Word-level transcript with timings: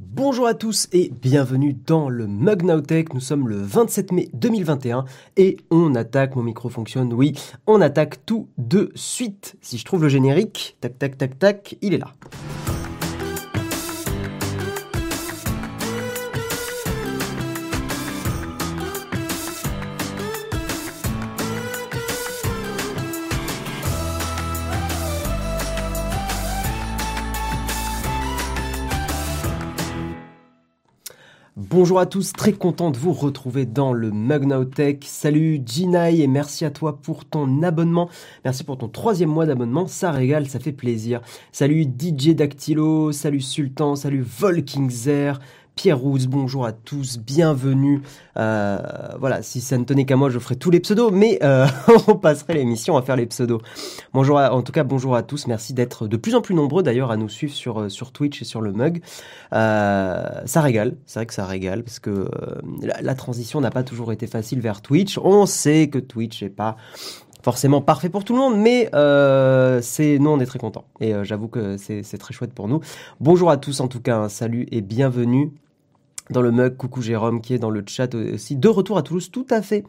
Bonjour 0.00 0.46
à 0.46 0.54
tous 0.54 0.86
et 0.92 1.10
bienvenue 1.10 1.74
dans 1.74 2.08
le 2.08 2.28
Mug 2.28 2.62
Now 2.62 2.80
Tech. 2.80 3.06
Nous 3.14 3.20
sommes 3.20 3.48
le 3.48 3.56
27 3.56 4.12
mai 4.12 4.28
2021 4.32 5.04
et 5.36 5.56
on 5.72 5.96
attaque, 5.96 6.36
mon 6.36 6.44
micro 6.44 6.68
fonctionne, 6.68 7.12
oui, 7.12 7.34
on 7.66 7.80
attaque 7.80 8.24
tout 8.24 8.48
de 8.58 8.92
suite. 8.94 9.56
Si 9.60 9.76
je 9.76 9.84
trouve 9.84 10.04
le 10.04 10.08
générique, 10.08 10.76
tac 10.80 11.00
tac 11.00 11.18
tac 11.18 11.36
tac, 11.40 11.76
il 11.82 11.94
est 11.94 11.98
là. 11.98 12.12
Bonjour 31.80 32.00
à 32.00 32.06
tous, 32.06 32.32
très 32.32 32.54
content 32.54 32.90
de 32.90 32.96
vous 32.96 33.12
retrouver 33.12 33.64
dans 33.64 33.92
le 33.92 34.10
Mug 34.10 34.74
Tech. 34.74 34.96
Salut 35.02 35.62
Ginai 35.64 36.18
et 36.18 36.26
merci 36.26 36.64
à 36.64 36.72
toi 36.72 36.98
pour 37.00 37.24
ton 37.24 37.62
abonnement. 37.62 38.10
Merci 38.44 38.64
pour 38.64 38.78
ton 38.78 38.88
troisième 38.88 39.30
mois 39.30 39.46
d'abonnement, 39.46 39.86
ça 39.86 40.10
régale, 40.10 40.48
ça 40.48 40.58
fait 40.58 40.72
plaisir. 40.72 41.20
Salut 41.52 41.84
DJ 41.84 42.30
Dactylo, 42.30 43.12
salut 43.12 43.40
Sultan, 43.40 43.94
salut 43.94 44.26
Volkingzer, 44.26 45.38
Pierre 45.78 45.96
Rousse, 45.96 46.26
bonjour 46.26 46.66
à 46.66 46.72
tous, 46.72 47.18
bienvenue. 47.18 48.02
Euh, 48.36 48.78
voilà, 49.20 49.42
si 49.42 49.60
ça 49.60 49.78
ne 49.78 49.84
tenait 49.84 50.06
qu'à 50.06 50.16
moi, 50.16 50.28
je 50.28 50.40
ferais 50.40 50.56
tous 50.56 50.72
les 50.72 50.80
pseudos, 50.80 51.12
mais 51.12 51.38
euh, 51.44 51.68
on 52.08 52.16
passerait 52.16 52.54
l'émission 52.54 52.96
à 52.96 53.02
faire 53.02 53.14
les 53.14 53.26
pseudos. 53.26 53.62
Bonjour, 54.12 54.38
en 54.38 54.62
tout 54.62 54.72
cas, 54.72 54.82
bonjour 54.82 55.14
à 55.14 55.22
tous. 55.22 55.46
Merci 55.46 55.74
d'être 55.74 56.08
de 56.08 56.16
plus 56.16 56.34
en 56.34 56.40
plus 56.40 56.56
nombreux 56.56 56.82
d'ailleurs 56.82 57.12
à 57.12 57.16
nous 57.16 57.28
suivre 57.28 57.52
sur 57.52 57.78
euh, 57.78 57.88
Twitch 58.12 58.42
et 58.42 58.44
sur 58.44 58.60
le 58.60 58.72
mug. 58.72 59.02
ça 59.52 60.60
régale, 60.60 60.96
c'est 61.06 61.20
vrai 61.20 61.26
que 61.26 61.34
ça 61.34 61.46
régale 61.46 61.84
parce 61.84 62.00
que 62.00 62.28
la, 62.82 63.14
transition 63.14 63.60
n'a 63.60 63.70
pas 63.70 63.84
toujours 63.84 64.10
été 64.10 64.26
facile 64.26 64.60
vers 64.60 64.82
Twitch. 64.82 65.16
On 65.18 65.46
sait 65.46 65.86
que 65.86 66.00
Twitch 66.00 66.42
n'est 66.42 66.50
pas 66.50 66.76
forcément 67.44 67.82
parfait 67.82 68.08
pour 68.08 68.24
tout 68.24 68.32
le 68.32 68.40
monde, 68.40 68.58
mais 68.58 68.90
c'est 69.80 70.18
nous 70.18 70.30
on 70.30 70.40
est 70.40 70.46
très 70.46 70.58
contents 70.58 70.86
et 70.98 71.14
j'avoue 71.22 71.46
que 71.46 71.76
c'est 71.76 72.18
très 72.18 72.34
chouette 72.34 72.52
pour 72.52 72.66
nous. 72.66 72.80
Bonjour 73.20 73.48
à 73.48 73.58
tous 73.58 73.78
en 73.78 73.86
tout 73.86 74.00
cas, 74.00 74.28
salut 74.28 74.66
et 74.72 74.80
bienvenue 74.80 75.52
dans 76.30 76.42
le 76.42 76.50
mug. 76.50 76.76
Coucou 76.76 77.02
Jérôme 77.02 77.40
qui 77.40 77.54
est 77.54 77.58
dans 77.58 77.70
le 77.70 77.82
chat 77.86 78.14
aussi. 78.14 78.56
De 78.56 78.68
retour 78.68 78.98
à 78.98 79.02
Toulouse, 79.02 79.30
tout 79.30 79.46
à 79.50 79.62
fait, 79.62 79.84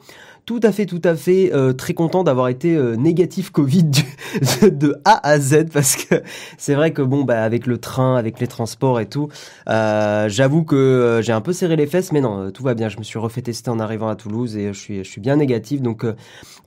tout 0.45 0.59
à 0.63 0.71
fait, 0.71 0.85
tout 0.85 1.01
à 1.03 1.15
fait. 1.15 1.53
Euh, 1.53 1.73
très 1.73 1.93
content 1.93 2.23
d'avoir 2.23 2.47
été 2.47 2.75
euh, 2.75 2.95
négatif 2.95 3.51
Covid 3.51 3.91
de 4.61 4.95
A 5.05 5.27
à 5.27 5.39
Z 5.39 5.65
parce 5.73 5.95
que 5.95 6.21
c'est 6.57 6.75
vrai 6.75 6.91
que 6.91 7.01
bon, 7.01 7.23
bah 7.23 7.43
avec 7.43 7.67
le 7.67 7.77
train, 7.77 8.15
avec 8.15 8.39
les 8.39 8.47
transports 8.47 8.99
et 8.99 9.07
tout, 9.07 9.29
euh, 9.67 10.29
j'avoue 10.29 10.63
que 10.63 11.21
j'ai 11.23 11.33
un 11.33 11.41
peu 11.41 11.53
serré 11.53 11.75
les 11.75 11.87
fesses, 11.87 12.11
mais 12.11 12.21
non, 12.21 12.51
tout 12.51 12.63
va 12.63 12.73
bien. 12.73 12.89
Je 12.89 12.97
me 12.97 13.03
suis 13.03 13.19
refait 13.19 13.41
tester 13.41 13.69
en 13.69 13.79
arrivant 13.79 14.09
à 14.09 14.15
Toulouse 14.15 14.57
et 14.57 14.73
je 14.73 14.79
suis, 14.79 14.97
je 15.03 15.09
suis 15.09 15.21
bien 15.21 15.35
négatif, 15.35 15.81
donc 15.81 16.05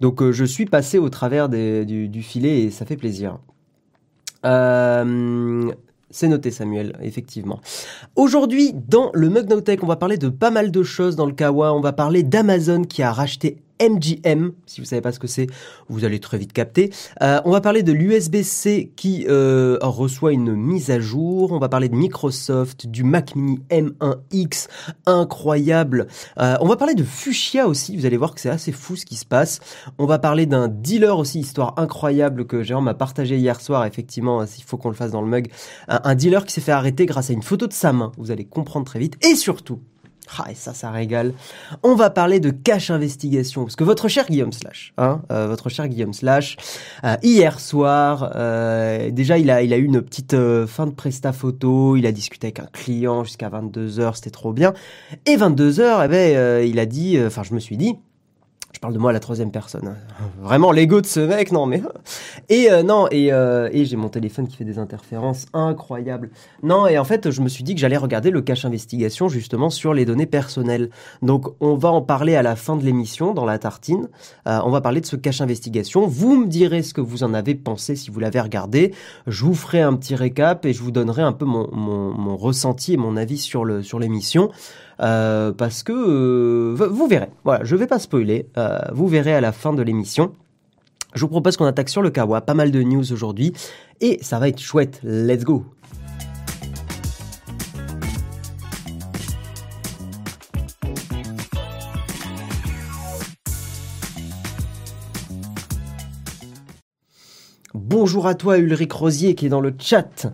donc 0.00 0.30
je 0.30 0.44
suis 0.44 0.66
passé 0.66 0.98
au 0.98 1.08
travers 1.08 1.48
des, 1.48 1.84
du, 1.84 2.08
du 2.08 2.22
filet 2.22 2.62
et 2.62 2.70
ça 2.70 2.84
fait 2.84 2.96
plaisir. 2.96 3.38
C'est 6.12 6.28
noté 6.28 6.50
Samuel, 6.50 6.96
effectivement. 7.02 7.60
Aujourd'hui, 8.16 8.74
dans 8.74 9.10
le 9.14 9.30
Mug 9.30 9.48
on 9.82 9.86
va 9.86 9.96
parler 9.96 10.18
de 10.18 10.28
pas 10.28 10.50
mal 10.50 10.70
de 10.70 10.82
choses 10.82 11.16
dans 11.16 11.26
le 11.26 11.32
Kawa. 11.32 11.72
On 11.72 11.80
va 11.80 11.92
parler 11.92 12.22
d'Amazon 12.22 12.82
qui 12.82 13.02
a 13.02 13.12
racheté 13.12 13.62
MGM. 13.82 14.52
Si 14.66 14.80
vous 14.80 14.86
savez 14.86 15.02
pas 15.02 15.12
ce 15.12 15.18
que 15.18 15.26
c'est, 15.26 15.48
vous 15.88 16.04
allez 16.04 16.20
très 16.20 16.38
vite 16.38 16.52
capter. 16.52 16.90
Euh, 17.20 17.40
on 17.44 17.50
va 17.50 17.60
parler 17.60 17.82
de 17.82 17.92
l'USB-C 17.92 18.92
qui 18.94 19.26
euh, 19.28 19.78
reçoit 19.80 20.32
une 20.32 20.54
mise 20.54 20.90
à 20.90 21.00
jour. 21.00 21.52
On 21.52 21.58
va 21.58 21.68
parler 21.68 21.88
de 21.88 21.96
Microsoft, 21.96 22.86
du 22.86 23.02
Mac 23.02 23.34
Mini 23.34 23.60
M1X, 23.70 24.68
incroyable. 25.06 26.06
Euh, 26.38 26.56
on 26.60 26.68
va 26.68 26.76
parler 26.76 26.94
de 26.94 27.04
Fuchsia 27.04 27.66
aussi. 27.66 27.96
Vous 27.96 28.06
allez 28.06 28.16
voir 28.16 28.34
que 28.34 28.40
c'est 28.40 28.50
assez 28.50 28.72
fou 28.72 28.96
ce 28.96 29.04
qui 29.04 29.16
se 29.16 29.26
passe. 29.26 29.60
On 29.98 30.06
va 30.06 30.18
parler 30.18 30.46
d'un 30.46 30.68
dealer 30.68 31.18
aussi, 31.18 31.40
histoire 31.40 31.74
incroyable 31.76 32.46
que 32.46 32.62
Jérôme 32.62 32.88
a 32.88 32.94
partagé 32.94 33.36
hier 33.36 33.60
soir. 33.60 33.84
Effectivement, 33.84 34.46
s'il 34.46 34.64
faut 34.64 34.76
qu'on 34.76 34.90
le 34.90 34.94
fasse 34.94 35.10
dans 35.10 35.22
le 35.22 35.28
mug, 35.28 35.48
un 35.88 36.14
dealer 36.14 36.44
qui 36.44 36.52
s'est 36.52 36.60
fait 36.60 36.72
arrêter 36.72 37.06
grâce 37.06 37.30
à 37.30 37.32
une 37.32 37.42
photo 37.42 37.66
de 37.66 37.72
sa 37.72 37.92
main. 37.92 38.12
Vous 38.16 38.30
allez 38.30 38.44
comprendre 38.44 38.86
très 38.86 38.98
vite. 38.98 39.16
Et 39.24 39.34
surtout, 39.34 39.80
ah, 40.38 40.50
et 40.50 40.54
ça, 40.54 40.72
ça 40.72 40.90
régale. 40.90 41.34
On 41.82 41.94
va 41.94 42.10
parler 42.10 42.40
de 42.40 42.50
cache 42.50 42.90
investigation, 42.90 43.64
parce 43.64 43.76
que 43.76 43.84
votre 43.84 44.08
cher 44.08 44.26
Guillaume 44.26 44.52
Slash, 44.52 44.94
hein, 44.98 45.22
euh, 45.30 45.46
votre 45.46 45.68
cher 45.68 45.88
Guillaume 45.88 46.12
Slash, 46.12 46.56
euh, 47.04 47.16
hier 47.22 47.60
soir, 47.60 48.32
euh, 48.34 49.10
déjà 49.10 49.38
il 49.38 49.50
a, 49.50 49.62
il 49.62 49.72
a 49.72 49.76
eu 49.76 49.84
une 49.84 50.00
petite 50.00 50.36
fin 50.66 50.86
de 50.86 50.92
presta 50.92 51.32
photo, 51.32 51.96
il 51.96 52.06
a 52.06 52.12
discuté 52.12 52.48
avec 52.48 52.60
un 52.60 52.68
client 52.72 53.24
jusqu'à 53.24 53.50
22h, 53.50 54.16
c'était 54.16 54.30
trop 54.30 54.52
bien. 54.52 54.72
Et 55.26 55.36
22h, 55.36 56.02
eh 56.04 56.08
ben, 56.08 56.66
il 56.66 56.78
a 56.78 56.86
dit, 56.86 57.18
enfin 57.24 57.42
je 57.42 57.54
me 57.54 57.60
suis 57.60 57.76
dit, 57.76 57.96
je 58.72 58.80
parle 58.80 58.94
de 58.94 58.98
moi 58.98 59.10
à 59.10 59.12
la 59.12 59.20
troisième 59.20 59.50
personne. 59.50 59.88
Hein. 59.88 59.96
Vraiment 60.42 60.72
l'ego 60.72 61.00
de 61.00 61.06
ce 61.06 61.20
mec, 61.20 61.52
non 61.52 61.66
mais 61.66 61.82
et 62.48 62.70
euh, 62.70 62.82
non 62.82 63.06
et, 63.10 63.32
euh, 63.32 63.68
et 63.72 63.84
j'ai 63.84 63.96
mon 63.96 64.08
téléphone 64.08 64.48
qui 64.48 64.56
fait 64.56 64.64
des 64.64 64.78
interférences 64.78 65.46
incroyables. 65.52 66.30
Non 66.62 66.86
et 66.86 66.98
en 66.98 67.04
fait 67.04 67.30
je 67.30 67.40
me 67.42 67.48
suis 67.48 67.64
dit 67.64 67.74
que 67.74 67.80
j'allais 67.80 67.96
regarder 67.96 68.30
le 68.30 68.40
cache 68.40 68.64
investigation 68.64 69.28
justement 69.28 69.70
sur 69.70 69.94
les 69.94 70.04
données 70.04 70.26
personnelles. 70.26 70.90
Donc 71.20 71.48
on 71.60 71.76
va 71.76 71.90
en 71.90 72.02
parler 72.02 72.34
à 72.34 72.42
la 72.42 72.56
fin 72.56 72.76
de 72.76 72.84
l'émission 72.84 73.34
dans 73.34 73.44
la 73.44 73.58
tartine. 73.58 74.08
Euh, 74.46 74.60
on 74.64 74.70
va 74.70 74.80
parler 74.80 75.00
de 75.00 75.06
ce 75.06 75.16
cache 75.16 75.40
investigation. 75.40 76.06
Vous 76.06 76.36
me 76.36 76.46
direz 76.46 76.82
ce 76.82 76.94
que 76.94 77.00
vous 77.00 77.22
en 77.24 77.34
avez 77.34 77.54
pensé 77.54 77.94
si 77.94 78.10
vous 78.10 78.20
l'avez 78.20 78.40
regardé. 78.40 78.94
Je 79.26 79.44
vous 79.44 79.54
ferai 79.54 79.82
un 79.82 79.94
petit 79.94 80.14
récap 80.14 80.64
et 80.64 80.72
je 80.72 80.82
vous 80.82 80.90
donnerai 80.90 81.22
un 81.22 81.32
peu 81.32 81.44
mon, 81.44 81.70
mon, 81.72 82.36
ressenti 82.36 82.94
et 82.94 82.96
mon 82.96 83.16
avis 83.16 83.38
sur 83.38 83.64
l'émission. 83.64 84.50
Euh, 85.00 85.52
parce 85.52 85.82
que 85.82 85.92
euh, 85.92 86.88
vous 86.88 87.06
verrez. 87.06 87.28
Voilà, 87.44 87.64
je 87.64 87.76
vais 87.76 87.86
pas 87.86 87.98
spoiler. 87.98 88.46
Euh, 88.56 88.78
vous 88.92 89.08
verrez 89.08 89.34
à 89.34 89.40
la 89.40 89.52
fin 89.52 89.72
de 89.72 89.82
l'émission. 89.82 90.32
Je 91.14 91.20
vous 91.20 91.28
propose 91.28 91.56
qu'on 91.56 91.66
attaque 91.66 91.88
sur 91.88 92.02
le 92.02 92.10
Kawa, 92.10 92.40
pas 92.40 92.54
mal 92.54 92.70
de 92.70 92.82
news 92.82 93.12
aujourd'hui, 93.12 93.52
et 94.00 94.18
ça 94.22 94.38
va 94.38 94.48
être 94.48 94.60
chouette. 94.60 95.00
Let's 95.02 95.44
go. 95.44 95.66
Bonjour 108.02 108.26
à 108.26 108.34
toi 108.34 108.58
Ulrich 108.58 108.92
Rosier 108.92 109.36
qui 109.36 109.46
est 109.46 109.48
dans 109.48 109.60
le 109.60 109.72
chat, 109.78 110.26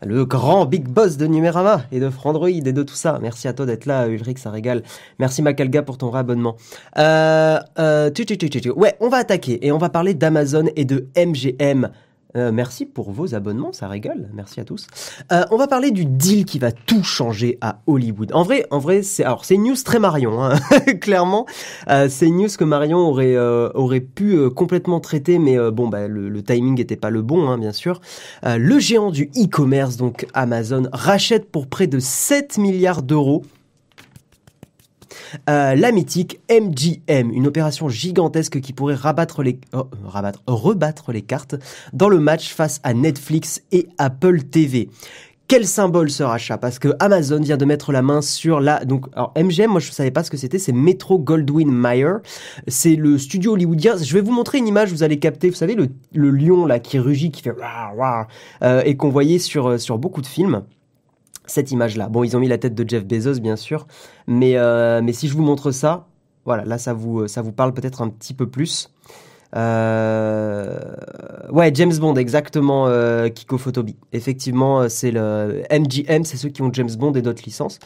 le 0.00 0.24
grand 0.24 0.64
big 0.64 0.86
boss 0.86 1.16
de 1.16 1.26
Numérama 1.26 1.82
et 1.90 1.98
de 1.98 2.08
Frandroid 2.08 2.48
et 2.48 2.60
de 2.60 2.82
tout 2.84 2.94
ça. 2.94 3.18
Merci 3.20 3.48
à 3.48 3.52
toi 3.52 3.66
d'être 3.66 3.84
là 3.84 4.06
Ulrich, 4.06 4.38
ça 4.38 4.52
régale. 4.52 4.84
Merci 5.18 5.42
Macalga 5.42 5.82
pour 5.82 5.98
ton 5.98 6.08
réabonnement. 6.08 6.54
Euh, 6.98 7.58
euh, 7.80 8.10
ouais, 8.76 8.96
on 9.00 9.08
va 9.08 9.16
attaquer 9.16 9.66
et 9.66 9.72
on 9.72 9.78
va 9.78 9.88
parler 9.88 10.14
d'Amazon 10.14 10.66
et 10.76 10.84
de 10.84 11.08
MGM. 11.16 11.90
Euh, 12.36 12.52
merci 12.52 12.86
pour 12.86 13.10
vos 13.10 13.34
abonnements, 13.34 13.72
ça 13.72 13.88
régale. 13.88 14.28
Merci 14.34 14.60
à 14.60 14.64
tous. 14.64 14.86
Euh, 15.32 15.44
on 15.50 15.56
va 15.56 15.66
parler 15.66 15.90
du 15.90 16.04
deal 16.04 16.44
qui 16.44 16.58
va 16.58 16.70
tout 16.72 17.02
changer 17.02 17.58
à 17.60 17.80
Hollywood. 17.86 18.32
En 18.32 18.42
vrai, 18.42 18.66
en 18.70 18.78
vrai, 18.78 19.02
c'est 19.02 19.24
alors 19.24 19.44
c'est 19.44 19.54
une 19.54 19.64
news 19.64 19.76
très 19.84 19.98
Marion, 19.98 20.42
hein. 20.42 20.54
clairement. 21.00 21.46
Euh, 21.88 22.08
c'est 22.10 22.26
une 22.26 22.38
news 22.38 22.48
que 22.56 22.64
Marion 22.64 22.98
aurait 22.98 24.00
pu 24.00 24.50
complètement 24.50 25.00
traiter, 25.00 25.38
mais 25.38 25.58
bon, 25.70 25.88
bah, 25.88 26.08
le, 26.08 26.42
timing 26.42 26.76
n'était 26.76 26.96
pas 26.96 27.10
le 27.10 27.22
bon, 27.22 27.48
hein, 27.48 27.58
bien 27.58 27.72
sûr. 27.72 28.00
le 28.44 28.78
géant 28.78 29.10
du 29.10 29.30
e-commerce, 29.36 29.96
donc 29.96 30.26
Amazon, 30.34 30.88
rachète 30.92 31.50
pour 31.50 31.66
près 31.66 31.86
de 31.86 31.98
7 31.98 32.58
milliards 32.58 33.02
d'euros 33.02 33.42
euh, 35.48 35.74
la 35.74 35.92
mythique 35.92 36.40
MGM, 36.50 37.30
une 37.32 37.46
opération 37.46 37.88
gigantesque 37.88 38.60
qui 38.60 38.72
pourrait 38.72 38.94
rabattre 38.94 39.42
les, 39.42 39.58
oh, 39.72 39.88
rabattre, 40.04 40.42
rebattre 40.46 41.12
les 41.12 41.22
cartes 41.22 41.54
dans 41.92 42.08
le 42.08 42.20
match 42.20 42.52
face 42.52 42.80
à 42.82 42.94
Netflix 42.94 43.62
et 43.72 43.88
Apple 43.98 44.42
TV. 44.42 44.88
Quel 45.48 45.64
symbole 45.64 46.10
ce 46.10 46.24
rachat? 46.24 46.58
Parce 46.58 46.80
que 46.80 46.88
Amazon 46.98 47.40
vient 47.40 47.56
de 47.56 47.64
mettre 47.64 47.92
la 47.92 48.02
main 48.02 48.20
sur 48.20 48.58
la 48.58 48.84
donc 48.84 49.06
alors 49.12 49.32
MGM, 49.36 49.70
moi 49.70 49.80
je 49.80 49.92
savais 49.92 50.10
pas 50.10 50.24
ce 50.24 50.30
que 50.30 50.36
c'était, 50.36 50.58
c'est 50.58 50.72
Metro 50.72 51.20
Goldwyn 51.20 51.70
Mayer. 51.70 52.14
C'est 52.66 52.96
le 52.96 53.16
studio 53.16 53.52
hollywoodien. 53.52 53.96
Je 53.96 54.12
vais 54.12 54.22
vous 54.22 54.32
montrer 54.32 54.58
une 54.58 54.66
image, 54.66 54.90
vous 54.90 55.04
allez 55.04 55.20
capter. 55.20 55.48
Vous 55.48 55.54
savez 55.54 55.76
le, 55.76 56.30
lion 56.30 56.66
là 56.66 56.80
qui 56.80 56.98
rugit, 56.98 57.30
qui 57.30 57.42
fait 57.42 57.54
euh, 58.62 58.82
et 58.84 58.96
qu'on 58.96 59.10
voyait 59.10 59.38
sur 59.38 59.68
euh, 59.68 59.78
sur 59.78 59.98
beaucoup 59.98 60.20
de 60.20 60.26
films 60.26 60.62
cette 61.46 61.70
image-là. 61.70 62.08
Bon, 62.08 62.24
ils 62.24 62.36
ont 62.36 62.40
mis 62.40 62.48
la 62.48 62.58
tête 62.58 62.74
de 62.74 62.88
Jeff 62.88 63.04
Bezos, 63.04 63.40
bien 63.40 63.56
sûr, 63.56 63.86
mais, 64.26 64.56
euh, 64.56 65.00
mais 65.02 65.12
si 65.12 65.28
je 65.28 65.34
vous 65.34 65.42
montre 65.42 65.70
ça, 65.70 66.06
voilà, 66.44 66.64
là, 66.64 66.78
ça 66.78 66.92
vous, 66.92 67.26
ça 67.28 67.42
vous 67.42 67.52
parle 67.52 67.74
peut-être 67.74 68.02
un 68.02 68.08
petit 68.08 68.34
peu 68.34 68.48
plus. 68.48 68.92
Euh... 69.54 70.78
Ouais, 71.50 71.70
James 71.74 71.96
Bond, 71.96 72.14
exactement, 72.16 72.88
euh, 72.88 73.28
Kikophotobie. 73.28 73.96
Effectivement, 74.12 74.80
euh, 74.80 74.88
c'est 74.88 75.10
le 75.10 75.62
MGM, 75.70 76.24
c'est 76.24 76.36
ceux 76.36 76.48
qui 76.48 76.62
ont 76.62 76.72
James 76.72 76.90
Bond 76.98 77.12
et 77.12 77.22
d'autres 77.22 77.42
licences. 77.44 77.78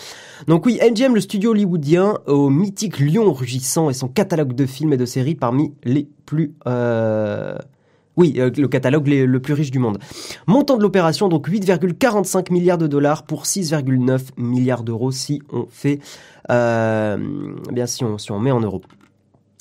Donc 0.49 0.67
oui, 0.67 0.81
MGM, 0.83 1.15
le 1.15 1.21
studio 1.21 1.51
hollywoodien, 1.51 2.19
au 2.27 2.51
mythique 2.51 2.99
lion 2.99 3.33
rugissant 3.33 3.91
et 3.91 3.95
son 3.95 4.09
catalogue 4.09 4.55
de 4.55 4.67
films 4.67 4.93
et 4.93 4.97
de 4.97 5.07
séries 5.07 5.35
parmi 5.35 5.75
les 5.85 6.09
plus... 6.27 6.55
Oui, 8.21 8.35
euh, 8.37 8.51
le 8.55 8.69
catalogue 8.69 9.09
le, 9.09 9.41
plus 9.41 9.55
riche 9.55 9.71
du 9.71 9.79
monde. 9.79 9.99
Montant 10.47 10.77
de 10.77 10.83
l'opération, 10.83 11.31
donc 11.31 11.49
8,45 11.49 12.53
milliards 12.53 12.77
de 12.77 12.87
dollars 12.87 13.23
pour 13.23 13.45
6,9 13.45 14.21
milliards 14.37 14.83
d'euros 14.83 15.11
si 15.11 15.41
on 15.51 15.65
fait, 15.71 16.01
euh, 16.51 17.17
bien 17.73 17.87
si 17.87 18.05
on, 18.05 18.19
si 18.19 18.31
met 18.35 18.51
en 18.51 18.61
euros. 18.61 18.83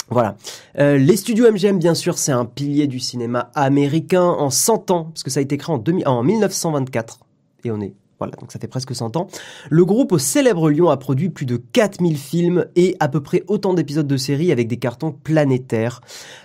Voilà. 0.10 0.36
Euh, 0.78 0.98
les 0.98 1.16
studios 1.16 1.50
MGM, 1.50 1.80
bien 1.80 1.94
sûr, 1.94 2.18
c'est 2.18 2.34
un 2.34 2.44
pilier 2.44 2.88
du 2.88 3.00
cinéma 3.00 3.50
américain 3.56 4.26
en 4.26 4.50
100 4.50 4.92
ans, 4.92 5.04
parce 5.06 5.24
que 5.24 5.30
ça 5.30 5.40
a 5.40 5.44
été 5.44 5.56
créé 5.56 5.74
en, 5.74 5.78
2000 5.78 6.06
en 6.06 6.22
1924, 6.22 7.20
et 7.64 7.72
on 7.72 7.80
est 7.80 7.94
voilà, 8.20 8.36
donc 8.36 8.52
ça 8.52 8.60
fait 8.60 8.68
presque 8.68 8.94
100 8.94 9.16
ans. 9.16 9.28
Le 9.70 9.86
groupe 9.86 10.12
au 10.12 10.18
célèbre 10.18 10.70
Lyon 10.70 10.90
a 10.90 10.98
produit 10.98 11.30
plus 11.30 11.46
de 11.46 11.56
4000 11.56 12.18
films 12.18 12.66
et 12.76 12.98
à 13.00 13.08
peu 13.08 13.22
près 13.22 13.44
autant 13.48 13.74
d'épisodes 13.74 14.08
de 14.08 14.18
séries 14.18 14.52
avec 14.52 14.68
des 14.68 14.78
cartons 14.78 15.12
planétaires. 15.12 16.02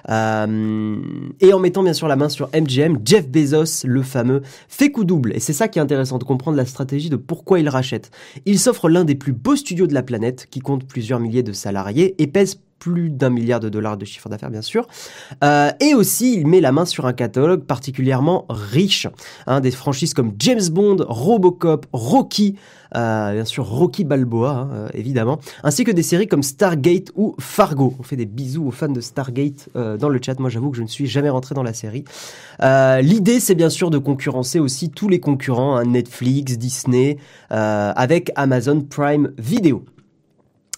Euh, 0.09 0.97
et 1.41 1.53
en 1.53 1.59
mettant 1.59 1.83
bien 1.83 1.93
sûr 1.93 2.07
la 2.07 2.17
main 2.17 2.29
sur 2.29 2.49
MGM, 2.55 2.99
Jeff 3.05 3.29
Bezos, 3.29 3.87
le 3.87 4.03
fameux, 4.03 4.43
fait 4.69 4.91
coup 4.91 5.05
double. 5.05 5.35
Et 5.35 5.41
c'est 5.41 5.53
ça 5.53 5.67
qui 5.67 5.81
est 5.81 5.83
intéressant 5.83 6.19
de 6.19 6.25
comprendre 6.25 6.57
la 6.57 6.67
stratégie 6.67 7.11
de 7.11 7.17
pourquoi 7.17 7.59
il 7.59 7.69
rachète. 7.69 8.11
Il 8.47 8.59
s'offre 8.59 8.89
l'un 8.89 9.05
des 9.05 9.17
plus 9.17 9.33
beaux 9.33 9.57
studios 9.57 9.89
de 9.89 9.95
la 9.95 10.03
planète, 10.03 10.47
qui 10.51 10.61
compte 10.61 10.87
plusieurs 10.87 11.19
milliers 11.19 11.43
de 11.43 11.53
salariés 11.53 12.15
et 12.19 12.27
pèse 12.29 12.61
plus 12.85 13.09
d'un 13.09 13.31
milliard 13.31 13.61
de 13.61 13.71
dollars 13.71 13.97
de 13.97 14.05
chiffre 14.05 14.29
d'affaires 14.29 14.51
bien 14.51 14.61
sûr. 14.61 14.87
Euh, 15.43 15.71
et 15.81 15.95
aussi, 15.95 16.35
il 16.35 16.47
met 16.47 16.61
la 16.61 16.71
main 16.71 16.85
sur 16.85 17.07
un 17.07 17.15
catalogue 17.15 17.65
particulièrement 17.65 18.45
riche. 18.51 19.07
Des 19.63 19.71
franchises 19.71 20.13
comme 20.13 20.35
James 20.39 20.69
Bond, 20.71 20.99
Robocop, 21.09 21.87
Rocky, 21.95 22.57
euh, 22.95 23.33
bien 23.33 23.47
sûr 23.47 23.67
Rocky 23.67 24.05
Balboa, 24.05 24.51
hein, 24.51 24.69
euh, 24.73 24.89
évidemment, 24.93 25.39
ainsi 25.63 25.85
que 25.85 25.91
des 25.93 26.03
séries 26.03 26.27
comme 26.27 26.43
Stargate 26.43 27.11
ou 27.15 27.35
Fargo. 27.41 27.95
On 27.99 28.03
fait 28.03 28.17
des 28.17 28.27
bisous 28.27 28.67
aux 28.67 28.71
fans 28.71 28.89
de 28.89 29.01
Stargate 29.01 29.71
dans 29.75 30.11
le 30.11 30.21
chat. 30.23 30.39
Moi, 30.39 30.51
j'avoue 30.51 30.71
que 30.71 30.77
je 30.77 30.83
ne 30.83 30.89
suis 30.89 31.07
jamais 31.07 31.31
rentré 31.31 31.55
dans 31.55 31.63
la 31.63 31.73
série. 31.73 32.05
L'idée, 32.61 33.41
c'est 33.41 33.55
bien 33.55 33.71
sûr 33.71 33.89
de 33.89 33.99
concurrencer 33.99 34.61
aussi 34.61 34.91
tous 34.91 35.09
les 35.09 35.21
concurrents, 35.21 35.77
hein, 35.77 35.85
Netflix, 35.85 36.59
Disney, 36.59 37.17
avec 37.49 38.31
Amazon 38.37 38.83
Prime 38.83 39.33
Video. 39.39 39.87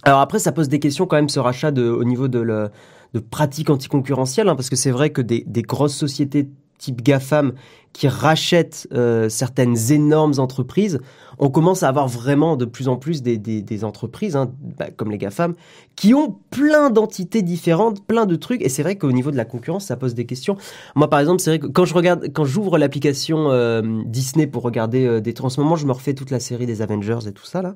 Alors 0.07 0.21
après, 0.21 0.39
ça 0.39 0.53
pose 0.53 0.69
des 0.69 0.79
questions 0.79 1.05
quand 1.05 1.17
même 1.17 1.29
ce 1.29 1.41
rachat 1.41 1.73
au 1.73 2.05
niveau 2.05 2.29
de, 2.29 2.39
le, 2.39 2.71
de 3.13 3.19
pratiques 3.19 3.71
anticoncurrentielles, 3.71 4.49
hein, 4.49 4.55
parce 4.55 4.71
que 4.71 4.77
c'est 4.77 4.93
vrai 4.93 5.11
que 5.11 5.21
des, 5.21 5.43
des, 5.49 5.63
grosses 5.63 5.97
sociétés 5.97 6.49
type 6.79 7.03
GAFAM 7.03 7.53
qui 7.97 8.09
rachètent 8.09 8.87
euh, 8.93 9.31
certaines 9.31 9.91
énormes 9.91 10.35
entreprises, 10.37 10.99
on 11.39 11.49
commence 11.49 11.83
à 11.83 11.89
avoir 11.89 12.09
vraiment 12.09 12.57
de 12.57 12.67
plus 12.67 12.89
en 12.89 12.97
plus 12.97 13.23
des, 13.23 13.85
entreprises, 13.85 14.37
hein, 14.37 14.53
bah, 14.79 14.89
comme 14.95 15.11
les 15.11 15.17
GAFAM, 15.17 15.55
qui 15.97 16.13
ont 16.13 16.37
plein 16.51 16.91
d'entités 16.91 17.41
différentes, 17.41 18.07
plein 18.07 18.27
de 18.27 18.37
trucs. 18.37 18.61
Et 18.61 18.69
c'est 18.69 18.83
vrai 18.83 18.97
qu'au 18.97 19.13
niveau 19.13 19.31
de 19.31 19.37
la 19.39 19.47
concurrence, 19.47 19.87
ça 19.87 19.97
pose 19.97 20.15
des 20.15 20.27
questions. 20.27 20.59
Moi, 20.95 21.09
par 21.09 21.21
exemple, 21.21 21.41
c'est 21.41 21.49
vrai 21.49 21.59
que 21.59 21.69
quand 21.69 21.87
je 21.87 21.95
regarde, 21.95 22.29
quand 22.35 22.45
j'ouvre 22.45 22.77
l'application 22.77 23.51
euh, 23.51 23.81
Disney 24.05 24.47
pour 24.47 24.63
regarder 24.63 25.07
euh, 25.07 25.21
des 25.21 25.33
trucs, 25.33 25.47
en 25.47 25.51
ce 25.51 25.61
moment, 25.61 25.77
je 25.77 25.87
me 25.87 25.93
refais 25.93 26.13
toute 26.13 26.31
la 26.31 26.41
série 26.41 26.67
des 26.67 26.83
Avengers 26.83 27.27
et 27.27 27.33
tout 27.33 27.47
ça 27.47 27.63
là. 27.63 27.75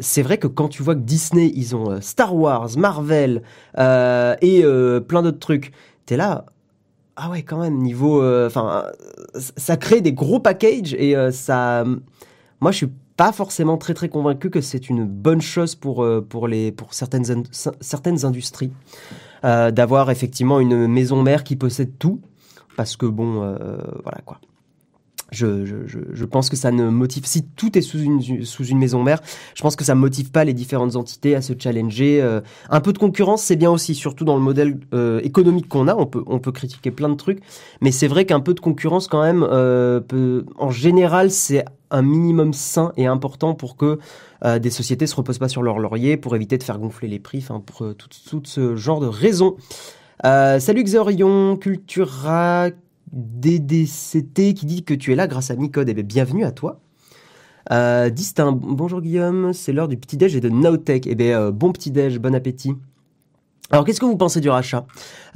C'est 0.00 0.22
vrai 0.22 0.36
que 0.38 0.48
quand 0.48 0.68
tu 0.68 0.82
vois 0.82 0.94
que 0.94 1.00
Disney, 1.00 1.50
ils 1.54 1.74
ont 1.74 2.00
Star 2.02 2.34
Wars, 2.34 2.68
Marvel 2.76 3.42
et 3.78 4.64
plein 5.08 5.22
d'autres 5.22 5.38
trucs, 5.38 5.72
t'es 6.04 6.16
là. 6.16 6.46
Ah 7.16 7.30
ouais, 7.30 7.42
quand 7.42 7.58
même, 7.58 7.78
niveau. 7.78 8.24
Enfin, 8.46 8.84
ça 9.34 9.76
crée 9.76 10.00
des 10.00 10.12
gros 10.12 10.40
packages 10.40 10.94
et 10.94 11.14
ça. 11.30 11.84
Moi, 12.60 12.70
je 12.70 12.76
suis 12.78 12.92
pas 13.16 13.32
forcément 13.32 13.76
très 13.76 13.92
très 13.92 14.08
convaincu 14.08 14.48
que 14.48 14.60
c'est 14.60 14.88
une 14.88 15.04
bonne 15.04 15.42
chose 15.42 15.74
pour, 15.74 16.06
pour, 16.28 16.48
les, 16.48 16.72
pour 16.72 16.94
certaines, 16.94 17.44
certaines 17.52 18.24
industries 18.24 18.72
d'avoir 19.42 20.10
effectivement 20.10 20.58
une 20.60 20.86
maison 20.86 21.22
mère 21.22 21.44
qui 21.44 21.56
possède 21.56 21.98
tout. 21.98 22.20
Parce 22.76 22.96
que 22.96 23.04
bon, 23.04 23.40
voilà 24.02 24.20
quoi. 24.24 24.40
Je, 25.32 25.64
je, 25.64 25.98
je, 26.12 26.24
pense 26.26 26.50
que 26.50 26.56
ça 26.56 26.70
ne 26.70 26.90
motive. 26.90 27.24
Si 27.24 27.42
tout 27.42 27.76
est 27.78 27.80
sous 27.80 27.98
une, 27.98 28.44
sous 28.44 28.64
une 28.66 28.78
maison 28.78 29.02
mère, 29.02 29.20
je 29.54 29.62
pense 29.62 29.76
que 29.76 29.84
ça 29.84 29.94
motive 29.94 30.30
pas 30.30 30.44
les 30.44 30.52
différentes 30.52 30.94
entités 30.94 31.34
à 31.34 31.40
se 31.40 31.54
challenger. 31.58 32.20
Euh, 32.20 32.42
un 32.68 32.80
peu 32.80 32.92
de 32.92 32.98
concurrence, 32.98 33.42
c'est 33.42 33.56
bien 33.56 33.70
aussi, 33.70 33.94
surtout 33.94 34.26
dans 34.26 34.36
le 34.36 34.42
modèle 34.42 34.78
euh, 34.92 35.20
économique 35.24 35.68
qu'on 35.68 35.88
a. 35.88 35.96
On 35.96 36.04
peut, 36.04 36.22
on 36.26 36.38
peut 36.38 36.52
critiquer 36.52 36.90
plein 36.90 37.08
de 37.08 37.14
trucs, 37.14 37.40
mais 37.80 37.92
c'est 37.92 38.08
vrai 38.08 38.26
qu'un 38.26 38.40
peu 38.40 38.52
de 38.52 38.60
concurrence, 38.60 39.08
quand 39.08 39.22
même, 39.22 39.42
euh, 39.42 40.00
peut, 40.00 40.44
en 40.58 40.70
général, 40.70 41.30
c'est 41.30 41.64
un 41.90 42.02
minimum 42.02 42.52
sain 42.52 42.92
et 42.98 43.06
important 43.06 43.54
pour 43.54 43.76
que 43.76 43.98
des 44.58 44.70
sociétés 44.70 45.06
se 45.06 45.14
reposent 45.14 45.38
pas 45.38 45.48
sur 45.48 45.62
leur 45.62 45.78
laurier, 45.78 46.16
pour 46.16 46.34
éviter 46.34 46.58
de 46.58 46.64
faire 46.64 46.78
gonfler 46.78 47.06
les 47.06 47.20
prix, 47.20 47.38
enfin, 47.38 47.60
pour 47.64 47.94
tout, 47.94 48.08
tout, 48.28 48.42
ce 48.44 48.74
genre 48.76 48.98
de 48.98 49.06
raisons. 49.06 49.56
Salut 50.24 50.82
Xorion, 50.84 51.56
Cultura, 51.58 52.70
DDCT 53.12 54.54
qui 54.54 54.66
dit 54.66 54.84
que 54.84 54.94
tu 54.94 55.12
es 55.12 55.14
là 55.14 55.26
grâce 55.26 55.50
à 55.50 55.56
Micode. 55.56 55.88
Eh 55.88 55.94
bien, 55.94 56.04
bienvenue 56.04 56.44
à 56.44 56.52
toi. 56.52 56.80
Euh, 57.70 58.10
Distinct, 58.10 58.58
bonjour 58.60 59.00
Guillaume, 59.00 59.52
c'est 59.52 59.72
l'heure 59.72 59.88
du 59.88 59.96
petit-déj 59.96 60.36
et 60.36 60.40
de 60.40 60.48
Nowtech. 60.48 61.06
Eh 61.06 61.14
bien, 61.14 61.40
euh, 61.40 61.50
bon 61.52 61.72
petit-déj, 61.72 62.18
bon 62.18 62.34
appétit. 62.34 62.74
Alors, 63.70 63.84
qu'est-ce 63.84 64.00
que 64.00 64.06
vous 64.06 64.16
pensez 64.16 64.40
du 64.40 64.50
rachat? 64.50 64.86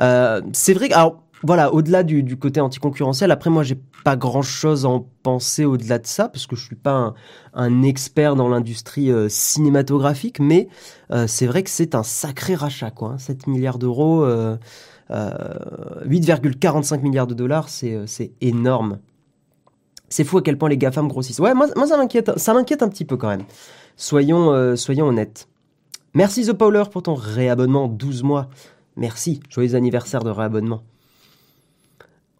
Euh, 0.00 0.40
C'est 0.52 0.74
vrai 0.74 0.88
que, 0.88 0.94
alors, 0.94 1.22
voilà, 1.42 1.72
au-delà 1.72 2.02
du, 2.02 2.36
côté 2.36 2.60
anticoncurrentiel, 2.60 3.30
après, 3.30 3.50
moi, 3.50 3.62
j'ai 3.62 3.78
pas 4.04 4.16
grand-chose 4.16 4.84
à 4.84 4.88
en 4.88 5.06
penser 5.22 5.64
au-delà 5.64 5.98
de 5.98 6.06
ça, 6.06 6.28
parce 6.28 6.46
que 6.46 6.56
je 6.56 6.64
suis 6.64 6.76
pas 6.76 7.14
un, 7.54 7.82
expert 7.82 8.36
dans 8.36 8.48
l'industrie 8.48 9.10
cinématographique, 9.28 10.40
mais 10.40 10.68
c'est 11.26 11.46
vrai 11.46 11.62
que 11.62 11.70
c'est 11.70 11.94
un 11.94 12.02
sacré 12.02 12.54
rachat, 12.54 12.90
quoi. 12.90 13.12
Hein, 13.12 13.18
7 13.18 13.46
milliards 13.48 13.78
d'euros. 13.78 14.26
Euh, 15.10 16.04
8,45 16.04 17.00
milliards 17.02 17.26
de 17.26 17.34
dollars, 17.34 17.68
c'est 17.68 18.32
énorme. 18.40 18.98
C'est 20.08 20.24
fou 20.24 20.38
à 20.38 20.42
quel 20.42 20.56
point 20.56 20.68
les 20.68 20.78
GAFAM 20.78 21.08
grossissent. 21.08 21.40
Ouais, 21.40 21.54
moi, 21.54 21.68
ça 21.86 21.96
m'inquiète, 21.96 22.28
un 22.82 22.88
petit 22.88 23.04
peu 23.04 23.16
quand 23.16 23.28
même. 23.28 23.44
Soyons, 23.96 24.52
euh, 24.52 24.76
soyons 24.76 25.06
honnêtes. 25.06 25.48
Merci 26.14 26.46
The 26.46 26.52
Powler 26.52 26.84
pour 26.90 27.02
ton 27.02 27.14
réabonnement 27.14 27.88
12 27.88 28.22
mois. 28.22 28.48
Merci, 28.96 29.40
joyeux 29.50 29.74
anniversaire 29.74 30.22
de 30.22 30.30
réabonnement. 30.30 30.82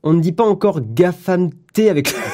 On 0.03 0.13
ne 0.13 0.21
dit 0.21 0.33
pas 0.33 0.45
encore 0.45 0.81
GAFAMT 0.81 1.51
avec... 1.89 2.15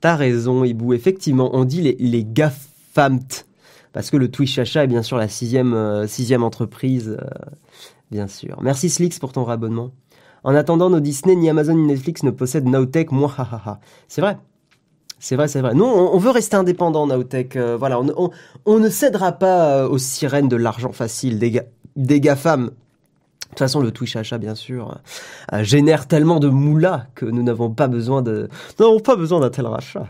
T'as 0.00 0.16
raison, 0.16 0.64
Ibou. 0.64 0.92
Effectivement, 0.92 1.50
on 1.54 1.64
dit 1.64 1.80
les, 1.80 1.96
les 1.98 2.24
GAFAMT 2.24 3.45
parce 3.96 4.10
que 4.10 4.18
le 4.18 4.30
Twitch 4.30 4.58
Achat 4.58 4.84
est 4.84 4.88
bien 4.88 5.00
sûr 5.00 5.16
la 5.16 5.26
sixième, 5.26 5.72
euh, 5.72 6.06
sixième 6.06 6.42
entreprise, 6.42 7.16
euh, 7.18 7.50
bien 8.10 8.28
sûr. 8.28 8.58
Merci 8.60 8.90
Slix 8.90 9.18
pour 9.18 9.32
ton 9.32 9.42
rabonnement. 9.42 9.90
En 10.44 10.54
attendant, 10.54 10.90
nos 10.90 11.00
Disney, 11.00 11.34
ni 11.34 11.48
Amazon, 11.48 11.72
ni 11.72 11.86
Netflix 11.86 12.22
ne 12.22 12.30
possèdent 12.30 12.66
Nowtech, 12.66 13.10
moi, 13.10 13.32
C'est 14.08 14.20
vrai. 14.20 14.36
C'est 15.18 15.34
vrai, 15.34 15.48
c'est 15.48 15.62
vrai. 15.62 15.72
Nous, 15.72 15.86
on, 15.86 16.18
veut 16.18 16.28
rester 16.28 16.56
indépendant, 16.58 17.06
Nowtech. 17.06 17.56
Euh, 17.56 17.78
voilà, 17.78 17.98
on, 18.66 18.78
ne 18.78 18.88
cédera 18.90 19.32
pas 19.32 19.88
aux 19.88 19.96
sirènes 19.96 20.48
de 20.48 20.56
l'argent 20.56 20.92
facile, 20.92 21.38
des, 21.38 21.52
ga 21.52 21.62
des 21.96 22.20
GAFAM. 22.20 22.72
De 23.56 23.58
toute 23.58 23.68
façon, 23.68 23.80
le 23.80 23.90
Twitch 23.90 24.14
achat, 24.16 24.36
bien 24.36 24.54
sûr, 24.54 24.98
euh, 25.54 25.64
génère 25.64 26.06
tellement 26.06 26.40
de 26.40 26.48
moula 26.48 27.06
que 27.14 27.24
nous 27.24 27.42
n'avons 27.42 27.70
pas 27.70 27.88
besoin 27.88 28.20
de, 28.20 28.50
n'avons 28.78 29.00
pas 29.00 29.16
besoin 29.16 29.40
d'un 29.40 29.48
tel 29.48 29.64
rachat. 29.64 30.06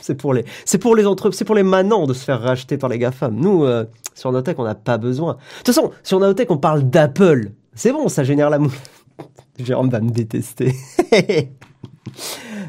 C'est 0.00 0.14
pour 0.14 0.32
les, 0.32 0.46
c'est 0.64 0.78
pour 0.78 0.96
les 0.96 1.06
entreprises, 1.06 1.36
c'est 1.38 1.44
pour 1.44 1.54
les 1.54 1.62
manants 1.62 2.06
de 2.06 2.14
se 2.14 2.24
faire 2.24 2.40
racheter 2.40 2.78
par 2.78 2.88
les 2.88 2.98
GAFAM. 2.98 3.34
Nous, 3.34 3.64
euh, 3.64 3.84
sur 4.14 4.32
Notech, 4.32 4.58
on 4.58 4.64
n'a 4.64 4.74
pas 4.74 4.96
besoin. 4.96 5.34
De 5.34 5.38
toute 5.58 5.74
façon, 5.74 5.90
sur 6.02 6.20
Notech, 6.20 6.50
on 6.50 6.56
parle 6.56 6.84
d'Apple. 6.84 7.50
C'est 7.74 7.92
bon, 7.92 8.08
ça 8.08 8.24
génère 8.24 8.48
la 8.48 8.60
moula. 8.60 8.72
Jérôme 9.58 9.90
va 9.90 10.00
me 10.00 10.08
détester. 10.08 10.74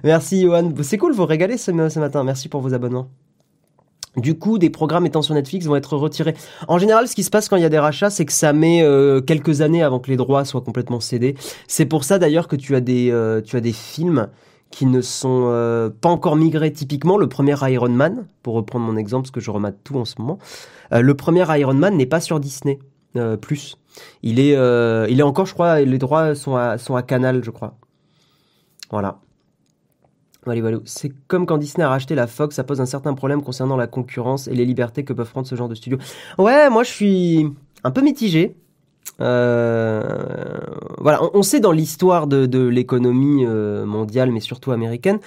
Merci, 0.03 0.41
Johan. 0.41 0.73
C'est 0.81 0.97
cool, 0.97 1.13
vous 1.13 1.25
régalez 1.25 1.55
ce 1.55 1.71
matin. 1.71 2.25
Merci 2.25 2.49
pour 2.49 2.59
vos 2.59 2.73
abonnements. 2.73 3.07
Du 4.17 4.37
coup, 4.37 4.57
des 4.57 4.71
programmes 4.71 5.05
étant 5.05 5.21
sur 5.21 5.35
Netflix 5.35 5.67
vont 5.67 5.75
être 5.75 5.95
retirés. 5.95 6.33
En 6.67 6.79
général, 6.79 7.07
ce 7.07 7.15
qui 7.15 7.23
se 7.23 7.29
passe 7.29 7.47
quand 7.47 7.55
il 7.55 7.61
y 7.61 7.65
a 7.65 7.69
des 7.69 7.79
rachats, 7.79 8.09
c'est 8.09 8.25
que 8.25 8.33
ça 8.33 8.51
met 8.51 8.81
euh, 8.81 9.21
quelques 9.21 9.61
années 9.61 9.83
avant 9.83 9.99
que 9.99 10.09
les 10.09 10.17
droits 10.17 10.43
soient 10.43 10.61
complètement 10.61 10.99
cédés. 10.99 11.35
C'est 11.67 11.85
pour 11.85 12.03
ça 12.03 12.17
d'ailleurs 12.17 12.47
que 12.47 12.55
tu 12.55 12.75
as 12.75 12.81
des 12.81 13.11
euh, 13.11 13.41
tu 13.41 13.55
as 13.55 13.61
des 13.61 13.73
films 13.73 14.27
qui 14.71 14.85
ne 14.87 15.01
sont 15.01 15.45
euh, 15.45 15.89
pas 15.89 16.09
encore 16.09 16.35
migrés. 16.35 16.73
Typiquement, 16.73 17.17
le 17.17 17.29
premier 17.29 17.55
Iron 17.61 17.89
Man, 17.89 18.25
pour 18.41 18.55
reprendre 18.55 18.85
mon 18.85 18.97
exemple, 18.97 19.23
parce 19.23 19.31
que 19.31 19.39
je 19.39 19.51
remate 19.51 19.77
tout 19.83 19.97
en 19.97 20.05
ce 20.05 20.15
moment, 20.19 20.39
le 20.91 21.13
premier 21.13 21.45
Iron 21.59 21.75
Man 21.75 21.95
n'est 21.95 22.05
pas 22.05 22.19
sur 22.19 22.39
Disney 22.39 22.79
plus. 23.41 23.77
Il 24.23 24.39
est 24.39 24.53
il 25.09 25.19
est 25.19 25.23
encore, 25.23 25.45
je 25.45 25.53
crois, 25.53 25.81
les 25.81 25.97
droits 25.99 26.33
sont 26.33 26.55
à 26.55 26.77
sont 26.77 26.95
à 26.95 27.03
Canal, 27.03 27.43
je 27.43 27.51
crois. 27.51 27.75
Voilà. 28.89 29.19
C'est 30.85 31.11
comme 31.27 31.45
quand 31.45 31.57
Disney 31.57 31.83
a 31.83 31.89
racheté 31.89 32.15
la 32.15 32.27
Fox, 32.27 32.55
ça 32.55 32.63
pose 32.63 32.81
un 32.81 32.85
certain 32.85 33.13
problème 33.13 33.41
concernant 33.41 33.77
la 33.77 33.87
concurrence 33.87 34.47
et 34.47 34.55
les 34.55 34.65
libertés 34.65 35.03
que 35.03 35.13
peuvent 35.13 35.29
prendre 35.29 35.47
ce 35.47 35.55
genre 35.55 35.69
de 35.69 35.75
studio. 35.75 35.97
Ouais, 36.37 36.69
moi 36.69 36.83
je 36.83 36.91
suis 36.91 37.47
un 37.83 37.91
peu 37.91 38.01
mitigé. 38.01 38.55
Euh, 39.19 40.03
voilà, 40.99 41.21
on, 41.33 41.41
sait 41.41 41.59
dans 41.59 41.71
l'histoire 41.71 42.27
de, 42.27 42.67
l'économie 42.67 43.45
euh, 43.45 43.85
mondiale, 43.85 44.31
mais 44.31 44.39
surtout 44.39 44.71
américaine, 44.71 45.19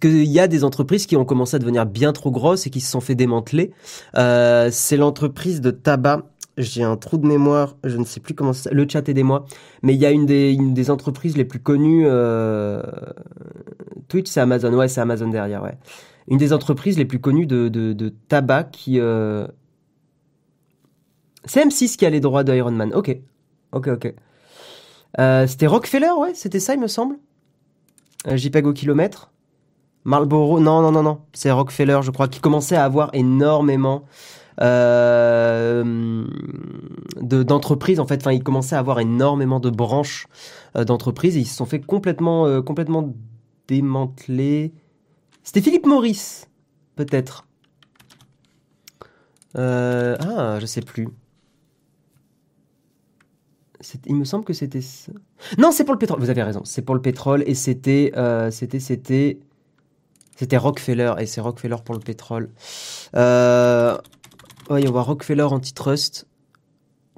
qu'il 0.00 0.24
y 0.24 0.40
a 0.40 0.48
des 0.48 0.64
entreprises 0.64 1.06
qui 1.06 1.16
ont 1.16 1.24
commencé 1.24 1.56
à 1.56 1.58
devenir 1.58 1.86
bien 1.86 2.12
trop 2.12 2.30
grosses 2.30 2.66
et 2.66 2.70
qui 2.70 2.80
se 2.80 2.90
sont 2.90 3.00
fait 3.00 3.14
démanteler. 3.14 3.72
Euh, 4.16 4.68
c'est 4.72 4.96
l'entreprise 4.96 5.60
de 5.60 5.70
tabac 5.70 6.24
j'ai 6.56 6.82
un 6.82 6.96
trou 6.96 7.16
de 7.16 7.26
mémoire, 7.26 7.76
je 7.84 7.96
ne 7.96 8.04
sais 8.04 8.20
plus 8.20 8.34
comment 8.34 8.52
ça, 8.52 8.70
le 8.70 8.86
chat 8.86 9.08
aidez-moi, 9.08 9.46
mais 9.82 9.94
il 9.94 10.00
y 10.00 10.04
a 10.04 10.10
une 10.10 10.26
des, 10.26 10.90
entreprises 10.90 11.36
les 11.36 11.46
plus 11.46 11.60
connues, 11.60 12.06
Twitch 14.10 14.28
c'est 14.28 14.40
Amazon, 14.40 14.74
ouais 14.74 14.88
c'est 14.88 15.00
Amazon 15.00 15.28
derrière, 15.28 15.62
ouais. 15.62 15.78
Une 16.28 16.36
des 16.36 16.52
entreprises 16.52 16.98
les 16.98 17.06
plus 17.06 17.20
connues 17.20 17.46
de, 17.46 18.14
tabac 18.28 18.64
qui... 18.64 19.00
Euh... 19.00 19.46
C'est 21.46 21.64
M6 21.64 21.96
qui 21.96 22.04
a 22.04 22.10
les 22.10 22.20
droits 22.20 22.44
d'Iron 22.44 22.72
Man, 22.72 22.92
ok, 22.94 23.16
ok, 23.72 23.88
ok. 23.88 24.14
Euh, 25.18 25.46
c'était 25.46 25.66
Rockefeller, 25.66 26.10
ouais, 26.18 26.34
c'était 26.34 26.60
ça 26.60 26.74
il 26.74 26.80
me 26.80 26.86
semble. 26.86 27.16
Euh, 28.26 28.36
JPEG 28.36 28.66
au 28.66 28.74
kilomètre. 28.74 29.30
Marlboro, 30.04 30.60
non, 30.60 30.82
non, 30.82 30.92
non, 30.92 31.02
non, 31.02 31.20
c'est 31.32 31.50
Rockefeller, 31.50 32.00
je 32.02 32.10
crois, 32.10 32.28
qui 32.28 32.40
commençait 32.40 32.76
à 32.76 32.84
avoir 32.84 33.10
énormément 33.14 34.04
d'entreprises. 37.22 37.98
en 37.98 38.06
fait, 38.06 38.20
enfin, 38.20 38.32
ils 38.32 38.42
commençaient 38.42 38.76
à 38.76 38.78
avoir 38.78 39.00
énormément 39.00 39.58
de 39.58 39.70
branches 39.70 40.26
d'entreprises 40.74 41.36
ils 41.36 41.46
se 41.46 41.56
sont 41.56 41.64
fait 41.64 41.80
complètement, 41.80 42.60
complètement 42.60 43.14
démanteler. 43.70 44.72
C'était 45.44 45.60
Philippe 45.60 45.86
Maurice, 45.86 46.48
peut-être. 46.96 47.46
Euh, 49.56 50.16
ah, 50.20 50.58
je 50.60 50.66
sais 50.66 50.82
plus. 50.82 51.08
Il 54.06 54.16
me 54.16 54.24
semble 54.24 54.44
que 54.44 54.52
c'était. 54.52 54.80
Non, 55.56 55.70
c'est 55.70 55.84
pour 55.84 55.94
le 55.94 55.98
pétrole. 55.98 56.18
Vous 56.20 56.30
avez 56.30 56.42
raison. 56.42 56.62
C'est 56.64 56.82
pour 56.82 56.94
le 56.94 57.00
pétrole 57.00 57.44
et 57.46 57.54
c'était, 57.54 58.12
euh, 58.16 58.50
c'était, 58.50 58.80
c'était, 58.80 59.38
c'était 60.36 60.56
Rockefeller 60.56 61.14
et 61.18 61.26
c'est 61.26 61.40
Rockefeller 61.40 61.76
pour 61.84 61.94
le 61.94 62.00
pétrole. 62.00 62.50
Euh, 63.14 63.96
ouais, 64.68 64.86
on 64.86 64.92
voit 64.92 65.02
Rockefeller 65.02 65.44
antitrust. 65.44 66.26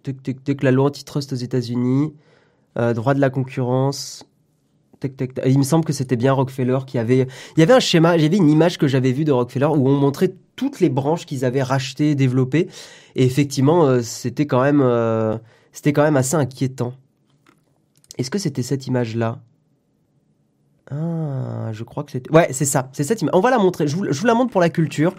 Tic, 0.03 0.23
tic, 0.23 0.45
tic, 0.45 0.63
la 0.63 0.71
loi 0.71 0.87
antitrust 0.87 1.33
aux 1.33 1.37
États-Unis. 1.37 2.15
Euh, 2.79 2.95
droit 2.95 3.15
de 3.15 3.21
la 3.21 3.31
concurrence. 3.31 4.25
Il 5.47 5.59
me 5.59 5.65
semble 5.65 5.85
que 5.85 5.93
c'était 5.93 6.17
bien 6.17 6.33
Rockefeller 6.33 6.79
qui 6.87 6.99
avait. 6.99 7.27
Il 7.57 7.61
y 7.61 7.63
avait 7.63 7.73
un 7.73 7.81
schéma. 7.81 8.19
J'avais 8.19 8.37
une 8.37 8.51
image 8.51 8.79
que 8.79 8.87
j'avais 8.87 9.13
vue 9.13 9.25
de 9.25 9.33
Rockefeller 9.33 9.67
où 9.67 9.89
on 9.89 9.97
montrait 9.97 10.35
toutes 10.57 10.81
les 10.81 10.89
branches 10.89 11.27
qu'ils 11.27 11.45
avaient 11.45 11.63
rachetées, 11.63 12.15
développées. 12.15 12.69
Et 13.17 13.25
effectivement, 13.25 13.87
euh, 13.87 14.03
c'était 14.03 14.47
quand 14.47 14.63
même. 14.63 14.81
Euh, 14.83 15.39
c'était 15.73 15.93
quand 15.93 16.03
même 16.03 16.17
assez 16.17 16.35
inquiétant. 16.35 16.93
Est-ce 18.19 18.31
que 18.31 18.39
c'était 18.39 18.63
cette 18.63 18.87
image-là? 18.87 19.41
Ah, 20.91 21.73
je 21.73 21.83
crois 21.83 22.05
que 22.05 22.11
c'était... 22.11 22.31
Ouais, 22.31 22.49
c'est 22.53 22.67
ça, 22.67 22.91
c'est 22.93 23.05
cette 23.05 23.23
image. 23.23 23.35
On 23.35 23.41
va 23.41 23.51
la 23.51 23.57
montrer, 23.57 23.87
je 23.87 23.97
vous, 23.97 24.27
la 24.27 24.35
montre 24.35 24.51
pour 24.51 24.61
la 24.61 24.69
culture. 24.69 25.15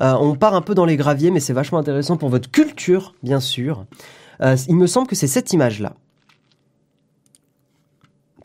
Euh, 0.00 0.14
on 0.18 0.34
part 0.34 0.54
un 0.54 0.62
peu 0.62 0.74
dans 0.74 0.84
les 0.84 0.96
graviers, 0.96 1.30
mais 1.30 1.38
c'est 1.38 1.52
vachement 1.52 1.78
intéressant 1.78 2.16
pour 2.16 2.30
votre 2.30 2.50
culture, 2.50 3.14
bien 3.22 3.38
sûr. 3.38 3.86
Il 4.66 4.74
me 4.74 4.88
semble 4.88 5.06
que 5.06 5.14
c'est 5.14 5.28
cette 5.28 5.52
image-là. 5.52 5.94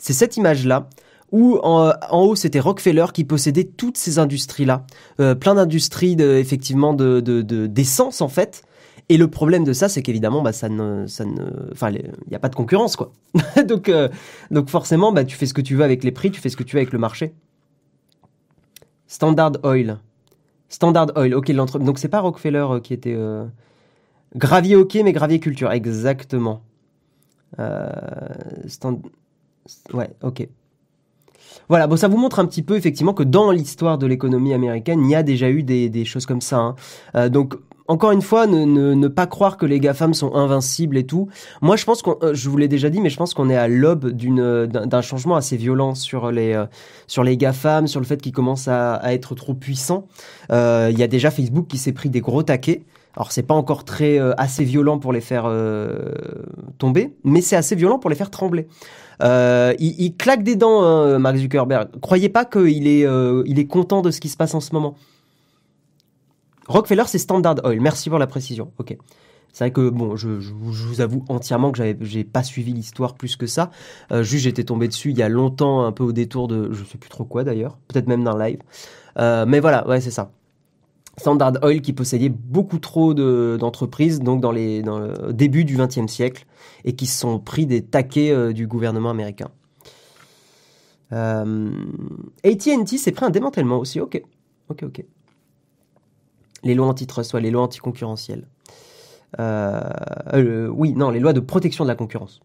C'est 0.07 0.13
cette 0.13 0.37
image-là 0.37 0.87
où 1.33 1.59
en, 1.63 1.91
haut 2.13 2.35
c'était 2.37 2.61
Rockefeller 2.61 3.07
qui 3.13 3.25
possédait 3.25 3.65
toutes 3.65 3.97
ces 3.97 4.19
industries-là, 4.19 4.85
euh, 5.19 5.35
plein 5.35 5.55
d'industries 5.55 6.13
effectivement 6.13 6.93
de 6.93 7.19
d'essence 7.67 8.21
en 8.21 8.29
fait, 8.29 8.63
et 9.09 9.17
le 9.17 9.27
problème 9.27 9.65
de 9.65 9.73
ça, 9.73 9.89
c'est 9.89 10.01
qu'évidemment, 10.01 10.41
bah, 10.41 10.53
ça 10.53 10.69
ça 11.07 11.25
ne, 11.25 11.71
enfin, 11.73 11.89
il 11.89 12.09
n'y 12.29 12.35
a 12.35 12.39
pas 12.39 12.47
de 12.47 12.55
concurrence, 12.55 12.95
quoi. 12.95 13.11
donc, 13.67 13.89
euh, 13.89 14.07
donc 14.49 14.69
forcément, 14.69 15.11
bah, 15.11 15.25
tu 15.25 15.35
fais 15.35 15.45
ce 15.45 15.53
que 15.53 15.59
tu 15.59 15.75
veux 15.75 15.83
avec 15.83 16.05
les 16.05 16.13
prix, 16.13 16.31
tu 16.31 16.39
fais 16.39 16.47
ce 16.47 16.55
que 16.55 16.63
tu 16.63 16.77
veux 16.77 16.81
avec 16.81 16.93
le 16.93 16.99
marché. 16.99 17.33
Standard 19.07 19.57
Oil. 19.63 19.97
Standard 20.69 21.11
Oil, 21.17 21.33
ok. 21.33 21.51
Donc 21.51 21.99
c'est 21.99 22.07
pas 22.07 22.21
Rockefeller 22.21 22.65
euh, 22.69 22.79
qui 22.79 22.93
était 22.93 23.17
gravier, 24.37 24.77
ok, 24.77 24.95
mais 25.03 25.11
gravier 25.11 25.41
culture, 25.41 25.69
exactement. 25.73 26.61
Euh... 27.59 27.89
Stand... 28.67 29.01
Ouais, 29.93 30.09
ok. 30.23 30.47
Voilà, 31.69 31.87
bon, 31.87 31.97
ça 31.97 32.07
vous 32.07 32.17
montre 32.17 32.39
un 32.39 32.45
petit 32.45 32.63
peu 32.63 32.77
effectivement 32.77 33.13
que 33.13 33.23
dans 33.23 33.51
l'histoire 33.51 33.97
de 33.97 34.07
l'économie 34.07 34.53
américaine, 34.53 35.03
il 35.03 35.11
y 35.11 35.15
a 35.15 35.23
déjà 35.23 35.49
eu 35.49 35.63
des, 35.63 35.89
des 35.89 36.05
choses 36.05 36.25
comme 36.25 36.41
ça. 36.41 36.57
Hein. 36.57 36.75
Euh, 37.15 37.29
donc 37.29 37.55
encore 37.89 38.11
une 38.11 38.21
fois, 38.21 38.47
ne, 38.47 39.07
pas 39.07 39.27
croire 39.27 39.55
que 39.55 39.65
les 39.65 39.79
GAFAM 39.79 40.13
sont 40.13 40.35
invincibles 40.35 40.97
et 40.97 41.05
tout. 41.05 41.29
Moi, 41.61 41.77
je 41.77 41.85
pense 41.85 42.01
qu'on, 42.01 42.17
euh, 42.21 42.33
je 42.33 42.49
vous 42.49 42.57
l'ai 42.57 42.67
déjà 42.67 42.89
dit, 42.89 42.99
mais 42.99 43.09
je 43.09 43.15
pense 43.15 43.33
qu'on 43.33 43.49
est 43.49 43.55
à 43.55 43.69
l'aube 43.69 44.09
d'une, 44.11 44.65
d'un 44.65 45.01
changement 45.01 45.37
assez 45.37 45.55
violent 45.55 45.95
sur 45.95 46.29
les, 46.31 46.53
euh, 46.53 46.65
sur 47.07 47.23
les 47.23 47.37
GAFAM, 47.37 47.87
sur 47.87 48.01
le 48.01 48.05
fait 48.05 48.21
qu'ils 48.21 48.33
commencent 48.33 48.67
à, 48.67 49.01
être 49.13 49.35
trop 49.35 49.53
puissants. 49.53 50.05
Il 50.49 50.97
y 50.97 51.03
a 51.03 51.07
déjà 51.07 51.31
Facebook 51.31 51.67
qui 51.67 51.77
s'est 51.77 51.93
pris 51.93 52.09
des 52.09 52.19
gros 52.19 52.43
taquets. 52.43 52.83
Alors 53.17 53.33
c'est 53.33 53.43
pas 53.43 53.55
encore 53.55 53.83
très 53.83 54.19
assez 54.37 54.63
violent 54.63 54.99
pour 54.99 55.11
les 55.11 55.19
faire 55.21 55.51
tomber, 56.77 57.15
mais 57.23 57.41
c'est 57.41 57.55
assez 57.55 57.75
violent 57.75 57.99
pour 57.99 58.09
les 58.09 58.15
faire 58.15 58.29
trembler. 58.29 58.67
il, 59.21 59.75
il, 59.79 60.15
claque 60.15 60.43
des 60.43 60.55
dents, 60.55 60.83
hein, 60.83 61.17
Mark 61.17 61.35
Zuckerberg. 61.35 61.89
Croyez 61.99 62.29
pas 62.29 62.45
qu'il 62.45 62.87
est, 62.87 63.05
il 63.45 63.59
est 63.59 63.67
content 63.67 64.01
de 64.03 64.11
ce 64.11 64.21
qui 64.21 64.29
se 64.29 64.37
passe 64.37 64.53
en 64.53 64.59
ce 64.61 64.71
moment. 64.71 64.95
Rockefeller, 66.67 67.03
c'est 67.07 67.17
Standard 67.17 67.55
Oil. 67.63 67.79
Merci 67.79 68.09
pour 68.09 68.19
la 68.19 68.27
précision. 68.27 68.71
Ok. 68.77 68.95
C'est 69.53 69.63
vrai 69.63 69.71
que 69.71 69.89
bon, 69.89 70.15
je, 70.15 70.29
vous 70.29 71.01
avoue 71.01 71.25
entièrement 71.29 71.71
que 71.71 71.81
j'ai 72.01 72.23
pas 72.23 72.43
suivi 72.43 72.73
l'histoire 72.73 73.15
plus 73.15 73.35
que 73.35 73.47
ça. 73.47 73.71
Euh, 74.11 74.21
juste, 74.21 74.43
j'étais 74.43 74.63
tombé 74.63 74.87
dessus 74.87 75.11
il 75.11 75.17
y 75.17 75.23
a 75.23 75.29
longtemps, 75.29 75.83
un 75.83 75.91
peu 75.91 76.03
au 76.03 76.11
détour 76.11 76.47
de, 76.47 76.71
je 76.73 76.83
sais 76.83 76.97
plus 76.97 77.09
trop 77.09 77.23
quoi 77.23 77.43
d'ailleurs, 77.43 77.77
peut-être 77.87 78.07
même 78.07 78.23
d'un 78.23 78.37
live. 78.37 78.59
Euh, 79.17 79.45
mais 79.47 79.59
voilà, 79.59 79.87
ouais, 79.87 79.99
c'est 79.99 80.11
ça. 80.11 80.31
Standard 81.19 81.53
Oil 81.63 81.81
qui 81.81 81.93
possédait 81.93 82.29
beaucoup 82.29 82.79
trop 82.79 83.13
d'entreprises, 83.13 84.19
donc 84.19 84.39
dans 84.39 84.51
le 84.51 85.31
début 85.33 85.65
du 85.65 85.75
XXe 85.75 86.11
siècle, 86.11 86.45
et 86.85 86.93
qui 86.93 87.07
se 87.07 87.19
sont 87.19 87.39
pris 87.39 87.65
des 87.65 87.81
taquets 87.81 88.31
euh, 88.31 88.53
du 88.53 88.67
gouvernement 88.67 89.09
américain. 89.09 89.49
Euh, 91.11 91.71
AT&T 92.43 92.97
s'est 92.97 93.11
pris 93.11 93.25
un 93.25 93.29
démantèlement 93.29 93.77
aussi. 93.77 93.99
Ok, 93.99 94.21
ok, 94.69 94.83
ok. 94.83 95.05
Les 96.63 96.75
lois 96.75 96.87
antitrust, 96.87 97.31
soit 97.31 97.39
les 97.39 97.51
lois 97.51 97.63
anticoncurrentielles. 97.63 98.47
Euh, 99.39 100.67
oui, 100.67 100.93
non, 100.93 101.09
les 101.09 101.19
lois 101.19 101.33
de 101.33 101.39
protection 101.39 101.83
de 101.83 101.89
la 101.89 101.95
concurrence. 101.95 102.41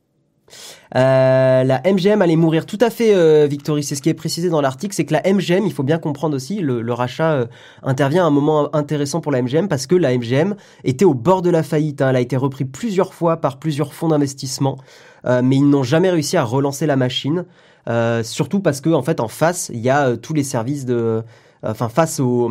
Euh, 0.94 1.64
la 1.64 1.80
MGM 1.84 2.20
allait 2.20 2.36
mourir 2.36 2.66
tout 2.66 2.78
à 2.80 2.90
fait, 2.90 3.14
euh, 3.14 3.46
Victory. 3.48 3.82
C'est 3.82 3.94
ce 3.94 4.02
qui 4.02 4.08
est 4.08 4.14
précisé 4.14 4.50
dans 4.50 4.60
l'article, 4.60 4.94
c'est 4.94 5.04
que 5.04 5.14
la 5.14 5.22
MGM, 5.22 5.64
il 5.64 5.72
faut 5.72 5.82
bien 5.82 5.98
comprendre 5.98 6.36
aussi, 6.36 6.60
le, 6.60 6.92
rachat 6.92 7.32
euh, 7.32 7.46
intervient 7.82 8.24
à 8.24 8.26
un 8.26 8.30
moment 8.30 8.74
intéressant 8.74 9.20
pour 9.20 9.32
la 9.32 9.40
MGM 9.42 9.68
parce 9.68 9.86
que 9.86 9.94
la 9.94 10.16
MGM 10.16 10.54
était 10.84 11.04
au 11.04 11.14
bord 11.14 11.42
de 11.42 11.50
la 11.50 11.62
faillite. 11.62 12.02
Hein. 12.02 12.10
Elle 12.10 12.16
a 12.16 12.20
été 12.20 12.36
reprise 12.36 12.68
plusieurs 12.70 13.14
fois 13.14 13.38
par 13.38 13.58
plusieurs 13.58 13.94
fonds 13.94 14.08
d'investissement, 14.08 14.78
mais 15.24 15.56
ils 15.56 15.68
n'ont 15.68 15.82
jamais 15.82 16.10
réussi 16.10 16.36
à 16.36 16.44
relancer 16.44 16.86
la 16.86 16.96
machine. 16.96 17.44
surtout 18.22 18.60
parce 18.60 18.80
que 18.80 18.90
en 18.90 19.02
fait, 19.02 19.20
en 19.20 19.28
face, 19.28 19.70
il 19.72 19.80
y 19.80 19.90
a 19.90 20.16
tous 20.16 20.34
les 20.34 20.42
services 20.42 20.84
de 20.84 21.22
enfin 21.62 21.88
face 21.88 22.18
aux, 22.18 22.50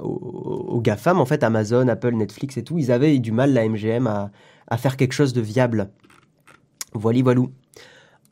aux, 0.00 0.80
GAFAM, 0.80 1.20
en 1.20 1.26
fait, 1.26 1.42
Amazon, 1.42 1.88
Apple, 1.88 2.14
Netflix 2.14 2.56
et 2.56 2.62
tout, 2.62 2.78
ils 2.78 2.92
avaient 2.92 3.18
du 3.18 3.32
mal, 3.32 3.52
la 3.52 3.68
MGM, 3.68 4.06
à 4.06 4.76
faire 4.76 4.96
quelque 4.96 5.12
chose 5.12 5.32
de 5.32 5.40
viable. 5.40 5.88
Voilà, 6.94 7.22
voilou. 7.22 7.50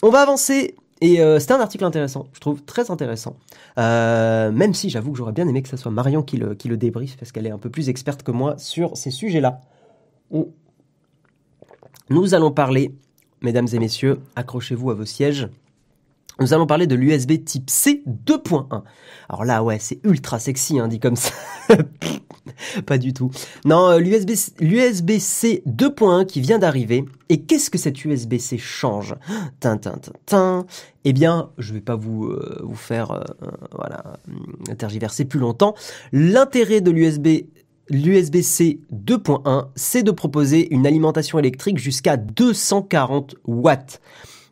On 0.03 0.11
va 0.11 0.21
avancer. 0.21 0.75
Et 1.01 1.21
euh, 1.21 1.41
c'était 1.41 1.55
un 1.55 1.61
article 1.61 1.85
intéressant, 1.85 2.29
je 2.33 2.39
trouve 2.39 2.63
très 2.63 2.93
intéressant. 2.93 3.35
Euh, 3.77 4.53
même 4.53 4.73
si 4.73 4.89
j'avoue 4.89 5.11
que 5.11 5.19
j'aurais 5.19 5.33
bien 5.33 5.49
aimé 5.49 5.61
que 5.61 5.69
ce 5.69 5.77
soit 5.77 5.91
Marion 5.91 6.23
qui 6.23 6.37
le, 6.37 6.55
qui 6.55 6.71
parce 6.71 7.33
qu'elle 7.33 7.47
est 7.47 7.51
un 7.51 7.59
peu 7.59 7.71
plus 7.71 7.89
experte 7.89 8.23
que 8.23 8.31
moi 8.31 8.57
sur 8.57 8.97
ces 8.97 9.11
sujets-là. 9.11 9.61
Nous 12.09 12.35
allons 12.35 12.53
parler, 12.53 12.95
mesdames 13.41 13.67
et 13.73 13.81
messieurs, 13.81 14.21
accrochez-vous 14.37 14.93
à 14.93 14.95
vos 14.95 15.05
sièges, 15.05 15.49
nous 16.41 16.55
allons 16.55 16.67
parler 16.67 16.87
de 16.87 16.95
l'USB 16.95 17.45
type 17.45 17.71
C 17.71 18.03
2.1. 18.27 18.83
Alors 19.29 19.45
là, 19.45 19.63
ouais, 19.63 19.79
c'est 19.79 20.01
ultra 20.05 20.39
sexy, 20.39 20.79
hein, 20.79 20.89
dit 20.89 21.01
comme 21.01 21.17
ça. 21.17 21.33
Pas 22.87 22.99
du 22.99 23.13
tout. 23.13 23.31
Non, 23.65 23.97
l'USB, 23.99 24.31
euh, 24.31 24.65
l'USB-C 24.65 25.63
2.1 25.67 26.27
qui 26.27 26.41
vient 26.41 26.59
d'arriver. 26.59 27.05
Et 27.29 27.43
qu'est-ce 27.43 27.71
que 27.71 27.79
cette 27.79 28.05
USB-C 28.05 28.59
change? 28.59 29.15
Tintin, 29.61 29.99
tin, 30.27 30.67
Eh 31.05 31.13
bien, 31.13 31.51
je 31.59 31.73
vais 31.73 31.81
pas 31.81 31.97
vous, 31.97 32.25
euh, 32.25 32.61
vous 32.63 32.75
faire 32.75 33.13
euh, 33.13 33.23
voilà, 33.73 34.19
tergiverser 34.79 35.25
plus 35.25 35.41
longtemps. 35.41 35.75
L'intérêt 36.13 36.81
de 36.81 36.91
l'USB 36.91 37.47
L'USB-C 37.91 38.81
2.1, 38.93 39.67
c'est 39.75 40.03
de 40.03 40.13
proposer 40.13 40.73
une 40.73 40.87
alimentation 40.87 41.39
électrique 41.39 41.79
jusqu'à 41.79 42.17
240 42.17 43.35
watts. 43.45 44.01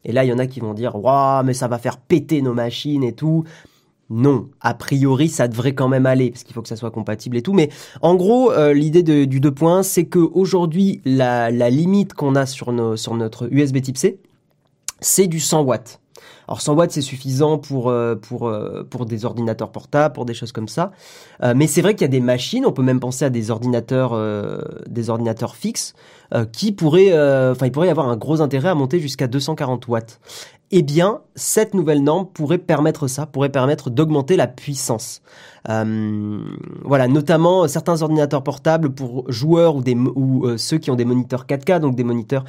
Et 0.04 0.12
là, 0.12 0.24
il 0.24 0.28
y 0.28 0.32
en 0.32 0.38
a 0.38 0.46
qui 0.46 0.60
vont 0.60 0.74
dire, 0.74 0.96
waouh, 0.96 1.44
mais 1.44 1.54
ça 1.54 1.68
va 1.68 1.78
faire 1.78 1.98
péter 1.98 2.42
nos 2.42 2.54
machines 2.54 3.04
et 3.04 3.12
tout. 3.12 3.44
Non, 4.08 4.48
a 4.60 4.74
priori, 4.74 5.28
ça 5.28 5.46
devrait 5.46 5.74
quand 5.74 5.86
même 5.86 6.04
aller 6.04 6.30
parce 6.30 6.42
qu'il 6.42 6.52
faut 6.52 6.62
que 6.62 6.68
ça 6.68 6.74
soit 6.74 6.90
compatible 6.90 7.36
et 7.36 7.42
tout. 7.42 7.52
Mais 7.52 7.70
en 8.02 8.16
gros, 8.16 8.50
euh, 8.50 8.72
l'idée 8.72 9.04
du 9.04 9.40
2 9.40 9.50
points, 9.52 9.84
c'est 9.84 10.04
que 10.04 10.18
aujourd'hui, 10.18 11.00
la, 11.04 11.50
limite 11.70 12.14
qu'on 12.14 12.34
a 12.34 12.44
sur, 12.44 12.72
notre 12.72 13.48
USB 13.52 13.80
Type 13.80 13.96
C, 13.96 14.18
c'est 15.00 15.28
du 15.28 15.38
100 15.38 15.62
watts. 15.62 16.00
Alors 16.48 16.60
100 16.60 16.74
watts 16.74 16.90
c'est 16.90 17.00
suffisant 17.00 17.58
pour 17.58 17.94
pour 18.22 18.52
pour 18.90 19.06
des 19.06 19.24
ordinateurs 19.24 19.70
portables, 19.70 20.12
pour 20.12 20.24
des 20.24 20.34
choses 20.34 20.50
comme 20.50 20.66
ça. 20.66 20.90
mais 21.54 21.68
c'est 21.68 21.80
vrai 21.80 21.94
qu'il 21.94 22.02
y 22.02 22.04
a 22.04 22.08
des 22.08 22.20
machines, 22.20 22.66
on 22.66 22.72
peut 22.72 22.82
même 22.82 22.98
penser 22.98 23.24
à 23.24 23.30
des 23.30 23.52
ordinateurs 23.52 24.18
des 24.88 25.10
ordinateurs 25.10 25.54
fixes 25.54 25.94
qui 26.52 26.72
pourraient 26.72 27.12
enfin 27.50 27.66
il 27.66 27.72
pourrait 27.72 27.88
y 27.88 27.90
avoir 27.90 28.08
un 28.08 28.16
gros 28.16 28.40
intérêt 28.40 28.68
à 28.68 28.74
monter 28.74 29.00
jusqu'à 29.00 29.26
240 29.26 29.88
watts 29.88 30.20
eh 30.72 30.82
bien, 30.82 31.20
cette 31.34 31.74
nouvelle 31.74 32.02
norme 32.02 32.26
pourrait 32.26 32.58
permettre 32.58 33.08
ça, 33.08 33.26
pourrait 33.26 33.48
permettre 33.48 33.90
d'augmenter 33.90 34.36
la 34.36 34.46
puissance. 34.46 35.20
Euh, 35.68 36.42
voilà, 36.84 37.08
notamment 37.08 37.64
euh, 37.64 37.66
certains 37.68 38.00
ordinateurs 38.00 38.42
portables 38.42 38.90
pour 38.90 39.30
joueurs 39.30 39.76
ou, 39.76 40.46
euh, 40.46 40.56
ceux 40.56 40.78
qui 40.78 40.90
ont 40.90 40.94
des 40.94 41.04
moniteurs 41.04 41.44
4K, 41.46 41.80
donc 41.80 41.96
des 41.96 42.04
moniteurs 42.04 42.44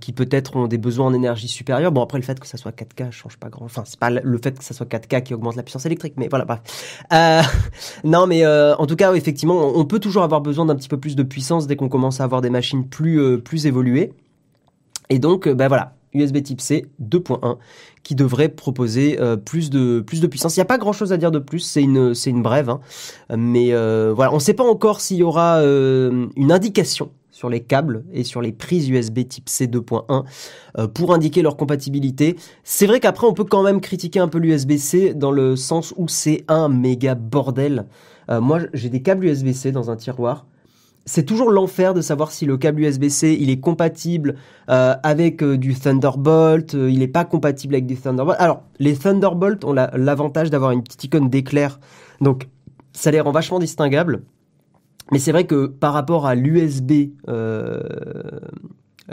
qui 0.00 0.12
peut-être 0.12 0.56
ont 0.56 0.66
des 0.66 0.78
besoins 0.78 1.06
en 1.06 1.12
énergie 1.12 1.48
supérieure. 1.48 1.92
Bon, 1.92 2.02
après 2.02 2.16
le 2.16 2.24
fait 2.24 2.40
que 2.40 2.46
ça 2.46 2.56
soit 2.56 2.72
4K 2.72 3.10
change 3.10 3.36
pas 3.36 3.50
grand. 3.50 3.66
Enfin, 3.66 3.82
c'est 3.84 3.98
pas 3.98 4.08
le 4.08 4.38
fait 4.38 4.58
que 4.58 4.64
ça 4.64 4.72
soit 4.72 4.86
4K 4.86 5.22
qui 5.22 5.34
augmente 5.34 5.56
la 5.56 5.62
puissance 5.62 5.84
électrique, 5.84 6.14
mais 6.16 6.28
voilà, 6.28 6.46
bref. 6.46 7.04
non, 8.04 8.26
mais 8.26 8.46
en 8.46 8.86
tout 8.86 8.96
cas, 8.96 9.12
effectivement, 9.12 9.72
on 9.74 9.84
peut 9.84 9.98
toujours 9.98 10.22
avoir 10.22 10.40
besoin 10.40 10.64
d'un 10.64 10.74
petit 10.74 10.88
peu 10.88 10.96
plus 10.96 11.16
de 11.16 11.22
puissance 11.22 11.66
dès 11.66 11.76
qu'on 11.76 11.90
commence 11.90 12.20
à 12.22 12.24
avoir 12.24 12.40
des 12.40 12.48
machines 12.48 12.88
plus 12.88 12.97
plus 13.44 13.66
évoluées. 13.66 14.12
Et 15.10 15.18
donc, 15.18 15.48
ben 15.48 15.68
voilà, 15.68 15.94
USB 16.14 16.42
Type 16.42 16.60
C 16.60 16.86
2.1 17.02 17.58
qui 18.02 18.14
devrait 18.14 18.48
proposer 18.48 19.20
euh, 19.20 19.36
plus 19.36 19.70
de 19.70 20.00
plus 20.00 20.20
de 20.20 20.26
puissance. 20.26 20.56
Il 20.56 20.60
n'y 20.60 20.62
a 20.62 20.66
pas 20.66 20.78
grand 20.78 20.92
chose 20.92 21.12
à 21.12 21.16
dire 21.16 21.30
de 21.30 21.38
plus, 21.38 21.60
c'est 21.60 21.82
une 21.82 22.14
une 22.26 22.42
brève, 22.42 22.70
hein. 22.70 22.80
mais 23.36 23.72
euh, 23.72 24.12
voilà, 24.14 24.32
on 24.32 24.36
ne 24.36 24.40
sait 24.40 24.54
pas 24.54 24.64
encore 24.64 25.00
s'il 25.00 25.18
y 25.18 25.22
aura 25.22 25.58
euh, 25.58 26.26
une 26.36 26.52
indication 26.52 27.10
sur 27.30 27.48
les 27.48 27.60
câbles 27.60 28.04
et 28.12 28.24
sur 28.24 28.42
les 28.42 28.50
prises 28.50 28.88
USB 28.88 29.28
Type 29.28 29.48
C 29.48 29.66
2.1 29.66 30.24
pour 30.88 31.14
indiquer 31.14 31.42
leur 31.42 31.56
compatibilité. 31.56 32.36
C'est 32.64 32.86
vrai 32.86 32.98
qu'après 32.98 33.28
on 33.28 33.32
peut 33.32 33.44
quand 33.44 33.62
même 33.62 33.80
critiquer 33.80 34.18
un 34.18 34.26
peu 34.26 34.38
l'USB-C 34.38 35.14
dans 35.14 35.30
le 35.30 35.54
sens 35.54 35.94
où 35.96 36.08
c'est 36.08 36.44
un 36.48 36.68
méga 36.68 37.14
bordel. 37.14 37.86
moi 38.28 38.60
j'ai 38.74 38.88
des 38.88 39.02
câbles 39.02 39.24
USB-C 39.26 39.70
dans 39.70 39.88
un 39.88 39.94
tiroir 39.94 40.46
c'est 41.08 41.24
toujours 41.24 41.50
l'enfer 41.50 41.94
de 41.94 42.02
savoir 42.02 42.30
si 42.30 42.44
le 42.44 42.58
câble 42.58 42.82
USB-C 42.82 43.36
il 43.40 43.48
est 43.48 43.60
compatible 43.60 44.34
euh, 44.68 44.94
avec 45.02 45.42
euh, 45.42 45.56
du 45.56 45.74
Thunderbolt, 45.74 46.74
euh, 46.74 46.90
il 46.90 46.98
n'est 46.98 47.08
pas 47.08 47.24
compatible 47.24 47.74
avec 47.74 47.86
du 47.86 47.96
Thunderbolt. 47.96 48.36
Alors, 48.38 48.62
les 48.78 48.94
Thunderbolt 48.94 49.64
ont 49.64 49.72
l'avantage 49.72 50.50
d'avoir 50.50 50.70
une 50.72 50.82
petite 50.82 51.04
icône 51.04 51.30
d'éclair, 51.30 51.80
donc 52.20 52.48
ça 52.92 53.10
les 53.10 53.20
rend 53.20 53.32
vachement 53.32 53.58
distinguables. 53.58 54.22
Mais 55.10 55.18
c'est 55.18 55.32
vrai 55.32 55.44
que 55.44 55.66
par 55.66 55.94
rapport 55.94 56.26
à 56.26 56.34
l'USB 56.34 56.92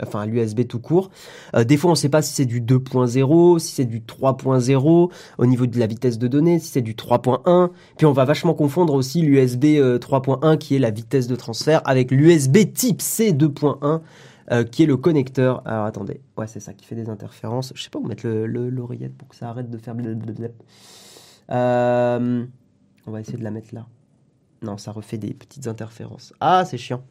enfin 0.02 0.26
l'USB 0.26 0.66
tout 0.66 0.80
court. 0.80 1.10
Euh, 1.54 1.64
des 1.64 1.76
fois, 1.76 1.90
on 1.90 1.94
ne 1.94 1.98
sait 1.98 2.08
pas 2.08 2.22
si 2.22 2.32
c'est 2.32 2.44
du 2.44 2.60
2.0, 2.60 3.58
si 3.58 3.74
c'est 3.74 3.84
du 3.84 4.00
3.0 4.00 5.10
au 5.38 5.46
niveau 5.46 5.66
de 5.66 5.78
la 5.78 5.86
vitesse 5.86 6.18
de 6.18 6.28
données, 6.28 6.58
si 6.58 6.68
c'est 6.68 6.82
du 6.82 6.94
3.1. 6.94 7.70
Puis 7.96 8.06
on 8.06 8.12
va 8.12 8.24
vachement 8.24 8.54
confondre 8.54 8.94
aussi 8.94 9.22
l'USB 9.22 9.64
3.1 9.64 10.44
euh, 10.44 10.56
qui 10.56 10.76
est 10.76 10.78
la 10.78 10.90
vitesse 10.90 11.26
de 11.26 11.36
transfert 11.36 11.82
avec 11.84 12.10
l'USB 12.10 12.72
type 12.72 13.02
C 13.02 13.32
2.1 13.32 14.00
euh, 14.52 14.64
qui 14.64 14.84
est 14.84 14.86
le 14.86 14.96
connecteur. 14.96 15.62
Alors 15.66 15.86
attendez, 15.86 16.20
ouais 16.36 16.46
c'est 16.46 16.60
ça 16.60 16.72
qui 16.72 16.86
fait 16.86 16.94
des 16.94 17.08
interférences. 17.08 17.72
Je 17.74 17.82
sais 17.82 17.90
pas 17.90 17.98
où 17.98 18.06
mettre 18.06 18.28
l'oreillette 18.28 19.12
le, 19.12 19.16
pour 19.16 19.28
que 19.28 19.36
ça 19.36 19.48
arrête 19.48 19.70
de 19.70 19.78
faire 19.78 19.94
Euh, 21.50 22.46
on 23.06 23.10
va 23.10 23.20
essayer 23.20 23.38
de 23.38 23.44
la 23.44 23.50
mettre 23.50 23.74
là. 23.74 23.86
Non, 24.62 24.78
ça 24.78 24.92
refait 24.92 25.18
des 25.18 25.34
petites 25.34 25.66
interférences. 25.66 26.32
Ah, 26.40 26.64
c'est 26.64 26.78
chiant. 26.78 27.02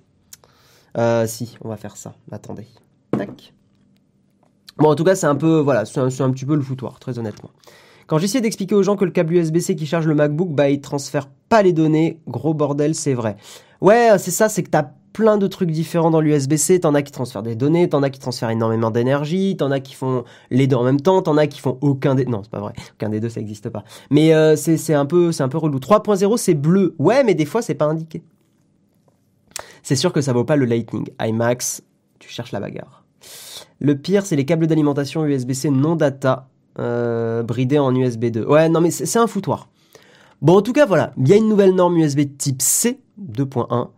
Euh, 0.98 1.28
si, 1.28 1.58
on 1.64 1.70
va 1.70 1.78
faire 1.78 1.98
ça. 1.98 2.14
Attendez. 2.32 2.68
Tac. 3.12 3.54
Bon, 4.78 4.90
en 4.90 4.96
tout 4.96 5.04
cas, 5.04 5.16
c'est 5.16 5.28
un 5.28 5.36
peu, 5.36 5.60
voilà, 5.60 5.86
c'est 5.86 6.00
un, 6.00 6.32
petit 6.32 6.46
peu 6.46 6.56
le 6.56 6.62
foutoir, 6.62 7.00
très 7.00 7.18
honnêtement. 7.18 7.50
Quand 8.08 8.18
j'essaie 8.18 8.42
d'expliquer 8.42 8.76
aux 8.76 8.84
gens 8.84 8.98
que 8.98 9.06
le 9.06 9.12
câble 9.12 9.34
USB-C 9.34 9.76
qui 9.76 9.86
charge 9.86 10.06
le 10.06 10.16
MacBook, 10.16 10.50
bah, 10.50 10.70
il 10.70 10.82
transfère 10.82 11.28
pas 11.50 11.64
les 11.64 11.74
données. 11.74 12.20
Gros 12.28 12.54
bordel, 12.54 12.94
c'est 12.94 13.14
vrai. 13.14 13.38
Ouais, 13.82 14.18
c'est 14.18 14.32
ça, 14.32 14.50
c'est 14.50 14.64
que 14.64 14.70
t'as 14.70 14.90
plein 15.14 15.38
de 15.38 15.48
trucs 15.48 15.72
différents 15.72 16.12
dans 16.12 16.20
l'USB-C. 16.20 16.82
T'en 16.82 16.94
as 16.94 17.02
qui 17.02 17.14
transfèrent 17.14 17.42
des 17.42 17.56
données, 17.56 17.88
t'en 17.88 18.04
as 18.04 18.10
qui 18.10 18.20
transfèrent 18.20 18.50
énormément 18.50 18.92
d'énergie, 18.92 19.56
t'en 19.58 19.72
as 19.72 19.80
qui 19.80 19.96
font 19.96 20.26
les 20.52 20.68
deux 20.68 20.76
en 20.76 20.84
même 20.84 21.00
temps, 21.00 21.22
t'en 21.22 21.38
as 21.38 21.48
qui 21.48 21.62
font 21.62 21.78
aucun 21.82 22.16
des... 22.16 22.26
Non, 22.26 22.44
c'est 22.44 22.52
pas 22.52 22.60
vrai. 22.60 22.74
Aucun 22.96 23.10
des 23.10 23.22
deux, 23.22 23.30
ça 23.30 23.40
n'existe 23.40 23.70
pas. 23.70 23.86
Mais 24.12 24.34
euh, 24.34 24.58
c'est 24.58 24.94
un 24.94 25.06
peu, 25.06 25.32
c'est 25.32 25.44
un 25.44 25.50
peu 25.50 25.58
relou. 25.58 25.80
3.0, 25.80 26.38
c'est 26.38 26.54
bleu. 26.54 26.96
Ouais, 27.00 27.24
mais 27.24 27.34
des 27.34 27.46
fois, 27.46 27.62
c'est 27.62 27.76
pas 27.76 27.86
indiqué. 27.86 28.24
C'est 29.86 29.96
sûr 29.96 30.12
que 30.12 30.20
ça 30.20 30.34
vaut 30.34 30.46
pas 30.46 30.56
le 30.56 30.66
Lightning. 30.66 31.08
iMax, 31.22 31.84
tu 32.18 32.28
cherches 32.28 32.52
la 32.52 32.60
bagarre. 32.60 33.04
Le 33.80 33.96
pire, 33.96 34.26
c'est 34.26 34.36
les 34.36 34.44
câbles 34.44 34.66
d'alimentation 34.66 35.24
USB-C 35.28 35.70
non 35.70 35.96
data 35.96 36.50
euh, 36.80 37.44
bridés 37.44 37.78
en 37.78 37.96
USB 37.96 38.32
2. 38.32 38.46
Ouais, 38.48 38.68
non 38.68 38.82
mais 38.82 38.90
c'est 38.90 39.20
un 39.20 39.28
foutoir. 39.28 39.70
Bon, 40.42 40.58
en 40.58 40.64
tout 40.64 40.74
cas, 40.74 40.88
voilà, 40.88 41.14
il 41.18 41.28
y 41.28 41.34
a 41.34 41.36
une 41.36 41.48
nouvelle 41.48 41.76
norme 41.76 41.98
USB 41.98 42.22
type 42.36 42.64
C 42.64 43.00
2.1 43.22 43.90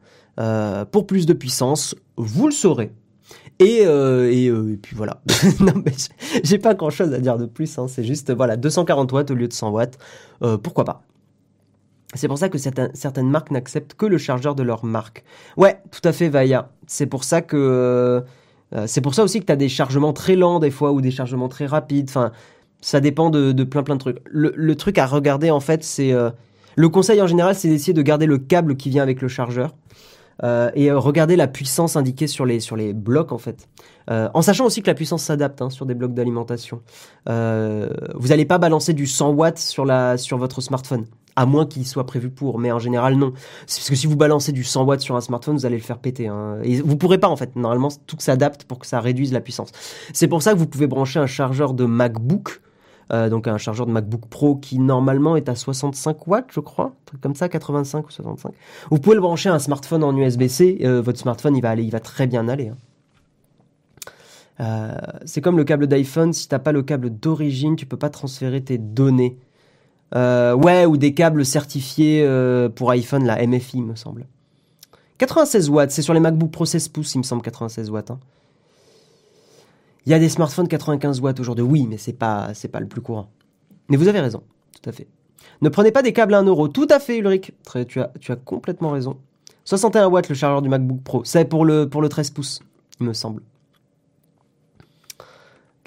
euh, 0.41 0.83
pour 0.83 1.07
plus 1.07 1.25
de 1.25 1.31
puissance. 1.31 1.95
Vous 2.17 2.47
le 2.47 2.53
saurez. 2.53 2.91
Et, 3.59 3.83
euh, 3.85 4.29
et, 4.29 4.75
puis 4.75 4.93
voilà. 4.93 5.21
non 5.61 5.81
mais 5.85 5.93
j'ai 6.43 6.57
pas 6.57 6.73
grand 6.73 6.89
chose 6.89 7.13
à 7.13 7.19
dire 7.19 7.37
de 7.37 7.45
plus. 7.45 7.79
Hein. 7.79 7.87
C'est 7.87 8.03
juste 8.03 8.33
voilà 8.33 8.57
240 8.57 9.09
watts 9.13 9.31
au 9.31 9.35
lieu 9.35 9.47
de 9.47 9.53
100 9.53 9.69
watts. 9.69 9.97
pourquoi 10.61 10.83
pas 10.83 11.06
c'est 12.13 12.27
pour 12.27 12.37
ça 12.37 12.47
que 12.49 12.57
certaines, 12.57 13.29
marques 13.29 13.51
n'acceptent 13.51 13.93
que 13.93 14.05
le 14.05 14.17
chargeur 14.17 14.55
de 14.55 14.63
leur 14.63 14.85
marque. 14.85 15.23
Ouais, 15.57 15.79
tout 15.91 16.01
à 16.05 16.13
fait, 16.13 16.29
Vaya. 16.29 16.71
C'est 16.87 17.05
pour 17.05 17.25
ça 17.25 17.41
que 17.41 18.23
euh, 18.75 18.83
c'est 18.87 19.01
pour 19.01 19.13
ça 19.13 19.23
aussi 19.23 19.39
que 19.39 19.45
tu 19.45 19.51
as 19.51 19.57
des 19.57 19.69
chargements 19.69 20.13
très 20.13 20.35
lents 20.35 20.59
des 20.59 20.71
fois 20.71 20.91
ou 20.91 21.01
des 21.01 21.11
chargements 21.11 21.49
très 21.49 21.65
rapides. 21.65 22.09
Enfin, 22.09 22.31
ça 22.79 23.01
dépend 23.01 23.29
de, 23.29 23.51
plein 23.63 23.83
plein 23.83 23.95
de 23.95 23.99
trucs. 23.99 24.17
Le, 24.25 24.75
truc 24.75 24.97
à 24.97 25.05
regarder 25.05 25.51
en 25.51 25.59
fait, 25.59 25.83
c'est 25.83 26.13
euh, 26.13 26.29
le 26.75 26.89
conseil 26.89 27.21
en 27.21 27.27
général, 27.27 27.55
c'est 27.55 27.67
d'essayer 27.67 27.93
de 27.93 28.01
garder 28.01 28.25
le 28.25 28.37
câble 28.37 28.77
qui 28.77 28.89
vient 28.89 29.03
avec 29.03 29.21
le 29.21 29.27
chargeur. 29.27 29.75
Euh, 30.43 30.69
et 30.75 30.91
regarder 30.91 31.35
la 31.35 31.47
puissance 31.47 31.95
indiquée 31.95 32.27
sur 32.27 32.45
les, 32.45 32.59
sur 32.59 32.75
les 32.75 32.93
blocs 32.93 33.31
en 33.31 33.39
fait. 33.39 33.67
en 34.07 34.43
sachant 34.43 34.65
aussi 34.65 34.83
que 34.83 34.87
la 34.87 34.93
puissance 34.93 35.23
s'adapte 35.23 35.63
hein, 35.63 35.71
sur 35.71 35.87
des 35.87 35.95
blocs 35.95 36.13
d'alimentation. 36.13 36.83
vous 37.25 38.27
n'allez 38.27 38.45
pas 38.45 38.59
balancer 38.59 38.93
du 38.93 39.07
100 39.07 39.31
watts 39.31 39.57
sur, 39.57 39.83
la, 39.83 40.15
sur 40.17 40.37
votre 40.37 40.61
smartphone 40.61 41.05
à 41.37 41.45
moins 41.45 41.67
qu'il 41.67 41.85
soit 41.85 42.05
prévu 42.05 42.31
pour, 42.31 42.57
mais 42.57 42.71
en 42.71 42.79
général 42.79 43.15
non. 43.15 43.31
Parce 43.61 43.89
que 43.89 43.95
si 43.95 44.07
vous 44.07 44.17
balancez 44.17 44.51
du 44.51 44.63
100 44.63 44.83
watts 44.85 45.01
sur 45.01 45.15
un 45.15 45.21
smartphone, 45.21 45.55
vous 45.55 45.67
allez 45.67 45.77
le 45.77 45.83
faire 45.83 45.99
péter. 45.99 46.27
Hein. 46.27 46.57
Et 46.63 46.81
vous 46.81 46.97
pourrez 46.97 47.19
pas 47.19 47.29
en 47.29 47.35
fait. 47.35 47.55
Normalement, 47.55 47.89
tout 48.07 48.17
s'adapte 48.19 48.63
pour 48.63 48.79
que 48.79 48.87
ça 48.87 48.99
réduise 48.99 49.31
la 49.31 49.39
puissance. 49.39 49.71
C'est 50.13 50.27
pour 50.27 50.41
ça 50.41 50.53
que 50.53 50.57
vous 50.57 50.65
pouvez 50.65 50.87
brancher 50.87 51.19
un 51.19 51.27
chargeur 51.27 51.73
de 51.73 51.85
MacBook. 51.85 52.61
Euh, 53.13 53.29
donc 53.29 53.47
un 53.47 53.57
chargeur 53.57 53.85
de 53.85 53.91
MacBook 53.91 54.25
Pro 54.25 54.57
qui 54.57 54.79
normalement 54.79 55.37
est 55.37 55.47
à 55.47 55.55
65 55.55 56.27
watts, 56.27 56.49
je 56.51 56.59
crois, 56.59 56.87
un 56.87 57.05
truc 57.05 57.21
comme 57.21 57.35
ça, 57.35 57.47
85 57.47 58.05
ou 58.05 58.11
65. 58.11 58.51
Vous 58.91 58.99
pouvez 58.99 59.15
le 59.15 59.21
brancher 59.21 59.47
à 59.47 59.53
un 59.53 59.59
smartphone 59.59 60.03
en 60.03 60.13
USB-C. 60.17 60.79
Euh, 60.81 61.01
votre 61.01 61.17
smartphone, 61.17 61.55
il 61.55 61.61
va 61.61 61.69
aller, 61.69 61.83
il 61.83 61.91
va 61.91 62.01
très 62.01 62.27
bien 62.27 62.49
aller. 62.49 62.67
Hein. 62.67 62.77
Euh, 64.59 64.97
c'est 65.25 65.39
comme 65.39 65.55
le 65.55 65.63
câble 65.63 65.87
d'iPhone, 65.87 66.33
si 66.33 66.49
t'as 66.49 66.59
pas 66.59 66.73
le 66.73 66.81
câble 66.81 67.11
d'origine, 67.11 67.75
tu 67.75 67.85
peux 67.85 67.95
pas 67.95 68.09
transférer 68.09 68.61
tes 68.61 68.77
données. 68.77 69.37
Euh, 70.15 70.53
ouais, 70.53 70.85
ou 70.85 70.97
des 70.97 71.13
câbles 71.13 71.45
certifiés 71.45 72.23
euh, 72.25 72.69
pour 72.69 72.91
iPhone, 72.91 73.25
la 73.25 73.45
MFI, 73.45 73.81
me 73.81 73.95
semble. 73.95 74.25
96 75.17 75.69
watts, 75.69 75.91
c'est 75.91 76.01
sur 76.01 76.13
les 76.13 76.19
MacBook 76.19 76.51
Pro 76.51 76.65
16 76.65 76.87
pouces, 76.89 77.15
il 77.15 77.19
me 77.19 77.23
semble, 77.23 77.41
96 77.41 77.89
watts. 77.89 78.11
Hein. 78.11 78.19
Il 80.05 80.11
y 80.11 80.13
a 80.13 80.19
des 80.19 80.29
smartphones 80.29 80.67
95 80.67 81.19
watts 81.19 81.39
aujourd'hui, 81.39 81.65
oui, 81.65 81.87
mais 81.89 81.97
c'est 81.97 82.13
pas, 82.13 82.53
c'est 82.53 82.69
pas 82.69 82.79
le 82.79 82.87
plus 82.87 83.01
courant. 83.01 83.29
Mais 83.89 83.97
vous 83.97 84.07
avez 84.07 84.21
raison, 84.21 84.43
tout 84.81 84.89
à 84.89 84.93
fait. 84.93 85.07
Ne 85.61 85.69
prenez 85.69 85.91
pas 85.91 86.03
des 86.03 86.13
câbles 86.13 86.33
à 86.33 86.39
1 86.39 86.43
euro, 86.43 86.67
tout 86.67 86.87
à 86.89 86.99
fait, 86.99 87.17
Ulrich. 87.17 87.51
Tu, 87.87 87.99
as, 87.99 88.11
tu 88.19 88.31
as 88.31 88.35
complètement 88.35 88.91
raison. 88.91 89.17
61 89.65 90.07
watts 90.07 90.29
le 90.29 90.35
chargeur 90.35 90.61
du 90.61 90.69
MacBook 90.69 91.01
Pro, 91.03 91.23
c'est 91.25 91.43
pour 91.43 91.65
le, 91.65 91.89
pour 91.89 92.01
le 92.01 92.07
13 92.07 92.31
pouces, 92.31 92.61
il 93.01 93.07
me 93.07 93.13
semble. 93.13 93.41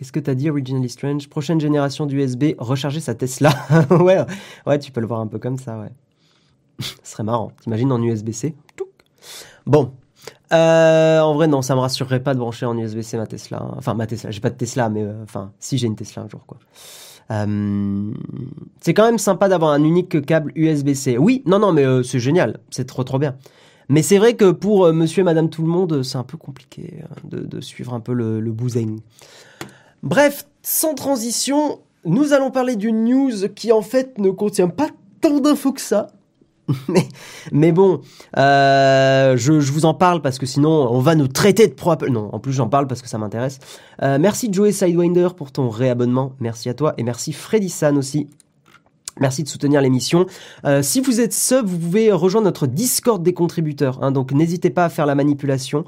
Qu'est-ce 0.01 0.13
que 0.13 0.21
t'as 0.21 0.35
dit, 0.35 0.49
Originally 0.49 0.89
Strange? 0.89 1.29
Prochaine 1.29 1.61
génération 1.61 2.07
d'USB, 2.07 2.55
recharger 2.57 3.01
sa 3.01 3.15
Tesla. 3.15 3.53
ouais, 3.91 4.25
ouais, 4.67 4.79
tu 4.79 4.93
peux 4.93 5.01
le 5.03 5.07
voir 5.07 5.21
un 5.21 5.27
peu 5.27 5.39
comme 5.39 5.59
ça, 5.59 5.79
ouais. 5.79 5.91
Ce 6.79 7.13
serait 7.13 7.23
marrant. 7.23 7.53
T'imagines 7.61 7.93
en 7.93 8.03
USB-C 8.03 8.55
Bon. 9.67 9.93
Euh, 10.55 11.21
en 11.21 11.35
vrai, 11.35 11.49
non, 11.49 11.61
ça 11.61 11.75
me 11.75 11.81
rassurerait 11.81 12.23
pas 12.23 12.33
de 12.33 12.39
brancher 12.39 12.65
en 12.65 12.79
USB-C 12.79 13.19
ma 13.19 13.27
Tesla. 13.27 13.59
Hein. 13.61 13.75
Enfin, 13.77 13.93
ma 13.93 14.07
Tesla. 14.07 14.31
J'ai 14.31 14.41
pas 14.41 14.49
de 14.49 14.55
Tesla, 14.55 14.89
mais 14.89 15.03
euh, 15.03 15.23
enfin, 15.23 15.53
si 15.59 15.77
j'ai 15.77 15.87
une 15.87 15.97
Tesla 15.97 16.23
un 16.23 16.29
jour, 16.31 16.47
quoi. 16.47 16.57
Euh, 17.31 18.11
c'est 18.81 18.95
quand 18.95 19.05
même 19.05 19.19
sympa 19.19 19.51
d'avoir 19.51 19.73
un 19.73 19.85
unique 19.85 20.25
câble 20.25 20.51
USB-C. 20.55 21.19
Oui, 21.19 21.43
non, 21.45 21.59
non, 21.59 21.75
mais 21.75 21.85
c'est 22.05 22.21
génial. 22.21 22.61
C'est 22.71 22.87
trop, 22.87 23.05
trop 23.05 23.19
bien. 23.19 23.37
Mais 23.91 24.01
c'est 24.01 24.17
vrai 24.17 24.35
que 24.35 24.51
pour 24.51 24.91
monsieur 24.95 25.21
et 25.21 25.25
madame 25.25 25.51
tout 25.51 25.61
le 25.61 25.69
monde, 25.69 26.03
c'est 26.05 26.17
un 26.17 26.25
peu 26.25 26.39
compliqué 26.39 27.03
de, 27.25 27.61
suivre 27.61 27.93
un 27.93 28.01
peu 28.01 28.15
le, 28.15 28.41
le 28.41 28.51
Bref, 30.03 30.47
sans 30.63 30.95
transition, 30.95 31.81
nous 32.05 32.33
allons 32.33 32.51
parler 32.51 32.77
d'une 32.77 33.05
news 33.05 33.49
qui 33.55 33.73
en 33.73 33.83
fait 33.83 34.19
ne 34.19 34.31
contient 34.31 34.69
pas 34.69 34.89
tant 35.21 35.41
d'infos 35.41 35.73
que 35.73 35.81
ça. 35.81 36.09
mais, 37.53 37.73
bon, 37.73 38.01
euh, 38.37 39.37
je, 39.37 39.53
vous 39.53 39.85
en 39.85 39.95
parle 39.95 40.23
parce 40.23 40.39
que 40.39 40.47
sinon 40.47 40.89
on 40.91 41.01
va 41.01 41.15
nous 41.15 41.29
traiter 41.29 41.67
de 41.67 41.73
pro. 41.73 41.97
Non, 42.09 42.31
en 42.33 42.39
plus 42.39 42.53
j'en 42.53 42.69
parle 42.69 42.87
parce 42.87 43.03
que 43.03 43.09
ça 43.09 43.19
m'intéresse. 43.19 43.59
Euh, 44.03 44.19
merci 44.21 44.49
Joey 44.53 44.73
Sidewinder 44.73 45.29
pour 45.37 45.53
ton 45.53 45.69
réabonnement. 45.69 46.33
Merci 46.39 46.69
à 46.69 46.75
toi 46.75 46.95
et 46.97 47.03
merci 47.03 47.33
Freddy 47.33 47.69
San 47.69 47.99
aussi 47.99 48.29
Merci 49.19 49.43
de 49.43 49.49
soutenir 49.49 49.81
l'émission. 49.81 50.27
Euh, 50.65 50.83
si 50.83 51.01
vous 51.01 51.21
êtes 51.21 51.33
sub, 51.33 51.67
vous 51.67 51.79
pouvez 51.79 52.13
rejoindre 52.13 52.45
notre 52.45 52.67
Discord 52.67 53.23
des 53.23 53.35
contributeurs. 53.35 54.03
Hein, 54.03 54.13
donc 54.13 54.33
n'hésitez 54.33 54.71
pas 54.71 54.85
à 54.85 54.89
faire 54.89 55.05
la 55.05 55.15
manipulation. 55.15 55.85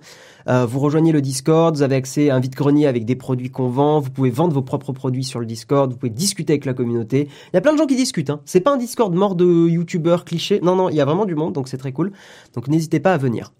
Euh, 0.48 0.66
vous 0.66 0.80
rejoignez 0.80 1.12
le 1.12 1.20
Discord, 1.20 1.74
vous 1.76 1.82
avez 1.82 1.94
accès 1.94 2.30
à 2.30 2.36
un 2.36 2.40
vide-grenier 2.40 2.86
avec 2.86 3.04
des 3.04 3.14
produits 3.14 3.50
qu'on 3.50 3.68
vend. 3.68 4.00
Vous 4.00 4.10
pouvez 4.10 4.30
vendre 4.30 4.52
vos 4.52 4.62
propres 4.62 4.92
produits 4.92 5.24
sur 5.24 5.38
le 5.38 5.46
Discord. 5.46 5.90
Vous 5.90 5.96
pouvez 5.96 6.10
discuter 6.10 6.54
avec 6.54 6.64
la 6.64 6.74
communauté. 6.74 7.28
Il 7.52 7.54
y 7.54 7.56
a 7.56 7.60
plein 7.60 7.72
de 7.72 7.78
gens 7.78 7.86
qui 7.86 7.96
discutent. 7.96 8.30
Hein. 8.30 8.40
C'est 8.44 8.60
pas 8.60 8.72
un 8.72 8.76
Discord 8.76 9.14
mort 9.14 9.36
de 9.36 9.68
youtubeurs 9.68 10.24
clichés. 10.24 10.60
Non, 10.62 10.74
non, 10.74 10.88
il 10.88 10.96
y 10.96 11.00
a 11.00 11.04
vraiment 11.04 11.24
du 11.24 11.34
monde, 11.34 11.52
donc 11.52 11.68
c'est 11.68 11.78
très 11.78 11.92
cool. 11.92 12.12
Donc 12.54 12.68
n'hésitez 12.68 12.98
pas 12.98 13.14
à 13.14 13.18
venir. 13.18 13.52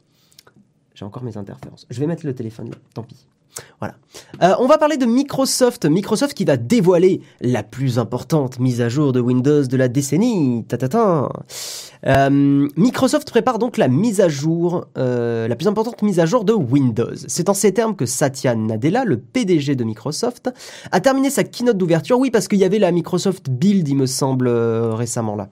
J'ai 0.95 1.05
encore 1.05 1.23
mes 1.23 1.37
interférences. 1.37 1.87
Je 1.89 2.01
vais 2.01 2.07
mettre 2.07 2.27
le 2.27 2.35
téléphone 2.35 2.71
là. 2.71 2.77
Tant 2.95 3.05
pis. 3.05 3.27
Voilà. 3.79 3.95
Euh, 4.41 4.55
on 4.59 4.67
va 4.67 4.79
parler 4.79 4.97
de 4.97 5.07
Microsoft. 5.07 5.85
Microsoft 5.85 6.35
qui 6.35 6.45
va 6.45 6.57
dévoiler 6.57 7.21
la 7.41 7.63
plus 7.63 7.99
importante 7.99 8.59
mise 8.59 8.81
à 8.81 8.89
jour 8.89 9.13
de 9.13 9.21
Windows 9.21 9.63
de 9.63 9.77
la 9.77 9.89
décennie. 9.89 10.65
Ta, 10.65 11.29
euh, 12.07 12.69
Microsoft 12.77 13.31
prépare 13.31 13.59
donc 13.59 13.77
la 13.77 13.89
mise 13.89 14.21
à 14.21 14.29
jour, 14.29 14.87
euh, 14.97 15.49
la 15.49 15.57
plus 15.57 15.69
importante 15.69 16.03
mise 16.03 16.21
à 16.21 16.27
jour 16.27 16.45
de 16.45 16.53
Windows. 16.53 17.15
C'est 17.29 17.49
en 17.49 17.55
ces 17.55 17.73
termes 17.73 17.95
que 17.95 18.07
Satya 18.07 18.55
Nadella, 18.55 19.05
le 19.05 19.19
PDG 19.19 19.75
de 19.77 19.85
Microsoft, 19.85 20.51
a 20.91 21.01
terminé 21.01 21.31
sa 21.31 21.45
keynote 21.45 21.77
d'ouverture. 21.77 22.19
Oui, 22.19 22.31
parce 22.31 22.49
qu'il 22.49 22.59
y 22.59 22.65
avait 22.65 22.79
la 22.79 22.93
Microsoft 22.93 23.51
Build, 23.51 23.89
il 23.89 23.97
me 23.97 24.07
semble, 24.07 24.49
récemment 24.49 25.37
là. 25.37 25.49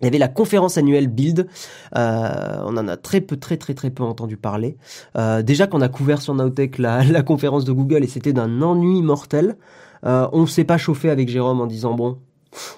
Il 0.00 0.04
y 0.04 0.08
avait 0.08 0.18
la 0.18 0.28
conférence 0.28 0.76
annuelle 0.76 1.08
Build. 1.08 1.48
Euh, 1.96 2.62
on 2.64 2.76
en 2.76 2.88
a 2.88 2.96
très 2.96 3.20
peu, 3.20 3.36
très 3.36 3.56
très 3.56 3.74
très 3.74 3.90
peu 3.90 4.02
entendu 4.02 4.36
parler. 4.36 4.76
Euh, 5.16 5.42
déjà 5.42 5.66
qu'on 5.66 5.80
a 5.80 5.88
couvert 5.88 6.20
sur 6.20 6.34
Nowtech 6.34 6.78
la, 6.78 7.22
conférence 7.22 7.64
de 7.64 7.72
Google 7.72 8.04
et 8.04 8.08
c'était 8.08 8.32
d'un 8.32 8.62
ennui 8.62 9.02
mortel. 9.02 9.56
Euh, 10.04 10.28
on 10.32 10.46
s'est 10.46 10.64
pas 10.64 10.78
chauffé 10.78 11.10
avec 11.10 11.28
Jérôme 11.28 11.60
en 11.60 11.66
disant 11.66 11.94
bon, 11.94 12.18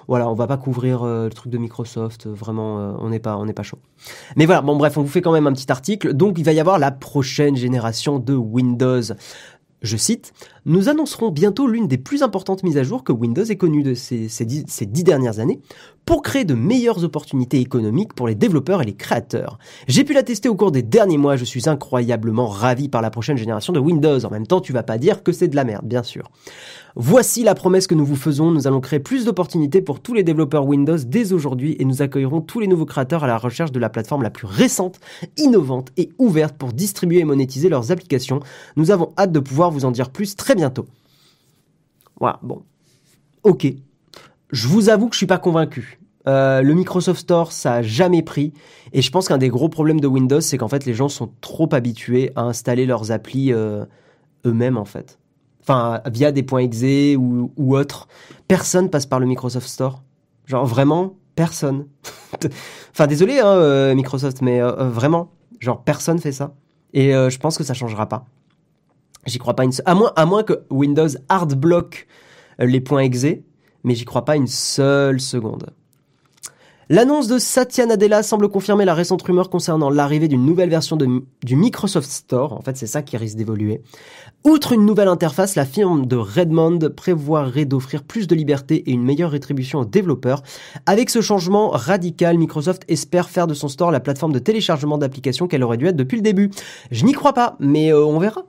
voilà, 0.07 0.29
on 0.29 0.33
va 0.33 0.47
pas 0.47 0.57
couvrir 0.57 1.03
euh, 1.03 1.25
le 1.25 1.29
truc 1.31 1.51
de 1.51 1.57
Microsoft. 1.57 2.27
Vraiment, 2.27 2.79
euh, 2.79 2.91
on 2.99 3.09
n'est 3.09 3.19
pas, 3.19 3.37
on 3.37 3.45
n'est 3.45 3.53
pas 3.53 3.63
chaud. 3.63 3.79
Mais 4.35 4.45
voilà, 4.45 4.61
bon 4.61 4.75
bref, 4.75 4.97
on 4.97 5.01
vous 5.01 5.07
fait 5.07 5.21
quand 5.21 5.31
même 5.31 5.47
un 5.47 5.53
petit 5.53 5.71
article. 5.71 6.13
Donc 6.13 6.37
il 6.37 6.45
va 6.45 6.53
y 6.53 6.59
avoir 6.59 6.79
la 6.79 6.91
prochaine 6.91 7.55
génération 7.55 8.19
de 8.19 8.33
Windows. 8.33 9.01
Je 9.81 9.95
cite, 9.95 10.33
Nous 10.65 10.89
annoncerons 10.89 11.31
bientôt 11.31 11.65
l'une 11.65 11.87
des 11.87 11.97
plus 11.97 12.21
importantes 12.21 12.63
mises 12.63 12.77
à 12.77 12.83
jour 12.83 13.05
que 13.05 13.13
Windows 13.13 13.45
ait 13.45 13.55
connues 13.55 13.83
de 13.83 13.93
ces, 13.93 14.27
ces, 14.27 14.45
dix, 14.45 15.03
dernières 15.03 15.39
années 15.39 15.61
pour 16.05 16.21
créer 16.21 16.43
de 16.43 16.53
meilleures 16.53 17.03
opportunités 17.05 17.61
économiques 17.61 18.13
pour 18.13 18.27
les 18.27 18.35
développeurs 18.35 18.81
et 18.81 18.85
les 18.85 18.95
créateurs. 18.95 19.57
J'ai 19.87 20.03
pu 20.03 20.13
la 20.13 20.23
tester 20.23 20.49
au 20.49 20.55
cours 20.55 20.71
des 20.71 20.81
derniers 20.81 21.17
mois, 21.17 21.37
je 21.37 21.45
suis 21.45 21.69
incroyablement 21.69 22.47
ravi 22.47 22.89
par 22.89 23.01
la 23.01 23.09
prochaine 23.09 23.37
génération 23.37 23.71
de 23.71 23.79
Windows. 23.79 24.25
En 24.25 24.29
même 24.29 24.47
temps, 24.47 24.59
tu 24.59 24.73
vas 24.73 24.83
pas 24.83 24.97
dire 24.97 25.23
que 25.23 25.31
c'est 25.31 25.47
de 25.47 25.55
la 25.55 25.63
merde, 25.63 25.85
bien 25.85 26.03
sûr. 26.03 26.29
Voici 26.95 27.43
la 27.43 27.53
promesse 27.53 27.85
que 27.85 27.93
nous 27.93 28.05
vous 28.05 28.15
faisons, 28.15 28.51
nous 28.51 28.65
allons 28.65 28.81
créer 28.81 28.99
plus 28.99 29.25
d'opportunités 29.25 29.81
pour 29.81 29.99
tous 29.99 30.13
les 30.13 30.23
développeurs 30.23 30.65
Windows 30.65 30.97
dès 30.97 31.33
aujourd'hui 31.33 31.75
et 31.79 31.85
nous 31.85 32.01
accueillerons 32.01 32.41
tous 32.41 32.59
les 32.59 32.67
nouveaux 32.67 32.85
créateurs 32.85 33.23
à 33.23 33.27
la 33.27 33.37
recherche 33.37 33.71
de 33.71 33.79
la 33.79 33.89
plateforme 33.89 34.23
la 34.23 34.31
plus 34.31 34.47
récente, 34.47 34.99
innovante 35.37 35.91
et 35.97 36.09
ouverte 36.17 36.57
pour 36.57 36.73
distribuer 36.73 37.19
et 37.19 37.25
monétiser 37.25 37.69
leurs 37.69 37.91
applications. 37.91 38.39
Nous 38.75 38.89
avons 38.89 39.13
hâte 39.17 39.31
de 39.31 39.39
pouvoir 39.39 39.69
vous 39.69 39.85
en 39.85 39.91
dire 39.91 40.09
plus 40.09 40.35
très 40.35 40.55
bientôt. 40.55 40.87
Voilà, 42.19 42.39
bon. 42.41 42.63
Ok. 43.43 43.67
Je 44.51 44.67
vous 44.67 44.89
avoue 44.89 45.09
que 45.09 45.13
je 45.13 45.19
suis 45.19 45.27
pas 45.27 45.37
convaincu. 45.37 45.99
Euh, 46.27 46.61
le 46.61 46.73
Microsoft 46.73 47.21
Store, 47.21 47.51
ça 47.51 47.75
a 47.75 47.81
jamais 47.83 48.23
pris. 48.23 48.51
Et 48.93 49.03
je 49.03 49.11
pense 49.11 49.27
qu'un 49.27 49.37
des 49.37 49.49
gros 49.49 49.69
problèmes 49.69 50.01
de 50.01 50.07
Windows, 50.07 50.41
c'est 50.41 50.57
qu'en 50.57 50.67
fait, 50.67 50.85
les 50.85 50.95
gens 50.95 51.07
sont 51.07 51.31
trop 51.39 51.69
habitués 51.71 52.31
à 52.35 52.41
installer 52.41 52.87
leurs 52.87 53.11
applis 53.11 53.53
euh, 53.53 53.85
eux-mêmes, 54.45 54.77
en 54.77 54.85
fait 54.85 55.19
enfin 55.61 56.01
via 56.11 56.31
des 56.31 56.43
points 56.43 56.61
exe 56.61 57.17
ou, 57.17 57.51
ou 57.55 57.75
autre. 57.75 58.07
Personne 58.47 58.89
passe 58.89 59.05
par 59.05 59.19
le 59.19 59.25
Microsoft 59.25 59.67
Store. 59.67 60.01
Genre 60.45 60.65
vraiment 60.65 61.15
personne. 61.35 61.87
enfin 62.91 63.07
désolé 63.07 63.39
hein, 63.39 63.47
euh, 63.47 63.95
Microsoft, 63.95 64.41
mais 64.41 64.59
euh, 64.59 64.71
euh, 64.77 64.89
vraiment, 64.89 65.31
genre 65.59 65.83
personne 65.83 66.19
fait 66.19 66.31
ça. 66.31 66.53
Et 66.93 67.11
je 67.11 67.37
pense 67.37 67.55
que 67.55 67.63
ça 67.63 67.75
changera 67.75 68.09
pas. 68.09 68.25
J'y 69.27 69.37
crois 69.37 69.55
pas 69.55 69.63
une 69.63 69.71
à 69.85 69.93
moins 69.93 70.11
à 70.15 70.25
moins 70.25 70.41
que 70.41 70.63
Windows 70.71 71.09
hard 71.27 71.53
block 71.53 72.07
les 72.57 72.81
points 72.81 73.01
exe, 73.01 73.27
mais 73.83 73.93
j'y 73.93 74.05
crois 74.05 74.25
pas 74.25 74.35
une 74.35 74.47
seule 74.47 75.19
seconde. 75.19 75.69
L'annonce 76.91 77.27
de 77.27 77.37
Satya 77.37 77.85
Nadella 77.85 78.23
semble 78.23 78.49
confirmer 78.49 78.83
la 78.83 78.95
récente 78.95 79.21
rumeur 79.21 79.51
concernant 79.51 79.91
l'arrivée 79.91 80.27
d'une 80.27 80.43
nouvelle 80.43 80.71
version 80.71 80.97
du 80.97 81.55
Microsoft 81.55 82.09
Store. 82.09 82.53
En 82.53 82.61
fait, 82.61 82.77
c'est 82.77 82.87
ça 82.87 83.03
qui 83.03 83.15
risque 83.15 83.37
d'évoluer. 83.37 83.83
Outre 84.43 84.73
une 84.73 84.87
nouvelle 84.87 85.07
interface, 85.07 85.53
la 85.53 85.65
firme 85.65 86.07
de 86.07 86.15
Redmond 86.15 86.79
prévoirait 86.97 87.65
d'offrir 87.65 88.01
plus 88.01 88.25
de 88.25 88.33
liberté 88.33 88.77
et 88.89 88.91
une 88.91 89.03
meilleure 89.03 89.29
rétribution 89.29 89.81
aux 89.81 89.85
développeurs. 89.85 90.41
Avec 90.87 91.11
ce 91.11 91.21
changement 91.21 91.69
radical, 91.69 92.39
Microsoft 92.39 92.85
espère 92.87 93.29
faire 93.29 93.45
de 93.45 93.53
son 93.53 93.67
store 93.67 93.91
la 93.91 93.99
plateforme 93.99 94.33
de 94.33 94.39
téléchargement 94.39 94.97
d'applications 94.97 95.47
qu'elle 95.47 95.63
aurait 95.63 95.77
dû 95.77 95.85
être 95.85 95.95
depuis 95.95 96.15
le 96.15 96.23
début. 96.23 96.49
Je 96.89 97.05
n'y 97.05 97.13
crois 97.13 97.33
pas, 97.33 97.55
mais 97.59 97.93
euh, 97.93 98.03
on 98.03 98.17
verra. 98.17 98.45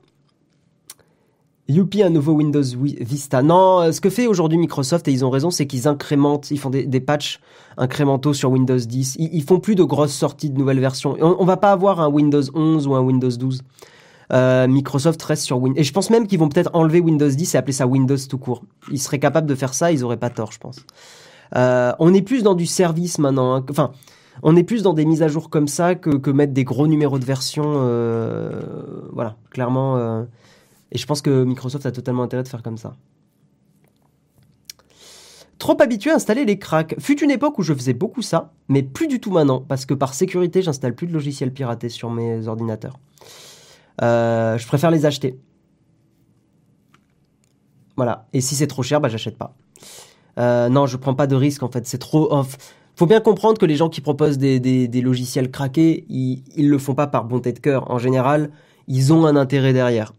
Youpi, 1.70 2.02
un 2.02 2.11
nouveau 2.11 2.33
Windows 2.33 2.62
Vista. 3.00 3.42
Non, 3.42 3.80
euh, 3.80 3.92
ce 3.92 4.00
que 4.00 4.11
fait 4.11 4.26
aujourd'hui 4.26 4.59
Microsoft, 4.59 5.09
et 5.09 5.12
ils 5.12 5.24
ont 5.24 5.30
raison, 5.30 5.50
c'est 5.50 5.66
qu'ils 5.66 5.88
incrémentent, 5.88 6.50
ils 6.50 6.59
font 6.59 6.70
des, 6.70 7.00
patchs 7.00 7.40
incrémentaux 7.76 8.35
sur 8.35 8.50
Windows 8.50 8.76
10. 8.76 9.16
Ils, 9.18 9.42
font 9.42 9.61
plus 9.61 9.74
de 9.74 9.85
grosses 9.85 10.12
sorties 10.12 10.50
de 10.50 10.59
nouvelles 10.59 10.80
versions. 10.80 11.16
On, 11.20 11.37
on 11.38 11.44
va 11.44 11.56
pas 11.56 11.72
avoir 11.72 12.00
un 12.00 12.09
Windows 12.09 12.42
11 12.54 12.87
ou 12.87 12.94
un 12.94 13.00
Windows 13.00 13.30
12. 13.30 13.62
Euh, 14.33 14.68
Microsoft 14.68 15.22
reste 15.22 15.44
sur 15.44 15.59
Windows. 15.59 15.80
Et 15.80 15.85
je 15.85 15.92
pense 15.92 16.11
même 16.11 16.26
qu'ils 16.26 16.38
vont 16.38 16.48
peut-être 16.48 16.70
enlever 16.72 17.00
Windows 17.00 17.28
10 17.28 17.54
et 17.54 17.59
appeler 17.59 17.72
ça 17.72 17.87
Windows 17.87 18.16
tout 18.28 18.38
court. 18.38 18.62
Ils 18.90 19.00
seraient 19.00 19.18
capables 19.18 19.46
de 19.46 19.54
faire 19.54 19.74
ça, 19.74 19.90
ils 19.90 20.04
auraient 20.04 20.16
pas 20.16 20.30
tort, 20.30 20.52
je 20.52 20.59
pense. 20.59 20.85
Euh, 21.56 21.92
on 21.98 22.14
est 22.14 22.22
plus 22.22 22.42
dans 22.42 22.54
du 22.54 22.66
service 22.66 23.18
maintenant. 23.18 23.54
Hein. 23.54 23.64
Enfin, 23.70 23.90
on 24.42 24.54
est 24.56 24.62
plus 24.62 24.83
dans 24.83 24.94
des 24.94 25.04
mises 25.04 25.22
à 25.22 25.28
jour 25.28 25.50
comme 25.50 25.66
ça 25.66 25.96
que, 25.96 26.30
mettre 26.30 26.52
des 26.52 26.64
gros 26.64 26.87
numéros 26.87 27.18
de 27.18 27.24
version. 27.24 27.64
Voilà, 29.12 29.37
clairement. 29.50 30.26
Et 30.92 30.98
je 30.98 31.07
pense 31.07 31.22
que 31.22 31.44
Microsoft 31.44 31.87
a 31.87 31.92
totalement 31.92 32.22
intérêt 32.22 32.42
de 32.42 32.48
faire 32.48 32.62
comme 32.62 32.79
ça. 32.79 32.94
Trop 35.59 35.76
habitué 35.81 36.11
à 36.11 36.14
installer 36.14 36.44
les 36.44 36.59
cracks. 36.59 36.94
Fut 36.98 37.22
une 37.22 37.31
époque 37.31 37.59
où 37.59 37.62
je 37.62 37.74
faisais 37.74 37.92
beaucoup 37.92 38.22
ça, 38.22 38.53
mais 38.68 38.83
plus 38.83 39.09
du 39.09 39.20
tout 39.20 39.31
maintenant, 39.31 39.61
parce 39.61 39.85
que 39.85 39.92
par 39.92 40.14
sécurité, 40.14 40.62
j'installe 40.62 40.94
plus 40.94 41.07
de 41.07 41.12
logiciels 41.12 41.53
piratés 41.53 41.90
sur 41.90 42.11
mes 42.11 42.48
ordinateurs. 42.48 42.98
Euh, 44.03 44.57
je 44.57 44.66
préfère 44.66 44.90
les 44.90 45.05
acheter. 45.05 45.38
Voilà. 47.96 48.26
Et 48.33 48.40
si 48.40 48.55
c'est 48.55 48.66
trop 48.66 48.83
cher, 48.83 49.03
bah 49.03 49.11
j'achète 49.11 49.37
pas. 49.37 49.55
Euh, 50.38 50.70
non, 50.70 50.87
je 50.87 50.96
prends 50.96 51.14
pas 51.14 51.26
de 51.26 51.37
risque 51.37 51.62
en 51.62 51.70
fait. 51.70 51.87
C'est 51.87 51.98
trop. 51.98 52.33
Faut 52.96 53.07
bien 53.07 53.20
comprendre 53.20 53.59
que 53.59 53.66
les 53.66 53.76
gens 53.76 53.90
qui 53.90 54.00
proposent 54.00 54.38
des, 54.38 54.88
logiciels 55.03 55.50
craqués, 55.50 56.07
ils, 56.09 56.42
ils 56.57 56.70
le 56.70 56.79
font 56.79 56.94
pas 56.94 57.07
par 57.07 57.24
bonté 57.24 57.53
de 57.53 57.59
cœur. 57.59 57.90
En 57.90 57.98
général, 57.98 58.50
ils 58.88 59.12
ont 59.12 59.26
un 59.26 59.37
intérêt 59.37 59.74
derrière 59.74 60.14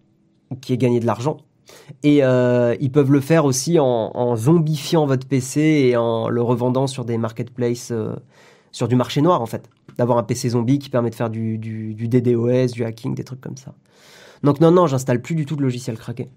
qui 0.60 0.74
est 0.74 0.78
gagner 0.78 1.00
de 1.00 1.06
l'argent. 1.06 1.38
Et 2.04 2.24
euh, 2.24 2.76
ils 2.80 2.92
peuvent 2.92 3.12
le 3.12 3.22
faire 3.22 3.46
aussi 3.46 3.80
en, 3.80 4.36
zombifiant 4.36 5.06
votre 5.06 5.28
PC 5.28 5.62
et 5.62 5.98
en 5.98 6.30
le 6.30 6.42
revendant 6.42 6.88
sur 6.88 7.06
des 7.06 7.18
marketplaces, 7.18 7.92
euh, 7.92 8.16
sur 8.72 8.88
du 8.88 8.96
marché 8.96 9.22
noir 9.22 9.42
en 9.42 9.46
fait. 9.46 9.70
D'avoir 9.98 10.18
un 10.18 10.24
PC 10.24 10.50
zombie 10.50 10.80
qui 10.80 10.90
permet 10.90 11.10
de 11.10 11.16
faire 11.16 11.30
du, 11.30 11.58
DDoS, 11.58 12.72
du 12.74 12.84
hacking, 12.84 13.14
des 13.14 13.24
trucs 13.24 13.42
comme 13.42 13.58
ça. 13.58 13.74
Donc 14.44 14.60
non, 14.60 14.72
non, 14.72 14.88
j'installe 14.88 15.22
plus 15.22 15.36
du 15.36 15.46
tout 15.46 15.56
de 15.56 15.62
logiciel 15.62 15.98
craqué. 15.98 16.28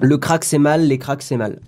Le 0.00 0.18
crack 0.18 0.44
c'est 0.44 0.58
mal, 0.58 0.86
les 0.86 0.98
cracks 0.98 1.22
c'est 1.22 1.36
mal. 1.36 1.60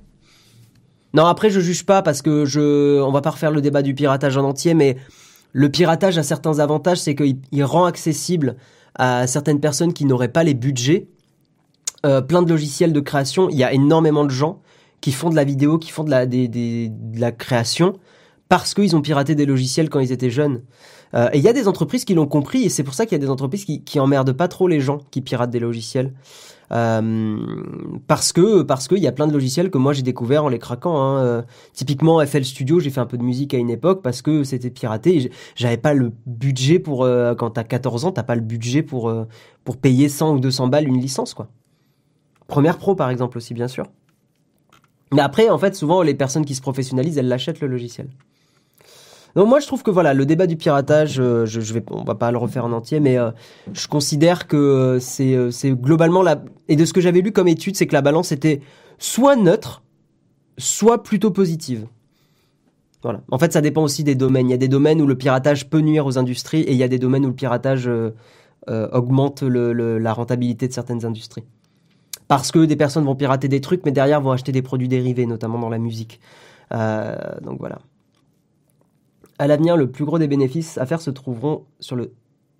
Non, 1.14 1.26
après 1.26 1.50
je 1.50 1.60
juge 1.60 1.86
pas 1.86 2.02
parce 2.02 2.22
que 2.22 2.44
je, 2.44 3.00
on 3.00 3.10
va 3.10 3.22
pas 3.22 3.30
refaire 3.30 3.50
le 3.50 3.60
débat 3.60 3.82
du 3.82 3.94
piratage 3.94 4.36
en 4.36 4.44
entier, 4.44 4.74
mais 4.74 4.96
le 5.52 5.70
piratage 5.70 6.18
a 6.18 6.22
certains 6.22 6.58
avantages, 6.58 6.98
c'est 6.98 7.14
qu'il 7.14 7.64
rend 7.64 7.86
accessible 7.86 8.56
à 8.98 9.26
certaines 9.26 9.60
personnes 9.60 9.92
qui 9.92 10.04
n'auraient 10.04 10.28
pas 10.28 10.44
les 10.44 10.54
budgets 10.54 11.08
euh, 12.04 12.20
plein 12.20 12.42
de 12.42 12.48
logiciels 12.48 12.92
de 12.92 13.00
création. 13.00 13.48
Il 13.48 13.56
y 13.56 13.64
a 13.64 13.72
énormément 13.72 14.24
de 14.24 14.30
gens 14.30 14.60
qui 15.00 15.12
font 15.12 15.30
de 15.30 15.36
la 15.36 15.44
vidéo, 15.44 15.78
qui 15.78 15.90
font 15.90 16.04
de 16.04 16.10
la, 16.10 17.32
création 17.32 17.98
parce 18.48 18.74
qu'ils 18.74 18.94
ont 18.94 19.02
piraté 19.02 19.34
des 19.34 19.46
logiciels 19.46 19.88
quand 19.90 20.00
ils 20.00 20.12
étaient 20.12 20.30
jeunes. 20.30 20.62
Euh, 21.14 21.28
et 21.32 21.38
il 21.38 21.42
y 21.42 21.48
a 21.48 21.52
des 21.52 21.68
entreprises 21.68 22.04
qui 22.04 22.14
l'ont 22.14 22.26
compris 22.26 22.64
et 22.64 22.68
c'est 22.68 22.84
pour 22.84 22.94
ça 22.94 23.06
qu'il 23.06 23.12
y 23.12 23.20
a 23.20 23.24
des 23.24 23.30
entreprises 23.30 23.64
qui 23.64 24.00
emmerdent 24.00 24.32
pas 24.32 24.48
trop 24.48 24.68
les 24.68 24.80
gens 24.80 24.98
qui 25.10 25.20
piratent 25.20 25.50
des 25.50 25.60
logiciels. 25.60 26.12
Euh, 26.72 27.38
parce 28.06 28.32
que 28.32 28.62
parce 28.62 28.88
qu'il 28.88 28.98
y 28.98 29.06
a 29.06 29.12
plein 29.12 29.26
de 29.28 29.32
logiciels 29.32 29.70
que 29.70 29.78
moi 29.78 29.92
j'ai 29.92 30.02
découvert 30.02 30.44
en 30.44 30.48
les 30.48 30.58
craquant. 30.58 31.00
Hein. 31.00 31.18
Euh, 31.18 31.42
typiquement 31.72 32.24
FL 32.24 32.44
Studio, 32.44 32.80
j'ai 32.80 32.90
fait 32.90 33.00
un 33.00 33.06
peu 33.06 33.18
de 33.18 33.22
musique 33.22 33.54
à 33.54 33.58
une 33.58 33.70
époque 33.70 34.02
parce 34.02 34.22
que 34.22 34.44
c'était 34.44 34.70
piraté. 34.70 35.30
J'avais 35.54 35.76
pas 35.76 35.94
le 35.94 36.12
budget 36.26 36.78
pour 36.78 37.04
euh, 37.04 37.34
quand 37.34 37.50
t'as 37.50 37.64
14 37.64 38.04
ans, 38.06 38.12
t'as 38.12 38.22
pas 38.22 38.34
le 38.34 38.40
budget 38.40 38.82
pour 38.82 39.12
pour 39.64 39.76
payer 39.76 40.08
100 40.08 40.34
ou 40.34 40.40
200 40.40 40.68
balles 40.68 40.88
une 40.88 41.00
licence 41.00 41.34
quoi. 41.34 41.48
Première 42.48 42.78
Pro 42.78 42.94
par 42.94 43.10
exemple 43.10 43.38
aussi 43.38 43.54
bien 43.54 43.68
sûr. 43.68 43.86
Mais 45.12 45.22
après, 45.22 45.48
en 45.50 45.58
fait, 45.58 45.76
souvent, 45.76 46.02
les 46.02 46.14
personnes 46.14 46.44
qui 46.44 46.56
se 46.56 46.60
professionnalisent, 46.60 47.16
elles 47.16 47.28
l'achètent 47.28 47.60
le 47.60 47.68
logiciel. 47.68 48.08
Donc 49.36 49.48
moi, 49.48 49.60
je 49.60 49.66
trouve 49.66 49.82
que 49.82 49.90
voilà, 49.90 50.14
le 50.14 50.24
débat 50.24 50.46
du 50.46 50.56
piratage, 50.56 51.20
euh, 51.20 51.44
je, 51.44 51.60
je 51.60 51.78
on 51.90 52.04
va 52.04 52.14
pas 52.14 52.30
le 52.30 52.38
refaire 52.38 52.64
en 52.64 52.72
entier, 52.72 53.00
mais 53.00 53.18
euh, 53.18 53.30
je 53.74 53.86
considère 53.86 54.48
que 54.48 54.56
euh, 54.56 54.98
c'est, 54.98 55.72
globalement 55.72 56.22
la, 56.22 56.42
et 56.68 56.76
de 56.76 56.84
ce 56.86 56.94
que 56.94 57.02
j'avais 57.02 57.20
lu 57.20 57.32
comme 57.32 57.46
étude, 57.46 57.76
c'est 57.76 57.86
que 57.86 57.92
la 57.92 58.00
balance 58.00 58.32
était 58.32 58.62
soit 58.98 59.36
neutre, 59.36 59.82
soit 60.56 61.02
plutôt 61.02 61.30
positive. 61.30 61.86
Voilà. 63.02 63.20
En 63.30 63.38
fait, 63.38 63.52
ça 63.52 63.60
dépend 63.60 63.82
aussi 63.82 64.04
des 64.04 64.14
domaines. 64.14 64.48
Il 64.48 64.52
y 64.52 64.54
a 64.54 64.58
des 64.58 64.68
domaines 64.68 65.02
où 65.02 65.06
le 65.06 65.16
piratage 65.16 65.68
peut 65.68 65.80
nuire 65.80 66.06
aux 66.06 66.16
industries 66.16 66.62
et 66.62 66.72
il 66.72 66.78
y 66.78 66.82
a 66.82 66.88
des 66.88 66.98
domaines 66.98 67.26
où 67.26 67.28
le 67.28 67.34
piratage 67.34 67.88
augmente 68.66 69.42
la 69.42 70.12
rentabilité 70.12 70.66
de 70.66 70.72
certaines 70.72 71.04
industries. 71.04 71.44
Parce 72.26 72.50
que 72.50 72.64
des 72.64 72.74
personnes 72.74 73.04
vont 73.04 73.14
pirater 73.14 73.46
des 73.46 73.60
trucs, 73.60 73.84
mais 73.84 73.92
derrière 73.92 74.20
vont 74.22 74.32
acheter 74.32 74.50
des 74.50 74.62
produits 74.62 74.88
dérivés, 74.88 75.26
notamment 75.26 75.58
dans 75.58 75.68
la 75.68 75.78
musique. 75.78 76.20
donc 76.72 77.60
voilà. 77.60 77.78
À 79.38 79.46
l'avenir, 79.46 79.76
le 79.76 79.90
plus 79.90 80.04
gros 80.04 80.18
des 80.18 80.28
bénéfices 80.28 80.78
à 80.78 80.86
faire 80.86 81.00
se 81.00 81.10
trouveront 81.10 81.64
sur 81.80 81.96
le 81.96 82.12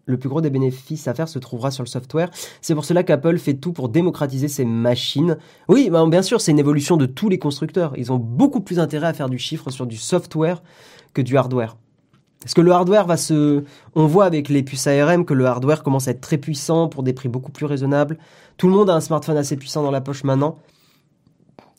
le 0.07 0.19
plus 0.19 0.29
gros 0.29 0.41
des 0.41 0.51
bénéfices 0.51 1.09
à 1.09 1.15
faire 1.15 1.29
se 1.29 1.39
trouvera 1.39 1.71
sur 1.71 1.83
le 1.83 1.89
software. 1.89 2.31
C'est 2.63 2.75
pour 2.75 2.85
cela 2.85 3.03
qu'Apple 3.03 3.39
fait 3.39 3.55
tout 3.55 3.73
pour 3.73 3.89
démocratiser 3.89 4.49
ses 4.49 4.65
machines. 4.65 5.37
Oui, 5.69 5.91
ben, 5.91 6.09
bien 6.09 6.23
sûr, 6.23 6.41
c'est 6.41 6.53
une 6.53 6.59
évolution 6.59 6.97
de 6.97 7.07
tous 7.07 7.29
les 7.29 7.39
constructeurs. 7.39 7.93
Ils 7.97 8.13
ont 8.13 8.19
beaucoup 8.19 8.61
plus 8.61 8.79
intérêt 8.79 9.09
à 9.09 9.13
faire 9.13 9.29
du 9.29 9.39
chiffre 9.39 9.71
sur 9.71 9.87
du 9.87 9.97
software 9.97 10.63
que 11.13 11.23
du 11.23 11.37
hardware. 11.37 11.77
Est-ce 12.45 12.55
que 12.55 12.61
le 12.61 12.71
hardware 12.71 13.07
va 13.07 13.17
se... 13.17 13.65
On 13.95 14.07
voit 14.07 14.25
avec 14.25 14.49
les 14.49 14.63
puces 14.63 14.87
ARM 14.87 15.25
que 15.25 15.35
le 15.35 15.47
hardware 15.47 15.83
commence 15.83 16.07
à 16.07 16.13
être 16.13 16.21
très 16.21 16.39
puissant 16.39 16.89
pour 16.89 17.03
des 17.03 17.13
prix 17.13 17.29
beaucoup 17.29 17.51
plus 17.51 17.67
raisonnables. 17.67 18.19
Tout 18.57 18.69
le 18.69 18.75
monde 18.75 18.89
a 18.89 18.95
un 18.95 19.01
smartphone 19.01 19.37
assez 19.37 19.57
puissant 19.57 19.83
dans 19.83 19.91
la 19.91 20.01
poche 20.01 20.23
maintenant. 20.23 20.59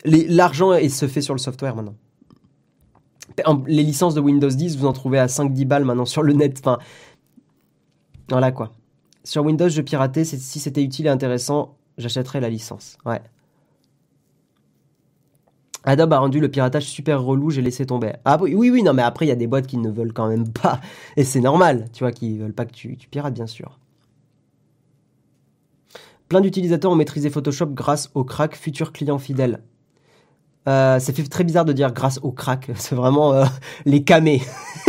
L'argent 0.04 0.74
se 0.90 1.08
fait 1.08 1.22
sur 1.22 1.34
le 1.34 1.40
software 1.40 1.76
maintenant 1.76 1.96
les 3.68 3.84
licences 3.84 4.14
de 4.14 4.22
Windows 4.22 4.50
10, 4.50 4.78
vous 4.78 4.86
en 4.86 4.94
trouvez 4.94 5.20
à 5.20 5.28
5-10 5.28 5.66
balles 5.66 5.86
maintenant 5.86 6.06
sur 6.06 6.24
le 6.24 6.34
net. 6.34 6.58
Enfin, 6.60 6.80
voilà 8.30 8.52
quoi. 8.52 8.74
Sur 9.24 9.46
Windows, 9.46 9.70
je 9.70 9.82
piratais. 9.82 10.24
Si 10.24 10.60
c'était 10.60 10.84
utile 10.84 11.08
et 11.08 11.10
intéressant, 11.10 11.78
j'achèterais 11.98 12.40
la 12.40 12.50
licence. 12.50 12.98
Ouais. 13.06 13.22
Adobe 15.84 16.12
a 16.12 16.20
rendu 16.20 16.42
le 16.42 16.50
piratage 16.50 16.84
super 16.84 17.22
relou, 17.24 17.50
j'ai 17.50 17.62
laissé 17.62 17.86
tomber. 17.86 18.14
Ah 18.26 18.38
oui, 18.42 18.54
oui, 18.54 18.70
oui, 18.70 18.84
non, 18.84 18.94
mais 18.94 19.04
après, 19.04 19.26
il 19.26 19.30
y 19.30 19.32
a 19.32 19.36
des 19.36 19.48
boîtes 19.48 19.68
qui 19.68 19.78
ne 19.78 19.90
veulent 19.90 20.12
quand 20.12 20.28
même 20.28 20.52
pas. 20.52 20.82
Et 21.16 21.24
c'est 21.24 21.40
normal, 21.40 21.86
tu 21.94 22.04
vois, 22.04 22.12
qui 22.12 22.38
veulent 22.38 22.54
pas 22.54 22.66
que 22.66 22.74
tu, 22.74 22.98
tu 22.98 23.08
pirates, 23.08 23.34
bien 23.34 23.48
sûr. 23.48 23.80
Plein 26.28 26.42
d'utilisateurs 26.42 26.92
ont 26.92 26.96
maîtrisé 26.96 27.30
Photoshop 27.30 27.68
grâce 27.68 28.12
au 28.16 28.26
crack 28.26 28.56
futur 28.56 28.92
client 28.92 29.18
fidèle. 29.18 29.62
Euh, 30.68 31.00
ça 31.00 31.14
fait 31.14 31.24
très 31.24 31.46
bizarre 31.46 31.64
de 31.64 31.74
dire 31.74 31.94
grâce 31.94 32.20
au 32.22 32.32
crack. 32.32 32.70
C'est 32.76 32.96
vraiment 32.96 33.34
euh, 33.34 33.46
les 33.86 34.04
camés. 34.04 34.42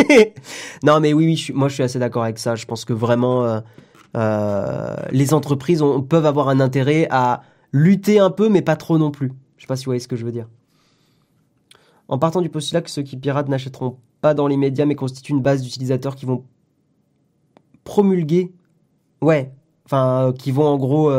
non, 0.83 0.99
mais 0.99 1.13
oui, 1.13 1.47
moi 1.53 1.69
je 1.69 1.75
suis 1.75 1.83
assez 1.83 1.99
d'accord 1.99 2.23
avec 2.23 2.37
ça. 2.37 2.55
Je 2.55 2.65
pense 2.65 2.85
que 2.85 2.93
vraiment 2.93 3.61
euh, 4.15 4.95
les 5.11 5.33
entreprises 5.33 5.83
peuvent 6.09 6.25
avoir 6.25 6.49
un 6.49 6.59
intérêt 6.59 7.07
à 7.09 7.41
lutter 7.71 8.19
un 8.19 8.31
peu, 8.31 8.49
mais 8.49 8.61
pas 8.61 8.75
trop 8.75 8.97
non 8.97 9.11
plus. 9.11 9.31
Je 9.57 9.63
sais 9.63 9.67
pas 9.67 9.75
si 9.75 9.85
vous 9.85 9.89
voyez 9.89 9.99
ce 9.99 10.07
que 10.07 10.15
je 10.15 10.25
veux 10.25 10.31
dire. 10.31 10.47
En 12.07 12.17
partant 12.17 12.41
du 12.41 12.49
postulat 12.49 12.81
que 12.81 12.89
ceux 12.89 13.03
qui 13.03 13.17
piratent 13.17 13.49
n'achèteront 13.49 13.97
pas 14.21 14.33
dans 14.33 14.47
les 14.47 14.57
médias, 14.57 14.85
mais 14.85 14.95
constituent 14.95 15.33
une 15.33 15.41
base 15.41 15.61
d'utilisateurs 15.61 16.15
qui 16.15 16.25
vont 16.25 16.43
promulguer, 17.83 18.51
ouais, 19.21 19.53
enfin, 19.85 20.33
qui 20.37 20.51
vont 20.51 20.65
en 20.65 20.77
gros 20.77 21.11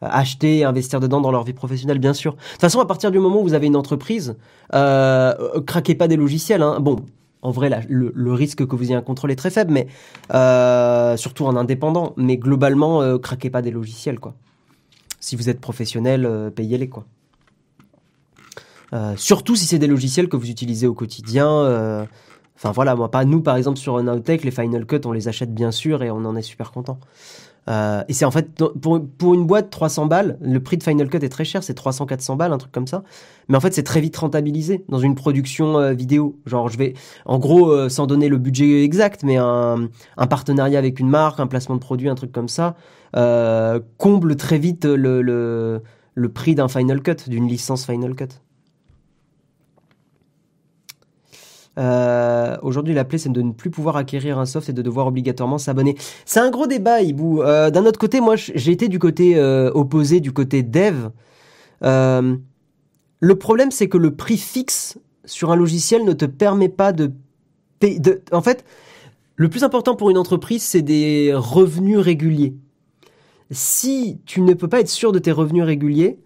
acheter, 0.00 0.64
investir 0.64 1.00
dedans 1.00 1.20
dans 1.20 1.30
leur 1.30 1.44
vie 1.44 1.52
professionnelle, 1.52 1.98
bien 1.98 2.14
sûr. 2.14 2.34
De 2.34 2.38
toute 2.52 2.60
façon, 2.60 2.80
à 2.80 2.86
partir 2.86 3.10
du 3.10 3.18
moment 3.18 3.40
où 3.40 3.44
vous 3.44 3.54
avez 3.54 3.66
une 3.66 3.76
entreprise, 3.76 4.36
euh, 4.74 5.60
craquez 5.66 5.94
pas 5.94 6.08
des 6.08 6.16
logiciels. 6.16 6.62
Hein. 6.62 6.78
Bon, 6.80 7.04
en 7.42 7.50
vrai, 7.50 7.70
le, 7.88 8.32
risque 8.32 8.66
que 8.66 8.76
vous 8.76 8.84
ayez 8.84 8.94
un 8.94 9.02
contrôle 9.02 9.30
est 9.30 9.36
très 9.36 9.50
faible, 9.50 9.72
mais 9.72 9.86
euh, 10.34 11.16
surtout 11.16 11.44
en 11.46 11.56
indépendant. 11.56 12.14
Mais 12.16 12.36
globalement, 12.36 13.00
euh, 13.00 13.18
craquez 13.18 13.50
pas 13.50 13.62
des 13.62 13.70
logiciels, 13.70 14.18
quoi. 14.18 14.34
Si 15.20 15.36
vous 15.36 15.48
êtes 15.48 15.60
professionnel, 15.60 16.26
euh, 16.26 16.50
payez-les, 16.50 16.88
quoi. 16.88 17.06
Euh, 18.94 19.14
surtout 19.16 19.54
si 19.54 19.66
c'est 19.66 19.78
des 19.78 19.86
logiciels 19.86 20.28
que 20.28 20.36
vous 20.36 20.48
utilisez 20.48 20.86
au 20.86 20.94
quotidien. 20.94 22.06
Enfin 22.56 22.72
voilà, 22.72 22.96
moi 22.96 23.08
pas 23.08 23.24
nous 23.24 23.40
par 23.40 23.54
exemple 23.54 23.78
sur 23.78 24.02
Nowtech, 24.02 24.42
les 24.42 24.50
Final 24.50 24.84
Cut, 24.84 25.02
on 25.04 25.12
les 25.12 25.28
achète 25.28 25.54
bien 25.54 25.70
sûr 25.70 26.02
et 26.02 26.10
on 26.10 26.24
en 26.24 26.34
est 26.34 26.42
super 26.42 26.72
content. 26.72 26.98
Euh, 27.68 28.02
et 28.08 28.12
c'est 28.12 28.24
en 28.24 28.30
fait, 28.30 28.50
pour, 28.80 29.04
pour, 29.18 29.34
une 29.34 29.46
boîte 29.46 29.70
300 29.70 30.06
balles, 30.06 30.38
le 30.40 30.60
prix 30.60 30.78
de 30.78 30.82
Final 30.82 31.08
Cut 31.08 31.18
est 31.18 31.28
très 31.28 31.44
cher, 31.44 31.62
c'est 31.62 31.76
300-400 31.76 32.36
balles, 32.36 32.52
un 32.52 32.58
truc 32.58 32.72
comme 32.72 32.86
ça. 32.86 33.02
Mais 33.48 33.56
en 33.56 33.60
fait, 33.60 33.74
c'est 33.74 33.82
très 33.82 34.00
vite 34.00 34.16
rentabilisé 34.16 34.84
dans 34.88 34.98
une 34.98 35.14
production 35.14 35.78
euh, 35.78 35.92
vidéo. 35.92 36.38
Genre, 36.46 36.68
je 36.68 36.78
vais, 36.78 36.94
en 37.26 37.38
gros, 37.38 37.70
euh, 37.70 37.88
sans 37.88 38.06
donner 38.06 38.28
le 38.28 38.38
budget 38.38 38.84
exact, 38.84 39.22
mais 39.22 39.36
un, 39.36 39.88
un, 40.16 40.26
partenariat 40.26 40.78
avec 40.78 40.98
une 40.98 41.08
marque, 41.08 41.40
un 41.40 41.46
placement 41.46 41.74
de 41.74 41.80
produit, 41.80 42.08
un 42.08 42.14
truc 42.14 42.32
comme 42.32 42.48
ça, 42.48 42.74
comble 43.96 44.36
très 44.36 44.58
vite 44.58 44.84
le, 44.84 45.22
le, 45.22 45.82
le 46.14 46.28
prix 46.28 46.54
d'un 46.54 46.68
Final 46.68 47.02
Cut, 47.02 47.28
d'une 47.28 47.48
licence 47.48 47.84
Final 47.84 48.14
Cut. 48.14 48.28
Euh, 51.78 52.56
Aujourd'hui, 52.62 52.94
la 52.94 53.04
plaie, 53.04 53.18
c'est 53.18 53.30
de 53.30 53.42
ne 53.42 53.52
plus 53.52 53.70
pouvoir 53.70 53.96
acquérir 53.96 54.38
un 54.38 54.46
soft 54.46 54.68
et 54.68 54.72
de 54.72 54.82
devoir 54.82 55.06
obligatoirement 55.06 55.58
s'abonner. 55.58 55.96
C'est 56.24 56.40
un 56.40 56.50
gros 56.50 56.66
débat, 56.66 57.02
Ibou. 57.02 57.42
Euh, 57.42 57.70
D'un 57.70 57.86
autre 57.86 57.98
côté, 57.98 58.20
moi, 58.20 58.34
j'ai 58.36 58.72
été 58.72 58.88
du 58.88 58.98
côté 58.98 59.36
euh, 59.36 59.70
opposé, 59.74 60.20
du 60.20 60.32
côté 60.32 60.62
dev. 60.62 61.10
Euh, 61.84 62.36
le 63.20 63.34
problème, 63.36 63.70
c'est 63.70 63.88
que 63.88 63.98
le 63.98 64.14
prix 64.14 64.36
fixe 64.36 64.98
sur 65.24 65.50
un 65.50 65.56
logiciel 65.56 66.04
ne 66.04 66.12
te 66.12 66.24
permet 66.24 66.68
pas 66.68 66.92
de 66.92 67.12
payer. 67.78 68.00
De, 68.00 68.22
en 68.32 68.42
fait, 68.42 68.64
le 69.36 69.48
plus 69.48 69.62
important 69.62 69.94
pour 69.94 70.10
une 70.10 70.18
entreprise, 70.18 70.62
c'est 70.62 70.82
des 70.82 71.32
revenus 71.34 71.98
réguliers. 71.98 72.54
Si 73.50 74.18
tu 74.26 74.40
ne 74.40 74.52
peux 74.52 74.68
pas 74.68 74.80
être 74.80 74.88
sûr 74.88 75.12
de 75.12 75.18
tes 75.18 75.32
revenus 75.32 75.64
réguliers, 75.64 76.18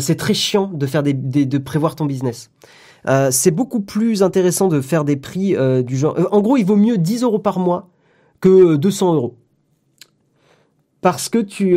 c'est 0.00 0.14
très 0.14 0.32
chiant 0.32 0.70
de 0.72 0.86
faire 0.86 1.02
des, 1.02 1.12
de 1.12 1.58
prévoir 1.58 1.94
ton 1.94 2.06
business. 2.06 2.50
Euh, 3.06 3.30
c'est 3.30 3.50
beaucoup 3.50 3.80
plus 3.80 4.22
intéressant 4.22 4.68
de 4.68 4.80
faire 4.80 5.04
des 5.04 5.16
prix 5.16 5.56
euh, 5.56 5.82
du 5.82 5.96
genre. 5.96 6.18
Euh, 6.18 6.24
en 6.30 6.40
gros, 6.40 6.56
il 6.56 6.64
vaut 6.64 6.76
mieux 6.76 6.96
10 6.96 7.22
euros 7.22 7.38
par 7.38 7.58
mois 7.58 7.90
que 8.40 8.76
200 8.76 9.14
euros. 9.14 9.36
Parce 11.00 11.28
que 11.28 11.38
tu, 11.38 11.76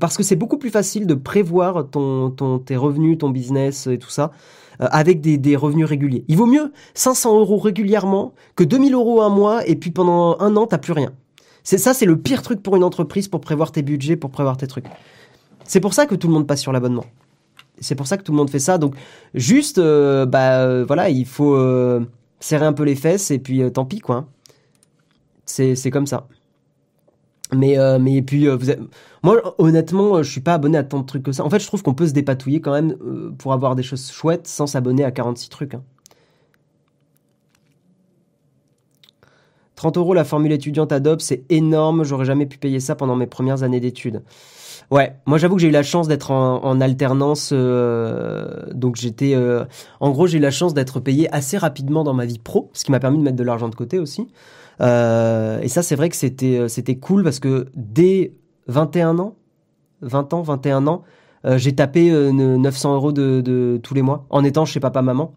parce 0.00 0.16
que 0.16 0.24
c'est 0.24 0.34
beaucoup 0.34 0.58
plus 0.58 0.70
facile 0.70 1.06
de 1.06 1.14
prévoir 1.14 1.88
ton, 1.88 2.30
ton, 2.30 2.58
tes 2.58 2.74
revenus, 2.74 3.18
ton 3.18 3.30
business 3.30 3.86
et 3.86 3.98
tout 3.98 4.10
ça 4.10 4.32
avec 4.80 5.20
des, 5.20 5.38
des, 5.38 5.54
revenus 5.54 5.86
réguliers. 5.86 6.24
Il 6.26 6.36
vaut 6.36 6.46
mieux 6.46 6.72
500 6.94 7.38
euros 7.38 7.58
régulièrement 7.58 8.34
que 8.56 8.64
2000 8.64 8.94
euros 8.94 9.22
un 9.22 9.28
mois 9.28 9.64
et 9.68 9.76
puis 9.76 9.92
pendant 9.92 10.36
un 10.40 10.56
an 10.56 10.66
t'as 10.66 10.78
plus 10.78 10.92
rien. 10.92 11.12
C'est 11.62 11.78
ça, 11.78 11.94
c'est 11.94 12.06
le 12.06 12.16
pire 12.16 12.42
truc 12.42 12.60
pour 12.60 12.74
une 12.74 12.82
entreprise 12.82 13.28
pour 13.28 13.40
prévoir 13.40 13.70
tes 13.70 13.82
budgets, 13.82 14.16
pour 14.16 14.30
prévoir 14.30 14.56
tes 14.56 14.66
trucs. 14.66 14.86
C'est 15.62 15.80
pour 15.80 15.94
ça 15.94 16.06
que 16.06 16.16
tout 16.16 16.26
le 16.26 16.34
monde 16.34 16.46
passe 16.46 16.60
sur 16.60 16.72
l'abonnement 16.72 17.04
c'est 17.80 17.94
pour 17.94 18.06
ça 18.06 18.16
que 18.16 18.22
tout 18.22 18.32
le 18.32 18.38
monde 18.38 18.50
fait 18.50 18.58
ça. 18.58 18.78
Donc 18.78 18.94
juste, 19.34 19.78
euh, 19.78 20.26
bah 20.26 20.62
euh, 20.62 20.84
voilà, 20.86 21.10
il 21.10 21.26
faut 21.26 21.54
euh, 21.54 22.00
serrer 22.40 22.66
un 22.66 22.72
peu 22.72 22.84
les 22.84 22.96
fesses 22.96 23.30
et 23.30 23.38
puis 23.38 23.70
tant 23.72 23.84
pis 23.84 24.00
quoi. 24.00 24.28
C'est 25.46 25.74
c'est 25.74 25.90
comme 25.90 26.06
ça. 26.06 26.28
Mais 27.54 27.76
mais 27.98 28.20
puis 28.22 28.46
moi 29.22 29.54
honnêtement, 29.58 30.22
je 30.22 30.30
suis 30.30 30.40
pas 30.40 30.54
abonné 30.54 30.78
à 30.78 30.84
tant 30.84 31.00
de 31.00 31.06
trucs 31.06 31.22
que 31.22 31.32
ça. 31.32 31.44
En 31.44 31.50
fait, 31.50 31.60
je 31.60 31.66
trouve 31.66 31.82
qu'on 31.82 31.94
peut 31.94 32.06
se 32.06 32.12
dépatouiller 32.12 32.60
quand 32.60 32.72
même 32.72 32.96
pour 33.38 33.52
avoir 33.54 33.74
des 33.74 33.82
choses 33.82 34.10
chouettes 34.10 34.46
sans 34.46 34.66
s'abonner 34.66 35.04
à 35.04 35.10
46 35.10 35.48
trucs. 35.48 35.74
30 39.76 39.96
hein. 39.96 40.00
euros 40.00 40.12
la 40.12 40.24
formule 40.24 40.52
étudiante 40.52 40.92
Adobe, 40.92 41.20
c'est 41.20 41.44
énorme. 41.50 42.04
J'aurais 42.04 42.26
jamais 42.26 42.46
pu 42.46 42.58
payer 42.58 42.80
ça 42.80 42.94
pendant 42.96 43.16
mes 43.16 43.26
premières 43.26 43.62
années 43.62 43.80
d'études. 43.80 44.22
Ouais, 44.90 45.14
moi 45.26 45.36
j'avoue 45.36 45.56
que 45.56 45.60
j'ai 45.60 45.68
eu 45.68 45.72
la 45.72 45.82
chance 45.82 46.08
d'être 46.08 46.30
en, 46.30 46.80
alternance, 46.80 47.50
euh, 47.52 48.62
donc 48.72 48.96
j'étais, 48.96 49.34
euh, 49.34 49.66
en 50.00 50.10
gros 50.10 50.26
j'ai 50.26 50.38
eu 50.38 50.40
la 50.40 50.50
chance 50.50 50.72
d'être 50.72 50.98
payé 50.98 51.28
assez 51.34 51.58
rapidement 51.58 52.04
dans 52.04 52.14
ma 52.14 52.24
vie 52.24 52.38
pro, 52.38 52.70
ce 52.72 52.84
qui 52.84 52.90
m'a 52.90 52.98
permis 52.98 53.18
de 53.18 53.22
mettre 53.22 53.36
de 53.36 53.44
l'argent 53.44 53.68
de 53.68 53.74
côté 53.74 53.98
aussi. 53.98 54.28
Euh, 54.80 55.60
et 55.60 55.68
ça 55.68 55.82
c'est 55.82 55.94
vrai 55.94 56.08
que 56.08 56.16
c'était 56.16 56.68
c'était 56.68 56.96
cool 56.96 57.22
parce 57.22 57.38
que 57.38 57.66
dès 57.74 58.32
21 58.68 59.18
ans, 59.18 59.34
20 60.00 60.32
ans, 60.32 60.40
21 60.40 60.86
ans, 60.86 61.02
j'ai 61.56 61.74
tapé 61.74 62.10
900 62.10 62.94
euros 62.94 63.12
de, 63.12 63.42
de, 63.42 63.78
tous 63.82 63.92
les 63.92 64.02
mois 64.02 64.24
en 64.30 64.42
étant 64.42 64.64
chez 64.64 64.80
papa 64.80 65.02
maman. 65.02 65.34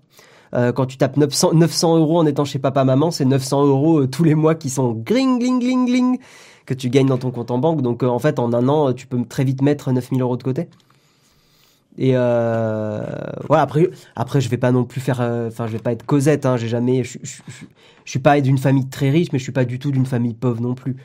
quand 0.53 0.85
tu 0.85 0.97
tapes 0.97 1.17
900, 1.17 1.53
900 1.53 1.97
euros 1.97 2.19
en 2.19 2.25
étant 2.25 2.45
chez 2.45 2.59
papa 2.59 2.85
maman, 2.85 3.11
c'est 3.11 3.25
900 3.25 3.65
euros 3.65 4.05
tous 4.07 4.23
les 4.23 4.35
mois 4.35 4.55
qui 4.55 4.69
sont 4.69 4.93
gling 4.93 5.39
gling 5.39 5.59
gling 5.59 5.85
gling 5.85 6.19
que 6.71 6.79
tu 6.79 6.89
gagnes 6.89 7.07
dans 7.07 7.17
ton 7.17 7.31
compte 7.31 7.51
en 7.51 7.57
banque. 7.57 7.81
Donc 7.81 8.03
euh, 8.03 8.07
en 8.07 8.19
fait, 8.19 8.39
en 8.39 8.53
un 8.53 8.67
an, 8.69 8.93
tu 8.93 9.07
peux 9.07 9.23
très 9.25 9.43
vite 9.43 9.61
mettre 9.61 9.91
9000 9.91 10.21
euros 10.21 10.37
de 10.37 10.43
côté. 10.43 10.67
Et 11.97 12.11
euh, 12.15 13.03
voilà, 13.47 13.63
après, 13.63 13.89
après, 14.15 14.39
je 14.39 14.49
vais 14.49 14.57
pas 14.57 14.71
non 14.71 14.85
plus 14.85 15.01
faire, 15.01 15.19
euh, 15.19 15.49
enfin, 15.49 15.67
je 15.67 15.73
vais 15.73 15.79
pas 15.79 15.91
être 15.91 16.05
Cosette, 16.05 16.45
hein, 16.45 16.55
j'ai 16.55 16.69
jamais, 16.69 17.03
je, 17.03 17.17
suis 18.05 18.19
pas 18.19 18.39
d'une 18.39 18.57
famille 18.57 18.87
très 18.87 19.09
riche, 19.09 19.27
mais 19.33 19.39
je 19.39 19.43
suis 19.43 19.51
pas 19.51 19.65
du 19.65 19.77
tout 19.77 19.91
d'une 19.91 20.05
famille 20.05 20.33
pauvre 20.33 20.61
non 20.61 20.73
plus. 20.73 20.95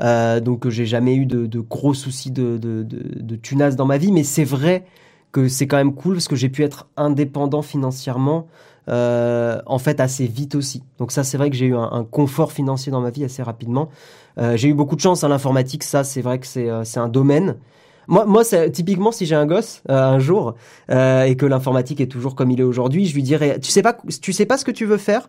Euh, 0.00 0.38
donc, 0.40 0.68
j'ai 0.68 0.86
jamais 0.86 1.16
eu 1.16 1.26
de, 1.26 1.46
de 1.46 1.60
gros 1.60 1.94
soucis 1.94 2.30
de, 2.30 2.58
de, 2.58 2.84
de, 2.84 3.22
de 3.22 3.36
tunas 3.36 3.72
dans 3.72 3.86
ma 3.86 3.98
vie, 3.98 4.12
mais 4.12 4.22
c'est 4.22 4.44
vrai 4.44 4.84
que 5.32 5.48
c'est 5.48 5.66
quand 5.66 5.78
même 5.78 5.94
cool 5.94 6.14
parce 6.14 6.28
que 6.28 6.36
j'ai 6.36 6.48
pu 6.48 6.62
être 6.62 6.86
indépendant 6.96 7.62
financièrement 7.62 8.46
euh, 8.88 9.60
en 9.66 9.78
fait 9.78 9.98
assez 9.98 10.26
vite 10.26 10.54
aussi. 10.54 10.84
Donc 10.98 11.10
ça 11.10 11.24
c'est 11.24 11.36
vrai 11.36 11.50
que 11.50 11.56
j'ai 11.56 11.66
eu 11.66 11.76
un, 11.76 12.06
confort 12.08 12.52
financier 12.52 12.92
dans 12.92 13.00
ma 13.00 13.10
vie 13.10 13.24
assez 13.24 13.42
rapidement. 13.42 13.88
Euh, 14.38 14.56
j'ai 14.56 14.68
eu 14.68 14.74
beaucoup 14.74 14.94
de 14.94 15.00
chance 15.00 15.24
à 15.24 15.28
l'informatique, 15.28 15.82
ça 15.82 16.04
c'est 16.04 16.20
vrai 16.20 16.38
que 16.38 16.46
c'est 16.46 16.68
euh, 16.68 16.84
un 16.96 17.08
domaine. 17.08 17.56
Moi, 18.08 18.44
typiquement, 18.72 19.10
si 19.10 19.26
j'ai 19.26 19.34
un 19.34 19.46
gosse 19.46 19.82
un 19.88 20.20
jour 20.20 20.54
et 20.88 21.34
que 21.36 21.44
l'informatique 21.44 22.00
est 22.00 22.06
toujours 22.06 22.36
comme 22.36 22.52
il 22.52 22.60
est 22.60 22.62
aujourd'hui, 22.62 23.06
je 23.06 23.14
lui 23.16 23.24
dirais, 23.24 23.58
tu 23.58 23.72
sais 23.72 23.82
pas, 23.82 23.98
tu 24.22 24.32
sais 24.32 24.46
pas 24.46 24.56
ce 24.56 24.64
que 24.64 24.70
tu 24.70 24.84
veux 24.84 24.96
faire, 24.96 25.28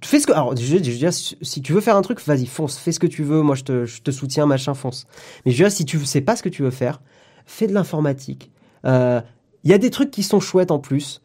fais 0.00 0.20
ce 0.20 0.28
que 0.28 0.32
alors 0.32 0.56
je, 0.56 0.64
je, 0.64 0.76
dire 0.76 1.12
si 1.12 1.62
tu 1.62 1.72
veux 1.72 1.80
faire 1.80 1.96
un 1.96 2.02
truc 2.02 2.24
vas-y 2.24 2.46
fonce 2.46 2.78
fais 2.78 2.92
ce 2.92 3.00
que 3.00 3.08
tu 3.08 3.24
veux 3.24 3.42
moi 3.42 3.56
je 3.56 3.64
te, 3.64 3.84
je 3.86 4.02
te 4.02 4.12
soutiens 4.12 4.46
machin 4.46 4.74
fonce 4.74 5.04
mais 5.44 5.50
je 5.50 5.58
veux 5.58 5.68
dire 5.68 5.76
si 5.76 5.84
tu 5.84 5.98
sais 6.04 6.20
pas 6.20 6.36
ce 6.36 6.44
que 6.44 6.48
tu 6.48 6.62
veux 6.62 6.70
faire 6.70 7.02
fais 7.44 7.66
de 7.66 7.72
l'informatique 7.72 8.52
il 8.84 9.70
y 9.70 9.72
a 9.72 9.78
des 9.78 9.90
trucs 9.90 10.12
qui 10.12 10.22
sont 10.22 10.38
chouettes 10.38 10.70
en 10.70 10.78
plus 10.78 11.23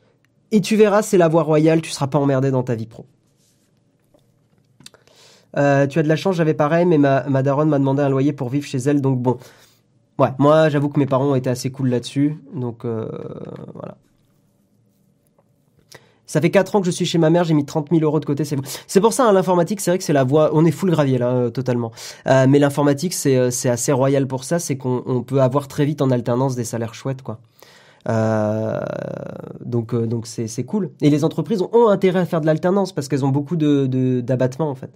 et 0.51 0.62
tu 0.62 0.75
verras, 0.75 1.01
c'est 1.01 1.17
la 1.17 1.27
voie 1.27 1.43
royale, 1.43 1.81
tu 1.81 1.91
seras 1.91 2.07
pas 2.07 2.19
emmerdé 2.19 2.51
dans 2.51 2.63
ta 2.63 2.75
vie 2.75 2.88
pro. 2.88 3.05
Euh, 5.57 5.88
tu 5.88 5.99
as 5.99 6.03
de 6.03 6.07
la 6.07 6.15
chance, 6.15 6.35
j'avais 6.35 6.53
pareil, 6.53 6.85
mais 6.85 6.97
ma, 6.97 7.23
ma 7.23 7.43
daronne 7.43 7.69
m'a 7.69 7.79
demandé 7.79 8.01
un 8.01 8.09
loyer 8.09 8.33
pour 8.33 8.49
vivre 8.49 8.65
chez 8.65 8.77
elle, 8.77 9.01
donc 9.01 9.19
bon. 9.19 9.38
Ouais, 10.17 10.29
moi 10.38 10.69
j'avoue 10.69 10.89
que 10.89 10.99
mes 10.99 11.05
parents 11.05 11.31
ont 11.31 11.35
été 11.35 11.49
assez 11.49 11.71
cool 11.71 11.89
là-dessus, 11.89 12.38
donc 12.53 12.85
euh, 12.85 13.07
voilà. 13.73 13.97
Ça 16.25 16.41
fait 16.41 16.51
4 16.51 16.75
ans 16.75 16.81
que 16.81 16.85
je 16.85 16.91
suis 16.91 17.05
chez 17.05 17.17
ma 17.17 17.31
mère, 17.31 17.43
j'ai 17.43 17.55
mis 17.55 17.65
30 17.65 17.89
000 17.89 18.03
euros 18.03 18.19
de 18.19 18.25
côté. 18.25 18.43
C'est 18.45 19.01
pour 19.01 19.13
ça, 19.13 19.27
hein, 19.27 19.31
l'informatique, 19.31 19.81
c'est 19.81 19.89
vrai 19.89 19.97
que 19.97 20.03
c'est 20.03 20.13
la 20.13 20.23
voie. 20.23 20.51
On 20.53 20.63
est 20.63 20.71
full 20.71 20.91
gravier 20.91 21.17
là, 21.17 21.29
euh, 21.29 21.49
totalement. 21.49 21.91
mais 22.25 22.59
l'informatique, 22.59 23.13
c'est 23.13 23.69
assez 23.69 23.91
royal 23.91 24.27
pour 24.27 24.43
ça, 24.43 24.59
c'est 24.59 24.77
qu'on 24.77 25.23
peut 25.25 25.41
avoir 25.41 25.67
très 25.67 25.85
vite 25.85 26.03
en 26.03 26.12
alternance 26.12 26.55
des 26.55 26.65
salaires 26.65 26.93
chouettes, 26.93 27.23
quoi. 27.23 27.39
Euh, 28.07 28.79
donc 29.63 29.93
euh, 29.93 30.07
c'est 30.23 30.63
cool. 30.63 30.91
Et 31.01 31.09
les 31.09 31.23
entreprises 31.23 31.62
ont, 31.62 31.88
intérêt 31.89 32.19
à 32.19 32.25
faire 32.25 32.41
de 32.41 32.45
l'alternance 32.45 32.93
parce 32.93 33.07
qu'elles 33.07 33.25
ont 33.25 33.29
beaucoup 33.29 33.57
de 33.57 34.21
d'abattements 34.21 34.69
en 34.69 34.75
fait. 34.75 34.91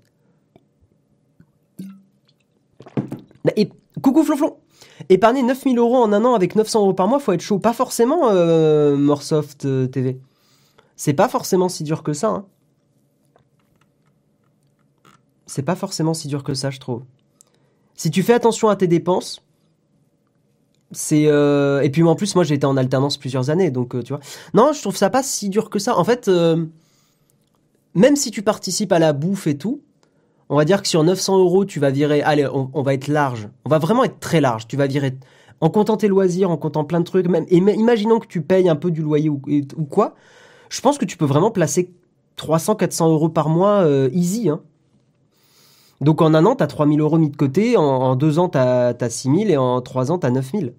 Et 3.57 3.69
coucou 4.01 4.23
Flonflon 4.23 4.57
Épargner 5.09 5.43
9000 5.43 5.77
euros 5.77 5.97
en 5.97 6.13
un 6.13 6.23
an 6.23 6.33
avec 6.33 6.55
900 6.55 6.81
euros 6.81 6.93
par 6.93 7.07
mois, 7.07 7.19
faut 7.19 7.33
être 7.33 7.41
chaud. 7.41 7.59
Pas 7.59 7.73
forcément 7.73 8.29
euh, 8.29 8.95
Morsoft 8.95 9.65
euh, 9.65 9.87
TV. 9.87 10.19
C'est 10.95 11.13
pas 11.13 11.27
forcément 11.27 11.67
si 11.67 11.83
dur 11.83 12.03
que 12.03 12.13
ça. 12.13 12.29
Hein. 12.29 12.45
C'est 15.45 15.63
pas 15.63 15.75
forcément 15.75 16.13
si 16.13 16.27
dur 16.27 16.43
que 16.43 16.53
ça, 16.53 16.69
je 16.69 16.79
trouve. 16.79 17.03
Si 17.95 18.11
tu 18.11 18.23
fais 18.23 18.33
attention 18.33 18.69
à 18.69 18.75
tes 18.75 18.87
dépenses, 18.87 19.41
c'est 20.93 21.25
euh, 21.27 21.81
et 21.81 21.89
puis 21.89 22.03
en 22.03 22.15
plus 22.15 22.35
moi 22.35 22.43
j'ai 22.43 22.55
été 22.55 22.65
en 22.65 22.77
alternance 22.77 23.17
plusieurs 23.17 23.49
années 23.49 23.71
donc 23.71 23.95
euh, 23.95 24.03
tu 24.03 24.13
vois. 24.13 24.21
Non 24.53 24.71
je 24.73 24.81
trouve 24.81 24.95
ça 24.95 25.09
pas 25.09 25.23
si 25.23 25.49
dur 25.49 25.69
que 25.69 25.79
ça. 25.79 25.97
En 25.97 26.03
fait 26.03 26.27
euh, 26.27 26.65
même 27.93 28.15
si 28.15 28.31
tu 28.31 28.41
participes 28.41 28.91
à 28.91 28.99
la 28.99 29.13
bouffe 29.13 29.47
et 29.47 29.57
tout 29.57 29.81
on 30.49 30.57
va 30.57 30.65
dire 30.65 30.81
que 30.81 30.87
sur 30.87 31.03
900 31.03 31.39
euros 31.39 31.65
tu 31.65 31.79
vas 31.79 31.89
virer 31.89 32.21
allez 32.21 32.47
on, 32.47 32.81
va 32.81 32.93
être 32.93 33.07
large. 33.07 33.49
On 33.65 33.69
va 33.69 33.79
vraiment 33.79 34.03
être 34.03 34.19
très 34.19 34.41
large. 34.41 34.67
Tu 34.67 34.77
vas 34.77 34.87
virer 34.87 35.15
en 35.61 35.69
comptant 35.69 35.97
tes 35.97 36.07
loisirs 36.07 36.49
en 36.49 36.57
comptant 36.57 36.83
plein 36.83 36.99
de 36.99 37.05
trucs 37.05 37.27
même 37.27 37.45
imaginons 37.49 38.19
que 38.19 38.27
tu 38.27 38.41
payes 38.41 38.69
un 38.69 38.75
peu 38.75 38.91
du 38.91 39.01
loyer 39.01 39.29
ou, 39.29 39.39
quoi 39.89 40.15
je 40.69 40.81
pense 40.81 40.97
que 40.97 41.05
tu 41.05 41.17
peux 41.17 41.25
vraiment 41.25 41.51
placer 41.51 41.93
300 42.35 42.75
400 42.75 43.11
euros 43.11 43.29
par 43.29 43.49
mois 43.49 43.87
easy 44.11 44.49
hein 44.49 44.61
donc 46.03 46.21
en 46.21 46.33
un 46.33 46.45
an, 46.45 46.55
tu 46.55 46.63
as 46.63 46.67
3000 46.67 46.99
euros 46.99 47.17
mis 47.17 47.29
de 47.29 47.35
côté, 47.35 47.77
en, 47.77 48.15
deux 48.15 48.39
ans, 48.39 48.49
tu 48.49 48.57
as, 48.57 49.09
6000 49.09 49.51
et 49.51 49.57
en 49.57 49.81
trois 49.81 50.11
ans, 50.11 50.19
tu 50.19 50.27
as 50.27 50.31
9000. 50.31 50.73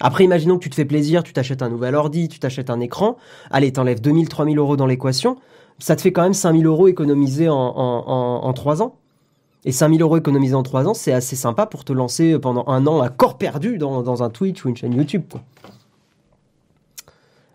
Après, 0.00 0.24
imaginons 0.24 0.56
que 0.56 0.62
tu 0.62 0.70
te 0.70 0.74
fais 0.74 0.84
plaisir, 0.84 1.22
tu 1.22 1.32
t'achètes 1.32 1.62
un 1.62 1.68
nouvel 1.68 1.94
ordi, 1.94 2.28
tu 2.28 2.38
t'achètes 2.38 2.70
un 2.70 2.80
écran. 2.80 3.16
Allez, 3.50 3.72
t'enlèves 3.72 4.00
2000, 4.00 4.28
3000 4.28 4.58
euros 4.58 4.76
dans 4.76 4.86
l'équation. 4.86 5.36
Ça 5.78 5.96
te 5.96 6.00
fait 6.00 6.12
quand 6.12 6.22
même 6.22 6.34
5000 6.34 6.64
euros 6.66 6.88
économisés 6.88 7.48
en, 7.50 8.52
3 8.54 8.82
ans. 8.82 8.96
Et 9.66 9.72
5000 9.72 10.00
euros 10.00 10.16
économisés 10.16 10.54
en 10.54 10.62
3 10.62 10.88
ans, 10.88 10.94
c'est 10.94 11.12
assez 11.12 11.36
sympa 11.36 11.66
pour 11.66 11.84
te 11.84 11.92
lancer 11.92 12.38
pendant 12.38 12.66
un 12.66 12.86
an 12.86 13.00
à 13.00 13.10
corps 13.10 13.36
perdu 13.36 13.76
dans, 13.76 14.22
un 14.22 14.30
Twitch 14.30 14.64
ou 14.64 14.70
une 14.70 14.76
chaîne 14.76 14.94
YouTube. 14.94 15.24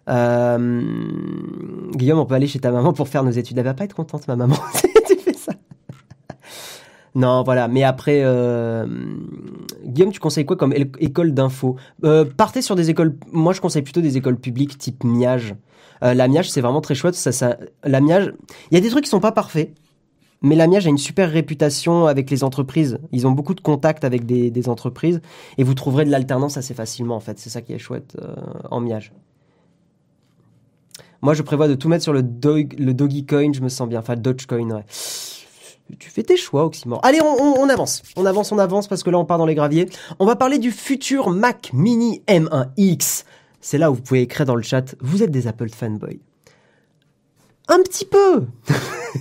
Euh, 0.08 0.84
Guillaume, 1.96 2.20
on 2.20 2.26
peut 2.26 2.36
aller 2.36 2.46
chez 2.46 2.60
ta 2.60 2.70
maman 2.70 2.94
pour 2.94 3.08
faire 3.08 3.24
nos 3.24 3.32
études. 3.32 3.58
Elle 3.58 3.64
va 3.64 3.74
pas 3.74 3.86
être 3.86 3.96
contente, 3.96 4.28
ma 4.28 4.36
maman. 4.36 4.56
Non, 7.16 7.44
voilà. 7.44 7.70
Mais 7.70 7.84
après, 7.84 8.22
euh, 8.24 8.86
Guillaume, 9.86 10.12
tu 10.12 10.20
conseilles 10.20 10.46
quoi 10.46 10.58
comme 10.58 10.74
école 10.74 11.34
d'info? 11.34 11.78
Euh, 12.04 12.26
Partez 12.26 12.62
sur 12.62 12.76
des 12.76 12.90
écoles. 12.90 13.16
Moi, 13.32 13.54
je 13.54 13.62
conseille 13.62 13.82
plutôt 13.82 14.02
des 14.02 14.18
écoles 14.18 14.38
publiques 14.38 14.78
type 14.78 15.04
Miage. 15.06 15.56
Euh, 16.04 16.14
la 16.14 16.28
Miage, 16.28 16.52
c'est 16.52 16.60
vraiment 16.62 16.82
très 16.82 16.94
chouette. 16.94 17.18
La 17.86 18.02
Miage, 18.02 18.34
il 18.70 18.76
y 18.76 18.78
a 18.78 18.82
des 18.82 18.90
trucs 18.90 19.06
qui 19.06 19.10
sont 19.10 19.22
pas 19.22 19.32
parfaits. 19.32 19.74
Mais 20.42 20.56
la 20.56 20.68
Miage 20.68 20.86
a 20.86 20.90
une 20.90 20.98
super 20.98 21.32
réputation 21.32 22.06
avec 22.06 22.30
les 22.30 22.44
entreprises. 22.44 23.00
Ils 23.14 23.26
ont 23.26 23.32
beaucoup 23.32 23.56
de 23.56 23.62
contacts 23.62 24.04
avec 24.04 24.26
des, 24.26 24.70
entreprises 24.70 25.22
et 25.58 25.64
vous 25.64 25.74
trouverez 25.74 26.04
de 26.04 26.12
l'alternance 26.12 26.58
assez 26.58 26.74
facilement 26.74 27.16
en 27.16 27.20
fait. 27.20 27.40
C'est 27.40 27.50
ça 27.50 27.62
qui 27.62 27.74
est 27.74 27.80
chouette 27.80 28.16
en 28.70 28.82
Miage. 28.82 29.12
Moi, 31.22 31.34
je 31.34 31.42
prévois 31.42 31.68
de 31.68 31.74
tout 31.74 31.88
mettre 31.88 32.04
sur 32.04 32.14
le, 32.14 32.22
dog, 32.22 32.76
le. 32.78 32.94
Je 32.94 33.62
me 33.62 33.70
sens 33.70 33.88
bien. 33.88 34.00
Enfin, 34.02 34.18
Dogecoin, 34.18 34.70
ouais 34.70 34.84
tu 36.00 36.10
fais 36.10 36.24
tes 36.24 36.38
choix, 36.38 36.66
Oxymore. 36.66 37.00
Allez, 37.04 37.20
on, 37.22 37.70
avance. 37.70 38.02
On 38.16 38.26
avance, 38.26 38.52
on 38.52 38.58
avance, 38.58 38.88
parce 38.88 39.04
que 39.04 39.10
là, 39.10 39.20
on 39.20 39.26
part 39.26 39.38
dans 39.38 39.46
les 39.46 39.56
graviers. 39.56 39.88
On 40.20 40.26
va 40.26 40.36
parler 40.36 40.58
du 40.58 40.72
futur 40.72 41.30
Mac 41.30 41.72
Mini 41.74 42.24
M1X. 42.28 43.24
C'est 43.62 43.78
là 43.78 43.92
où 43.92 43.96
vous 43.96 44.02
pouvez 44.02 44.22
écrire 44.22 44.46
dans 44.46 44.56
le 44.56 44.64
chat, 44.64 44.96
vous 45.00 45.24
êtes 45.24 45.32
des 45.32 45.48
Apple 45.48 45.70
fanboys. 45.70 46.20
Un 47.68 47.80
petit 47.80 48.06
peu 48.06 48.46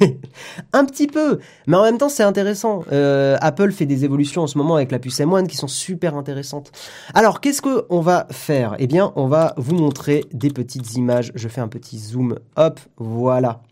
Un 0.72 0.84
petit 0.84 1.06
peu 1.06 1.38
Mais 1.66 1.76
en 1.76 1.82
même 1.82 1.98
temps, 1.98 2.08
c'est 2.08 2.22
intéressant. 2.22 2.84
Euh, 2.92 3.38
Apple 3.40 3.72
fait 3.72 3.86
des 3.86 4.04
évolutions 4.04 4.42
en 4.42 4.46
ce 4.46 4.58
moment 4.58 4.76
avec 4.76 4.90
la 4.90 4.98
puce 4.98 5.18
M1 5.18 5.46
qui 5.46 5.56
sont 5.56 5.68
super 5.68 6.14
intéressantes. 6.14 6.72
Alors, 7.14 7.40
qu'est-ce 7.40 7.62
qu'on 7.62 8.00
va 8.00 8.26
faire? 8.30 8.76
Eh 8.78 8.86
bien, 8.86 9.12
on 9.16 9.28
va 9.28 9.54
vous 9.56 9.74
montrer 9.74 10.24
des 10.32 10.50
petites 10.50 10.94
images. 10.96 11.32
Je 11.34 11.48
fais 11.48 11.60
un 11.62 11.68
petit 11.68 11.98
zoom. 11.98 12.38
Hop, 12.56 12.80
voilà. 12.98 13.62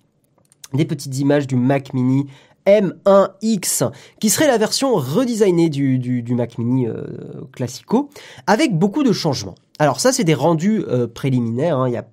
Des 0.73 0.87
petites 0.87 1.19
images 1.19 1.47
du 1.47 1.57
Mac 1.57 1.93
Mini 1.93 2.27
M1X, 2.67 3.91
qui 4.21 4.31
serait 4.31 4.47
la 4.47 4.59
version 4.59 4.95
redesignée 4.95 5.69
du, 5.69 6.35
Mac 6.35 6.59
Mini 6.59 6.87
euh, 6.87 7.05
classico, 7.53 8.11
avec 8.47 8.77
beaucoup 8.79 9.03
de 9.03 9.13
changements. 9.13 9.55
Alors 9.79 10.01
ça, 10.01 10.13
c'est 10.13 10.25
des 10.25 10.35
rendus 10.35 10.85
euh, 10.89 11.07
préliminaires, 11.07 11.79
hein. 11.79 11.89
il 11.89 11.93
n'y 11.93 11.97
a 11.97 12.07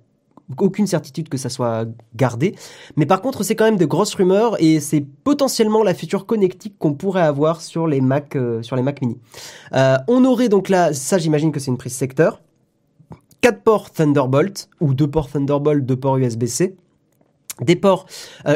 aucune 0.58 0.88
certitude 0.88 1.28
que 1.28 1.38
ça 1.38 1.48
soit 1.48 1.86
gardé, 2.16 2.56
mais 2.96 3.06
par 3.06 3.22
contre, 3.22 3.44
c'est 3.44 3.54
quand 3.54 3.66
même 3.66 3.76
de 3.76 3.84
grosses 3.84 4.14
rumeurs 4.14 4.60
et 4.60 4.80
c'est 4.80 5.04
potentiellement 5.22 5.84
la 5.84 5.94
future 5.94 6.26
connectique 6.26 6.74
qu'on 6.78 6.94
pourrait 6.94 7.22
avoir 7.22 7.60
sur 7.60 7.86
les 7.86 8.00
Mac, 8.00 8.34
euh, 8.34 8.60
sur 8.62 8.74
les 8.74 8.82
Mac 8.82 9.00
Mini. 9.00 9.18
on 9.72 10.24
aurait 10.24 10.48
donc 10.48 10.68
là, 10.68 10.92
ça 10.92 11.18
j'imagine 11.18 11.52
que 11.52 11.60
c'est 11.60 11.70
une 11.70 11.78
prise 11.78 11.94
secteur, 11.94 12.40
4 13.42 13.62
ports 13.62 13.90
Thunderbolt, 13.90 14.68
ou 14.80 14.92
2 14.92 15.06
ports 15.06 15.30
Thunderbolt, 15.30 15.86
2 15.86 15.96
ports 15.96 16.18
USB-C, 16.18 16.74
des 17.60 17.76
ports 17.76 18.06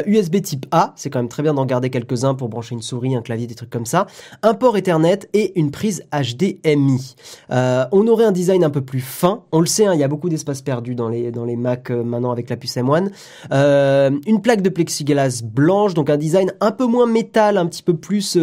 USB 0.05 0.35
euh, 0.35 0.39
type 0.39 0.65
A, 0.71 0.93
c'est 0.95 1.09
quand 1.09 1.19
même 1.19 1.29
très 1.29 1.43
bien 1.43 1.53
d'en 1.53 1.65
garder 1.65 1.89
quelques-uns 1.89 2.33
pour 2.33 2.49
brancher 2.49 2.75
une 2.75 2.81
souris, 2.81 3.15
un 3.15 3.21
clavier, 3.21 3.47
des 3.47 3.55
trucs 3.55 3.69
comme 3.69 3.85
ça. 3.85 4.07
Un 4.41 4.53
port 4.53 4.77
Ethernet 4.77 5.19
et 5.33 5.59
une 5.59 5.71
prise 5.71 6.05
HDMI. 6.11 7.15
Euh, 7.51 7.85
on 7.91 8.07
aurait 8.07 8.25
un 8.25 8.31
design 8.31 8.63
un 8.63 8.69
peu 8.69 8.81
plus 8.81 9.01
fin. 9.01 9.43
On 9.51 9.59
le 9.59 9.65
sait, 9.65 9.85
hein, 9.85 9.93
il 9.93 9.99
y 9.99 10.03
a 10.03 10.07
beaucoup 10.07 10.29
d'espace 10.29 10.61
perdu 10.61 10.95
dans 10.95 11.09
les 11.09 11.31
dans 11.31 11.45
les 11.45 11.55
Mac 11.55 11.91
euh, 11.91 12.03
maintenant 12.03 12.31
avec 12.31 12.49
la 12.49 12.57
puce 12.57 12.77
M1. 12.77 13.09
une 13.51 14.41
plaque 14.41 14.61
de 14.61 14.69
plexiglas 14.69 15.41
blanche, 15.43 15.93
donc 15.93 16.09
un 16.09 16.17
design 16.17 16.53
un 16.61 16.71
peu 16.71 16.85
moins 16.85 17.07
métal, 17.07 17.57
un 17.57 17.65
petit 17.65 17.83
peu 17.83 17.95
plus 17.95 18.37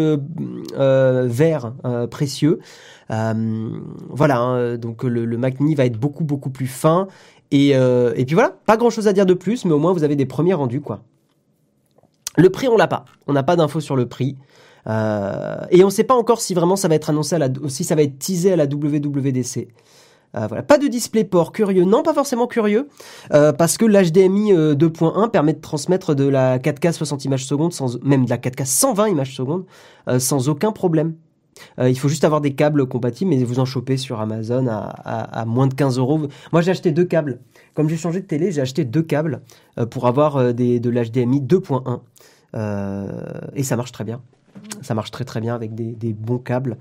vert, 0.75 1.73
précieux. 2.11 2.61
voilà, 3.09 4.39
hein, 4.39 4.77
donc 4.77 5.05
le, 5.05 5.25
le 5.25 5.39
Mac 5.39 5.61
Mini 5.61 5.75
va 5.75 5.85
être 5.85 5.99
beaucoup 5.99 6.25
beaucoup 6.25 6.51
plus 6.51 6.67
fin 6.67 7.09
euh, 7.55 8.13
et, 8.17 8.25
puis 8.25 8.35
voilà, 8.35 8.57
pas 8.67 8.77
grand 8.77 8.91
chose 8.91 9.09
à 9.09 9.13
dire 9.13 9.27
de 9.27 9.35
plus, 9.35 9.65
mais 9.65 9.73
au 9.73 9.79
moins 9.79 9.93
vous 9.93 10.05
avez 10.05 10.17
des 10.17 10.27
premiers 10.27 10.55
rendus, 10.55 10.81
quoi. 10.81 11.03
Le 12.37 12.49
prix, 12.49 12.67
on 12.69 12.77
l'a 12.77 12.89
pas. 12.89 13.05
On 13.27 13.35
n'a 13.35 13.43
pas 13.43 13.57
d'infos 13.57 13.81
sur 13.81 13.95
le 13.95 14.07
prix. 14.07 14.37
Euh, 14.87 15.59
et 15.71 15.85
on 15.85 15.89
ne 15.89 15.93
sait 15.93 16.05
pas 16.05 16.15
encore 16.15 16.41
si 16.41 16.55
vraiment 16.55 16.77
ça 16.77 16.89
va 16.89 16.95
être 16.95 17.11
annoncé 17.11 17.37
à 17.37 17.39
la, 17.39 17.49
si 17.69 17.85
ça 17.85 17.95
va 17.95 18.03
être 18.03 18.19
teasé 18.19 18.53
à 18.53 18.57
la 18.57 18.65
WWDC. 18.65 19.69
Euh, 20.35 20.47
voilà, 20.47 20.63
pas 20.63 20.79
de 20.79 20.87
DisplayPort 20.87 21.53
curieux, 21.53 21.85
non 21.85 22.03
pas 22.03 22.15
forcément 22.15 22.47
curieux, 22.47 22.89
parce 23.31 23.77
que 23.77 23.85
l'HDMI 23.85 24.53
2.1 24.53 25.29
permet 25.29 25.53
de 25.53 25.61
transmettre 25.61 26.15
de 26.15 26.25
la 26.25 26.59
4K 26.59 26.93
60 26.93 27.27
images 27.27 27.45
secondes, 27.45 27.75
sans, 27.75 28.03
même 28.03 28.25
de 28.25 28.31
la 28.31 28.39
4K 28.39 28.65
120 28.65 29.09
images 29.09 29.37
secondes, 29.37 29.67
sans 30.19 30.49
aucun 30.49 30.73
problème. 30.73 31.17
Euh, 31.79 31.89
il 31.89 31.99
faut 31.99 32.09
juste 32.09 32.25
avoir 32.25 32.41
des 32.41 32.55
câbles 32.55 32.87
compatibles, 32.87 33.31
mais 33.31 33.43
vous 33.45 33.61
en 33.61 33.65
chopez 33.65 33.97
sur 33.97 34.21
Amazon 34.21 34.67
à, 34.69 35.45
moins 35.47 35.67
de 35.67 35.75
15 35.75 35.99
euros. 35.99 36.29
Moi, 36.53 36.63
j'ai 36.63 36.71
acheté 36.71 36.93
deux 36.93 37.05
câbles. 37.05 37.41
Comme 37.75 37.89
j'ai 37.89 37.97
changé 37.97 38.21
de 38.21 38.27
télé, 38.27 38.53
j'ai 38.53 38.61
acheté 38.61 38.85
deux 38.85 39.03
câbles 39.03 39.41
euh, 39.79 39.87
pour 39.87 40.07
avoir 40.07 40.37
euh, 40.37 40.53
des, 40.53 40.81
de 40.81 40.91
l'HDMI 40.91 41.41
2.1. 41.41 42.01
et 43.55 43.63
ça 43.63 43.77
marche 43.77 43.93
très 43.93 44.05
bien. 44.05 44.21
Ça 44.83 44.95
marche 44.95 45.11
très 45.11 45.25
très 45.25 45.41
bien 45.41 45.55
avec 45.55 45.75
des, 45.75 46.13
bons 46.13 46.39
câbles. 46.39 46.77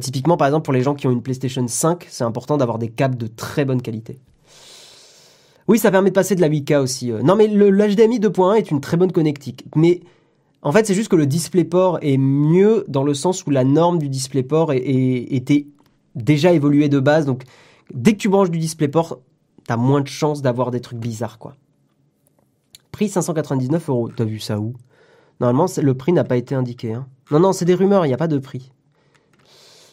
Typiquement, 0.00 0.36
par 0.36 0.48
exemple, 0.48 0.64
pour 0.64 0.72
les 0.72 0.82
gens 0.82 0.94
qui 0.94 1.06
ont 1.06 1.10
une 1.10 1.22
PlayStation 1.22 1.66
5, 1.66 2.06
c'est 2.08 2.24
important 2.24 2.56
d'avoir 2.56 2.78
des 2.78 2.88
câbles 2.88 3.16
de 3.16 3.26
très 3.26 3.64
bonne 3.64 3.82
qualité. 3.82 4.18
Oui, 5.68 5.78
ça 5.78 5.90
permet 5.90 6.10
de 6.10 6.14
passer 6.14 6.34
de 6.34 6.40
la 6.40 6.48
8K 6.48 6.78
aussi. 6.78 7.12
Non, 7.22 7.36
mais 7.36 7.46
l'HDMI 7.46 8.18
2.1 8.18 8.56
est 8.56 8.70
une 8.70 8.80
très 8.80 8.96
bonne 8.96 9.12
connectique. 9.12 9.64
Mais 9.76 10.00
en 10.62 10.72
fait, 10.72 10.86
c'est 10.86 10.94
juste 10.94 11.08
que 11.08 11.16
le 11.16 11.26
DisplayPort 11.26 11.98
est 12.02 12.18
mieux 12.18 12.84
dans 12.88 13.02
le 13.02 13.14
sens 13.14 13.46
où 13.46 13.50
la 13.50 13.64
norme 13.64 13.98
du 13.98 14.08
DisplayPort 14.08 14.72
était 14.74 15.66
déjà 16.14 16.52
évoluée 16.52 16.88
de 16.88 17.00
base. 17.00 17.24
Donc, 17.26 17.44
dès 17.94 18.12
que 18.12 18.18
tu 18.18 18.28
branches 18.28 18.50
du 18.50 18.58
DisplayPort, 18.58 19.20
t'as 19.66 19.76
moins 19.76 20.00
de 20.02 20.08
chances 20.08 20.42
d'avoir 20.42 20.70
des 20.70 20.80
trucs 20.80 20.98
bizarres, 20.98 21.38
quoi. 21.38 21.54
Prix 22.92 23.08
599 23.08 23.88
euros. 23.88 24.08
T'as 24.14 24.24
vu 24.24 24.38
ça 24.40 24.58
où? 24.58 24.74
Normalement, 25.40 25.66
le 25.80 25.94
prix 25.94 26.12
n'a 26.12 26.24
pas 26.24 26.36
été 26.36 26.54
indiqué. 26.54 26.92
hein. 26.92 27.06
Non, 27.30 27.40
non, 27.40 27.52
c'est 27.52 27.64
des 27.64 27.74
rumeurs, 27.74 28.04
il 28.04 28.08
n'y 28.08 28.14
a 28.14 28.18
pas 28.18 28.28
de 28.28 28.38
prix. 28.38 28.72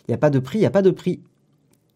Il 0.08 0.12
n'y 0.12 0.16
a 0.16 0.18
pas 0.18 0.30
de 0.30 0.40
prix, 0.40 0.58
il 0.58 0.62
n'y 0.62 0.68
a 0.68 0.72
pas 0.72 0.82
de 0.82 0.92
prix. 0.92 1.22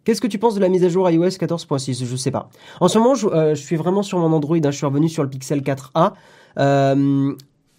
Qu'est-ce 0.03 0.21
que 0.21 0.27
tu 0.27 0.39
penses 0.39 0.55
de 0.55 0.59
la 0.61 0.69
mise 0.69 0.83
à 0.83 0.89
jour 0.89 1.09
iOS 1.09 1.27
14.6 1.27 2.05
Je 2.05 2.15
sais 2.15 2.31
pas. 2.31 2.49
En 2.79 2.87
ce 2.87 2.97
moment, 2.97 3.15
je, 3.15 3.27
euh, 3.27 3.55
suis 3.55 3.75
vraiment 3.75 4.03
sur 4.03 4.17
mon 4.19 4.31
Android. 4.33 4.55
hein, 4.57 4.71
je 4.71 4.77
suis 4.77 4.85
revenu 4.85 5.09
sur 5.09 5.23
le 5.23 5.29
Pixel 5.29 5.61
4a. 5.61 6.13
Euh, 6.57 7.33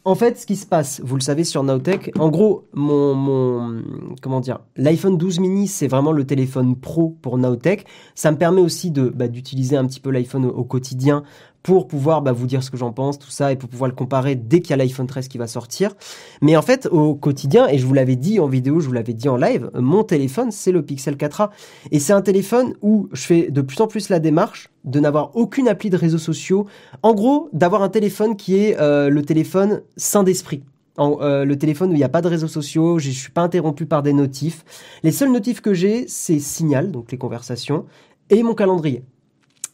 en 0.04 0.16
fait, 0.16 0.36
ce 0.36 0.46
qui 0.46 0.56
se 0.56 0.66
passe, 0.66 1.00
vous 1.04 1.14
le 1.14 1.20
savez 1.20 1.44
sur 1.44 1.62
Nowtech, 1.62 2.10
en 2.18 2.28
gros, 2.28 2.66
mon, 2.72 3.82
comment 4.20 4.40
dire, 4.40 4.58
l'iPhone 4.76 5.16
12 5.16 5.38
mini, 5.38 5.68
c'est 5.68 5.86
vraiment 5.86 6.10
le 6.10 6.26
téléphone 6.26 6.74
pro 6.74 7.16
pour 7.22 7.38
Nowtech. 7.38 7.84
Ça 8.16 8.32
me 8.32 8.36
permet 8.36 8.60
aussi 8.60 8.90
bah, 8.90 9.28
d'utiliser 9.28 9.76
un 9.76 9.86
petit 9.86 10.00
peu 10.00 10.10
l'iPhone 10.10 10.46
au 10.46 10.64
quotidien 10.64 11.22
pour 11.62 11.86
pouvoir 11.86 12.22
bah, 12.22 12.32
vous 12.32 12.46
dire 12.46 12.62
ce 12.62 12.70
que 12.70 12.76
j'en 12.76 12.92
pense, 12.92 13.18
tout 13.18 13.30
ça, 13.30 13.52
et 13.52 13.56
pour 13.56 13.68
pouvoir 13.68 13.88
le 13.88 13.94
comparer 13.94 14.34
dès 14.34 14.60
qu'il 14.60 14.70
y 14.70 14.72
a 14.74 14.76
l'iPhone 14.76 15.06
13 15.06 15.28
qui 15.28 15.38
va 15.38 15.46
sortir. 15.46 15.94
Mais 16.40 16.56
en 16.56 16.62
fait, 16.62 16.88
au 16.90 17.14
quotidien, 17.14 17.68
et 17.68 17.78
je 17.78 17.86
vous 17.86 17.94
l'avais 17.94 18.16
dit 18.16 18.40
en 18.40 18.46
vidéo, 18.46 18.80
je 18.80 18.86
vous 18.86 18.92
l'avais 18.92 19.14
dit 19.14 19.28
en 19.28 19.36
live, 19.36 19.70
mon 19.74 20.04
téléphone, 20.04 20.50
c'est 20.50 20.72
le 20.72 20.82
Pixel 20.82 21.16
4a. 21.16 21.50
Et 21.90 22.00
c'est 22.00 22.12
un 22.12 22.22
téléphone 22.22 22.74
où 22.82 23.08
je 23.12 23.22
fais 23.22 23.50
de 23.50 23.60
plus 23.60 23.80
en 23.80 23.86
plus 23.86 24.08
la 24.08 24.18
démarche 24.18 24.70
de 24.84 24.98
n'avoir 25.00 25.36
aucune 25.36 25.68
appli 25.68 25.90
de 25.90 25.96
réseaux 25.96 26.18
sociaux. 26.18 26.66
En 27.02 27.14
gros, 27.14 27.48
d'avoir 27.52 27.82
un 27.82 27.88
téléphone 27.88 28.36
qui 28.36 28.56
est 28.56 28.78
euh, 28.80 29.08
le 29.08 29.22
téléphone 29.22 29.82
sain 29.96 30.24
d'esprit. 30.24 30.62
En, 30.98 31.18
euh, 31.22 31.44
le 31.44 31.56
téléphone 31.56 31.90
où 31.90 31.92
il 31.94 31.98
n'y 31.98 32.04
a 32.04 32.08
pas 32.10 32.20
de 32.20 32.28
réseaux 32.28 32.48
sociaux, 32.48 32.98
je 32.98 33.10
suis 33.10 33.30
pas 33.30 33.40
interrompu 33.40 33.86
par 33.86 34.02
des 34.02 34.12
notifs. 34.12 34.64
Les 35.02 35.12
seuls 35.12 35.32
notifs 35.32 35.60
que 35.60 35.72
j'ai, 35.72 36.06
c'est 36.08 36.38
Signal, 36.38 36.90
donc 36.90 37.12
les 37.12 37.18
conversations, 37.18 37.86
et 38.28 38.42
mon 38.42 38.54
calendrier. 38.54 39.02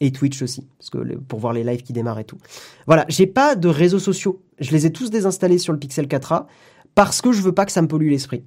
Et 0.01 0.11
Twitch 0.11 0.41
aussi, 0.41 0.65
parce 0.77 0.89
que 0.89 1.15
pour 1.15 1.39
voir 1.39 1.53
les 1.53 1.63
lives 1.63 1.83
qui 1.83 1.93
démarrent 1.93 2.19
et 2.19 2.23
tout. 2.23 2.37
Voilà, 2.87 3.05
j'ai 3.09 3.27
pas 3.27 3.55
de 3.55 3.67
réseaux 3.67 3.99
sociaux. 3.99 4.41
Je 4.59 4.71
les 4.71 4.85
ai 4.85 4.91
tous 4.91 5.09
désinstallés 5.09 5.57
sur 5.57 5.73
le 5.73 5.79
Pixel 5.79 6.07
4a 6.07 6.45
parce 6.95 7.21
que 7.21 7.31
je 7.31 7.41
veux 7.41 7.51
pas 7.51 7.65
que 7.65 7.71
ça 7.71 7.81
me 7.81 7.87
pollue 7.87 8.09
l'esprit. 8.09 8.43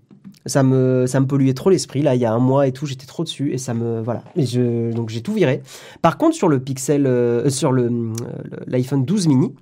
Ça 0.47 0.63
me, 0.63 1.07
ça 1.07 1.21
me 1.21 1.27
polluait 1.27 1.55
trop 1.55 1.71
l'esprit. 1.71 2.03
Là, 2.03 2.15
il 2.15 2.21
y 2.21 2.25
a 2.25 2.33
un 2.33 2.39
mois 2.39 2.67
et 2.67 2.73
tout, 2.73 2.87
j'étais 2.87 3.07
trop 3.07 3.23
dessus 3.23 3.53
et 3.53 3.59
ça 3.59 3.75
me, 3.75 4.01
voilà. 4.01 4.25
Donc 4.37 5.09
j'ai 5.09 5.21
tout 5.23 5.33
viré. 5.33 5.63
Par 6.01 6.19
contre, 6.19 6.35
sur 6.35 6.49
le 6.49 6.59
Pixel, 6.59 7.07
euh, 7.07 7.49
sur 7.49 7.71
le, 7.71 7.85
euh, 7.85 8.11
l'iPhone 8.67 9.05
12 9.05 9.29
mini, 9.29 9.55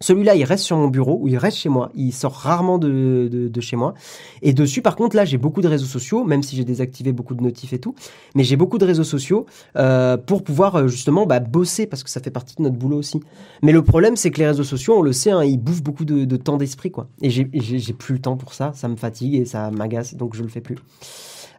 celui-là, 0.00 0.34
il 0.34 0.44
reste 0.44 0.64
sur 0.64 0.76
mon 0.76 0.88
bureau 0.88 1.18
ou 1.20 1.28
il 1.28 1.38
reste 1.38 1.56
chez 1.56 1.70
moi. 1.70 1.90
Il 1.94 2.12
sort 2.12 2.32
rarement 2.32 2.78
de, 2.78 3.28
de, 3.30 3.60
chez 3.60 3.76
moi. 3.76 3.94
Et 4.42 4.52
dessus, 4.52 4.82
par 4.82 4.94
contre, 4.94 5.16
là, 5.16 5.24
j'ai 5.24 5.38
beaucoup 5.38 5.62
de 5.62 5.68
réseaux 5.68 5.86
sociaux, 5.86 6.24
même 6.24 6.42
si 6.42 6.54
j'ai 6.54 6.64
désactivé 6.64 7.12
beaucoup 7.12 7.34
de 7.34 7.42
notifs 7.42 7.72
et 7.72 7.78
tout. 7.78 7.94
Mais 8.34 8.44
j'ai 8.44 8.56
beaucoup 8.56 8.76
de 8.76 8.84
réseaux 8.84 9.04
sociaux 9.04 9.46
euh, 9.76 10.18
pour 10.18 10.44
pouvoir 10.44 10.76
euh, 10.76 10.88
justement 10.88 11.24
bah, 11.24 11.40
bosser 11.40 11.86
parce 11.86 12.02
que 12.02 12.10
ça 12.10 12.20
fait 12.20 12.30
partie 12.30 12.56
de 12.56 12.62
notre 12.62 12.76
boulot 12.76 12.98
aussi. 12.98 13.20
Mais 13.62 13.72
le 13.72 13.82
problème, 13.82 14.16
c'est 14.16 14.30
que 14.30 14.38
les 14.38 14.46
réseaux 14.46 14.64
sociaux, 14.64 14.98
on 14.98 15.02
le 15.02 15.12
sait, 15.12 15.30
hein, 15.30 15.42
ils 15.44 15.58
bouffent 15.58 15.82
beaucoup 15.82 16.04
de, 16.04 16.36
temps 16.36 16.58
d'esprit, 16.58 16.90
quoi. 16.90 17.08
Et 17.22 17.30
j'ai 17.30 17.44
plus 17.94 18.14
le 18.14 18.20
temps 18.20 18.36
pour 18.36 18.52
ça. 18.52 18.72
Ça 18.74 18.88
me 18.88 18.96
fatigue 18.96 19.34
et 19.34 19.44
ça 19.46 19.70
m'agace, 19.70 20.14
donc 20.14 20.36
je 20.36 20.42
le 20.42 20.48
fais 20.48 20.60
plus. 20.60 20.76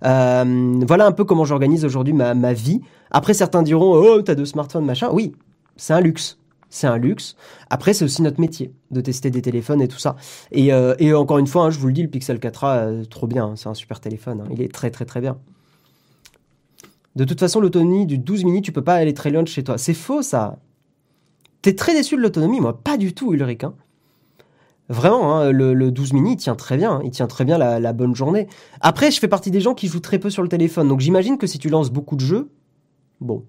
Euh, 0.06 0.84
voilà 0.88 1.08
un 1.08 1.12
peu 1.12 1.24
comment 1.24 1.44
j'organise 1.44 1.84
aujourd'hui 1.84 2.14
ma, 2.14 2.36
ma 2.36 2.54
vie. 2.54 2.82
Après, 3.10 3.34
certains 3.34 3.64
diront, 3.64 3.96
oh, 3.96 4.22
t'as 4.22 4.36
deux 4.36 4.46
smartphones, 4.46 4.86
machin. 4.86 5.10
Oui, 5.12 5.34
c'est 5.76 5.94
un 5.94 6.02
luxe. 6.02 6.38
C'est 6.70 6.88
un 6.88 6.98
luxe. 6.98 7.36
Après, 7.70 7.94
c'est 7.94 8.04
aussi 8.04 8.22
notre 8.22 8.42
métier 8.42 8.74
de 8.92 9.00
tester 9.02 9.30
des 9.32 9.42
téléphones 9.42 9.82
et 9.82 9.88
tout 9.88 10.00
ça. 10.00 10.16
Et, 10.52 10.74
euh, 10.74 10.96
encore 11.18 11.38
une 11.38 11.48
fois, 11.48 11.64
hein, 11.66 11.70
je 11.70 11.80
vous 11.80 11.88
le 11.88 11.94
dis, 11.94 12.04
le 12.04 12.10
Pixel 12.10 12.40
4a, 12.40 12.78
euh, 12.78 13.06
trop 13.06 13.26
bien. 13.28 13.46
hein, 13.46 13.54
c'est 13.56 13.70
un 13.70 13.74
super 13.74 14.00
téléphone. 14.02 14.42
hein, 14.42 14.50
il 14.52 14.62
est 14.62 14.74
très, 14.74 14.92
très, 14.92 15.06
très 15.06 15.22
bien. 15.22 15.38
De 17.16 17.24
toute 17.24 17.40
façon, 17.40 17.62
l'autonomie 17.62 18.06
du 18.06 18.18
12 18.18 18.44
mini, 18.44 18.62
tu 18.62 18.72
peux 18.72 18.84
pas 18.84 18.96
aller 18.96 19.14
très 19.14 19.32
loin 19.32 19.44
de 19.44 19.48
chez 19.48 19.64
toi. 19.64 19.78
C'est 19.78 19.94
faux, 19.94 20.22
ça. 20.22 20.60
T'es 21.62 21.74
très 21.74 21.94
déçu 21.94 22.16
de 22.16 22.22
l'autonomie, 22.22 22.60
moi, 22.60 22.80
pas 22.84 22.98
du 22.98 23.14
tout, 23.14 23.34
Ulrich. 23.34 23.64
Vraiment, 24.90 25.46
le, 25.46 25.74
le 25.74 25.92
12 25.92 26.14
mini, 26.14 26.34
il 26.34 26.38
tient 26.38 26.56
très 26.56 26.78
bien. 26.78 27.02
Il 27.04 27.10
tient 27.12 27.28
très 27.28 27.44
bien 27.44 27.58
la 27.58 27.94
bonne 27.94 28.16
journée. 28.16 28.48
Après, 28.82 29.10
je 29.12 29.20
fais 29.20 29.28
partie 29.28 29.52
des 29.52 29.60
gens 29.62 29.74
qui 29.74 29.88
jouent 29.88 30.00
très 30.00 30.20
peu 30.20 30.30
sur 30.30 30.44
le 30.44 30.50
téléphone. 30.50 30.88
Donc 30.88 31.00
j'imagine 31.00 31.38
que 31.38 31.48
si 31.48 31.60
tu 31.60 31.70
lances 31.70 31.90
beaucoup 31.92 32.16
de 32.16 32.22
jeux, 32.22 32.50
bon. 33.20 33.44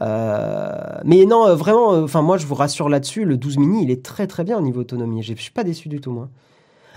Euh, 0.00 1.00
mais 1.04 1.26
non, 1.26 1.46
euh, 1.46 1.54
vraiment, 1.54 1.92
euh, 1.92 2.04
enfin 2.04 2.22
moi 2.22 2.38
je 2.38 2.46
vous 2.46 2.54
rassure 2.54 2.88
là-dessus, 2.88 3.24
le 3.24 3.36
12 3.36 3.58
mini, 3.58 3.84
il 3.84 3.90
est 3.90 4.02
très 4.02 4.26
très 4.26 4.44
bien 4.44 4.56
au 4.58 4.62
niveau 4.62 4.80
autonomie. 4.80 5.22
Je 5.22 5.34
suis 5.34 5.50
pas 5.50 5.64
déçu 5.64 5.88
du 5.88 6.00
tout, 6.00 6.12
moi. 6.12 6.28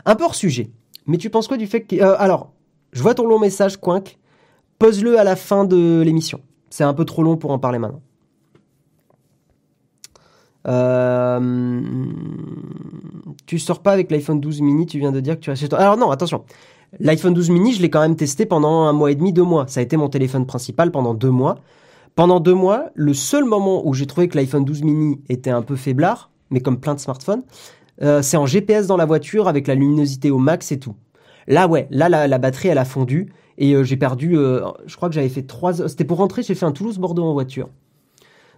Un 0.05 0.15
peu 0.15 0.23
hors 0.23 0.35
sujet. 0.35 0.69
Mais 1.07 1.17
tu 1.17 1.29
penses 1.29 1.47
quoi 1.47 1.57
du 1.57 1.67
fait 1.67 1.81
que... 1.81 2.01
alors, 2.01 2.51
je 2.93 3.01
vois 3.01 3.13
ton 3.13 3.27
long 3.27 3.39
message, 3.39 3.77
Quink. 3.79 4.17
Pose-le 4.79 5.19
à 5.19 5.23
la 5.23 5.35
fin 5.35 5.65
de 5.65 6.01
l'émission. 6.03 6.41
C'est 6.69 6.83
un 6.83 6.93
peu 6.93 7.05
trop 7.05 7.23
long 7.23 7.37
pour 7.37 7.51
en 7.51 7.59
parler 7.59 7.79
maintenant. 7.79 8.01
Tu 13.45 13.59
sors 13.59 13.81
pas 13.81 13.91
avec 13.91 14.09
l'iPhone 14.09 14.39
12 14.41 14.61
mini, 14.61 14.85
tu 14.87 14.97
viens 14.97 15.11
de 15.11 15.19
dire 15.19 15.35
que 15.35 15.41
tu 15.41 15.49
restes 15.51 15.69
chez. 15.69 15.75
Alors 15.75 15.95
non, 15.95 16.09
attention. 16.09 16.43
L'iPhone 16.99 17.33
12 17.33 17.49
mini, 17.51 17.73
je 17.73 17.81
l'ai 17.81 17.89
quand 17.89 18.01
même 18.01 18.15
testé 18.15 18.45
pendant 18.45 18.83
un 18.83 18.93
mois 18.93 19.11
et 19.11 19.15
demi, 19.15 19.31
deux 19.31 19.43
mois. 19.43 19.67
Ça 19.67 19.79
a 19.79 19.83
été 19.83 19.95
mon 19.95 20.09
téléphone 20.09 20.45
principal 20.45 20.91
pendant 20.91 21.13
deux 21.13 21.29
mois. 21.29 21.59
Pendant 22.15 22.39
deux 22.39 22.53
mois, 22.53 22.91
le 22.95 23.13
seul 23.13 23.43
moment 23.43 23.85
où 23.85 23.93
j'ai 23.93 24.05
trouvé 24.05 24.27
que 24.27 24.37
l'iPhone 24.37 24.63
12 24.63 24.83
mini 24.83 25.21
était 25.29 25.49
un 25.49 25.61
peu 25.61 25.75
faiblard, 25.75 26.31
mais 26.49 26.61
comme 26.61 26.79
plein 26.79 26.95
de 26.95 26.99
smartphones, 26.99 27.43
euh, 28.01 28.21
c'est 28.21 28.37
en 28.37 28.45
GPS 28.45 28.87
dans 28.87 28.97
la 28.97 29.05
voiture 29.05 29.47
avec 29.47 29.67
la 29.67 29.75
luminosité 29.75 30.31
au 30.31 30.37
max 30.37 30.71
et 30.71 30.79
tout. 30.79 30.95
Là, 31.47 31.67
ouais, 31.67 31.87
là, 31.91 32.09
la, 32.09 32.37
batterie, 32.37 32.69
elle 32.69 32.77
a 32.77 32.85
fondu 32.85 33.31
et 33.57 33.73
euh, 33.73 33.83
j'ai 33.83 33.97
perdu, 33.97 34.37
euh, 34.37 34.61
je 34.85 34.95
crois 34.95 35.09
que 35.09 35.15
j'avais 35.15 35.29
fait 35.29 35.43
trois 35.43 35.81
heures. 35.81 35.89
C'était 35.89 36.03
pour 36.03 36.17
rentrer, 36.17 36.43
j'ai 36.43 36.55
fait 36.55 36.65
un 36.65 36.71
Toulouse-Bordeaux 36.71 37.23
en 37.23 37.33
voiture. 37.33 37.69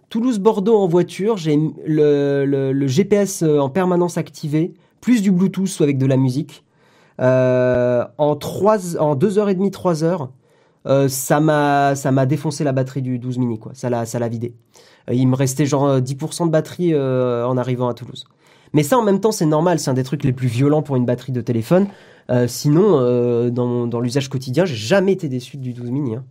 Toulouse-Bordeaux 0.10 0.78
en 0.78 0.88
voiture, 0.88 1.38
j'ai 1.38 1.60
le, 1.86 2.88
GPS 2.88 3.44
euh, 3.44 3.60
en 3.60 3.70
permanence 3.70 4.18
activé, 4.18 4.74
plus 5.02 5.22
du 5.22 5.32
Bluetooth 5.32 5.82
avec 5.82 5.98
de 5.98 6.06
la 6.06 6.18
musique. 6.18 6.64
en, 7.20 8.36
trois, 8.40 8.98
en 8.98 9.16
2h30, 9.16 9.72
3h, 9.72 10.30
euh, 10.88 11.08
ça 11.08 11.40
m'a 11.40 11.96
ça 11.96 12.12
m'a 12.12 12.26
défoncé 12.26 12.64
la 12.64 12.72
batterie 12.72 13.02
du 13.02 13.20
12 13.20 13.38
mini, 13.38 13.60
quoi. 13.60 13.72
Ça 13.76 13.90
l'a 13.90 14.06
ça 14.06 14.20
l'a 14.20 14.30
vidé. 14.30 14.56
Euh, 15.10 15.14
il 15.14 15.28
me 15.28 15.36
restait 15.36 15.66
genre 15.66 15.86
euh, 15.86 16.00
10% 16.02 16.48
de 16.48 16.52
batterie 16.52 16.94
euh, 16.94 17.46
en 17.46 17.58
arrivant 17.58 17.88
à 17.88 17.94
Toulouse. 17.94 18.26
Mais 18.74 18.84
ça, 18.84 18.98
en 18.98 19.04
même 19.04 19.20
temps, 19.20 19.32
c'est 19.32 19.46
normal. 19.46 19.80
C'est 19.80 19.90
un 19.90 19.94
des 19.94 20.04
trucs 20.04 20.24
les 20.24 20.34
plus 20.34 20.48
violents 20.48 20.82
pour 20.82 20.96
une 20.96 21.06
batterie 21.06 21.32
de 21.32 21.42
téléphone. 21.42 21.88
Euh, 22.30 22.48
sinon, 22.48 23.00
euh, 23.00 23.50
dans, 23.50 23.88
dans 23.88 24.00
l'usage 24.02 24.30
quotidien, 24.30 24.66
j'ai 24.66 24.76
jamais 24.76 25.14
été 25.14 25.30
déçu 25.30 25.58
du 25.58 25.74
12 25.74 25.92
mini. 25.92 26.16
Hein. 26.16 26.24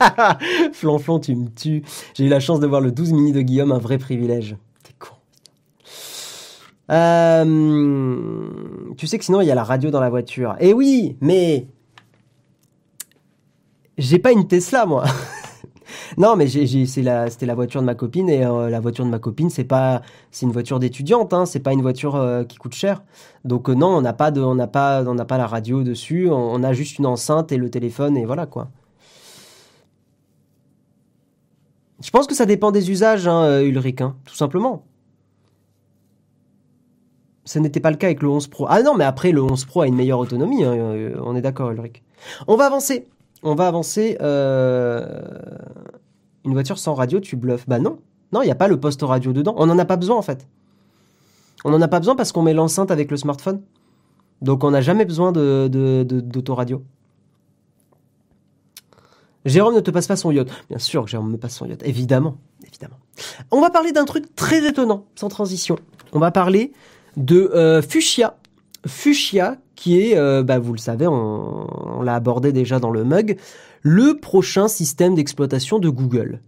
Flanflon, 0.72 1.18
tu 1.18 1.34
me 1.34 1.48
tues. 1.48 1.82
J'ai 2.14 2.24
eu 2.24 2.28
la 2.28 2.40
chance 2.40 2.60
de 2.60 2.66
voir 2.66 2.80
le 2.80 2.92
12 2.92 3.12
mini 3.12 3.32
de 3.32 3.40
Guillaume, 3.40 3.72
un 3.72 3.78
vrai 3.78 3.98
privilège. 3.98 4.56
Euh, 6.90 8.48
tu 8.96 9.06
sais 9.06 9.18
que 9.18 9.24
sinon, 9.24 9.40
il 9.40 9.46
y 9.46 9.50
a 9.50 9.54
la 9.54 9.64
radio 9.64 9.90
dans 9.90 10.00
la 10.00 10.10
voiture. 10.10 10.56
Eh 10.60 10.72
oui, 10.72 11.16
mais... 11.20 11.66
J'ai 13.98 14.18
pas 14.18 14.30
une 14.30 14.46
Tesla, 14.46 14.86
moi. 14.86 15.04
non, 16.18 16.36
mais 16.36 16.46
c'est 16.46 17.02
la, 17.02 17.28
c'était 17.30 17.46
la 17.46 17.56
voiture 17.56 17.80
de 17.80 17.86
ma 17.86 17.96
copine 17.96 18.28
et 18.28 18.44
euh, 18.44 18.70
la 18.70 18.78
voiture 18.78 19.04
de 19.04 19.10
ma 19.10 19.18
copine, 19.18 19.50
c'est 19.50 19.64
pas, 19.64 20.02
c'est 20.30 20.46
une 20.46 20.52
voiture 20.52 20.78
d'étudiante, 20.78 21.34
hein, 21.34 21.46
c'est 21.46 21.60
pas 21.60 21.72
une 21.72 21.82
voiture 21.82 22.14
euh, 22.14 22.44
qui 22.44 22.58
coûte 22.58 22.74
cher. 22.74 23.02
Donc 23.44 23.68
non, 23.68 23.88
on 23.88 24.00
n'a 24.00 24.12
pas 24.12 24.30
de, 24.30 24.40
on 24.40 24.54
n'a 24.54 24.68
pas, 24.68 25.02
on 25.04 25.14
n'a 25.14 25.24
pas 25.24 25.36
la 25.36 25.48
radio 25.48 25.82
dessus, 25.82 26.28
on, 26.30 26.62
a 26.62 26.72
juste 26.72 26.98
une 26.98 27.06
enceinte 27.06 27.50
et 27.50 27.56
le 27.56 27.70
téléphone 27.70 28.16
et 28.16 28.24
voilà 28.24 28.46
quoi. 28.46 28.68
Je 32.00 32.10
pense 32.10 32.28
que 32.28 32.34
ça 32.34 32.46
dépend 32.46 32.70
des 32.70 32.92
usages, 32.92 33.26
hein, 33.26 33.60
Ulrich, 33.60 34.00
hein, 34.00 34.14
tout 34.24 34.36
simplement. 34.36 34.84
Ce 37.48 37.58
n'était 37.58 37.80
pas 37.80 37.90
le 37.90 37.96
cas 37.96 38.08
avec 38.08 38.20
le 38.20 38.28
11 38.28 38.48
Pro. 38.48 38.66
Ah 38.68 38.82
non, 38.82 38.94
mais 38.94 39.04
après, 39.04 39.32
le 39.32 39.42
11 39.42 39.64
Pro 39.64 39.80
a 39.80 39.86
une 39.86 39.94
meilleure 39.94 40.18
autonomie, 40.18 40.64
hein, 40.64 40.72
euh, 40.74 41.18
on 41.24 41.34
est 41.34 41.40
d'accord, 41.40 41.70
Ulrich. 41.70 42.02
On 42.46 42.56
va 42.56 42.66
avancer. 42.66 43.08
On 43.42 43.54
va 43.54 43.66
avancer. 43.68 44.18
euh, 44.20 45.18
Une 46.44 46.52
voiture 46.52 46.76
sans 46.78 46.92
radio, 46.92 47.20
tu 47.20 47.36
bluffes. 47.36 47.64
Bah 47.66 47.78
non. 47.78 48.00
Non, 48.32 48.42
il 48.42 48.44
n'y 48.44 48.50
a 48.50 48.54
pas 48.54 48.68
le 48.68 48.78
poste 48.78 49.00
radio 49.02 49.32
dedans. 49.32 49.54
On 49.56 49.64
n'en 49.64 49.78
a 49.78 49.86
pas 49.86 49.96
besoin, 49.96 50.16
en 50.18 50.22
fait. 50.22 50.46
On 51.64 51.70
n'en 51.70 51.80
a 51.80 51.88
pas 51.88 52.00
besoin 52.00 52.16
parce 52.16 52.32
qu'on 52.32 52.42
met 52.42 52.52
l'enceinte 52.52 52.90
avec 52.90 53.10
le 53.10 53.16
smartphone. 53.16 53.62
Donc, 54.42 54.62
on 54.62 54.70
n'a 54.70 54.82
jamais 54.82 55.06
besoin 55.06 55.32
d'autoradio. 55.32 56.82
Jérôme 59.46 59.74
ne 59.74 59.80
te 59.80 59.90
passe 59.90 60.06
pas 60.06 60.16
son 60.16 60.30
yacht. 60.32 60.50
Bien 60.68 60.78
sûr 60.78 61.04
que 61.04 61.10
Jérôme 61.10 61.30
me 61.32 61.38
passe 61.38 61.54
son 61.54 61.64
yacht. 61.64 61.82
Évidemment. 61.82 62.36
Évidemment. 62.66 62.96
On 63.50 63.62
va 63.62 63.70
parler 63.70 63.92
d'un 63.92 64.04
truc 64.04 64.34
très 64.36 64.66
étonnant, 64.68 65.06
sans 65.14 65.28
transition. 65.30 65.78
On 66.12 66.18
va 66.18 66.30
parler 66.30 66.72
de 67.18 67.50
euh, 67.54 67.82
Fuchsia. 67.82 68.36
Fuchsia, 68.86 69.56
qui 69.74 70.00
est, 70.00 70.16
euh, 70.16 70.42
bah, 70.42 70.58
vous 70.58 70.72
le 70.72 70.78
savez, 70.78 71.06
on, 71.06 72.00
l'a 72.02 72.14
abordé 72.14 72.52
déjà 72.52 72.78
dans 72.78 72.90
le 72.90 73.04
mug, 73.04 73.36
le 73.82 74.14
prochain 74.14 74.68
système 74.68 75.14
d'exploitation 75.14 75.78
de 75.78 75.88
Google. 75.88 76.40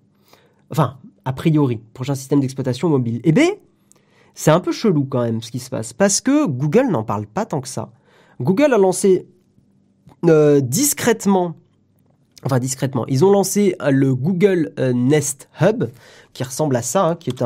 Enfin, 0.70 0.96
a 1.24 1.32
priori, 1.32 1.80
prochain 1.92 2.14
système 2.14 2.40
d'exploitation 2.40 2.88
mobile. 2.88 3.20
Eh 3.24 3.32
bien, 3.32 3.50
c'est 4.34 4.52
un 4.52 4.60
peu 4.60 4.72
chelou 4.72 5.04
quand 5.04 5.22
même 5.22 5.42
ce 5.42 5.50
qui 5.50 5.58
se 5.58 5.68
passe, 5.68 5.92
parce 5.92 6.20
que 6.20 6.46
Google 6.46 6.88
n'en 6.90 7.02
parle 7.02 7.26
pas 7.26 7.44
tant 7.44 7.60
que 7.60 7.68
ça. 7.68 7.90
Google 8.40 8.72
a 8.72 8.78
lancé 8.78 9.26
euh, 10.24 10.60
discrètement, 10.60 11.56
enfin 12.44 12.60
discrètement, 12.60 13.06
ils 13.08 13.24
ont 13.24 13.32
lancé 13.32 13.74
le 13.90 14.14
Google 14.14 14.72
Nest 14.94 15.48
Hub, 15.60 15.86
qui 16.32 16.44
ressemble 16.44 16.76
à 16.76 16.82
ça, 16.82 17.04
hein, 17.04 17.16
qui 17.16 17.30
est 17.30 17.42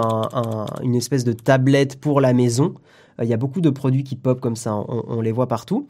une 0.82 0.94
espèce 0.94 1.24
de 1.24 1.32
tablette 1.32 1.98
pour 1.98 2.20
la 2.20 2.34
maison. 2.34 2.74
Euh, 3.20 3.24
il 3.24 3.30
y 3.30 3.34
a 3.34 3.36
beaucoup 3.36 3.60
de 3.60 3.70
produits 3.70 4.04
qui 4.04 4.16
pop 4.16 4.40
comme 4.40 4.56
ça, 4.56 4.74
on, 4.74 5.20
les 5.20 5.32
voit 5.32 5.48
partout. 5.48 5.86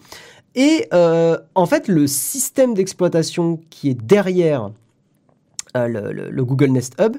Et 0.54 0.86
euh, 0.92 1.38
en 1.54 1.66
fait, 1.66 1.88
le 1.88 2.06
système 2.06 2.74
d'exploitation 2.74 3.60
qui 3.70 3.90
est 3.90 3.94
derrière 3.94 4.70
euh, 5.76 6.30
le, 6.30 6.44
Google 6.44 6.70
Nest 6.70 6.94
Hub, 7.00 7.16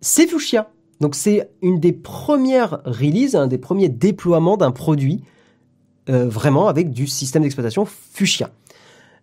c'est 0.00 0.26
Fuchsia. 0.26 0.70
Donc 1.00 1.14
c'est 1.14 1.48
une 1.62 1.80
des 1.80 1.92
premières 1.92 2.80
releases, 2.84 3.36
un 3.36 3.46
des 3.46 3.58
premiers 3.58 3.88
déploiements 3.88 4.56
d'un 4.56 4.72
produit 4.72 5.22
vraiment 6.10 6.68
avec 6.68 6.90
du 6.90 7.06
système 7.06 7.42
d'exploitation 7.42 7.84
Fuchsia. 7.84 8.48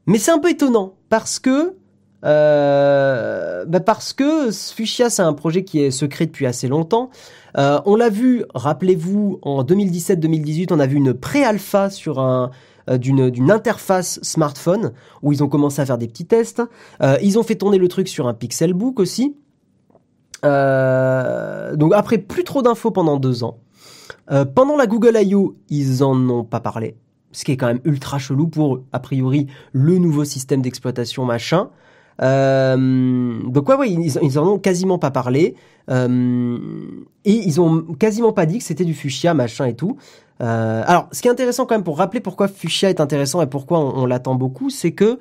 Mais 0.05 0.19
c'est 0.19 0.29
un 0.29 0.37
peu 0.37 0.51
étonnant 0.51 0.93
parce 1.09 1.39
que 1.39 1.73
bah 2.21 3.79
parce 3.79 4.13
que 4.13 4.51
Fuchsia 4.51 5.09
c'est 5.09 5.23
un 5.23 5.33
projet 5.33 5.63
qui 5.63 5.81
est 5.81 5.89
secret 5.89 6.27
depuis 6.27 6.45
assez 6.45 6.67
longtemps. 6.67 7.09
Euh, 7.57 7.79
on 7.85 7.95
l'a 7.95 8.09
vu, 8.09 8.43
rappelez-vous, 8.53 9.39
en 9.41 9.63
2017-2018, 9.63 10.73
on 10.73 10.79
a 10.79 10.87
vu 10.87 10.97
une 10.97 11.13
pré-alpha 11.13 11.89
euh, 12.07 12.97
d'une 12.97 13.51
interface 13.51 14.19
smartphone 14.21 14.91
où 15.21 15.31
ils 15.31 15.43
ont 15.43 15.47
commencé 15.47 15.81
à 15.81 15.85
faire 15.85 15.97
des 15.97 16.07
petits 16.07 16.25
tests. 16.25 16.61
Euh, 17.01 17.17
ils 17.21 17.39
ont 17.39 17.43
fait 17.43 17.55
tourner 17.55 17.77
le 17.77 17.87
truc 17.87 18.07
sur 18.07 18.27
un 18.27 18.33
Pixelbook 18.33 18.99
aussi. 18.99 19.35
donc 20.43 21.93
après 21.93 22.17
plus 22.17 22.43
trop 22.43 22.61
d'infos 22.61 22.91
pendant 22.91 23.17
deux 23.17 23.43
ans. 23.43 23.57
pendant 24.53 24.75
la 24.77 24.85
Google 24.85 25.17
I.O., 25.17 25.55
ils 25.69 26.03
en 26.03 26.29
ont 26.29 26.43
pas 26.43 26.59
parlé, 26.59 26.97
ce 27.31 27.45
qui 27.45 27.51
est 27.51 27.57
quand 27.57 27.67
même 27.67 27.81
ultra 27.83 28.19
chelou 28.19 28.47
pour 28.47 28.81
a 28.91 28.99
priori 28.99 29.47
le 29.71 29.97
nouveau 29.97 30.25
système 30.25 30.61
d'exploitation 30.61 31.25
machin. 31.25 31.69
Euh, 32.21 33.39
donc 33.43 33.67
ouais, 33.69 33.75
ouais 33.75 33.89
ils, 33.89 34.17
ils, 34.21 34.39
en 34.39 34.47
ont 34.47 34.59
quasiment 34.59 34.97
pas 34.97 35.11
parlé. 35.11 35.55
Euh, 35.89 36.57
et 37.25 37.33
ils 37.33 37.61
ont 37.61 37.81
quasiment 37.99 38.33
pas 38.33 38.45
dit 38.45 38.59
que 38.59 38.63
c'était 38.63 38.85
du 38.85 38.93
fuchsia, 38.93 39.33
machin 39.33 39.65
et 39.65 39.75
tout. 39.75 39.97
Euh, 40.41 40.83
alors, 40.85 41.07
ce 41.11 41.21
qui 41.21 41.27
est 41.27 41.31
intéressant 41.31 41.65
quand 41.65 41.75
même 41.75 41.83
pour 41.83 41.97
rappeler 41.97 42.19
pourquoi 42.19 42.47
Fuchsia 42.47 42.89
est 42.89 42.99
intéressant 42.99 43.41
et 43.41 43.47
pourquoi 43.47 43.79
on, 43.79 44.05
l'attend 44.05 44.35
beaucoup, 44.35 44.69
c'est 44.69 44.91
que 44.91 45.19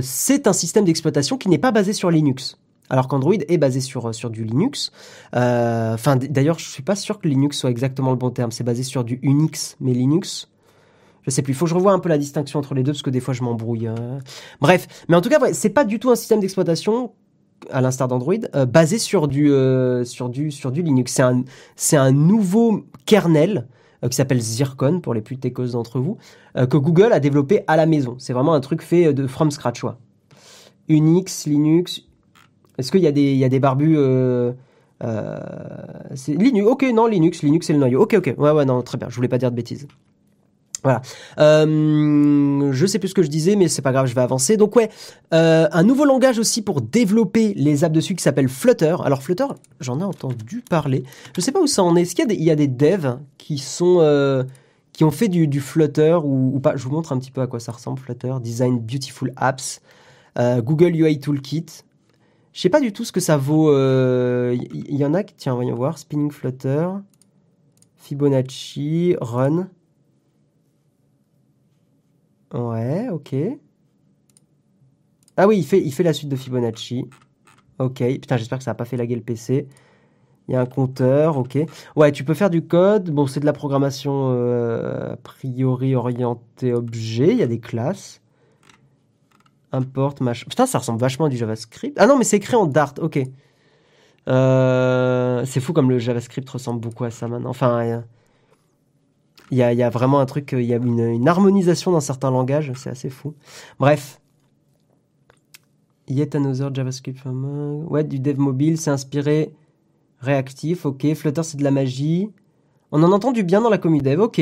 c'est 0.00 0.46
un 0.46 0.52
système 0.52 0.84
d'exploitation 0.84 1.38
qui 1.38 1.48
n'est 1.48 1.58
pas 1.58 1.72
basé 1.72 1.92
sur 1.92 2.10
Linux. 2.10 2.58
Alors 2.90 3.08
qu'Android 3.08 3.34
est 3.48 3.56
basé 3.56 3.80
sur 3.80 4.14
sur 4.14 4.28
du 4.28 4.44
Linux. 4.44 4.92
Enfin, 5.32 6.16
d'ailleurs, 6.16 6.58
je 6.58 6.68
suis 6.68 6.82
pas 6.82 6.96
sûr 6.96 7.18
que 7.18 7.26
Linux 7.26 7.58
soit 7.58 7.70
exactement 7.70 8.10
le 8.10 8.16
bon 8.16 8.30
terme. 8.30 8.50
C'est 8.50 8.64
basé 8.64 8.82
sur 8.82 9.04
du 9.04 9.18
Unix, 9.22 9.76
mais 9.80 9.92
Linux, 9.92 10.48
je 11.24 11.30
sais 11.30 11.42
plus. 11.42 11.52
Il 11.52 11.56
faut 11.56 11.64
que 11.64 11.70
je 11.70 11.74
revoie 11.74 11.92
un 11.92 11.98
peu 11.98 12.08
la 12.08 12.18
distinction 12.18 12.58
entre 12.58 12.74
les 12.74 12.82
deux 12.82 12.92
parce 12.92 13.02
que 13.02 13.10
des 13.10 13.20
fois 13.20 13.34
je 13.34 13.42
m'embrouille. 13.42 13.86
Hein. 13.86 14.18
Bref, 14.60 14.86
mais 15.08 15.16
en 15.16 15.20
tout 15.20 15.28
cas, 15.28 15.38
c'est 15.52 15.70
pas 15.70 15.84
du 15.84 15.98
tout 15.98 16.10
un 16.10 16.16
système 16.16 16.40
d'exploitation 16.40 17.12
à 17.70 17.80
l'instar 17.80 18.08
d'Android 18.08 18.34
euh, 18.54 18.66
basé 18.66 18.98
sur 18.98 19.26
du 19.28 19.50
euh, 19.50 20.04
sur 20.04 20.28
du 20.28 20.50
sur 20.50 20.70
du 20.70 20.82
Linux. 20.82 21.12
C'est 21.12 21.22
un 21.22 21.44
c'est 21.76 21.96
un 21.96 22.12
nouveau 22.12 22.84
kernel 23.06 23.68
euh, 24.02 24.08
qui 24.08 24.16
s'appelle 24.16 24.40
Zircon 24.40 25.00
pour 25.00 25.14
les 25.14 25.22
plus 25.22 25.38
techos 25.38 25.68
d'entre 25.68 25.98
vous 25.98 26.18
que 26.54 26.76
Google 26.76 27.12
a 27.12 27.18
développé 27.18 27.64
à 27.66 27.76
la 27.76 27.86
maison. 27.86 28.14
C'est 28.18 28.32
vraiment 28.32 28.54
un 28.54 28.60
truc 28.60 28.80
fait 28.80 29.12
de 29.12 29.26
from 29.26 29.50
scratch. 29.50 29.82
Ouais. 29.82 29.92
Unix, 30.88 31.46
Linux. 31.46 32.02
Est-ce 32.78 32.92
qu'il 32.92 33.00
y 33.00 33.06
a 33.06 33.12
des 33.12 33.32
il 33.32 33.38
y 33.38 33.44
a 33.44 33.48
des 33.48 33.60
barbus 33.60 33.96
c'est 36.14 36.34
Linux. 36.34 36.66
Ok, 36.66 36.84
non, 36.94 37.06
Linux. 37.06 37.42
Linux, 37.42 37.66
c'est 37.66 37.72
le 37.72 37.78
noyau. 37.78 38.02
Ok, 38.02 38.14
ok. 38.14 38.34
Ouais, 38.38 38.50
ouais, 38.52 38.64
non, 38.64 38.82
très 38.82 38.98
bien. 38.98 39.08
Je 39.10 39.16
voulais 39.16 39.28
pas 39.28 39.38
dire 39.38 39.50
de 39.50 39.56
bêtises. 39.56 39.88
Voilà. 40.84 41.00
Euh, 41.38 42.70
je 42.72 42.86
sais 42.86 42.98
plus 42.98 43.08
ce 43.08 43.14
que 43.14 43.22
je 43.22 43.28
disais, 43.28 43.56
mais 43.56 43.68
c'est 43.68 43.82
pas 43.82 43.90
grave, 43.92 44.06
je 44.06 44.14
vais 44.14 44.20
avancer. 44.20 44.58
Donc 44.58 44.76
ouais, 44.76 44.90
euh, 45.32 45.66
un 45.72 45.82
nouveau 45.82 46.04
langage 46.04 46.38
aussi 46.38 46.60
pour 46.60 46.82
développer 46.82 47.54
les 47.56 47.84
apps 47.84 47.94
dessus 47.94 48.14
qui 48.14 48.22
s'appelle 48.22 48.50
Flutter. 48.50 48.96
Alors 49.02 49.22
Flutter, 49.22 49.46
j'en 49.80 49.98
ai 50.00 50.04
entendu 50.04 50.62
parler. 50.68 51.04
Je 51.34 51.40
sais 51.40 51.52
pas 51.52 51.60
où 51.60 51.66
ça 51.66 51.82
en 51.82 51.96
est. 51.96 52.02
Est-ce 52.02 52.14
qu'il 52.14 52.30
y 52.30 52.44
y 52.44 52.50
a 52.50 52.56
des 52.56 52.68
devs 52.68 53.18
qui 53.38 53.56
sont 53.56 53.98
euh, 54.00 54.44
qui 54.92 55.04
ont 55.04 55.10
fait 55.10 55.28
du, 55.28 55.48
du 55.48 55.60
Flutter 55.60 56.18
ou, 56.22 56.60
pas? 56.60 56.76
Je 56.76 56.84
vous 56.84 56.90
montre 56.90 57.12
un 57.12 57.18
petit 57.18 57.30
peu 57.30 57.40
à 57.40 57.46
quoi 57.46 57.60
ça 57.60 57.72
ressemble 57.72 57.98
Flutter. 57.98 58.34
Design 58.42 58.78
Beautiful 58.78 59.32
Apps, 59.36 59.80
euh, 60.38 60.60
Google 60.60 60.94
UI 60.94 61.18
Toolkit. 61.18 61.66
Je 62.52 62.60
sais 62.60 62.68
pas 62.68 62.80
du 62.80 62.92
tout 62.92 63.04
ce 63.04 63.10
que 63.10 63.20
ça 63.20 63.38
vaut. 63.38 63.72
Il 63.72 63.76
euh, 63.76 64.56
y, 64.72 64.98
y, 64.98 65.04
en 65.04 65.14
a 65.14 65.24
qui, 65.24 65.34
tiens, 65.34 65.54
voyons 65.54 65.74
voir. 65.74 65.96
Spinning 65.96 66.30
Flutter, 66.30 66.88
Fibonacci, 67.96 69.16
Run. 69.20 69.68
Ouais, 72.54 73.08
ok. 73.10 73.34
Ah 75.36 75.48
oui, 75.48 75.58
il 75.58 75.92
fait, 75.92 76.02
la 76.02 76.12
suite 76.12 76.28
de 76.28 76.36
Fibonacci. 76.36 77.08
Ok. 77.78 77.98
Putain, 77.98 78.36
j'espère 78.36 78.58
que 78.58 78.64
ça 78.64 78.70
n'a 78.70 78.76
pas 78.76 78.84
fait 78.84 78.96
laguer 78.96 79.16
le 79.16 79.22
PC. 79.22 79.66
Il 80.48 80.52
y 80.54 80.56
a 80.56 80.60
un 80.60 80.66
compteur, 80.66 81.38
ok. 81.38 81.58
Ouais, 81.96 82.12
tu 82.12 82.22
peux 82.24 82.34
faire 82.34 82.50
du 82.50 82.62
code. 82.66 83.10
Bon, 83.10 83.26
c'est 83.26 83.40
de 83.40 83.46
la 83.46 83.52
programmation 83.52 84.30
euh, 84.32 85.14
a 85.14 85.16
priori 85.16 85.96
orientée 85.96 86.72
objet. 86.72 87.32
Il 87.32 87.38
y 87.38 87.42
a 87.42 87.46
des 87.46 87.60
classes. 87.60 88.20
Import, 89.72 90.14
machin. 90.20 90.46
Putain, 90.48 90.66
ça 90.66 90.78
ressemble 90.78 91.00
vachement 91.00 91.26
à 91.26 91.28
du 91.28 91.36
JavaScript. 91.36 91.96
Ah 91.98 92.06
non, 92.06 92.16
mais 92.16 92.24
c'est 92.24 92.36
écrit 92.36 92.54
en 92.54 92.66
Dart, 92.66 92.94
ok. 93.00 93.18
Euh, 94.28 95.44
c'est 95.44 95.60
fou 95.60 95.72
comme 95.72 95.90
le 95.90 95.98
JavaScript 95.98 96.48
ressemble 96.48 96.80
beaucoup 96.80 97.04
à 97.04 97.10
ça 97.10 97.26
maintenant. 97.26 97.50
Enfin, 97.50 98.02
il 99.50 99.58
y 99.58 99.62
a, 99.62 99.90
vraiment 99.90 100.20
un 100.20 100.26
truc, 100.26 100.52
il 100.52 100.64
y 100.64 100.72
a 100.72 100.76
une, 100.76 101.28
harmonisation 101.28 101.92
dans 101.92 102.00
certains 102.00 102.30
langages, 102.30 102.72
c'est 102.76 102.90
assez 102.90 103.10
fou. 103.10 103.34
Bref. 103.78 104.20
Yet 106.08 106.34
another 106.34 106.74
JavaScript 106.74 107.20
Ouais, 107.88 108.04
du 108.04 108.18
dev 108.18 108.38
mobile, 108.38 108.78
c'est 108.78 108.90
inspiré 108.90 109.54
réactif, 110.20 110.86
ok. 110.86 111.14
Flutter, 111.14 111.42
c'est 111.42 111.56
de 111.56 111.64
la 111.64 111.70
magie. 111.70 112.30
On 112.90 113.02
en 113.02 113.12
entend 113.12 113.32
du 113.32 113.42
bien 113.42 113.60
dans 113.60 113.70
la 113.70 113.78
communauté 113.78 114.10
dev, 114.10 114.20
ok. 114.20 114.40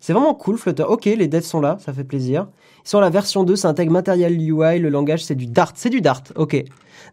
C'est 0.00 0.14
vraiment 0.14 0.34
cool, 0.34 0.56
Flutter. 0.56 0.84
Ok, 0.84 1.04
les 1.04 1.28
devs 1.28 1.42
sont 1.42 1.60
là, 1.60 1.76
ça 1.78 1.92
fait 1.92 2.04
plaisir. 2.04 2.48
À 2.92 3.00
la 3.00 3.10
version 3.10 3.44
2, 3.44 3.54
ça 3.54 3.68
intègre 3.68 3.92
Material 3.92 4.32
UI, 4.32 4.78
le 4.78 4.88
langage, 4.88 5.24
c'est 5.24 5.34
du 5.34 5.46
Dart. 5.46 5.72
C'est 5.74 5.90
du 5.90 6.00
Dart, 6.00 6.22
ok. 6.36 6.64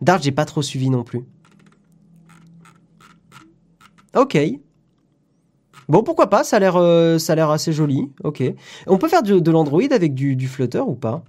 Dart, 0.01 0.21
j'ai 0.21 0.31
pas 0.31 0.45
trop 0.45 0.61
suivi 0.61 0.89
non 0.89 1.03
plus. 1.03 1.25
Ok. 4.15 4.37
Bon, 5.89 6.03
pourquoi 6.03 6.29
pas, 6.29 6.43
ça 6.43 6.57
a 6.57 6.59
l'air 6.59 6.75
euh, 6.75 7.17
ça 7.17 7.33
a 7.33 7.35
l'air 7.35 7.49
assez 7.49 7.71
joli. 7.71 8.11
Ok. 8.23 8.43
On 8.87 8.97
peut 8.97 9.07
faire 9.07 9.23
de, 9.23 9.51
l'Android 9.51 9.91
avec 9.91 10.13
du, 10.13 10.35
du 10.35 10.47
Flutter 10.47 10.81
ou 10.81 10.95
pas? 10.95 11.23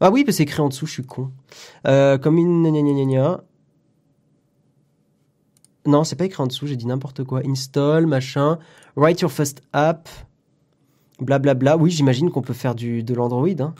Ah 0.00 0.10
oui, 0.10 0.24
c'est 0.30 0.42
écrit 0.42 0.60
en 0.60 0.68
dessous, 0.68 0.86
je 0.86 0.92
suis 0.92 1.04
con. 1.04 1.30
Euh, 1.86 2.18
comme 2.18 2.38
une 2.38 2.62
Non, 5.86 6.04
c'est 6.04 6.16
pas 6.16 6.24
écrit 6.24 6.42
en 6.42 6.46
dessous, 6.46 6.66
j'ai 6.66 6.76
dit 6.76 6.86
n'importe 6.86 7.22
quoi. 7.24 7.42
Install, 7.46 8.06
machin. 8.06 8.58
Write 8.96 9.20
your 9.20 9.30
first 9.30 9.62
app. 9.72 10.08
Blablabla. 11.20 11.54
Bla, 11.54 11.76
bla. 11.76 11.82
Oui, 11.82 11.90
j'imagine 11.90 12.30
qu'on 12.30 12.42
peut 12.42 12.54
faire 12.54 12.74
du, 12.74 13.02
de 13.02 13.14
l'Android. 13.14 13.48
Hein. 13.60 13.74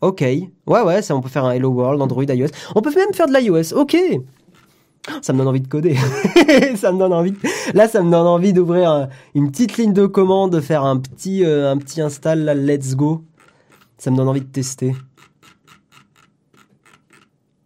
Ok. 0.00 0.20
Ouais, 0.20 0.50
ouais, 0.66 1.02
ça, 1.02 1.16
on 1.16 1.20
peut 1.20 1.28
faire 1.28 1.44
un 1.44 1.52
Hello 1.52 1.70
World, 1.70 2.02
Android, 2.02 2.24
iOS. 2.24 2.48
On 2.74 2.82
peut 2.82 2.94
même 2.94 3.14
faire 3.14 3.28
de 3.28 3.32
l'iOS. 3.32 3.72
Ok 3.74 3.96
ça 5.22 5.32
me 5.32 5.38
donne 5.38 5.48
envie 5.48 5.60
de 5.60 5.68
coder. 5.68 5.94
ça 6.76 6.92
me 6.92 6.98
donne 6.98 7.12
envie. 7.12 7.34
Là, 7.74 7.88
ça 7.88 8.02
me 8.02 8.10
donne 8.10 8.26
envie 8.26 8.52
d'ouvrir 8.52 9.08
une 9.34 9.50
petite 9.50 9.76
ligne 9.76 9.92
de 9.92 10.06
commande, 10.06 10.52
de 10.52 10.60
faire 10.60 10.84
un 10.84 10.98
petit, 10.98 11.44
euh, 11.44 11.70
un 11.70 11.78
petit 11.78 12.00
install, 12.00 12.40
là, 12.40 12.54
let's 12.54 12.96
go. 12.96 13.24
Ça 13.98 14.10
me 14.10 14.16
donne 14.16 14.28
envie 14.28 14.40
de 14.40 14.46
tester. 14.46 14.94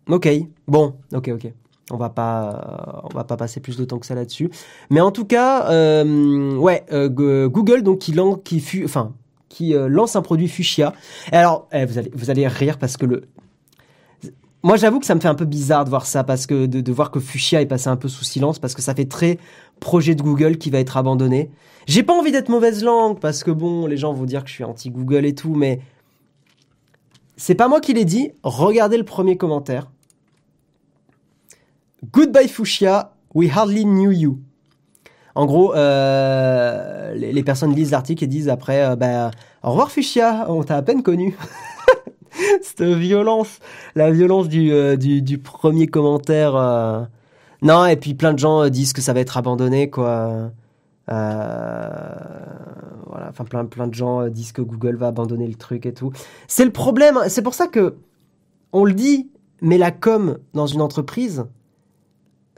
Ok, 0.09 0.28
bon, 0.66 0.95
ok, 1.12 1.30
ok. 1.34 1.53
On 1.93 1.97
va 1.97 2.09
pas, 2.09 3.03
va 3.12 3.24
pas 3.24 3.36
passer 3.36 3.61
plus 3.61 3.76
de 3.76 3.84
temps 3.84 3.99
que 3.99 4.07
ça 4.07 4.14
là-dessus. 4.14 4.51
Mais 4.91 5.01
en 5.01 5.11
tout 5.11 5.24
cas, 5.24 5.68
euh, 5.70 6.57
ouais, 6.57 6.84
euh, 6.93 7.49
Google 7.49 7.82
donc 7.82 7.99
qui 7.99 8.12
lance, 8.12 10.16
un 10.16 10.22
produit 10.22 10.49
Fuchsia. 10.49 10.93
Alors, 11.32 11.68
eh, 11.72 11.84
vous 11.84 12.30
allez 12.30 12.47
rire 12.47 12.78
parce 12.78 12.97
que 12.97 13.07
le, 13.07 13.24
moi, 14.63 14.77
j'avoue 14.77 15.01
que 15.01 15.07
ça 15.07 15.15
me 15.15 15.21
fait 15.21 15.29
un 15.29 15.35
peu 15.35 15.47
bizarre 15.47 15.85
de 15.85 15.91
voir 15.91 16.05
ça, 16.05 16.23
parce 16.23 16.47
que 16.47 16.67
de, 16.67 16.93
voir 16.93 17.11
que 17.11 17.19
Fuchsia 17.19 17.63
est 17.63 17.67
passé 17.67 17.89
un 17.89 17.97
peu 17.97 18.09
sous 18.09 18.25
silence, 18.25 18.59
parce 18.59 18.75
que 18.75 18.83
ça 18.83 18.95
fait 18.95 19.07
très 19.07 19.39
projet 19.81 20.15
de 20.15 20.23
Google 20.23 20.59
qui 20.59 20.69
va 20.71 20.79
être 20.81 20.97
abandonné. 20.97 21.51
J'ai 21.87 22.03
pas 22.03 22.13
envie 22.13 22.31
d'être 22.31 22.51
mauvaise 22.51 22.85
langue, 22.85 23.19
parce 23.19 23.43
que 23.43 23.51
bon, 23.51 23.87
les 23.87 23.97
gens 23.97 24.13
vont 24.13 24.27
dire 24.27 24.45
que 24.45 24.51
je 24.51 24.55
suis 24.55 24.65
anti-Google 24.65 25.25
et 25.25 25.35
tout, 25.35 25.55
mais 25.55 25.81
c'est 27.39 27.55
pas 27.55 27.69
moi 27.69 27.81
qui 27.81 27.95
l'ai 27.95 28.05
dit. 28.05 28.33
Regardez 28.43 28.99
le 28.99 29.05
premier 29.05 29.39
commentaire. 29.39 29.91
Goodbye 32.13 32.49
Fuchsia, 32.49 33.15
we 33.35 33.51
hardly 33.51 33.85
knew 33.85 34.11
you. 34.11 34.41
En 35.35 35.47
gros, 35.47 35.75
euh, 35.75 37.15
les, 37.15 37.43
personnes 37.43 37.75
lisent 37.75 37.93
l'article 37.93 38.25
et 38.25 38.27
disent 38.27 38.49
après, 38.49 38.85
euh, 38.85 38.97
bah, 38.97 39.31
au 39.63 39.71
revoir 39.71 39.91
Fuchsia, 39.91 40.47
on 40.49 40.63
t'a 40.65 40.77
à 40.77 40.83
peine 40.83 41.03
connu. 41.03 41.35
Cette 42.62 42.82
violence, 42.82 43.59
la 43.95 44.11
violence 44.11 44.49
du, 44.49 44.72
euh, 44.72 44.97
du, 44.97 45.38
premier 45.38 45.86
commentaire. 45.86 46.57
euh. 46.57 47.05
Non, 47.62 47.86
et 47.86 47.97
puis 47.97 48.14
plein 48.14 48.32
de 48.32 48.38
gens 48.38 48.62
euh, 48.62 48.68
disent 48.68 48.93
que 48.93 49.03
ça 49.03 49.12
va 49.12 49.20
être 49.20 49.36
abandonné, 49.36 49.91
quoi. 49.91 50.51
Voilà, 51.07 52.12
enfin 53.28 53.45
plein, 53.45 53.64
plein 53.64 53.88
de 53.88 53.95
gens 53.95 54.28
disent 54.28 54.53
que 54.53 54.62
Google 54.62 54.97
va 54.97 55.09
abandonner 55.09 55.49
le 55.49 55.57
truc 55.57 55.84
et 55.86 55.93
tout. 55.93 56.12
C'est 56.47 56.64
le 56.64 56.70
problème, 56.70 57.16
hein. 57.16 57.24
c'est 57.28 57.43
pour 57.43 57.55
ça 57.55 57.66
que 57.66 57.97
on 58.72 58.84
le 58.84 58.93
dit, 58.93 59.28
mais 59.61 59.78
la 59.78 59.91
com 59.91 60.38
dans 60.55 60.66
une 60.66 60.80
entreprise, 60.80 61.47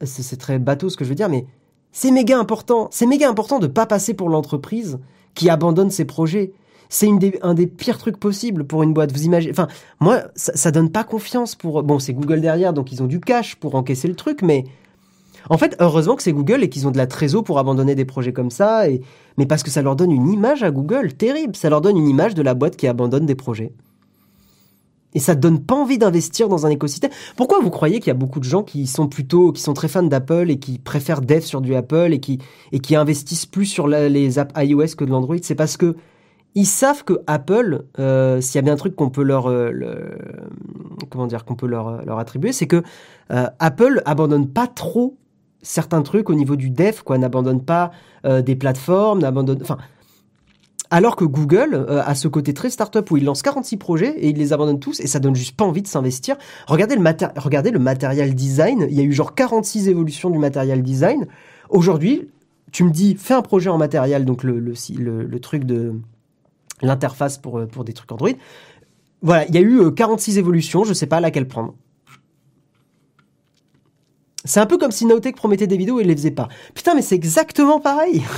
c'est 0.03 0.23
c'est 0.23 0.37
très 0.37 0.59
bateau 0.59 0.91
ce 0.91 0.99
que 0.99 1.05
je 1.05 1.09
veux 1.09 1.15
dire, 1.15 1.31
mais 1.31 1.47
c'est 1.93 2.11
méga 2.11 2.39
important. 2.39 2.89
C'est 2.91 3.07
méga 3.07 3.29
important 3.29 3.59
de 3.59 3.67
pas 3.67 3.87
passer 3.87 4.13
pour 4.15 4.29
l'entreprise 4.29 4.99
qui 5.35 5.49
abandonne 5.49 5.91
ses 5.91 6.05
projets. 6.05 6.53
C'est 6.95 7.07
une 7.07 7.19
des- 7.19 7.39
un 7.41 7.55
des 7.55 7.67
pires 7.67 7.97
trucs 7.97 8.19
possibles 8.19 8.65
pour 8.65 8.83
une 8.83 8.93
boîte. 8.93 9.13
Vous 9.13 9.25
imaginez 9.25 9.51
Enfin, 9.51 9.67
moi, 9.99 10.25
ça, 10.35 10.55
ça 10.55 10.71
donne 10.71 10.91
pas 10.91 11.05
confiance 11.05 11.55
pour. 11.55 11.83
Bon, 11.83 11.99
c'est 11.99 12.13
Google 12.13 12.43
derrière, 12.43 12.75
donc 12.75 12.93
ils 12.93 13.03
ont 13.03 13.07
du 13.07 13.19
cash 13.19 13.57
pour 13.57 13.77
encaisser 13.77 14.09
le 14.09 14.15
truc, 14.15 14.43
mais 14.43 14.65
en 15.49 15.57
fait, 15.57 15.75
heureusement 15.81 16.17
que 16.17 16.23
c'est 16.23 16.35
Google 16.35 16.63
et 16.63 16.69
qu'ils 16.69 16.87
ont 16.87 16.91
de 16.91 16.99
la 16.99 17.07
trésor 17.07 17.45
pour 17.45 17.59
abandonner 17.59 17.95
des 17.95 18.05
projets 18.05 18.35
comme 18.35 18.51
ça. 18.51 18.85
Mais 19.39 19.47
parce 19.47 19.63
que 19.63 19.71
ça 19.71 19.81
leur 19.81 19.97
donne 19.97 20.13
une 20.13 20.29
image 20.29 20.63
à 20.63 20.71
Google 20.71 21.15
terrible. 21.15 21.57
Ça 21.57 21.71
leur 21.71 21.81
donne 21.81 21.97
une 21.97 22.09
image 22.09 22.35
de 22.35 22.43
la 22.43 22.53
boîte 22.53 22.77
qui 22.77 22.87
abandonne 22.87 23.25
des 23.25 23.35
projets. 23.37 23.73
Et 25.15 25.19
ça 25.19 25.35
donne 25.35 25.61
pas 25.61 25.75
envie 25.75 25.97
d'investir 25.97 26.49
dans 26.49 26.67
un 26.67 26.69
écosystème. 26.69 27.11
Pourquoi 27.37 27.61
vous 27.61 27.71
croyez 27.71 28.01
qu'il 28.01 28.09
y 28.09 28.11
a 28.11 28.15
beaucoup 28.15 28.39
de 28.39 28.45
gens 28.45 28.63
qui 28.63 28.87
sont 28.87 29.09
plutôt, 29.09 29.53
qui 29.53 29.63
sont 29.63 29.73
très 29.73 29.89
fans 29.89 30.03
d'Apple 30.03 30.51
et 30.51 30.59
qui 30.59 30.79
préfèrent 30.79 31.23
dev 31.23 31.41
sur 31.41 31.63
du 31.63 31.75
Apple 31.75 32.11
et 32.13 32.21
qui, 32.21 32.39
et 32.71 32.81
qui 32.81 32.97
investissent 32.97 33.47
plus 33.47 33.65
sur 33.67 33.89
les 33.89 34.39
apps 34.39 34.53
iOS 34.63 34.95
que 34.97 35.05
de 35.05 35.11
l'Android? 35.11 35.37
C'est 35.43 35.55
parce 35.55 35.79
que 35.79 35.97
ils 36.55 36.67
savent 36.67 37.05
que 37.05 37.21
Apple, 37.27 37.85
euh, 37.99 38.41
s'il 38.41 38.57
y 38.57 38.59
a 38.59 38.63
bien 38.63 38.75
un 38.75 38.77
truc 38.77 38.95
qu'on 38.95 39.09
peut 39.11 39.23
leur, 39.23 39.49
euh, 39.49 40.11
comment 41.11 41.27
dire, 41.27 41.45
qu'on 41.45 41.55
peut 41.57 41.67
leur, 41.67 42.05
leur 42.05 42.19
attribuer, 42.19 42.53
c'est 42.53 42.67
que 42.67 42.83
euh, 43.31 43.47
Apple 43.59 44.03
abandonne 44.05 44.49
pas 44.49 44.67
trop 44.67 45.17
certains 45.63 46.03
trucs 46.03 46.29
au 46.29 46.35
niveau 46.35 46.57
du 46.57 46.71
dev, 46.71 47.03
quoi, 47.05 47.17
n'abandonne 47.19 47.63
pas 47.65 47.91
euh, 48.27 48.43
des 48.43 48.57
plateformes, 48.57 49.21
n'abandonne, 49.21 49.59
enfin, 49.63 49.79
alors 50.91 51.17
que 51.17 51.25
Google 51.25 51.73
euh, 51.75 52.03
a 52.05 52.15
ce 52.15 52.29
côté 52.29 52.53
très 52.53 52.69
startup 52.69 53.11
où 53.11 53.17
il 53.17 53.25
lance 53.25 53.41
46 53.41 53.79
projets 53.79 54.15
et 54.19 54.29
il 54.29 54.37
les 54.37 54.53
abandonne 54.53 54.79
tous 54.81 55.01
et 55.01 55.07
ça 55.07 55.21
donne 55.21 55.35
juste 55.35 55.57
pas 55.57 55.65
envie 55.65 55.81
de 55.81 55.87
s'investir. 55.89 56.37
Regardez 56.67 56.97
le, 56.97 57.01
maté- 57.03 57.31
regardez 57.39 57.71
le 57.71 57.79
matériel 57.79 58.35
design. 58.35 58.87
Il 58.91 58.95
y 58.97 59.01
a 59.01 59.05
eu 59.05 59.13
genre 59.13 59.35
46 59.35 59.89
évolutions 59.89 60.29
du 60.29 60.39
matériel 60.39 60.83
design. 60.83 61.27
Aujourd'hui, 61.71 62.29
tu 62.73 62.85
me 62.85 62.91
dis, 62.91 63.15
fais 63.17 63.33
un 63.35 63.41
projet 63.43 63.71
en 63.71 63.79
matériel, 63.79 64.27
donc 64.27 64.43
le- 64.45 64.59
le 64.59 65.41
truc 65.41 65.65
de 65.65 65.95
l'interface 66.83 67.39
pour, 67.39 67.59
euh, 67.59 67.67
pour 67.67 67.85
des 67.85 67.93
trucs 67.93 68.11
Android. 68.13 68.31
Voilà, 69.23 69.47
il 69.47 69.55
y 69.55 69.59
a 69.59 69.61
eu 69.61 69.81
euh, 69.81 69.91
46 69.91 70.39
évolutions, 70.39 70.85
je 70.85 70.93
sais 70.93 71.07
pas 71.07 71.21
laquelle 71.21 71.49
prendre. 71.49 71.75
C'est 74.45 74.61
un 74.61 74.67
peu 74.67 74.77
comme 74.77 74.91
si 74.91 75.07
Naotech 75.07 75.37
promettait 75.37 75.69
des 75.69 75.77
vidéos 75.77 76.01
et 76.01 76.03
il 76.03 76.09
les 76.09 76.17
faisait 76.17 76.33
pas. 76.33 76.49
Putain, 76.75 76.95
mais 76.95 77.03
c'est 77.03 77.15
exactement 77.15 77.81
pareil. 77.81 78.23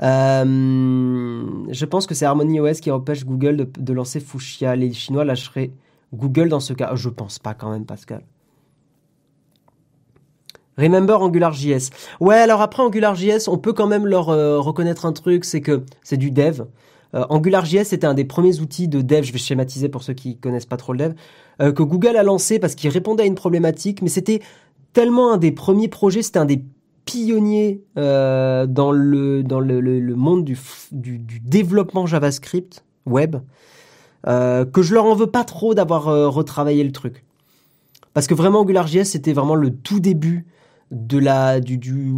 Euh, 0.00 1.44
je 1.70 1.84
pense 1.84 2.08
que 2.08 2.14
c'est 2.16 2.24
Harmony 2.24 2.58
OS 2.58 2.80
qui 2.80 2.90
empêche 2.90 3.24
Google 3.24 3.56
de, 3.56 3.70
de 3.78 3.92
lancer 3.92 4.18
Fuchsia. 4.18 4.74
Les 4.74 4.92
Chinois 4.92 5.24
lâcheraient 5.24 5.70
Google 6.12 6.48
dans 6.48 6.58
ce 6.58 6.72
cas. 6.72 6.92
Je 6.96 7.08
pense 7.08 7.38
pas 7.38 7.54
quand 7.54 7.70
même, 7.70 7.86
Pascal. 7.86 8.24
Remember 10.78 11.22
AngularJS. 11.22 11.90
Ouais, 12.20 12.36
alors 12.36 12.62
après 12.62 12.82
AngularJS, 12.82 13.48
on 13.48 13.58
peut 13.58 13.72
quand 13.72 13.86
même 13.86 14.06
leur 14.06 14.30
euh, 14.30 14.58
reconnaître 14.58 15.04
un 15.04 15.12
truc, 15.12 15.44
c'est 15.44 15.60
que 15.60 15.82
c'est 16.02 16.16
du 16.16 16.30
dev. 16.30 16.62
Euh, 17.14 17.24
AngularJS 17.28 17.92
était 17.92 18.06
un 18.06 18.14
des 18.14 18.24
premiers 18.24 18.60
outils 18.60 18.88
de 18.88 19.02
dev, 19.02 19.22
je 19.22 19.32
vais 19.32 19.38
schématiser 19.38 19.90
pour 19.90 20.02
ceux 20.02 20.14
qui 20.14 20.38
connaissent 20.38 20.66
pas 20.66 20.78
trop 20.78 20.94
le 20.94 20.98
dev, 20.98 21.12
euh, 21.60 21.72
que 21.72 21.82
Google 21.82 22.16
a 22.16 22.22
lancé 22.22 22.58
parce 22.58 22.74
qu'il 22.74 22.88
répondait 22.88 23.24
à 23.24 23.26
une 23.26 23.34
problématique, 23.34 24.00
mais 24.00 24.08
c'était 24.08 24.40
tellement 24.94 25.32
un 25.32 25.36
des 25.36 25.52
premiers 25.52 25.88
projets, 25.88 26.22
c'était 26.22 26.38
un 26.38 26.46
des 26.46 26.64
pionniers 27.04 27.82
dans 27.96 28.92
le 28.92 29.42
dans 29.42 29.60
le, 29.60 30.14
monde 30.14 30.44
du, 30.44 30.56
du, 30.92 31.40
développement 31.40 32.06
JavaScript 32.06 32.84
web, 33.06 33.36
que 34.24 34.82
je 34.82 34.94
leur 34.94 35.04
en 35.06 35.14
veux 35.14 35.26
pas 35.26 35.42
trop 35.42 35.74
d'avoir 35.74 36.04
retravaillé 36.32 36.84
le 36.84 36.92
truc. 36.92 37.24
Parce 38.14 38.28
que 38.28 38.34
vraiment 38.34 38.60
AngularJS 38.60 39.04
c'était 39.04 39.32
vraiment 39.32 39.56
le 39.56 39.74
tout 39.74 39.98
début 39.98 40.46
de 40.92 41.18
la 41.18 41.58
du, 41.60 41.78
du 41.78 42.12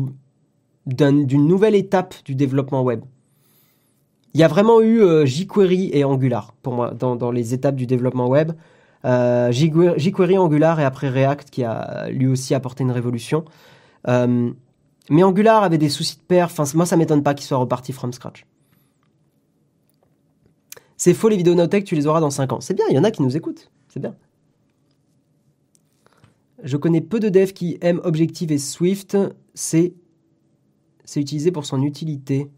d'un- 0.87 1.25
d'une 1.25 1.47
nouvelle 1.47 1.75
étape 1.75 2.15
du 2.27 2.35
développement 2.35 2.83
web. 2.83 3.03
Il 4.35 4.41
y 4.41 4.43
a 4.43 4.49
vraiment 4.49 4.81
eu 4.83 5.01
euh, 5.01 5.25
jQuery 5.25 5.91
et 5.93 6.05
Angular 6.05 6.53
pour 6.63 6.75
moi 6.75 6.91
dans, 6.91 7.17
dans 7.17 7.31
les 7.31 7.55
étapes 7.55 7.77
du 7.77 7.87
développement 7.87 8.29
web. 8.29 8.53
Euh, 9.05 9.53
jQuery, 9.53 10.37
Angular 10.39 10.81
et 10.81 10.85
après 10.85 11.09
React 11.09 11.51
qui 11.51 11.63
a 11.65 12.09
lui 12.11 12.27
aussi 12.27 12.55
apporté 12.55 12.83
une 12.83 12.91
révolution. 12.91 13.45
Euh, 14.09 14.51
mais 15.09 15.23
Angular 15.23 15.63
avait 15.63 15.79
des 15.79 15.89
soucis 15.89 16.17
de 16.17 16.23
perf. 16.23 16.59
Enfin, 16.59 16.71
moi, 16.77 16.85
ça 16.87 16.97
m'étonne 16.97 17.23
pas 17.23 17.35
qu'il 17.35 17.47
soit 17.47 17.59
reparti 17.59 17.93
from 17.93 18.13
scratch. 18.13 18.45
C'est 20.97 21.15
faux, 21.15 21.29
les 21.29 21.37
vidéos 21.37 21.55
Notech, 21.55 21.85
tu 21.85 21.95
les 21.95 22.07
auras 22.07 22.21
dans 22.21 22.31
5 22.31 22.53
ans. 22.53 22.61
C'est 22.61 22.75
bien, 22.75 22.85
il 22.91 22.97
y 22.97 22.99
en 22.99 23.05
a 23.05 23.11
qui 23.11 23.23
nous 23.23 23.37
écoutent. 23.37 23.71
C'est 23.89 24.01
bien. 24.01 24.15
Je 26.65 26.77
connais 26.77 27.01
peu 27.01 27.21
de 27.21 27.29
devs 27.29 27.53
qui 27.53 27.79
aiment 27.83 28.01
Objective 28.05 28.51
et 28.51 28.59
Swift. 28.59 29.17
C'est 29.55 29.95
c'est 31.05 31.21
utilisé 31.21 31.53
pour 31.53 31.67
son 31.67 31.83
utilité. 31.83 32.51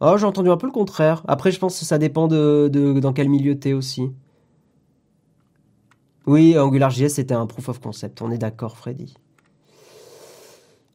Oh, 0.00 0.16
j'ai 0.16 0.24
entendu 0.24 0.48
un 0.48 0.56
peu 0.56 0.66
le 0.66 0.72
contraire. 0.72 1.22
Après, 1.26 1.50
je 1.50 1.58
pense 1.58 1.78
que 1.78 1.84
ça 1.84 1.98
dépend 1.98 2.28
de, 2.28 2.70
dans 3.00 3.12
quel 3.12 3.28
milieu 3.28 3.58
t'es 3.58 3.72
aussi. 3.72 4.10
Oui, 6.26 6.56
AngularJS, 6.56 7.08
c'était 7.08 7.34
un 7.34 7.46
proof 7.46 7.68
of 7.68 7.80
concept. 7.80 8.22
On 8.22 8.30
est 8.30 8.38
d'accord, 8.38 8.76
Freddy. 8.76 9.14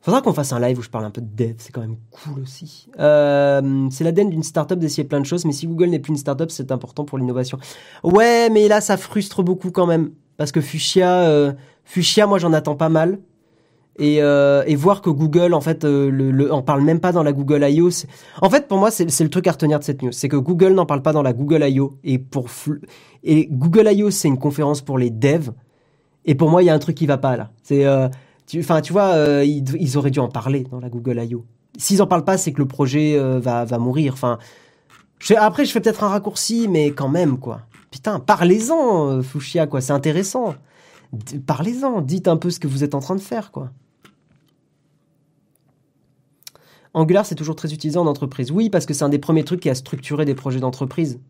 Faudra 0.01 0.21
qu'on 0.21 0.33
fasse 0.33 0.53
un 0.53 0.59
live 0.59 0.77
où 0.79 0.83
je 0.83 0.89
parle 0.89 1.05
un 1.05 1.11
peu 1.11 1.21
de 1.21 1.35
dev, 1.35 1.55
c'est 1.57 1.71
quand 1.71 1.81
même 1.81 1.97
cool 2.11 2.39
aussi. 2.43 2.87
Euh, 2.99 3.87
c'est 3.89 4.03
l'ADN 4.03 4.29
d'une 4.29 4.43
startup 4.43 4.77
d'essayer 4.77 5.03
plein 5.03 5.19
de 5.19 5.25
choses, 5.25 5.45
mais 5.45 5.51
si 5.51 5.65
Google 5.65 5.87
n'est 5.87 5.99
plus 5.99 6.11
une 6.11 6.17
startup, 6.17 6.51
c'est 6.51 6.71
important 6.71 7.05
pour 7.05 7.17
l'innovation. 7.17 7.57
Ouais, 8.03 8.51
mais 8.51 8.67
là, 8.67 8.81
ça 8.81 8.97
frustre 8.97 9.41
beaucoup 9.41 9.71
quand 9.71 9.87
même. 9.87 10.11
Parce 10.37 10.51
que 10.51 10.61
Fuchsia, 10.61 11.23
euh, 11.23 11.53
Fuchsia, 11.83 12.27
moi, 12.27 12.39
j'en 12.39 12.53
attends 12.53 12.75
pas 12.75 12.89
mal. 12.89 13.19
Et, 13.97 14.21
euh, 14.21 14.63
voir 14.75 15.01
que 15.01 15.09
Google, 15.09 15.53
en 15.53 15.61
fait, 15.61 15.85
euh, 15.85 16.61
parle 16.65 16.81
même 16.81 16.99
pas 16.99 17.13
dans 17.13 17.23
la 17.23 17.31
Google 17.31 17.63
I.O. 17.63 17.89
En 18.41 18.49
fait, 18.49 18.67
pour 18.67 18.77
moi, 18.77 18.91
c'est 18.91 19.23
le 19.23 19.29
truc 19.29 19.47
à 19.47 19.51
retenir 19.51 19.79
de 19.79 19.83
cette 19.85 20.01
news. 20.01 20.11
C'est 20.11 20.27
que 20.27 20.35
Google 20.35 20.73
n'en 20.73 20.85
parle 20.85 21.01
pas 21.01 21.13
dans 21.13 21.21
la 21.21 21.31
Google 21.31 21.63
I.O. 21.63 21.97
Et, 22.03 22.21
et 23.23 23.47
Google 23.49 23.89
I.O., 23.91 24.11
c'est 24.11 24.27
une 24.27 24.37
conférence 24.37 24.81
pour 24.81 24.97
les 24.97 25.09
devs. 25.09 25.51
Et 26.25 26.35
pour 26.35 26.49
moi, 26.49 26.61
il 26.61 26.65
y 26.65 26.69
a 26.69 26.73
un 26.73 26.79
truc 26.79 26.97
qui 26.97 27.05
va 27.05 27.17
pas 27.17 27.37
là. 27.37 27.51
Euh, 27.71 28.09
enfin, 28.57 28.81
tu 28.81 28.91
vois, 28.91 29.15
ils, 29.45 29.97
auraient 29.97 30.11
dû 30.11 30.19
en 30.19 30.27
parler 30.27 30.65
dans 30.69 30.81
la 30.81 30.89
Google 30.89 31.21
I.O. 31.23 31.45
S'ils 31.77 32.01
en 32.01 32.07
parlent 32.07 32.25
pas, 32.25 32.37
c'est 32.37 32.51
que 32.51 32.59
le 32.59 32.67
projet 32.67 33.17
va, 33.39 33.65
mourir. 33.77 34.11
Enfin, 34.13 34.39
après, 35.37 35.63
je 35.63 35.71
fais 35.71 35.79
peut-être 35.79 36.03
un 36.03 36.09
raccourci, 36.09 36.67
mais 36.67 36.91
quand 36.91 37.09
même, 37.09 37.37
quoi. 37.37 37.61
Putain, 37.95 38.19
parlez-en, 38.19 39.07
euh, 39.07 39.21
Fuchsia, 39.21 39.67
quoi. 39.67 39.79
C'est 39.79 39.93
intéressant. 39.93 40.55
Parlez-en. 41.47 42.01
Dites 42.01 42.27
un 42.27 42.35
peu 42.35 42.49
ce 42.49 42.59
que 42.59 42.67
vous 42.67 42.83
êtes 42.83 42.93
en 42.93 42.99
train 42.99 43.15
de 43.15 43.21
faire, 43.21 43.51
quoi. 43.51 43.69
Angular, 46.93 47.25
c'est 47.25 47.35
toujours 47.35 47.55
très 47.55 47.73
utilisé 47.73 47.97
en 47.97 48.05
entreprise. 48.05 48.51
Oui, 48.51 48.69
parce 48.69 48.85
que 48.85 48.93
c'est 48.93 49.05
un 49.05 49.09
des 49.09 49.17
premiers 49.17 49.45
trucs 49.45 49.61
qui 49.61 49.69
a 49.69 49.75
structuré 49.75 50.25
des 50.25 50.35
projets 50.35 50.59
d'entreprise 50.59 51.21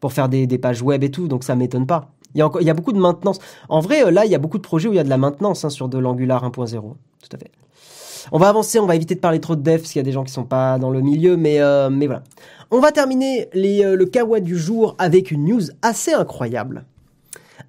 pour 0.00 0.12
faire 0.12 0.28
des, 0.28 0.48
pages 0.58 0.82
web 0.82 1.04
et 1.04 1.12
tout, 1.12 1.28
donc 1.28 1.44
ça 1.44 1.54
m'étonne 1.54 1.86
pas. 1.86 2.10
Il 2.34 2.38
y, 2.38 2.42
a 2.42 2.46
encore, 2.46 2.62
il 2.62 2.66
y 2.66 2.70
a 2.70 2.74
beaucoup 2.74 2.92
de 2.92 2.98
maintenance. 2.98 3.38
En 3.68 3.78
vrai, 3.78 4.04
euh, 4.04 4.10
là, 4.10 4.24
il 4.24 4.32
y 4.32 4.34
a 4.34 4.38
beaucoup 4.38 4.58
de 4.58 4.62
projets 4.64 4.88
où 4.88 4.92
il 4.92 4.96
y 4.96 5.00
a 5.00 5.04
de 5.04 5.08
la 5.08 5.18
maintenance 5.18 5.64
hein, 5.64 5.70
sur 5.70 5.88
de 5.88 5.98
l'Angular 5.98 6.42
1.0. 6.42 6.80
Tout 6.80 6.96
à 7.32 7.38
fait. 7.38 7.52
On 8.32 8.38
va 8.38 8.48
avancer, 8.48 8.80
on 8.80 8.86
va 8.86 8.96
éviter 8.96 9.14
de 9.14 9.20
parler 9.20 9.40
trop 9.40 9.54
de 9.54 9.62
dev, 9.62 9.78
parce 9.78 9.92
qu'il 9.92 10.00
y 10.00 10.02
a 10.02 10.04
des 10.04 10.12
gens 10.12 10.24
qui 10.24 10.32
sont 10.32 10.44
pas 10.44 10.78
dans 10.78 10.90
le 10.90 11.00
milieu, 11.00 11.36
mais, 11.36 11.60
euh, 11.60 11.90
mais 11.90 12.06
voilà. 12.06 12.24
On 12.70 12.80
va 12.80 12.92
terminer 12.92 13.48
euh, 13.56 13.96
le 13.96 14.04
kawa 14.04 14.40
du 14.40 14.58
jour 14.58 14.94
avec 14.98 15.30
une 15.30 15.46
news 15.46 15.62
assez 15.80 16.12
incroyable. 16.12 16.84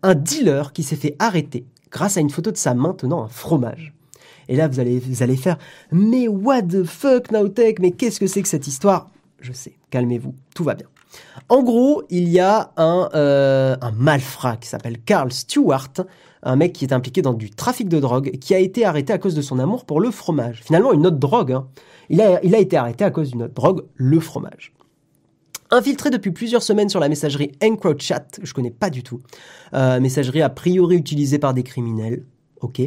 Un 0.03 0.13
dealer 0.13 0.73
qui 0.73 0.83
s'est 0.83 0.97
fait 0.97 1.15
arrêter 1.19 1.65
grâce 1.89 2.17
à 2.17 2.19
une 2.19 2.29
photo 2.29 2.51
de 2.51 2.57
sa 2.57 2.73
main 2.73 2.93
tenant 2.93 3.23
un 3.23 3.29
fromage. 3.29 3.93
Et 4.49 4.57
là, 4.57 4.67
vous 4.67 4.81
allez, 4.81 5.37
faire, 5.37 5.57
mais 5.91 6.27
what 6.27 6.63
the 6.63 6.83
fuck, 6.83 7.31
Nowtech, 7.31 7.79
mais 7.79 7.91
qu'est-ce 7.91 8.19
que 8.19 8.27
c'est 8.27 8.41
que 8.41 8.47
cette 8.49 8.67
histoire? 8.67 9.09
Je 9.39 9.53
sais, 9.53 9.77
calmez-vous, 9.89 10.35
tout 10.53 10.65
va 10.65 10.75
bien. 10.75 10.87
En 11.47 11.63
gros, 11.63 12.03
il 12.09 12.27
y 12.27 12.41
a 12.41 12.71
un, 12.75 13.09
euh, 13.13 13.77
un 13.79 13.91
malfrat 13.91 14.57
qui 14.57 14.67
s'appelle 14.67 14.99
Carl 14.99 15.31
Stewart, 15.31 15.93
un 16.43 16.55
mec 16.57 16.73
qui 16.73 16.83
est 16.83 16.93
impliqué 16.93 17.21
dans 17.21 17.33
du 17.33 17.51
trafic 17.51 17.87
de 17.87 17.99
drogue, 18.01 18.31
qui 18.39 18.53
a 18.53 18.59
été 18.59 18.83
arrêté 18.83 19.13
à 19.13 19.17
cause 19.17 19.33
de 19.33 19.41
son 19.41 19.59
amour 19.59 19.85
pour 19.85 20.01
le 20.01 20.11
fromage. 20.11 20.61
Finalement, 20.61 20.91
une 20.91 21.07
autre 21.07 21.17
drogue. 21.17 21.53
hein. 21.53 21.67
Il 22.09 22.21
a 22.21 22.59
été 22.59 22.75
arrêté 22.75 23.05
à 23.05 23.11
cause 23.11 23.31
d'une 23.31 23.43
autre 23.43 23.53
drogue, 23.53 23.85
le 23.95 24.19
fromage. 24.19 24.73
Infiltré 25.71 26.09
depuis 26.09 26.31
plusieurs 26.31 26.63
semaines 26.63 26.89
sur 26.89 26.99
la 26.99 27.09
messagerie 27.09 27.51
EncroChat, 27.63 28.25
je 28.41 28.53
connais 28.53 28.71
pas 28.71 28.89
du 28.89 29.03
tout, 29.03 29.21
euh, 29.73 29.99
messagerie 29.99 30.41
a 30.41 30.49
priori 30.49 30.95
utilisée 30.95 31.37
par 31.37 31.53
des 31.53 31.63
criminels, 31.63 32.23
Ok. 32.61 32.81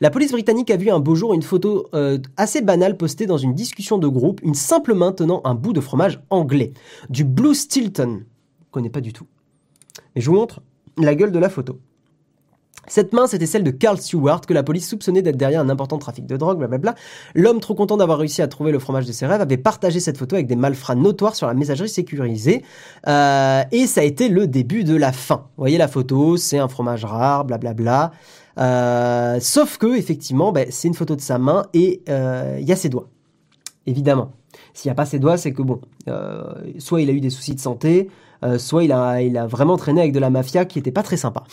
La 0.00 0.10
police 0.10 0.32
britannique 0.32 0.70
a 0.70 0.76
vu 0.76 0.90
un 0.90 0.98
beau 0.98 1.14
jour 1.14 1.34
une 1.34 1.42
photo 1.42 1.88
euh, 1.94 2.18
assez 2.36 2.62
banale 2.62 2.96
postée 2.96 3.26
dans 3.26 3.36
une 3.36 3.54
discussion 3.54 3.98
de 3.98 4.08
groupe, 4.08 4.40
une 4.42 4.54
simple 4.54 4.94
main 4.94 5.12
tenant 5.12 5.42
un 5.44 5.54
bout 5.54 5.72
de 5.72 5.80
fromage 5.80 6.20
anglais, 6.30 6.72
du 7.10 7.24
Blue 7.24 7.54
Stilton. 7.54 8.22
Je 8.60 8.70
connais 8.70 8.88
pas 8.88 9.00
du 9.00 9.12
tout. 9.12 9.26
Mais 10.14 10.22
je 10.22 10.30
vous 10.30 10.36
montre 10.36 10.62
la 10.96 11.14
gueule 11.14 11.32
de 11.32 11.38
la 11.38 11.50
photo. 11.50 11.78
Cette 12.86 13.12
main, 13.12 13.26
c'était 13.26 13.46
celle 13.46 13.62
de 13.62 13.70
Carl 13.70 13.98
Stewart, 13.98 14.40
que 14.40 14.54
la 14.54 14.62
police 14.62 14.88
soupçonnait 14.88 15.22
d'être 15.22 15.36
derrière 15.36 15.60
un 15.60 15.68
important 15.68 15.98
trafic 15.98 16.26
de 16.26 16.36
drogue, 16.36 16.58
blablabla. 16.58 16.94
L'homme, 17.34 17.60
trop 17.60 17.74
content 17.74 17.96
d'avoir 17.96 18.18
réussi 18.18 18.42
à 18.42 18.48
trouver 18.48 18.72
le 18.72 18.78
fromage 18.78 19.06
de 19.06 19.12
ses 19.12 19.26
rêves, 19.26 19.40
avait 19.40 19.56
partagé 19.56 20.00
cette 20.00 20.18
photo 20.18 20.36
avec 20.36 20.46
des 20.46 20.56
malfrats 20.56 20.94
notoires 20.94 21.36
sur 21.36 21.46
la 21.46 21.54
messagerie 21.54 21.88
sécurisée. 21.88 22.64
Euh, 23.06 23.62
et 23.70 23.86
ça 23.86 24.00
a 24.00 24.04
été 24.04 24.28
le 24.28 24.46
début 24.46 24.84
de 24.84 24.96
la 24.96 25.12
fin. 25.12 25.46
Vous 25.56 25.62
voyez 25.62 25.78
la 25.78 25.88
photo, 25.88 26.36
c'est 26.36 26.58
un 26.58 26.68
fromage 26.68 27.04
rare, 27.04 27.44
blablabla. 27.44 28.12
Euh, 28.58 29.38
sauf 29.40 29.78
que, 29.78 29.96
effectivement, 29.96 30.52
ben, 30.52 30.66
c'est 30.70 30.88
une 30.88 30.94
photo 30.94 31.16
de 31.16 31.20
sa 31.20 31.38
main 31.38 31.66
et 31.72 32.02
euh, 32.08 32.58
il 32.60 32.66
y 32.66 32.72
a 32.72 32.76
ses 32.76 32.88
doigts. 32.88 33.08
Évidemment. 33.86 34.32
S'il 34.74 34.88
n'y 34.88 34.92
a 34.92 34.94
pas 34.94 35.06
ses 35.06 35.18
doigts, 35.18 35.36
c'est 35.36 35.52
que 35.52 35.62
bon, 35.62 35.80
soit 36.78 37.02
il 37.02 37.10
a 37.10 37.12
eu 37.12 37.20
des 37.20 37.30
soucis 37.30 37.54
de 37.54 37.60
santé, 37.60 38.08
euh, 38.44 38.58
soit 38.58 38.84
il 38.84 38.92
a, 38.92 39.22
il 39.22 39.36
a 39.36 39.46
vraiment 39.46 39.76
traîné 39.76 40.00
avec 40.00 40.12
de 40.12 40.18
la 40.18 40.30
mafia 40.30 40.64
qui 40.64 40.78
était 40.78 40.92
pas 40.92 41.02
très 41.02 41.16
sympa. 41.16 41.44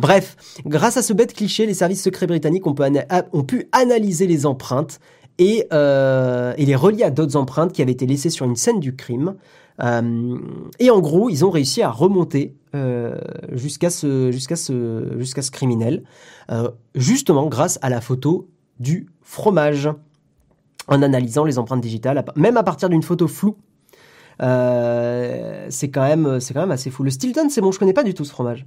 Bref, 0.00 0.36
grâce 0.66 0.96
à 0.96 1.02
ce 1.02 1.12
bête 1.12 1.34
cliché, 1.34 1.66
les 1.66 1.74
services 1.74 2.02
secrets 2.02 2.26
britanniques 2.26 2.66
ont, 2.66 2.74
pu 2.74 3.68
analyser 3.72 4.26
les 4.26 4.44
empreintes 4.46 4.98
et, 5.38 5.66
euh, 5.72 6.52
et 6.56 6.66
les 6.66 6.74
relier 6.74 7.04
à 7.04 7.10
d'autres 7.10 7.36
empreintes 7.36 7.72
qui 7.72 7.82
avaient 7.82 7.92
été 7.92 8.06
laissées 8.06 8.30
sur 8.30 8.44
une 8.44 8.56
scène 8.56 8.80
du 8.80 8.96
crime. 8.96 9.36
Euh, 9.82 10.38
et 10.78 10.90
en 10.90 11.00
gros, 11.00 11.30
ils 11.30 11.44
ont 11.44 11.50
réussi 11.50 11.82
à 11.82 11.90
remonter 11.90 12.56
euh, 12.74 13.18
jusqu'à 13.52 13.90
ce, 13.90 14.30
ce, 14.32 15.14
jusqu'à 15.18 15.42
ce 15.42 15.50
criminel, 15.50 16.04
euh, 16.50 16.70
justement 16.94 17.46
grâce 17.46 17.78
à 17.82 17.90
la 17.90 18.00
photo 18.00 18.48
du 18.80 19.06
fromage, 19.22 19.88
en 20.88 21.02
analysant 21.02 21.44
les 21.44 21.58
empreintes 21.58 21.80
digitales, 21.80 22.24
même 22.34 22.56
à 22.56 22.62
partir 22.62 22.88
d'une 22.88 23.02
photo 23.02 23.28
floue. 23.28 23.56
Euh, 24.40 25.66
c'est 25.70 25.90
quand 25.90 26.02
même, 26.02 26.40
c'est 26.40 26.54
quand 26.54 26.60
même 26.60 26.70
assez 26.70 26.90
fou. 26.90 27.02
Le 27.02 27.10
Stilton, 27.10 27.48
c'est 27.50 27.60
bon, 27.60 27.72
je 27.72 27.78
connais 27.78 27.92
pas 27.92 28.04
du 28.04 28.14
tout 28.14 28.24
ce 28.24 28.30
fromage. 28.30 28.66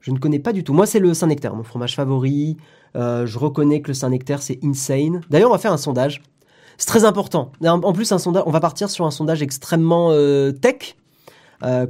Je 0.00 0.10
ne 0.10 0.18
connais 0.18 0.38
pas 0.38 0.52
du 0.52 0.64
tout. 0.64 0.72
Moi, 0.72 0.86
c'est 0.86 0.98
le 0.98 1.14
Saint-Nectaire, 1.14 1.54
mon 1.54 1.62
fromage 1.62 1.96
favori. 1.96 2.56
Euh, 2.96 3.26
je 3.26 3.38
reconnais 3.38 3.80
que 3.80 3.88
le 3.88 3.94
Saint-Nectaire, 3.94 4.42
c'est 4.42 4.58
insane. 4.62 5.22
D'ailleurs, 5.30 5.48
on 5.50 5.52
va 5.52 5.58
faire 5.58 5.72
un 5.72 5.78
sondage. 5.78 6.22
C'est 6.76 6.86
très 6.86 7.04
important. 7.04 7.52
En 7.64 7.92
plus, 7.92 8.10
un 8.12 8.18
sondage, 8.18 8.42
on 8.46 8.50
va 8.50 8.60
partir 8.60 8.90
sur 8.90 9.06
un 9.06 9.10
sondage 9.10 9.42
extrêmement 9.42 10.08
euh, 10.10 10.50
tech, 10.52 10.96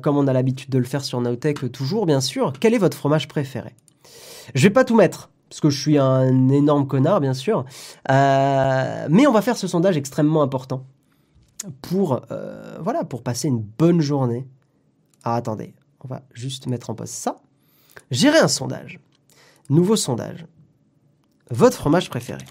comme 0.03 0.17
on 0.17 0.29
a 0.29 0.33
l'habitude 0.33 0.71
de 0.71 0.79
le 0.79 0.85
faire 0.85 1.03
sur 1.03 1.21
Nowtech 1.21 1.73
toujours, 1.73 2.07
bien 2.07 2.21
sûr. 2.21 2.53
Quel 2.61 2.75
est 2.75 2.79
votre 2.79 2.97
fromage 2.97 3.27
préféré? 3.27 3.75
Je 4.55 4.63
vais 4.63 4.71
pas 4.71 4.85
tout 4.85 4.95
mettre, 4.95 5.31
parce 5.49 5.61
que 5.61 5.71
je 5.71 5.81
suis 5.81 5.99
un 5.99 6.49
énorme 6.51 6.87
connard, 6.87 7.21
bien 7.21 7.35
sûr. 7.35 7.65
mais 8.09 9.27
on 9.27 9.33
va 9.33 9.43
faire 9.43 9.57
ce 9.57 9.67
sondage 9.67 9.97
extrêmement 9.97 10.43
important 10.43 10.85
pour, 11.83 12.23
voilà, 12.81 13.05
pour 13.05 13.23
passer 13.23 13.49
une 13.49 13.61
bonne 13.61 14.01
journée. 14.01 14.47
Ah, 15.23 15.37
attendez, 15.37 15.75
on 16.01 16.09
va 16.09 16.23
juste 16.33 16.67
mettre 16.67 16.91
en 16.91 16.95
pause 16.95 17.09
ça. 17.11 17.37
Gérer 18.11 18.39
un 18.39 18.49
sondage. 18.49 19.01
Nouveau 19.71 19.97
sondage. 19.97 20.47
Votre 21.51 21.79
fromage 21.79 22.11
préféré. 22.11 22.45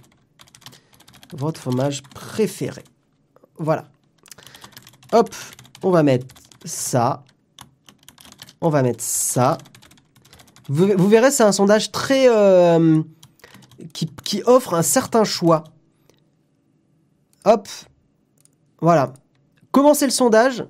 Votre 1.34 1.60
fromage 1.60 2.04
préféré. 2.04 2.84
Voilà. 3.58 3.86
Hop, 5.12 5.34
on 5.84 5.92
va 5.92 6.04
mettre 6.04 6.28
ça. 6.66 7.24
On 8.62 8.70
va 8.70 8.82
mettre 8.82 9.04
ça. 9.04 9.58
Vous, 10.70 11.08
verrez, 11.08 11.32
c'est 11.32 11.44
un 11.44 11.52
sondage 11.52 11.92
très... 11.92 12.28
Euh, 12.30 13.04
qui, 13.94 14.08
qui 14.24 14.42
offre 14.46 14.74
un 14.74 14.82
certain 14.82 15.24
choix. 15.24 15.66
Hop. 17.46 17.68
Voilà. 18.84 19.14
Commencez 19.72 20.04
le 20.04 20.12
sondage. 20.12 20.66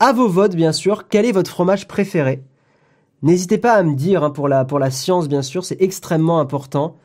À 0.00 0.12
vos 0.12 0.26
votes, 0.26 0.56
bien 0.56 0.72
sûr. 0.72 1.06
Quel 1.06 1.24
est 1.24 1.30
votre 1.30 1.52
fromage 1.52 1.86
préféré? 1.86 2.42
N'hésitez 3.22 3.58
pas 3.58 3.74
à 3.74 3.84
me 3.84 3.94
dire, 3.94 4.24
hein, 4.24 4.30
pour, 4.30 4.48
la, 4.48 4.90
science 4.90 5.28
bien 5.28 5.42
sûr, 5.42 5.64
c'est 5.64 5.80
extrêmement 5.80 6.40
important. 6.40 6.96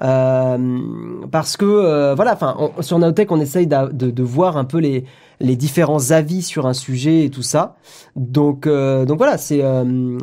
Euh, 0.00 1.26
parce 1.32 1.56
que 1.56 1.64
euh, 1.64 2.14
voilà, 2.14 2.38
sur 2.78 3.00
Naotech, 3.00 3.32
on 3.32 3.40
essaye 3.40 3.66
de, 3.66 4.22
voir 4.22 4.56
un 4.56 4.64
peu 4.64 4.78
les, 4.78 5.06
différents 5.40 6.12
avis 6.12 6.42
sur 6.42 6.66
un 6.66 6.72
sujet 6.72 7.24
et 7.24 7.30
tout 7.30 7.42
ça. 7.42 7.74
Donc, 8.14 8.68
euh, 8.68 9.04
voilà, 9.08 9.38
c'est, 9.38 9.64
on, 9.64 10.18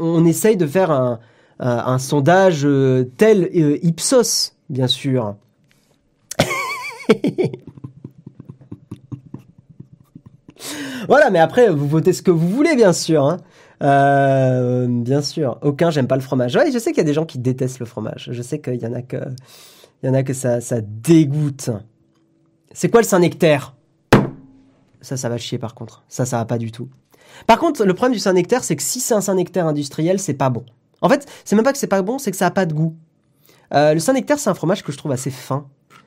on, 0.00 0.24
essaye 0.24 0.56
de 0.56 0.66
faire 0.66 0.90
un, 0.90 1.20
un, 1.58 1.98
sondage 1.98 2.66
tel 3.18 3.50
Ipsos, 3.82 4.54
bien 4.70 4.86
sûr. 4.86 5.34
voilà, 11.08 11.30
mais 11.30 11.38
après, 11.38 11.70
vous 11.70 11.88
votez 11.88 12.12
ce 12.12 12.22
que 12.22 12.30
vous 12.30 12.48
voulez, 12.48 12.76
bien 12.76 12.92
sûr. 12.92 13.24
Hein. 13.24 13.38
Euh, 13.82 14.86
bien 14.88 15.22
sûr, 15.22 15.58
aucun, 15.62 15.90
j'aime 15.90 16.06
pas 16.06 16.16
le 16.16 16.22
fromage. 16.22 16.52
Je 16.52 16.78
sais 16.78 16.90
qu'il 16.90 16.98
y 16.98 17.00
a 17.00 17.04
des 17.04 17.14
gens 17.14 17.24
qui 17.24 17.38
détestent 17.38 17.78
le 17.78 17.86
fromage. 17.86 18.28
Je 18.30 18.42
sais 18.42 18.60
qu'il 18.60 18.76
y 18.76 18.86
en 18.86 18.92
a 18.92 19.02
que, 19.02 19.16
il 20.02 20.06
y 20.06 20.08
en 20.08 20.14
a 20.14 20.22
que 20.22 20.34
ça, 20.34 20.60
ça 20.60 20.80
dégoûte. 20.80 21.70
C'est 22.72 22.90
quoi 22.90 23.00
le 23.00 23.06
Saint-Nectaire? 23.06 23.74
Ça, 25.00 25.16
ça 25.16 25.28
va 25.28 25.38
chier 25.38 25.58
par 25.58 25.74
contre. 25.74 26.04
Ça, 26.08 26.26
ça 26.26 26.36
va 26.38 26.44
pas 26.44 26.58
du 26.58 26.72
tout. 26.72 26.88
Par 27.46 27.58
contre, 27.58 27.84
le 27.84 27.94
problème 27.94 28.12
du 28.12 28.18
Saint-Nectaire, 28.18 28.64
c'est 28.64 28.76
que 28.76 28.82
si 28.82 29.00
c'est 29.00 29.14
un 29.14 29.20
Saint-Nectaire 29.20 29.66
industriel, 29.66 30.18
c'est 30.18 30.34
pas 30.34 30.50
bon. 30.50 30.64
En 31.00 31.08
fait, 31.08 31.26
c'est 31.44 31.56
même 31.56 31.64
pas 31.64 31.72
que 31.72 31.78
c'est 31.78 31.86
pas 31.86 32.02
bon, 32.02 32.18
c'est 32.18 32.30
que 32.30 32.36
ça 32.36 32.46
a 32.46 32.50
pas 32.50 32.66
de 32.66 32.74
goût. 32.74 32.94
Euh, 33.72 33.94
le 33.94 34.00
Saint-Nectaire, 34.00 34.38
c'est 34.38 34.50
un 34.50 34.54
fromage 34.54 34.82
que 34.82 34.92
je 34.92 34.98
trouve 34.98 35.12
assez 35.12 35.30
fin. 35.30 35.66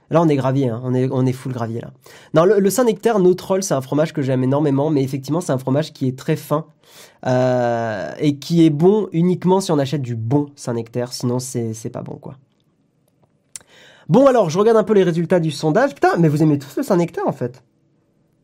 Là, 0.09 0.21
on 0.21 0.27
est 0.27 0.35
gravier, 0.35 0.69
hein. 0.69 0.81
on 0.83 0.93
est 0.93 1.09
on 1.11 1.25
est 1.25 1.33
full 1.33 1.53
gravier 1.53 1.81
là. 1.81 1.91
Non, 2.33 2.45
le, 2.45 2.69
Saint-Nectaire 2.69 3.19
No 3.19 3.33
Troll, 3.33 3.63
c'est 3.63 3.73
un 3.73 3.81
fromage 3.81 4.13
que 4.13 4.21
j'aime 4.21 4.43
énormément, 4.43 4.89
mais 4.89 5.01
effectivement, 5.03 5.41
c'est 5.41 5.51
un 5.51 5.57
fromage 5.57 5.93
qui 5.93 6.07
est 6.07 6.17
très 6.17 6.35
fin 6.35 6.65
euh, 7.25 8.11
et 8.19 8.37
qui 8.37 8.65
est 8.65 8.69
bon 8.69 9.07
uniquement 9.11 9.61
si 9.61 9.71
on 9.71 9.79
achète 9.79 10.01
du 10.01 10.15
bon 10.15 10.49
Saint-Nectaire, 10.55 11.13
sinon 11.13 11.39
c'est 11.39 11.89
pas 11.91 12.01
bon 12.01 12.15
quoi. 12.15 12.35
Bon 14.09 14.27
alors, 14.27 14.49
je 14.49 14.59
regarde 14.59 14.77
un 14.77 14.83
peu 14.83 14.93
les 14.93 15.03
résultats 15.03 15.39
du 15.39 15.51
sondage. 15.51 15.95
Putain, 15.95 16.17
mais 16.17 16.27
vous 16.27 16.43
aimez 16.43 16.59
tous 16.59 16.75
le 16.77 16.83
Saint-Nectaire 16.83 17.27
en 17.27 17.31
fait. 17.31 17.63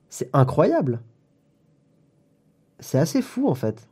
C'est 0.10 0.30
incroyable. 0.34 1.02
C'est 2.80 2.98
assez 2.98 3.22
fou 3.22 3.50
en 3.50 3.56
fait. 3.56 3.88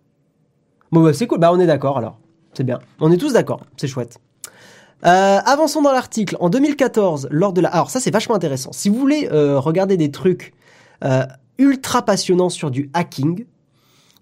Bon 0.91 1.03
bah 1.03 1.13
c'est 1.13 1.27
cool, 1.27 1.39
bah 1.39 1.51
on 1.53 1.59
est 1.59 1.67
d'accord 1.67 1.97
alors. 1.97 2.17
C'est 2.53 2.63
bien. 2.63 2.79
On 2.99 3.11
est 3.11 3.17
tous 3.17 3.33
d'accord, 3.33 3.61
c'est 3.75 3.87
chouette. 3.87 4.19
Euh, 5.05 5.39
avançons 5.45 5.81
dans 5.81 5.91
l'article. 5.91 6.37
En 6.39 6.49
2014, 6.49 7.27
lors 7.31 7.53
de 7.53 7.61
la... 7.61 7.69
Alors 7.69 7.89
ça 7.89 7.99
c'est 7.99 8.11
vachement 8.11 8.35
intéressant. 8.35 8.71
Si 8.71 8.89
vous 8.89 8.95
voulez 8.95 9.29
euh, 9.31 9.59
regarder 9.59 9.95
des 9.97 10.11
trucs 10.11 10.53
euh, 11.03 11.25
ultra 11.57 12.01
passionnants 12.03 12.49
sur 12.49 12.71
du 12.71 12.89
hacking, 12.93 13.45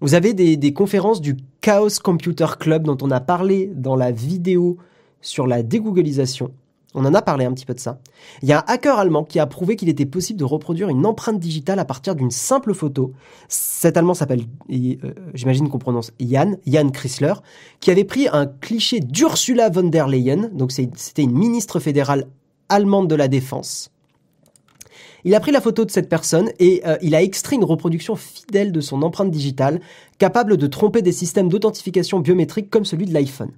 vous 0.02 0.14
avez 0.14 0.34
des, 0.34 0.58
des, 0.58 0.74
conférences 0.74 1.22
du 1.22 1.38
Chaos 1.62 1.88
Computer 2.02 2.46
Club 2.60 2.82
dont 2.82 2.98
on 3.00 3.10
a 3.10 3.20
parlé 3.20 3.70
dans 3.74 3.96
la 3.96 4.10
vidéo 4.10 4.76
sur 5.22 5.46
la 5.46 5.62
dégooglisation. 5.62 6.52
On 6.96 7.04
en 7.04 7.12
a 7.12 7.20
parlé 7.20 7.44
un 7.44 7.52
petit 7.52 7.66
peu 7.66 7.74
de 7.74 7.78
ça. 7.78 8.00
Il 8.42 8.48
y 8.48 8.52
a 8.52 8.60
un 8.60 8.64
hacker 8.66 8.98
allemand 8.98 9.22
qui 9.22 9.38
a 9.38 9.46
prouvé 9.46 9.76
qu'il 9.76 9.90
était 9.90 10.06
possible 10.06 10.38
de 10.38 10.44
reproduire 10.44 10.88
une 10.88 11.04
empreinte 11.04 11.38
digitale 11.38 11.78
à 11.78 11.84
partir 11.84 12.14
d'une 12.14 12.30
simple 12.30 12.72
photo. 12.72 13.12
Cet 13.48 13.98
allemand 13.98 14.14
s'appelle, 14.14 14.44
euh, 14.72 14.94
j'imagine 15.34 15.68
qu'on 15.68 15.78
prononce 15.78 16.10
Jan, 16.18 16.54
Jan 16.66 16.88
Chrysler, 16.88 17.34
qui 17.80 17.90
avait 17.90 18.04
pris 18.04 18.28
un 18.32 18.46
cliché 18.46 19.00
d'Ursula 19.00 19.68
von 19.68 19.84
der 19.84 20.08
Leyen, 20.08 20.48
donc 20.54 20.72
c'était 20.72 21.22
une 21.22 21.36
ministre 21.36 21.80
fédérale 21.80 22.28
allemande 22.70 23.08
de 23.08 23.14
la 23.14 23.28
défense. 23.28 23.90
Il 25.24 25.34
a 25.34 25.40
pris 25.40 25.52
la 25.52 25.60
photo 25.60 25.84
de 25.84 25.90
cette 25.90 26.08
personne 26.08 26.50
et 26.58 26.80
euh, 26.86 26.96
il 27.02 27.14
a 27.14 27.22
extrait 27.22 27.56
une 27.56 27.64
reproduction 27.64 28.16
fidèle 28.16 28.72
de 28.72 28.80
son 28.80 29.02
empreinte 29.02 29.30
digitale, 29.30 29.80
capable 30.18 30.56
de 30.56 30.66
tromper 30.66 31.02
des 31.02 31.12
systèmes 31.12 31.50
d'authentification 31.50 32.20
biométrique 32.20 32.70
comme 32.70 32.86
celui 32.86 33.04
de 33.04 33.12
l'iPhone. 33.12 33.50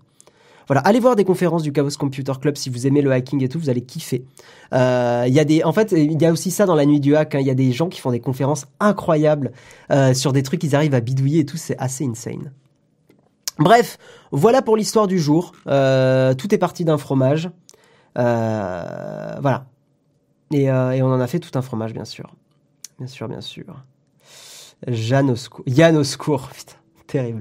Voilà, 0.69 0.83
allez 0.83 1.01
voir 1.01 1.17
des 1.17 1.25
conférences 1.25 1.63
du 1.63 1.73
Chaos 1.73 1.89
Computer 1.99 2.33
Club 2.41 2.57
si 2.57 2.69
vous 2.69 2.87
aimez 2.87 3.01
le 3.01 3.11
hacking 3.11 3.43
et 3.43 3.49
tout, 3.49 3.59
vous 3.59 3.71
allez 3.71 3.81
kiffer. 3.81 4.27
Euh, 4.75 5.25
il 5.27 5.33
y 5.33 5.41
a 5.41 5.45
des, 5.45 5.65
en 5.65 5.73
fait, 5.73 5.93
il 5.93 6.21
y 6.21 6.27
a 6.27 6.31
aussi 6.31 6.51
ça 6.51 6.67
dans 6.67 6.75
la 6.75 6.85
nuit 6.85 7.01
du 7.01 7.17
hack. 7.17 7.35
Hein. 7.35 7.41
Il 7.41 7.47
y 7.47 7.51
a 7.51 7.55
des 7.55 7.73
gens 7.73 7.89
qui 7.89 8.01
font 8.01 8.11
des 8.11 8.21
conférences 8.21 8.67
incroyables 8.79 9.53
euh, 9.91 10.13
sur 10.13 10.35
des 10.35 10.43
trucs 10.43 10.61
qu'ils 10.61 10.77
arrivent 10.77 10.95
à 10.95 11.01
bidouiller 11.01 11.41
et 11.41 11.47
tout. 11.47 11.57
C'est 11.57 11.79
assez 11.79 12.05
insane. 12.05 12.53
Bref, 13.59 13.99
voilà 14.31 14.61
pour 14.61 14.77
l'histoire 14.77 15.07
du 15.07 15.19
jour. 15.19 15.53
Euh, 15.67 16.35
tout 16.35 16.55
est 16.55 16.59
parti 16.59 16.85
d'un 16.85 16.99
fromage. 16.99 17.51
voilà. 18.15 19.67
Et, 20.53 20.65
et, 20.65 21.03
on 21.03 21.13
en 21.13 21.21
a 21.21 21.27
fait 21.27 21.41
tout 21.41 21.59
un 21.59 21.63
fromage, 21.63 21.95
bien 21.95 22.05
sûr. 22.05 22.31
Bien 22.99 23.07
sûr, 23.07 23.27
bien 23.27 23.41
sûr. 23.41 23.65
Jeanne 24.87 25.31
au 25.31 25.37
secours. 25.37 25.65
Yann 25.67 25.97
au 25.97 26.05
secours. 26.05 26.49
Putain, 26.55 26.77
terrible. 27.07 27.41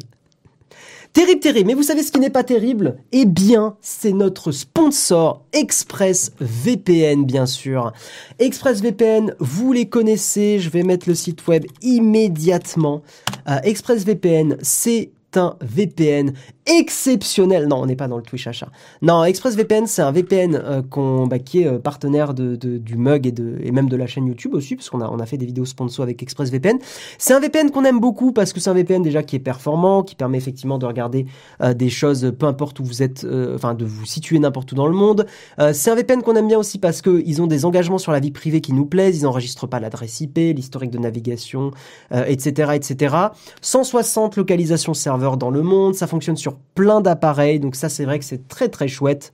Terrible, 1.18 1.40
terrible. 1.40 1.68
Mais 1.70 1.74
vous 1.74 1.82
savez 1.82 2.04
ce 2.04 2.12
qui 2.12 2.20
n'est 2.20 2.30
pas 2.30 2.44
terrible? 2.44 3.00
Eh 3.12 3.26
bien, 3.26 3.76
c'est 3.82 4.12
notre 4.12 4.52
sponsor 4.52 5.44
ExpressVPN, 5.52 7.26
bien 7.26 7.48
sûr. 7.48 7.92
ExpressVPN, 8.38 9.34
vous 9.40 9.74
les 9.74 9.90
connaissez. 9.90 10.60
Je 10.60 10.70
vais 10.70 10.84
mettre 10.84 11.10
le 11.10 11.16
site 11.16 11.48
web 11.48 11.66
immédiatement. 11.82 13.02
Euh, 13.50 13.58
ExpressVPN, 13.64 14.58
c'est 14.62 15.10
un 15.36 15.56
VPN 15.62 16.34
exceptionnel. 16.68 17.68
Non, 17.68 17.78
on 17.82 17.86
n'est 17.86 17.96
pas 17.96 18.08
dans 18.08 18.18
le 18.18 18.24
Twitch 18.24 18.48
achat. 18.48 18.70
Non, 19.02 19.24
ExpressVPN, 19.24 19.88
c'est 19.88 20.02
un 20.02 20.12
VPN 20.12 20.56
euh, 20.56 21.26
bah, 21.26 21.40
qui 21.40 21.62
est 21.62 21.68
euh, 21.68 21.80
partenaire 21.80 22.34
de, 22.34 22.56
du 22.56 22.98
mug 22.98 23.26
et, 23.26 23.32
de, 23.32 23.58
et 23.62 23.72
même 23.72 23.90
de 23.90 23.96
la 23.96 24.08
chaîne 24.08 24.28
YouTube 24.28 24.54
aussi, 24.54 24.76
parce 24.76 24.90
qu'on 24.90 25.02
a, 25.02 25.10
on 25.10 25.20
a 25.20 25.26
fait 25.26 25.38
des 25.38 25.46
vidéos 25.46 25.66
sponsor 25.66 26.04
avec 26.04 26.22
ExpressVPN. 26.22 26.78
C'est 27.18 27.34
un 27.34 27.40
VPN 27.40 27.72
qu'on 27.72 27.86
aime 27.86 28.00
beaucoup 28.00 28.32
parce 28.32 28.54
que 28.54 28.60
c'est 28.60 28.70
un 28.70 28.74
VPN 28.74 29.02
déjà 29.02 29.24
qui 29.24 29.36
est 29.36 29.40
performant, 29.40 30.04
qui 30.04 30.16
permet 30.16 30.38
effectivement 30.38 30.78
de 30.78 30.86
regarder 30.86 31.26
euh, 31.62 31.74
des 31.74 31.90
choses 31.90 32.34
peu 32.38 32.46
importe 32.46 32.80
où 32.80 32.84
vous 32.84 33.02
êtes, 33.02 33.26
enfin 33.56 33.74
de 33.74 33.86
vous 33.86 34.06
situer 34.06 34.40
n'importe 34.40 34.72
où 34.72 34.76
dans 34.76 34.88
le 34.88 34.94
monde. 34.94 35.26
c'est 35.74 35.90
un 35.90 35.96
VPN 35.96 36.22
qu'on 36.22 36.36
aime 36.36 36.48
bien 36.48 36.58
aussi 36.58 36.80
parce 36.80 37.02
qu'ils 37.02 37.42
ont 37.42 37.48
des 37.48 37.66
engagements 37.66 37.98
sur 37.98 38.12
la 38.12 38.20
vie 38.20 38.32
privée 38.32 38.62
qui 38.62 38.74
nous 38.74 38.86
plaisent. 38.86 39.20
Ils 39.20 39.24
n'enregistrent 39.24 39.68
pas 39.68 39.80
l'adresse 39.80 40.22
IP, 40.22 40.38
l'historique 40.38 40.92
de 40.92 40.98
navigation, 40.98 41.72
etc., 42.12 42.72
etc. 42.76 43.16
160 43.62 44.36
localisations 44.36 44.94
serveurs 44.94 45.38
dans 45.38 45.50
le 45.50 45.62
monde. 45.62 45.96
Ça 45.96 46.08
fonctionne 46.08 46.38
sur 46.38 46.57
plein 46.76 47.02
d'appareils. 47.02 47.60
Donc 47.60 47.76
ça, 47.76 47.90
c'est 47.90 48.06
vrai 48.06 48.20
que 48.20 48.26
c'est 48.26 48.48
très 48.48 48.70
très 48.70 48.88
chouette. 48.88 49.34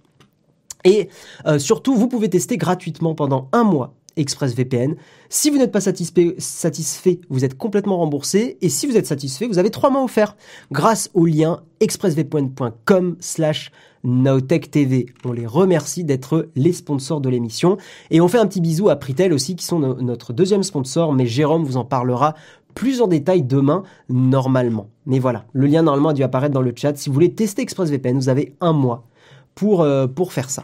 Et 0.86 1.10
euh, 1.46 1.60
surtout, 1.60 1.96
vous 1.96 2.08
pouvez 2.08 2.30
tester 2.30 2.58
gratuitement 2.58 3.16
pendant 3.16 3.48
un 3.52 3.64
mois 3.64 3.94
ExpressVPN. 4.16 4.96
Si 5.30 5.50
vous 5.50 5.58
n'êtes 5.58 5.72
pas 5.72 5.82
satisfait, 5.82 6.36
satisfait, 6.38 7.20
vous 7.30 7.46
êtes 7.46 7.58
complètement 7.58 7.98
remboursé. 7.98 8.58
Et 8.62 8.70
si 8.70 8.86
vous 8.86 8.98
êtes 8.98 9.08
satisfait, 9.08 9.48
vous 9.48 9.58
avez 9.58 9.72
trois 9.72 9.90
mois 9.90 10.04
offerts 10.04 10.36
grâce 10.72 11.10
au 11.14 11.26
lien 11.26 11.62
expressvpn.com 11.80 13.16
slash 13.20 13.72
TV. 14.72 15.06
On 15.24 15.32
les 15.32 15.48
remercie 15.48 16.04
d'être 16.04 16.50
les 16.56 16.74
sponsors 16.74 17.22
de 17.22 17.30
l'émission. 17.30 17.78
Et 18.12 18.22
on 18.22 18.28
fait 18.28 18.38
un 18.38 18.48
petit 18.48 18.62
bisou 18.62 18.90
à 18.90 18.96
Pritel 18.98 19.34
aussi, 19.34 19.56
qui 19.56 19.66
sont 19.66 19.80
notre 19.80 20.34
deuxième 20.34 20.64
sponsor, 20.64 21.14
mais 21.14 21.26
Jérôme 21.26 21.64
vous 21.64 21.78
en 21.78 21.86
parlera 21.86 22.36
plus 22.74 23.02
en 23.02 23.08
détail 23.08 23.44
demain, 23.44 23.84
normalement. 24.10 24.90
Mais 25.06 25.20
voilà, 25.20 25.46
le 25.54 25.68
lien 25.68 25.84
normalement 25.84 26.10
a 26.10 26.14
dû 26.14 26.24
apparaître 26.24 26.54
dans 26.54 26.62
le 26.62 26.74
chat. 26.76 26.96
Si 26.96 27.10
vous 27.10 27.14
voulez 27.14 27.34
tester 27.34 27.62
ExpressVPN, 27.62 28.16
vous 28.16 28.30
avez 28.30 28.56
un 28.62 28.74
mois 28.74 29.06
pour, 29.56 29.82
euh, 29.82 30.08
pour 30.08 30.34
faire 30.34 30.50
ça. 30.50 30.64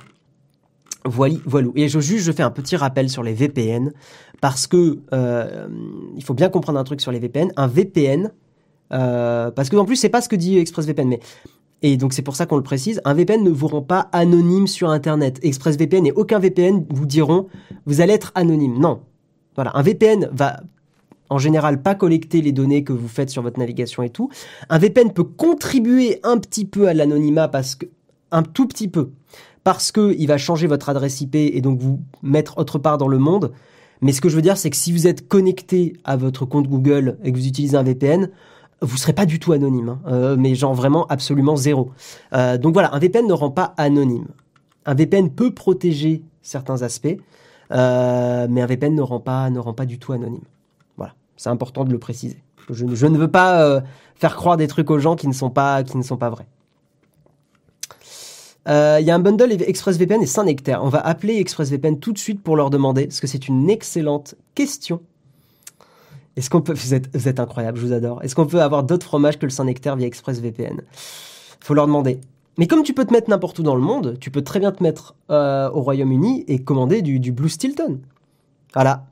Voilà, 1.05 1.35
voilà. 1.45 1.69
Et 1.75 1.87
je 1.87 1.99
juge, 1.99 2.23
je 2.23 2.31
fais 2.31 2.43
un 2.43 2.51
petit 2.51 2.75
rappel 2.75 3.09
sur 3.09 3.23
les 3.23 3.33
VPN 3.33 3.93
parce 4.41 4.67
que 4.67 4.99
euh, 5.13 5.67
il 6.15 6.23
faut 6.23 6.33
bien 6.33 6.49
comprendre 6.49 6.79
un 6.79 6.83
truc 6.83 7.01
sur 7.01 7.11
les 7.11 7.19
VPN. 7.19 7.51
Un 7.55 7.67
VPN, 7.67 8.31
euh, 8.93 9.51
parce 9.51 9.69
que 9.69 9.77
en 9.77 9.85
plus 9.85 9.95
c'est 9.95 10.09
pas 10.09 10.21
ce 10.21 10.29
que 10.29 10.35
dit 10.35 10.57
ExpressVPN, 10.57 11.07
mais 11.07 11.19
et 11.81 11.95
donc 11.95 12.11
c'est 12.11 12.21
pour 12.21 12.35
ça 12.35 12.45
qu'on 12.45 12.57
le 12.57 12.63
précise. 12.63 13.01
Un 13.05 13.13
VPN 13.13 13.43
ne 13.43 13.49
vous 13.49 13.67
rend 13.67 13.81
pas 13.81 14.09
anonyme 14.11 14.67
sur 14.67 14.89
Internet. 14.89 15.39
ExpressVPN 15.41 16.05
et 16.05 16.11
aucun 16.11 16.39
VPN 16.39 16.85
vous 16.89 17.05
diront 17.05 17.47
vous 17.85 18.01
allez 18.01 18.13
être 18.13 18.31
anonyme. 18.35 18.77
Non. 18.77 19.01
Voilà, 19.55 19.71
un 19.75 19.81
VPN 19.81 20.29
va 20.31 20.61
en 21.29 21.37
général 21.37 21.81
pas 21.81 21.95
collecter 21.95 22.41
les 22.41 22.51
données 22.51 22.83
que 22.83 22.93
vous 22.93 23.07
faites 23.07 23.29
sur 23.29 23.41
votre 23.41 23.59
navigation 23.59 24.03
et 24.03 24.09
tout. 24.09 24.29
Un 24.69 24.77
VPN 24.77 25.11
peut 25.11 25.23
contribuer 25.23 26.19
un 26.23 26.37
petit 26.37 26.65
peu 26.65 26.87
à 26.87 26.93
l'anonymat 26.93 27.47
parce 27.47 27.75
que 27.75 27.85
un 28.31 28.43
tout 28.43 28.67
petit 28.67 28.87
peu 28.87 29.11
parce 29.63 29.91
que 29.91 30.15
il 30.17 30.27
va 30.27 30.37
changer 30.37 30.67
votre 30.67 30.89
adresse 30.89 31.21
IP 31.21 31.35
et 31.35 31.61
donc 31.61 31.79
vous 31.79 31.99
mettre 32.23 32.57
autre 32.57 32.79
part 32.79 32.97
dans 32.97 33.07
le 33.07 33.17
monde. 33.17 33.51
Mais 34.01 34.13
ce 34.13 34.21
que 34.21 34.29
je 34.29 34.35
veux 34.35 34.41
dire, 34.41 34.57
c'est 34.57 34.69
que 34.69 34.77
si 34.77 34.91
vous 34.91 35.07
êtes 35.07 35.27
connecté 35.27 35.93
à 36.05 36.15
votre 36.15 36.45
compte 36.45 36.67
Google 36.67 37.17
et 37.23 37.31
que 37.31 37.37
vous 37.37 37.47
utilisez 37.47 37.75
un 37.75 37.83
VPN, 37.83 38.29
vous 38.81 38.97
serez 38.97 39.13
pas 39.13 39.25
du 39.25 39.39
tout 39.39 39.51
anonyme, 39.51 39.89
hein. 39.89 39.99
euh, 40.07 40.35
mais 40.37 40.55
genre 40.55 40.73
vraiment 40.73 41.05
absolument 41.07 41.57
zéro. 41.57 41.91
Euh, 42.33 42.57
donc 42.57 42.73
voilà, 42.73 42.93
un 42.95 42.99
VPN 42.99 43.27
ne 43.27 43.33
rend 43.33 43.51
pas 43.51 43.73
anonyme. 43.77 44.27
Un 44.85 44.93
VPN 44.93 45.29
peut 45.29 45.53
protéger 45.53 46.23
certains 46.41 46.81
aspects, 46.81 47.17
euh, 47.71 48.47
mais 48.49 48.61
un 48.61 48.65
VPN 48.65 48.95
ne 48.95 49.01
rend 49.01 49.19
pas 49.19 49.49
ne 49.49 49.59
rend 49.59 49.73
pas 49.73 49.85
du 49.85 49.99
tout 49.99 50.13
anonyme. 50.13 50.45
C'est 51.39 51.49
important 51.49 51.85
de 51.85 51.91
le 51.93 51.99
préciser. 51.99 52.43
Je, 52.69 52.83
ne 52.83 53.17
veux 53.17 53.31
pas 53.31 53.63
euh, 53.63 53.79
faire 54.15 54.35
croire 54.35 54.57
des 54.57 54.67
trucs 54.67 54.91
aux 54.91 54.99
gens 54.99 55.15
qui 55.15 55.25
ne 55.25 55.31
sont 55.31 55.49
pas, 55.49 55.83
qui 55.83 55.95
ne 55.95 56.03
sont 56.03 56.17
pas 56.17 56.29
vrais. 56.29 56.47
Euh, 58.67 58.97
il 58.99 59.07
y 59.07 59.09
a 59.09 59.15
un 59.15 59.19
bundle 59.19 59.53
ExpressVPN 59.53 60.21
et 60.21 60.25
Saint-Nectaire. 60.25 60.83
On 60.83 60.89
va 60.89 60.99
appeler 60.99 61.37
ExpressVPN 61.37 61.97
tout 61.97 62.11
de 62.11 62.17
suite 62.17 62.43
pour 62.43 62.57
leur 62.57 62.69
demander, 62.69 63.05
parce 63.05 63.21
que 63.21 63.27
c'est 63.27 63.47
une 63.47 63.69
excellente 63.69 64.35
question. 64.53 64.99
Est-ce 66.35 66.49
qu'on 66.49 66.59
peut, 66.59 66.73
vous 66.73 66.93
êtes, 66.93 67.09
vous 67.15 67.29
êtes 67.29 67.39
incroyable, 67.39 67.77
je 67.77 67.85
vous 67.85 67.93
adore. 67.93 68.21
Est-ce 68.21 68.35
qu'on 68.35 68.45
peut 68.45 68.61
avoir 68.61 68.83
d'autres 68.83 69.05
fromages 69.05 69.39
que 69.39 69.45
le 69.45 69.51
Saint-Nectaire 69.51 69.95
via 69.95 70.07
ExpressVPN? 70.07 70.81
Faut 71.61 71.73
leur 71.73 71.87
demander. 71.87 72.19
Mais 72.57 72.67
comme 72.67 72.83
tu 72.83 72.93
peux 72.93 73.05
te 73.05 73.13
mettre 73.13 73.29
n'importe 73.29 73.59
où 73.59 73.63
dans 73.63 73.75
le 73.75 73.81
monde, 73.81 74.17
tu 74.19 74.29
peux 74.29 74.41
très 74.41 74.59
bien 74.59 74.73
te 74.73 74.83
mettre 74.83 75.15
euh, 75.29 75.69
au 75.71 75.79
Royaume-Uni 75.83 76.43
et 76.49 76.59
commander 76.59 77.01
du 77.01 77.31
Blue 77.31 77.47
Stilton. 77.47 78.01
Voilà, 78.73 79.05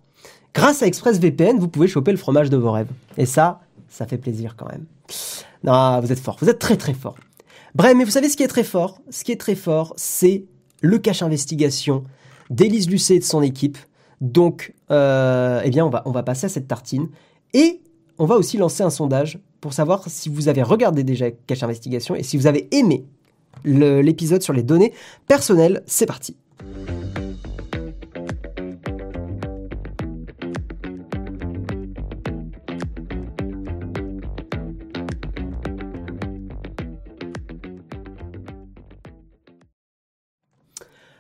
Grâce 0.58 0.82
à 0.82 0.88
ExpressVPN, 0.88 1.60
vous 1.60 1.68
pouvez 1.68 1.88
choper 1.88 2.10
le 2.10 2.18
fromage 2.18 2.50
de 2.50 2.58
vos 2.58 2.72
rêves. 2.72 2.90
Et 3.16 3.28
ça, 3.28 3.60
ça 3.90 4.08
fait 4.08 4.18
plaisir 4.18 4.56
quand 4.58 4.68
même. 4.68 4.86
Non, 5.64 6.00
vous 6.02 6.12
êtes 6.12 6.20
fort, 6.20 6.36
vous 6.42 6.50
êtes 6.50 6.58
très 6.58 6.78
très 6.78 6.96
fort. 6.96 7.16
Bref, 7.76 7.94
mais 7.96 8.04
vous 8.04 8.10
savez 8.10 8.28
ce 8.28 8.36
qui 8.36 8.42
est 8.42 8.48
très 8.48 8.64
fort? 8.64 9.00
Ce 9.12 9.24
qui 9.24 9.32
est 9.32 9.40
très 9.40 9.54
fort, 9.54 9.94
c'est 9.98 10.46
le 10.82 10.98
cache 10.98 11.22
investigation 11.22 12.06
d'Élise 12.50 12.90
Lucet 12.90 13.18
et 13.18 13.20
de 13.20 13.24
son 13.24 13.44
équipe. 13.44 13.78
Donc, 14.20 14.74
euh, 14.90 15.62
eh 15.64 15.70
bien, 15.70 15.86
on 15.86 15.92
va, 15.92 16.02
on 16.06 16.12
va 16.12 16.24
passer 16.24 16.48
à 16.48 16.50
cette 16.50 16.68
tartine. 16.68 17.10
Et 17.54 17.80
on 18.18 18.26
va 18.26 18.34
aussi 18.34 18.58
lancer 18.58 18.82
un 18.82 18.90
sondage 18.90 19.38
pour 19.62 19.74
savoir 19.74 20.06
si 20.08 20.28
vous 20.28 20.48
avez 20.48 20.64
regardé 20.64 21.04
déjà 21.04 21.30
Cache 21.30 21.62
Investigation 21.62 22.16
et 22.16 22.24
si 22.24 22.36
vous 22.36 22.48
avez 22.48 22.68
aimé 22.76 23.06
l'épisode 23.64 24.42
sur 24.42 24.54
les 24.54 24.64
données 24.64 24.92
personnelles. 25.28 25.84
C'est 25.86 26.08
parti. 26.08 26.36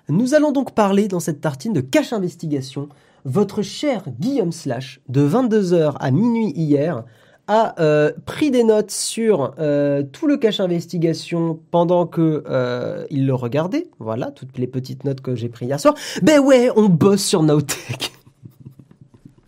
Nous 0.09 0.33
allons 0.33 0.53
donc 0.53 0.73
parler 0.73 1.09
dans 1.09 1.19
cette 1.19 1.41
tartine 1.41 1.73
de 1.73 1.81
cache 1.81 2.13
investigation. 2.13 2.87
Votre 3.25 3.61
cher 3.61 4.05
Guillaume 4.19 4.53
Slash, 4.53 5.01
de 5.09 5.27
22h 5.27 5.95
à 5.99 6.11
minuit 6.11 6.53
hier, 6.55 7.03
a 7.47 7.75
euh, 7.81 8.13
pris 8.25 8.49
des 8.49 8.63
notes 8.63 8.91
sur 8.91 9.53
euh, 9.59 10.03
tout 10.03 10.27
le 10.27 10.37
cache 10.37 10.61
investigation 10.61 11.59
pendant 11.71 12.05
que 12.05 12.43
euh, 12.47 13.05
il 13.09 13.25
le 13.25 13.33
regardait. 13.33 13.87
Voilà, 13.99 14.31
toutes 14.31 14.57
les 14.57 14.67
petites 14.67 15.03
notes 15.03 15.19
que 15.19 15.35
j'ai 15.35 15.49
prises 15.49 15.67
hier 15.67 15.79
soir. 15.79 15.93
Ben 16.21 16.39
ouais, 16.39 16.69
on 16.77 16.87
bosse 16.87 17.23
sur 17.23 17.43
Nowtech. 17.43 18.13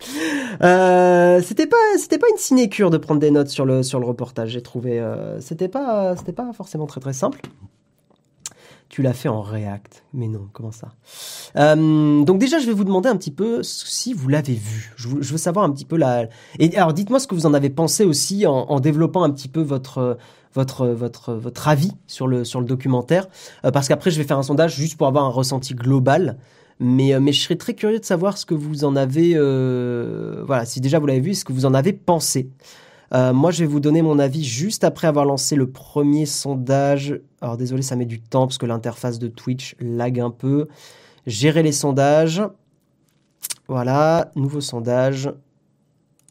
c'était 1.42 1.66
pas 1.66 1.76
c'était 1.96 2.18
pas 2.18 2.26
une 2.30 2.38
sinécure 2.38 2.90
de 2.90 2.98
prendre 2.98 3.20
des 3.20 3.30
notes 3.30 3.48
sur 3.48 3.64
le 3.64 3.82
sur 3.82 3.98
le 3.98 4.06
reportage 4.06 4.50
j'ai 4.50 4.62
trouvé 4.62 5.02
c'était 5.40 5.68
pas 5.68 6.16
c'était 6.16 6.32
pas 6.32 6.52
forcément 6.54 6.86
très 6.86 7.00
très 7.00 7.12
simple 7.12 7.40
tu 8.90 9.02
l'as 9.02 9.12
fait 9.12 9.28
en 9.28 9.40
React. 9.40 10.02
Mais 10.12 10.26
non, 10.26 10.48
comment 10.52 10.72
ça? 10.72 10.88
Euh, 11.56 12.24
Donc 12.24 12.38
déjà, 12.38 12.58
je 12.58 12.66
vais 12.66 12.72
vous 12.72 12.84
demander 12.84 13.08
un 13.08 13.16
petit 13.16 13.30
peu 13.30 13.62
si 13.62 14.12
vous 14.12 14.28
l'avez 14.28 14.54
vu. 14.54 14.92
Je, 14.96 15.08
veux 15.08 15.38
savoir 15.38 15.64
un 15.64 15.70
petit 15.70 15.84
peu 15.84 15.96
la... 15.96 16.26
Et 16.58 16.76
alors, 16.76 16.92
dites-moi 16.92 17.20
ce 17.20 17.28
que 17.28 17.36
vous 17.36 17.46
en 17.46 17.54
avez 17.54 17.70
pensé 17.70 18.04
aussi 18.04 18.46
en, 18.46 18.80
développant 18.80 19.22
un 19.22 19.30
petit 19.30 19.48
peu 19.48 19.62
votre 19.62 20.18
votre 20.52 20.88
votre 20.88 21.34
votre 21.34 21.68
avis 21.68 21.92
sur 22.08 22.26
le 22.26 22.44
sur 22.44 22.58
le 22.60 22.66
documentaire, 22.66 23.28
euh, 23.64 23.70
parce 23.70 23.86
qu'après, 23.86 24.10
je 24.10 24.18
vais 24.18 24.26
faire 24.26 24.38
un 24.38 24.42
sondage 24.42 24.74
juste 24.74 24.98
pour 24.98 25.06
avoir 25.06 25.24
un 25.24 25.30
ressenti 25.30 25.74
global. 25.74 26.36
Mais, 26.80 27.14
euh, 27.14 27.20
mais 27.20 27.32
je 27.32 27.40
serais 27.42 27.56
très 27.56 27.74
curieux 27.74 28.00
de 28.00 28.04
savoir 28.04 28.38
ce 28.38 28.46
que 28.46 28.54
vous 28.54 28.84
en 28.84 28.96
avez... 28.96 29.34
voilà, 30.44 30.64
si 30.64 30.80
déjà 30.80 30.98
vous 30.98 31.06
l'avez 31.06 31.20
vu, 31.20 31.34
ce 31.34 31.44
que 31.44 31.52
vous 31.52 31.66
en 31.66 31.74
avez 31.74 31.92
pensé. 31.92 32.50
Euh, 33.12 33.32
moi, 33.32 33.50
je 33.50 33.64
vais 33.64 33.66
vous 33.66 33.80
donner 33.80 34.02
mon 34.02 34.18
avis 34.18 34.44
juste 34.44 34.84
après 34.84 35.08
avoir 35.08 35.24
lancé 35.24 35.56
le 35.56 35.70
premier 35.70 36.26
sondage. 36.26 37.20
Alors 37.40 37.56
désolé, 37.56 37.82
ça 37.82 37.96
met 37.96 38.04
du 38.04 38.20
temps 38.20 38.46
parce 38.46 38.58
que 38.58 38.66
l'interface 38.66 39.18
de 39.18 39.28
Twitch 39.28 39.74
lag 39.80 40.20
un 40.20 40.30
peu. 40.30 40.68
Gérer 41.26 41.62
les 41.62 41.72
sondages. 41.72 42.42
Voilà, 43.66 44.30
nouveau 44.36 44.60
sondage. 44.60 45.32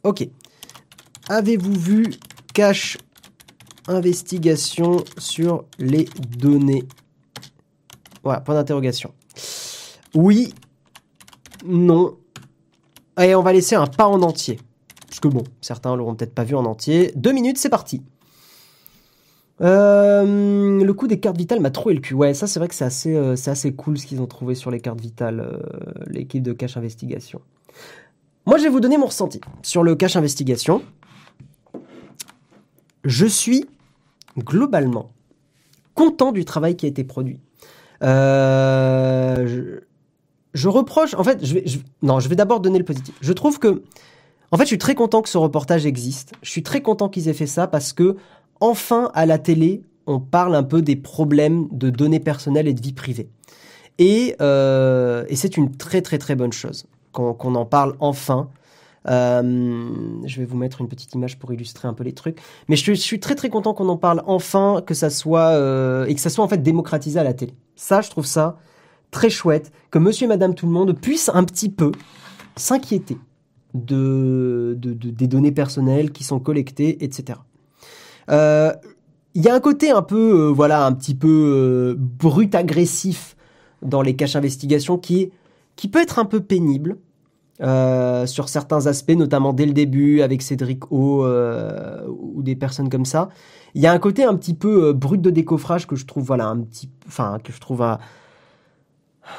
Ok. 0.04 0.28
Avez-vous 1.28 1.74
vu 1.74 2.06
cache 2.54 2.98
investigation 3.88 5.04
sur 5.18 5.66
les 5.78 6.06
données? 6.38 6.86
Voilà, 8.24 8.42
point 8.42 8.56
d'interrogation. 8.56 9.14
Oui, 10.14 10.54
non. 11.66 12.18
Et 13.22 13.36
on 13.36 13.42
va 13.42 13.54
laisser 13.54 13.76
un 13.76 13.88
pas 13.88 14.08
en 14.08 14.22
entier. 14.22 14.60
Parce 15.20 15.34
que 15.34 15.38
bon, 15.38 15.44
certains 15.60 15.98
l'auront 15.98 16.16
peut-être 16.16 16.34
pas 16.34 16.46
vu 16.46 16.56
en 16.56 16.64
entier. 16.64 17.12
Deux 17.18 17.34
minutes, 17.34 17.58
c'est 17.58 17.68
parti. 17.68 18.02
Euh, 19.60 20.82
le 20.82 20.94
coup 20.94 21.08
des 21.08 21.20
cartes 21.20 21.36
vitales 21.36 21.60
m'a 21.60 21.72
trouvé 21.72 21.94
le 21.94 22.00
cul. 22.00 22.14
Ouais, 22.14 22.34
ça 22.34 22.48
c'est 22.48 22.60
vrai 22.60 22.70
que 22.70 22.76
c'est 22.76 22.86
assez, 22.86 23.14
euh, 23.14 23.36
assez 23.48 23.74
cool 23.74 23.98
ce 23.98 24.06
qu'ils 24.06 24.22
ont 24.22 24.28
trouvé 24.28 24.56
sur 24.56 24.72
les 24.72 24.80
cartes 24.80 25.02
vitales, 25.02 25.42
euh, 25.42 25.58
l'équipe 26.08 26.42
de 26.42 26.54
Cache 26.54 26.78
Investigation. 26.78 27.42
Moi 28.46 28.58
je 28.58 28.64
vais 28.64 28.70
vous 28.70 28.80
donner 28.80 28.98
mon 28.98 29.08
ressenti 29.08 29.42
sur 29.62 29.84
le 29.84 29.96
Cache 29.96 30.16
Investigation. 30.16 30.82
Je 33.04 33.26
suis 33.26 33.66
globalement 34.38 35.12
content 35.96 36.32
du 36.32 36.46
travail 36.46 36.78
qui 36.78 36.86
a 36.86 36.90
été 36.90 37.04
produit. 37.04 37.42
Je, 38.02 38.08
reproche, 40.68 41.14
en 41.14 41.26
fait, 41.26 41.44
non, 42.02 42.22
je 42.22 42.30
vais 42.30 42.38
d'abord 42.38 42.62
donner 42.62 42.80
le 42.80 42.86
positif. 42.86 43.14
Je 43.20 43.34
trouve 43.34 43.60
que 43.60 43.84
en 44.52 44.58
fait, 44.58 44.64
je 44.64 44.70
suis 44.70 44.78
très 44.78 44.95
content 44.95 45.22
que 45.22 45.30
ce 45.30 45.38
reportage 45.38 45.86
existe. 45.86 46.34
Je 46.41 46.50
suis 46.50 46.64
très 46.64 46.82
content 46.82 47.10
qu'ils 47.10 47.28
aient 47.28 47.34
fait 47.34 47.47
ça 47.47 47.68
parce 47.68 47.93
que, 47.93 48.18
enfin, 48.60 49.12
à 49.14 49.26
la 49.26 49.38
télé, 49.38 49.84
on 50.08 50.20
parle 50.20 50.56
un 50.56 50.64
peu 50.64 50.82
des 50.82 50.95
problèmes 50.95 51.68
de 51.72 51.89
données 51.89 52.20
personnelles 52.20 52.68
et 52.68 52.74
de 52.74 52.82
vie 52.82 52.93
privée. 52.93 53.30
Et, 54.00 54.36
euh, 54.41 55.26
et 55.28 55.36
c'est 55.36 55.58
une 55.58 55.76
très 55.76 56.02
très 56.02 56.18
très 56.18 56.36
bonne 56.36 56.54
chose 56.54 56.86
qu'on 57.12 57.56
en 57.56 57.66
parle 57.66 57.95
enfin. 58.00 58.50
Euh, 59.08 59.89
je 60.26 60.39
vais 60.39 60.45
vous 60.45 60.58
mettre 60.58 60.82
une 60.82 60.88
petite 60.88 61.14
image 61.14 61.39
pour 61.39 61.52
illustrer 61.54 61.88
un 61.88 61.93
peu 61.93 62.04
les 62.04 62.14
trucs. 62.14 62.39
Mais 62.68 62.76
je, 62.76 62.93
suis 62.93 63.20
très 63.20 63.36
très 63.36 63.50
content 63.50 63.74
qu'on 63.74 63.89
en 63.89 63.97
parle 63.97 64.24
enfin, 64.26 64.82
que 64.86 64.93
ça 64.93 65.10
soit 65.10 65.50
euh, 65.50 66.06
et 66.06 66.16
que 66.16 66.22
ça 66.22 66.30
soit 66.30 66.43
en 66.43 66.47
fait 66.47 66.62
démocratisé 66.62 67.20
à 67.20 67.24
la 67.24 67.34
télé. 67.34 67.54
Ça, 67.76 68.02
je 68.02 68.10
trouve 68.10 68.26
ça 68.26 68.58
très 69.12 69.30
chouette 69.30 69.72
que 69.91 70.00
Monsieur 70.00 70.26
et 70.26 70.28
Madame 70.28 70.54
tout 70.54 70.66
le 70.66 70.72
monde 70.72 70.97
puisse 71.00 71.30
un 71.34 71.43
petit 71.43 71.70
peu 71.70 71.91
s'inquiéter 72.56 73.18
de, 73.74 74.76
de, 74.80 74.94
des 74.94 75.28
données 75.28 75.52
personnelles 75.52 76.12
qui 76.12 76.24
sont 76.24 76.40
collectées, 76.40 77.04
etc. 77.04 77.40
Euh, 78.30 78.74
il 79.36 79.44
y 79.44 79.50
a 79.50 79.54
un 79.54 79.60
côté 79.60 79.92
un 79.92 80.02
peu, 80.02 80.48
euh, 80.48 80.52
voilà, 80.52 80.86
un 80.86 80.94
petit 80.94 81.16
peu 81.16 81.96
brut 81.98 82.56
agressif 82.56 83.36
dans 83.82 84.02
les 84.02 84.16
caches 84.16 84.36
investigations 84.36 84.98
qui 84.98 85.32
qui 85.76 85.88
peut 85.88 86.02
être 86.02 86.20
un 86.20 86.26
peu 86.26 86.42
pénible. 86.42 86.98
Euh, 87.62 88.26
sur 88.26 88.48
certains 88.48 88.88
aspects, 88.88 89.12
notamment 89.12 89.52
dès 89.52 89.66
le 89.66 89.74
début 89.74 90.22
avec 90.22 90.42
Cédric 90.42 90.90
O 90.94 91.26
euh, 91.26 92.08
ou 92.08 92.42
des 92.42 92.56
personnes 92.56 92.88
comme 92.88 93.04
ça. 93.04 93.28
Il 93.76 93.82
y 93.82 93.88
a 93.88 93.92
un 93.92 94.00
côté 94.00 94.24
un 94.24 94.36
petit 94.36 94.54
peu 94.54 94.86
euh, 94.86 94.94
brut 94.94 95.20
de 95.20 95.30
décoffrage 95.30 95.86
que 95.86 95.98
je 95.98 96.06
trouve 96.06 96.24
voilà 96.24 96.48
un 96.48 96.62
petit, 96.62 96.90
enfin 97.06 97.38
que 97.44 97.52
je 97.52 97.60
trouve 97.60 97.82
un, 97.82 98.00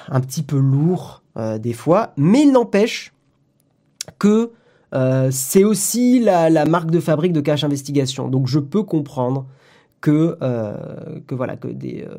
un 0.09 0.21
petit 0.21 0.43
peu 0.43 0.59
lourd 0.59 1.23
des 1.61 1.73
fois, 1.73 2.13
mais 2.19 2.43
il 2.43 2.53
n'empêche 2.53 3.15
que 4.19 4.51
c'est 5.31 5.63
aussi 5.63 6.19
la, 6.19 6.51
la, 6.51 6.65
marque 6.65 6.91
de 6.91 6.99
fabrique 6.99 7.33
de 7.33 7.41
Cache 7.41 7.63
Investigation. 7.63 8.29
Donc 8.29 8.49
je 8.49 8.59
peux 8.59 8.83
comprendre 8.83 9.47
que 10.01 10.39
euh, 10.43 10.75
que 11.27 11.35
voilà 11.35 11.57
que 11.57 11.69
des 11.69 12.07
euh, 12.09 12.15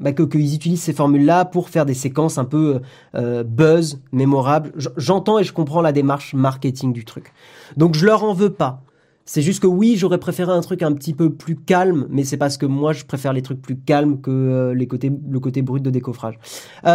bah, 0.00 0.12
que 0.12 0.22
qu'ils 0.22 0.54
utilisent 0.54 0.82
ces 0.82 0.92
formules 0.92 1.24
là 1.24 1.44
pour 1.44 1.68
faire 1.68 1.86
des 1.86 1.94
séquences 1.94 2.38
un 2.38 2.44
peu 2.44 2.80
euh, 3.14 3.44
buzz 3.44 4.00
mémorables. 4.12 4.72
J'entends 4.96 5.38
et 5.38 5.44
je 5.44 5.52
comprends 5.52 5.80
la 5.80 5.92
démarche 5.92 6.34
marketing 6.34 6.92
du 6.92 7.04
truc. 7.04 7.32
Donc 7.76 7.94
je 7.94 8.04
leur 8.04 8.24
en 8.24 8.34
veux 8.34 8.50
pas 8.50 8.82
c'est 9.24 9.42
juste 9.42 9.60
que 9.60 9.66
oui 9.66 9.96
j'aurais 9.96 10.18
préféré 10.18 10.52
un 10.52 10.60
truc 10.60 10.82
un 10.82 10.92
petit 10.92 11.14
peu 11.14 11.30
plus 11.30 11.56
calme 11.56 12.06
mais 12.10 12.24
c'est 12.24 12.36
parce 12.36 12.56
que 12.56 12.66
moi 12.66 12.92
je 12.92 13.04
préfère 13.04 13.32
les 13.32 13.42
trucs 13.42 13.60
plus 13.60 13.76
calmes 13.76 14.20
que 14.20 14.74
côtés 14.88 15.12
le 15.28 15.40
côté 15.40 15.62
brut 15.62 15.82
de 15.82 15.90
décoffrage 15.90 16.38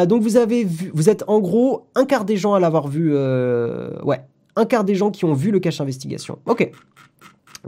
donc 0.08 0.22
vous 0.22 0.38
avez 0.38 0.64
vu 0.64 0.92
vous 0.94 1.10
êtes 1.10 1.24
en 1.28 1.40
gros 1.40 1.88
un 1.96 2.06
quart 2.06 2.26
des 2.26 2.38
gens 2.38 2.54
à 2.54 2.60
l'avoir 2.60 2.88
vu 2.88 3.14
ouais 3.14 4.22
un 4.56 4.66
quart 4.66 4.84
des 4.84 4.96
gens 4.96 5.12
qui 5.12 5.26
ont 5.26 5.34
vu 5.34 5.52
le 5.52 5.60
cache 5.60 5.82
investigation 5.82 6.40
ok 6.46 6.72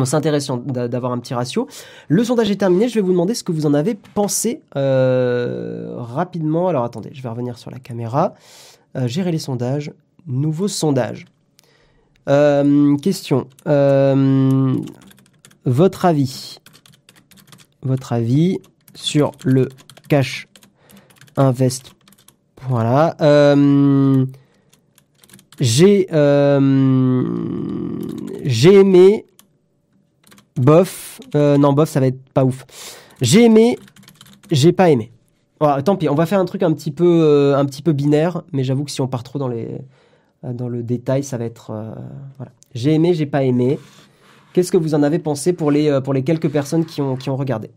c'est 0.05 0.16
intéressant 0.16 0.57
d'avoir 0.57 1.12
un 1.12 1.20
petit 1.20 1.34
ratio. 1.34 1.68
Le 2.07 2.24
sondage 2.24 2.49
est 2.49 2.55
terminé. 2.55 2.88
Je 2.88 2.95
vais 2.95 3.01
vous 3.01 3.12
demander 3.12 3.34
ce 3.34 3.43
que 3.43 3.51
vous 3.51 3.66
en 3.66 3.74
avez 3.74 3.95
pensé 3.95 4.62
euh, 4.76 5.95
rapidement. 5.97 6.68
Alors 6.68 6.84
attendez, 6.84 7.09
je 7.14 7.22
vais 7.22 7.30
revenir 7.30 7.57
sur 7.57 7.72
la 7.72 7.80
caméra. 7.80 8.34
Euh, 8.95 9.07
gérer 9.07 9.32
les 9.32 9.39
sondages. 9.39 9.91
Nouveau 10.28 10.68
sondage. 10.68 11.26
Euh, 12.30 12.97
question. 12.97 13.47
votre 15.65 16.05
avis. 16.05 16.57
Votre 17.84 18.13
avis 18.13 18.59
sur 18.93 19.32
le 19.43 19.69
cash 20.07 20.47
invest. 21.38 21.93
Voilà. 22.67 23.15
j'ai 25.59 26.07
j'ai 28.43 28.74
aimé 28.74 29.26
Bof. 30.61 31.19
Euh, 31.36 31.57
non, 31.57 31.74
bof, 31.74 31.89
ça 31.89 31.99
va 31.99 32.07
être 32.07 32.22
pas 32.34 32.45
ouf. 32.45 32.65
J'ai 33.22 33.45
aimé, 33.45 33.78
j'ai 34.51 34.72
pas 34.72 34.89
aimé. 34.89 35.11
tant 35.86 35.95
pis, 35.95 36.09
on 36.09 36.15
va 36.15 36.26
faire 36.26 36.39
un 36.39 36.45
truc 36.45 36.63
un 36.63 36.74
petit 36.74 36.91
peu, 36.91 37.05
euh, 37.05 37.57
un 37.57 37.65
petit 37.65 37.82
peu 37.82 37.93
binaire, 37.93 38.43
mais 38.51 38.63
j'avoue 38.63 38.84
que 38.84 38.91
si 38.91 39.01
on 39.01 39.07
part 39.07 39.24
trop 39.24 39.39
dans, 39.39 39.47
les, 39.47 39.65
euh, 39.65 39.78
dans 40.44 40.70
le 40.70 40.84
détail, 40.84 41.24
ça 41.24 41.38
va 41.38 41.46
être. 41.46 41.72
voilà. 42.38 42.52
J'ai 42.74 42.94
aimé, 42.94 43.14
j'ai 43.14 43.26
pas 43.26 43.44
aimé. 43.44 43.80
Qu'est-ce 44.54 44.72
que 44.72 44.78
vous 44.78 44.96
en 44.96 45.04
avez 45.04 45.20
pensé 45.20 45.54
pour 45.54 45.72
les, 45.72 46.00
pour 46.04 46.14
les 46.14 46.24
quelques 46.24 46.50
personnes 46.50 46.86
qui 46.86 47.02
ont, 47.02 47.16
qui 47.16 47.30
ont 47.30 47.36
regardé? 47.38 47.72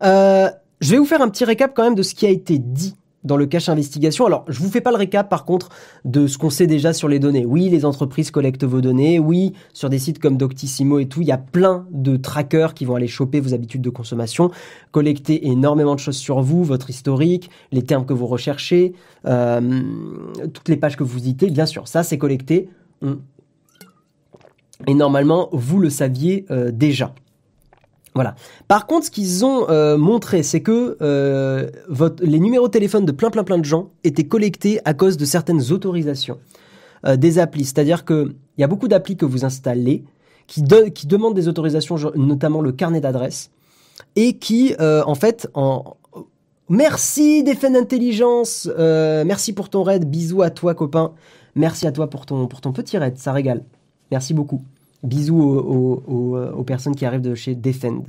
Je 0.00 0.50
vais 0.90 0.98
vous 0.98 1.04
faire 1.04 1.22
un 1.22 1.28
petit 1.28 1.44
récap 1.44 1.72
quand 1.74 1.84
même 1.84 1.94
de 1.94 2.02
ce 2.02 2.14
qui 2.14 2.26
a 2.26 2.30
été 2.30 2.58
dit 2.58 2.96
dans 3.24 3.36
le 3.36 3.46
cache 3.46 3.68
investigation. 3.68 4.26
Alors, 4.26 4.44
je 4.48 4.60
vous 4.60 4.68
fais 4.68 4.80
pas 4.80 4.90
le 4.90 4.96
récap 4.96 5.28
par 5.28 5.44
contre 5.44 5.68
de 6.04 6.26
ce 6.26 6.38
qu'on 6.38 6.50
sait 6.50 6.66
déjà 6.66 6.92
sur 6.92 7.08
les 7.08 7.18
données. 7.18 7.44
Oui, 7.44 7.68
les 7.68 7.84
entreprises 7.84 8.30
collectent 8.30 8.64
vos 8.64 8.80
données. 8.80 9.18
Oui, 9.18 9.52
sur 9.72 9.88
des 9.88 9.98
sites 9.98 10.18
comme 10.18 10.36
Doctissimo 10.36 10.98
et 10.98 11.06
tout, 11.06 11.20
il 11.20 11.28
y 11.28 11.32
a 11.32 11.38
plein 11.38 11.86
de 11.90 12.16
trackers 12.16 12.74
qui 12.74 12.84
vont 12.84 12.94
aller 12.94 13.08
choper 13.08 13.40
vos 13.40 13.54
habitudes 13.54 13.82
de 13.82 13.90
consommation, 13.90 14.50
collecter 14.90 15.48
énormément 15.48 15.94
de 15.94 16.00
choses 16.00 16.16
sur 16.16 16.40
vous, 16.40 16.64
votre 16.64 16.90
historique, 16.90 17.50
les 17.70 17.82
termes 17.82 18.06
que 18.06 18.12
vous 18.12 18.26
recherchez, 18.26 18.94
euh, 19.26 19.82
toutes 20.52 20.68
les 20.68 20.76
pages 20.76 20.96
que 20.96 21.04
vous 21.04 21.16
visitez. 21.16 21.50
Bien 21.50 21.66
sûr, 21.66 21.88
ça 21.88 22.02
c'est 22.02 22.18
collecté. 22.18 22.68
Et 24.86 24.94
normalement, 24.94 25.48
vous 25.52 25.78
le 25.78 25.90
saviez 25.90 26.44
euh, 26.50 26.70
déjà. 26.72 27.14
Voilà. 28.14 28.34
Par 28.68 28.86
contre, 28.86 29.06
ce 29.06 29.10
qu'ils 29.10 29.44
ont 29.44 29.68
euh, 29.70 29.96
montré, 29.96 30.42
c'est 30.42 30.60
que 30.60 30.98
euh, 31.00 31.70
les 32.20 32.40
numéros 32.40 32.66
de 32.66 32.72
téléphone 32.72 33.06
de 33.06 33.12
plein 33.12 33.30
plein 33.30 33.44
plein 33.44 33.58
de 33.58 33.64
gens 33.64 33.90
étaient 34.04 34.26
collectés 34.26 34.80
à 34.84 34.92
cause 34.92 35.16
de 35.16 35.24
certaines 35.24 35.72
autorisations 35.72 36.38
euh, 37.06 37.16
des 37.16 37.38
applis. 37.38 37.64
C'est-à-dire 37.64 38.04
que 38.04 38.34
il 38.58 38.60
y 38.60 38.64
a 38.64 38.66
beaucoup 38.66 38.88
d'applis 38.88 39.16
que 39.16 39.24
vous 39.24 39.44
installez 39.44 40.04
qui, 40.46 40.62
demandent 40.62 41.34
des 41.34 41.48
autorisations, 41.48 41.96
notamment 42.14 42.60
le 42.60 42.72
carnet 42.72 43.00
d'adresse, 43.00 43.50
et 44.16 44.36
qui, 44.36 44.74
en 44.78 45.14
fait, 45.14 45.48
en 45.54 45.96
merci 46.68 47.42
Défense 47.42 47.74
Intelligence, 47.74 48.68
merci 48.76 49.54
pour 49.54 49.70
ton 49.70 49.82
raid, 49.82 50.04
bisous 50.04 50.42
à 50.42 50.50
toi 50.50 50.74
copain, 50.74 51.12
merci 51.54 51.86
à 51.86 51.92
toi 51.92 52.10
pour 52.10 52.26
ton 52.26 52.48
pour 52.48 52.60
ton 52.60 52.72
petit 52.72 52.98
raid, 52.98 53.16
ça 53.16 53.32
régale, 53.32 53.62
merci 54.10 54.34
beaucoup. 54.34 54.60
Bisous 55.02 55.40
aux, 55.40 56.64
personnes 56.64 56.94
qui 56.94 57.04
arrivent 57.04 57.22
de 57.22 57.34
chez 57.34 57.54
Defend. 57.54 58.04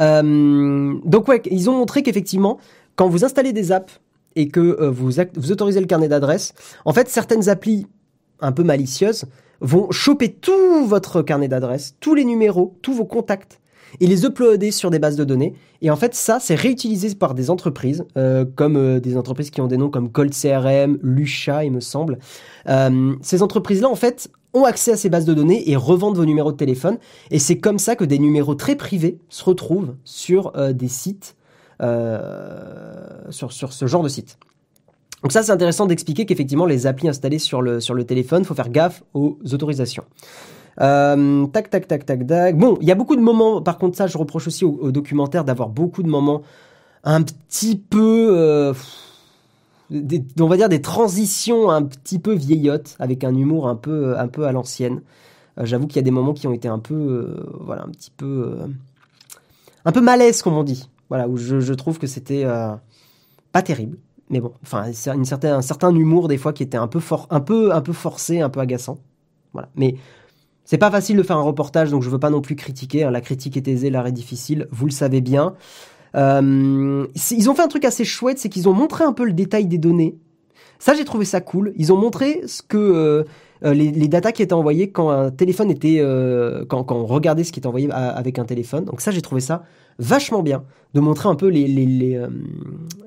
Euh, 0.00 0.94
donc 1.04 1.28
ouais, 1.28 1.42
ils 1.50 1.68
ont 1.68 1.76
montré 1.76 2.02
qu'effectivement, 2.02 2.58
quand 2.96 3.08
vous 3.08 3.24
installez 3.24 3.52
des 3.52 3.72
apps 3.72 4.00
et 4.36 4.48
que 4.48 4.60
euh, 4.60 4.90
vous, 4.90 5.10
vous 5.36 5.52
autorisez 5.52 5.80
le 5.80 5.86
carnet 5.86 6.08
d'adresse, 6.08 6.54
en 6.84 6.92
fait, 6.92 7.08
certaines 7.08 7.48
applis 7.48 7.86
un 8.40 8.52
peu 8.52 8.62
malicieuses 8.62 9.24
vont 9.60 9.90
choper 9.90 10.32
tout 10.32 10.86
votre 10.86 11.22
carnet 11.22 11.48
d'adresse, 11.48 11.94
tous 12.00 12.14
les 12.14 12.24
numéros, 12.24 12.76
tous 12.82 12.94
vos 12.94 13.04
contacts 13.04 13.60
et 14.00 14.06
les 14.06 14.24
uploader 14.24 14.70
sur 14.70 14.90
des 14.90 14.98
bases 14.98 15.16
de 15.16 15.24
données. 15.24 15.54
Et 15.82 15.90
en 15.90 15.96
fait, 15.96 16.14
ça, 16.14 16.40
c'est 16.40 16.54
réutilisé 16.54 17.14
par 17.14 17.34
des 17.34 17.50
entreprises, 17.50 18.04
euh, 18.16 18.44
comme 18.56 19.00
des 19.00 19.16
entreprises 19.16 19.50
qui 19.50 19.60
ont 19.60 19.66
des 19.66 19.76
noms 19.76 19.90
comme 19.90 20.10
Cold 20.10 20.32
CRM, 20.32 20.98
Lucha, 21.02 21.64
il 21.64 21.72
me 21.72 21.80
semble. 21.80 22.18
ces 22.66 23.42
entreprises-là, 23.42 23.88
en 23.88 23.94
fait, 23.94 24.30
ont 24.54 24.64
accès 24.64 24.92
à 24.92 24.96
ces 24.96 25.08
bases 25.08 25.24
de 25.24 25.34
données 25.34 25.70
et 25.70 25.76
revendent 25.76 26.16
vos 26.16 26.24
numéros 26.24 26.52
de 26.52 26.56
téléphone. 26.56 26.98
Et 27.30 27.38
c'est 27.38 27.58
comme 27.58 27.78
ça 27.78 27.96
que 27.96 28.04
des 28.04 28.18
numéros 28.18 28.54
très 28.54 28.76
privés 28.76 29.18
se 29.28 29.44
retrouvent 29.44 29.94
sur 30.04 30.52
euh, 30.56 30.72
des 30.72 30.88
sites, 30.88 31.36
euh, 31.80 33.30
sur, 33.30 33.52
sur 33.52 33.72
ce 33.72 33.86
genre 33.86 34.02
de 34.02 34.08
site. 34.08 34.38
Donc 35.22 35.32
ça, 35.32 35.42
c'est 35.42 35.52
intéressant 35.52 35.86
d'expliquer 35.86 36.26
qu'effectivement, 36.26 36.66
les 36.66 36.86
applis 36.86 37.08
installées 37.08 37.38
sur 37.38 37.62
le, 37.62 37.80
sur 37.80 37.94
le 37.94 38.04
téléphone, 38.04 38.44
faut 38.44 38.54
faire 38.54 38.70
gaffe 38.70 39.04
aux 39.14 39.38
autorisations. 39.52 40.04
Euh, 40.80 41.46
tac, 41.46 41.70
tac, 41.70 41.86
tac, 41.86 42.04
tac, 42.04 42.26
tac. 42.26 42.56
Bon, 42.56 42.76
il 42.80 42.88
y 42.88 42.92
a 42.92 42.94
beaucoup 42.94 43.14
de 43.14 43.20
moments, 43.20 43.62
par 43.62 43.78
contre 43.78 43.96
ça, 43.96 44.06
je 44.06 44.18
reproche 44.18 44.48
aussi 44.48 44.64
au, 44.64 44.90
documentaire 44.90 45.44
d'avoir 45.44 45.68
beaucoup 45.68 46.02
de 46.02 46.08
moments 46.08 46.42
un 47.04 47.22
petit 47.22 47.76
peu 47.76 48.72
on 50.40 50.46
va 50.46 50.56
dire 50.56 50.68
des 50.68 50.82
transitions 50.82 51.70
un 51.70 51.82
petit 51.82 52.18
peu 52.18 52.32
vieillottes 52.32 52.96
avec 52.98 53.24
un 53.24 53.34
humour 53.34 53.68
un 53.68 53.76
peu 53.76 54.18
un 54.18 54.28
peu 54.28 54.46
à 54.46 54.52
l'ancienne. 54.52 55.02
Euh, 55.58 55.64
j'avoue 55.64 55.86
qu'il 55.86 55.96
y 55.96 55.98
a 55.98 56.02
des 56.02 56.10
moments 56.10 56.32
qui 56.32 56.46
ont 56.46 56.52
été 56.52 56.68
un 56.68 56.78
peu 56.78 56.94
euh, 56.94 57.46
voilà 57.60 57.82
un 57.82 57.90
petit 57.90 58.10
peu 58.10 58.56
euh, 58.60 58.66
un 59.84 59.92
peu 59.92 60.00
malaise 60.00 60.42
comme 60.42 60.54
on 60.54 60.64
dit. 60.64 60.88
Voilà 61.08 61.28
où 61.28 61.36
je, 61.36 61.72
trouve 61.74 61.98
que 61.98 62.06
c'était 62.06 62.46
pas 63.52 63.60
terrible. 63.60 63.98
Mais 64.30 64.40
bon, 64.40 64.52
enfin 64.62 64.86
une 64.86 65.24
certaine, 65.26 65.52
un 65.52 65.62
certain 65.62 65.94
humour 65.94 66.26
des 66.28 66.38
fois 66.38 66.54
qui 66.54 66.62
était 66.62 66.78
un 66.78 66.88
peu 66.88 67.00
un 67.28 67.40
peu 67.40 67.74
un 67.74 67.82
peu 67.82 67.92
forcé, 67.92 68.40
un 68.40 68.48
peu 68.48 68.60
agaçant. 68.60 68.98
Voilà. 69.52 69.68
Mais 69.76 69.96
c'est 70.64 70.78
pas 70.78 70.90
facile 70.90 71.18
de 71.18 71.22
faire 71.22 71.36
un 71.36 71.42
reportage, 71.42 71.90
donc 71.90 72.02
je 72.02 72.08
veux 72.08 72.18
pas 72.18 72.30
non 72.30 72.40
plus 72.40 72.56
critiquer. 72.56 73.04
Hein. 73.04 73.10
La 73.10 73.20
critique 73.20 73.58
est 73.58 73.68
aisée, 73.68 73.90
l'art 73.90 74.06
est 74.06 74.12
difficile, 74.12 74.68
vous 74.70 74.86
le 74.86 74.90
savez 74.90 75.20
bien. 75.20 75.54
Euh, 76.14 77.06
ils 77.30 77.50
ont 77.50 77.54
fait 77.54 77.62
un 77.62 77.68
truc 77.68 77.84
assez 77.84 78.04
chouette, 78.04 78.38
c'est 78.38 78.48
qu'ils 78.48 78.68
ont 78.68 78.72
montré 78.74 79.04
un 79.04 79.12
peu 79.12 79.24
le 79.24 79.32
détail 79.32 79.66
des 79.66 79.78
données. 79.78 80.16
Ça, 80.78 80.94
j'ai 80.94 81.04
trouvé 81.04 81.24
ça 81.24 81.40
cool. 81.40 81.72
Ils 81.76 81.92
ont 81.92 81.96
montré 81.96 82.42
ce 82.46 82.60
que 82.62 82.76
euh, 82.76 83.24
euh, 83.64 83.72
les, 83.72 83.92
les 83.92 84.32
qui 84.32 84.42
étaient 84.42 84.52
envoyées 84.52 84.90
quand 84.90 85.10
un 85.10 85.30
téléphone 85.30 85.70
était, 85.70 86.02
quand, 86.68 86.84
quand 86.84 86.96
on 86.96 87.06
regardait 87.06 87.44
ce 87.44 87.52
qui 87.52 87.60
était 87.60 87.68
envoyé 87.68 87.88
avec 87.90 88.38
un 88.38 88.44
téléphone. 88.44 88.84
Donc 88.84 89.00
ça, 89.00 89.10
j'ai 89.10 89.22
trouvé 89.22 89.40
ça 89.40 89.62
vachement 89.98 90.42
bien 90.42 90.64
de 90.94 91.00
montrer 91.00 91.28
un 91.28 91.34
peu 91.36 91.46
les 91.46 91.68
les, 91.68 91.86
les, 91.86 92.18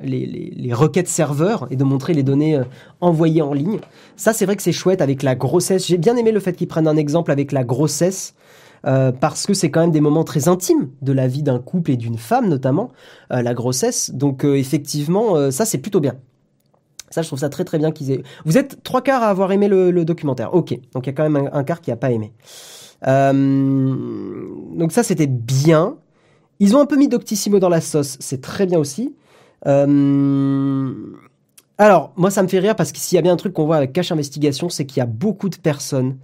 les, 0.01 0.53
les 0.55 0.73
requêtes 0.73 1.09
serveurs 1.09 1.67
et 1.69 1.75
de 1.75 1.83
montrer 1.83 2.13
les 2.13 2.23
données 2.23 2.61
envoyées 3.01 3.41
en 3.41 3.53
ligne. 3.53 3.79
Ça, 4.15 4.31
c'est 4.31 4.45
vrai 4.45 4.55
que 4.55 4.63
c'est 4.63 4.71
chouette 4.71 5.01
avec 5.01 5.21
la 5.21 5.35
grossesse. 5.35 5.85
J'ai 5.87 5.97
bien 5.97 6.15
aimé 6.15 6.31
le 6.31 6.39
fait 6.39 6.53
qu'ils 6.53 6.67
prennent 6.67 6.87
un 6.87 6.95
exemple 6.95 7.31
avec 7.31 7.51
la 7.51 7.65
grossesse 7.65 8.33
euh, 8.86 9.11
parce 9.11 9.45
que 9.45 9.53
c'est 9.53 9.71
quand 9.71 9.81
même 9.81 9.91
des 9.91 10.01
moments 10.01 10.23
très 10.23 10.47
intimes 10.47 10.89
de 11.01 11.11
la 11.11 11.27
vie 11.27 11.43
d'un 11.43 11.59
couple 11.59 11.91
et 11.91 11.97
d'une 11.97 12.17
femme 12.17 12.47
notamment, 12.47 12.91
euh, 13.31 13.41
la 13.41 13.53
grossesse. 13.53 14.11
Donc 14.11 14.43
effectivement, 14.43 15.51
ça 15.51 15.65
c'est 15.65 15.77
plutôt 15.77 15.99
bien. 15.99 16.15
Ça, 17.11 17.21
je 17.21 17.27
trouve 17.27 17.39
ça 17.39 17.49
très 17.49 17.63
très 17.63 17.77
bien 17.77 17.91
qu'ils 17.91 18.11
aient. 18.11 18.23
Vous 18.45 18.57
êtes 18.57 18.83
trois 18.83 19.01
quarts 19.01 19.23
à 19.23 19.27
avoir 19.27 19.51
aimé 19.51 19.67
le, 19.67 20.03
documentaire. 20.03 20.53
Ok, 20.53 20.77
donc 20.93 21.05
il 21.05 21.07
y 21.07 21.09
a 21.09 21.13
quand 21.13 21.29
même 21.29 21.49
un, 21.51 21.63
quart 21.63 21.79
qui 21.79 21.91
a 21.91 21.95
pas 21.95 22.11
aimé. 22.11 22.33
donc 23.03 24.91
ça 24.91 25.03
c'était 25.03 25.27
bien. 25.27 25.97
Ils 26.59 26.75
ont 26.75 26.79
un 26.79 26.86
peu 26.86 26.95
mis 26.95 27.07
Doctissimo 27.07 27.59
dans 27.59 27.69
la 27.69 27.81
sauce, 27.81 28.17
c'est 28.19 28.41
très 28.41 28.65
bien 28.65 28.79
aussi. 28.79 29.15
Alors, 31.77 32.13
moi, 32.15 32.31
ça 32.31 32.41
me 32.41 32.47
fait 32.47 32.59
rire 32.59 32.75
parce 32.75 32.91
que 32.91 32.97
s'il 32.97 33.17
y 33.17 33.19
a 33.19 33.21
bien 33.21 33.33
un 33.33 33.38
truc 33.38 33.53
qu'on 33.53 33.65
voit 33.65 33.75
avec 33.75 33.91
Cache 33.91 34.11
Investigation, 34.11 34.69
c'est 34.69 34.86
qu'il 34.86 34.99
y 34.99 35.01
a 35.01 35.05
beaucoup 35.05 35.49
de 35.49 35.57
personnes, 35.57 36.17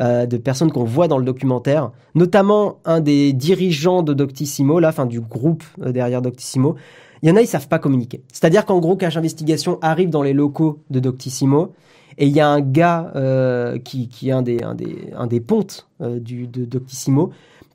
euh, 0.00 0.26
de 0.26 0.36
personnes 0.36 0.70
qu'on 0.70 0.84
voit 0.84 1.08
dans 1.08 1.18
le 1.18 1.24
documentaire, 1.24 1.90
notamment 2.14 2.78
un 2.84 3.00
des 3.00 3.32
dirigeants 3.32 4.02
de 4.02 4.14
Doctissimo, 4.14 4.78
là, 4.78 4.90
enfin 4.90 5.06
du 5.06 5.20
groupe 5.20 5.64
euh, 5.82 5.92
derrière 5.92 6.22
Doctissimo. 6.22 6.76
Il 7.22 7.28
y 7.28 7.32
en 7.32 7.36
a, 7.36 7.40
ils 7.40 7.48
savent 7.48 7.66
pas 7.66 7.80
communiquer. 7.80 8.22
C'est-à-dire 8.32 8.64
qu'en 8.64 8.78
gros, 8.78 8.96
Cache 8.96 9.16
Investigation 9.16 9.78
arrive 9.82 10.08
dans 10.08 10.22
les 10.22 10.32
locaux 10.32 10.78
de 10.90 11.00
Doctissimo 11.00 11.72
et 12.16 12.26
il 12.26 12.32
y 12.32 12.38
a 12.40 12.48
un 12.48 12.60
gars 12.60 13.12
euh, 13.16 13.78
qui, 13.78 14.08
qui 14.08 14.28
est 14.28 14.32
un 14.32 14.42
des, 14.42 14.62
un 14.62 14.74
des, 14.74 15.10
un 15.16 15.26
des 15.26 15.40
pontes 15.40 15.88
du, 16.00 16.46
de 16.46 16.64
Doctissimo 16.64 17.30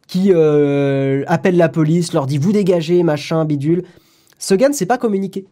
qui 0.08 0.32
appelle 0.32 1.58
la 1.58 1.70
police, 1.70 2.14
leur 2.14 2.26
dit 2.26 2.38
vous 2.38 2.52
dégagez, 2.54 3.04
machin, 3.04 3.44
bidule. 3.46 3.84
Ce 4.38 4.54
gars 4.54 4.70
ne 4.70 4.74
sait 4.74 4.86
pas 4.86 4.98
communiquer. 4.98 5.46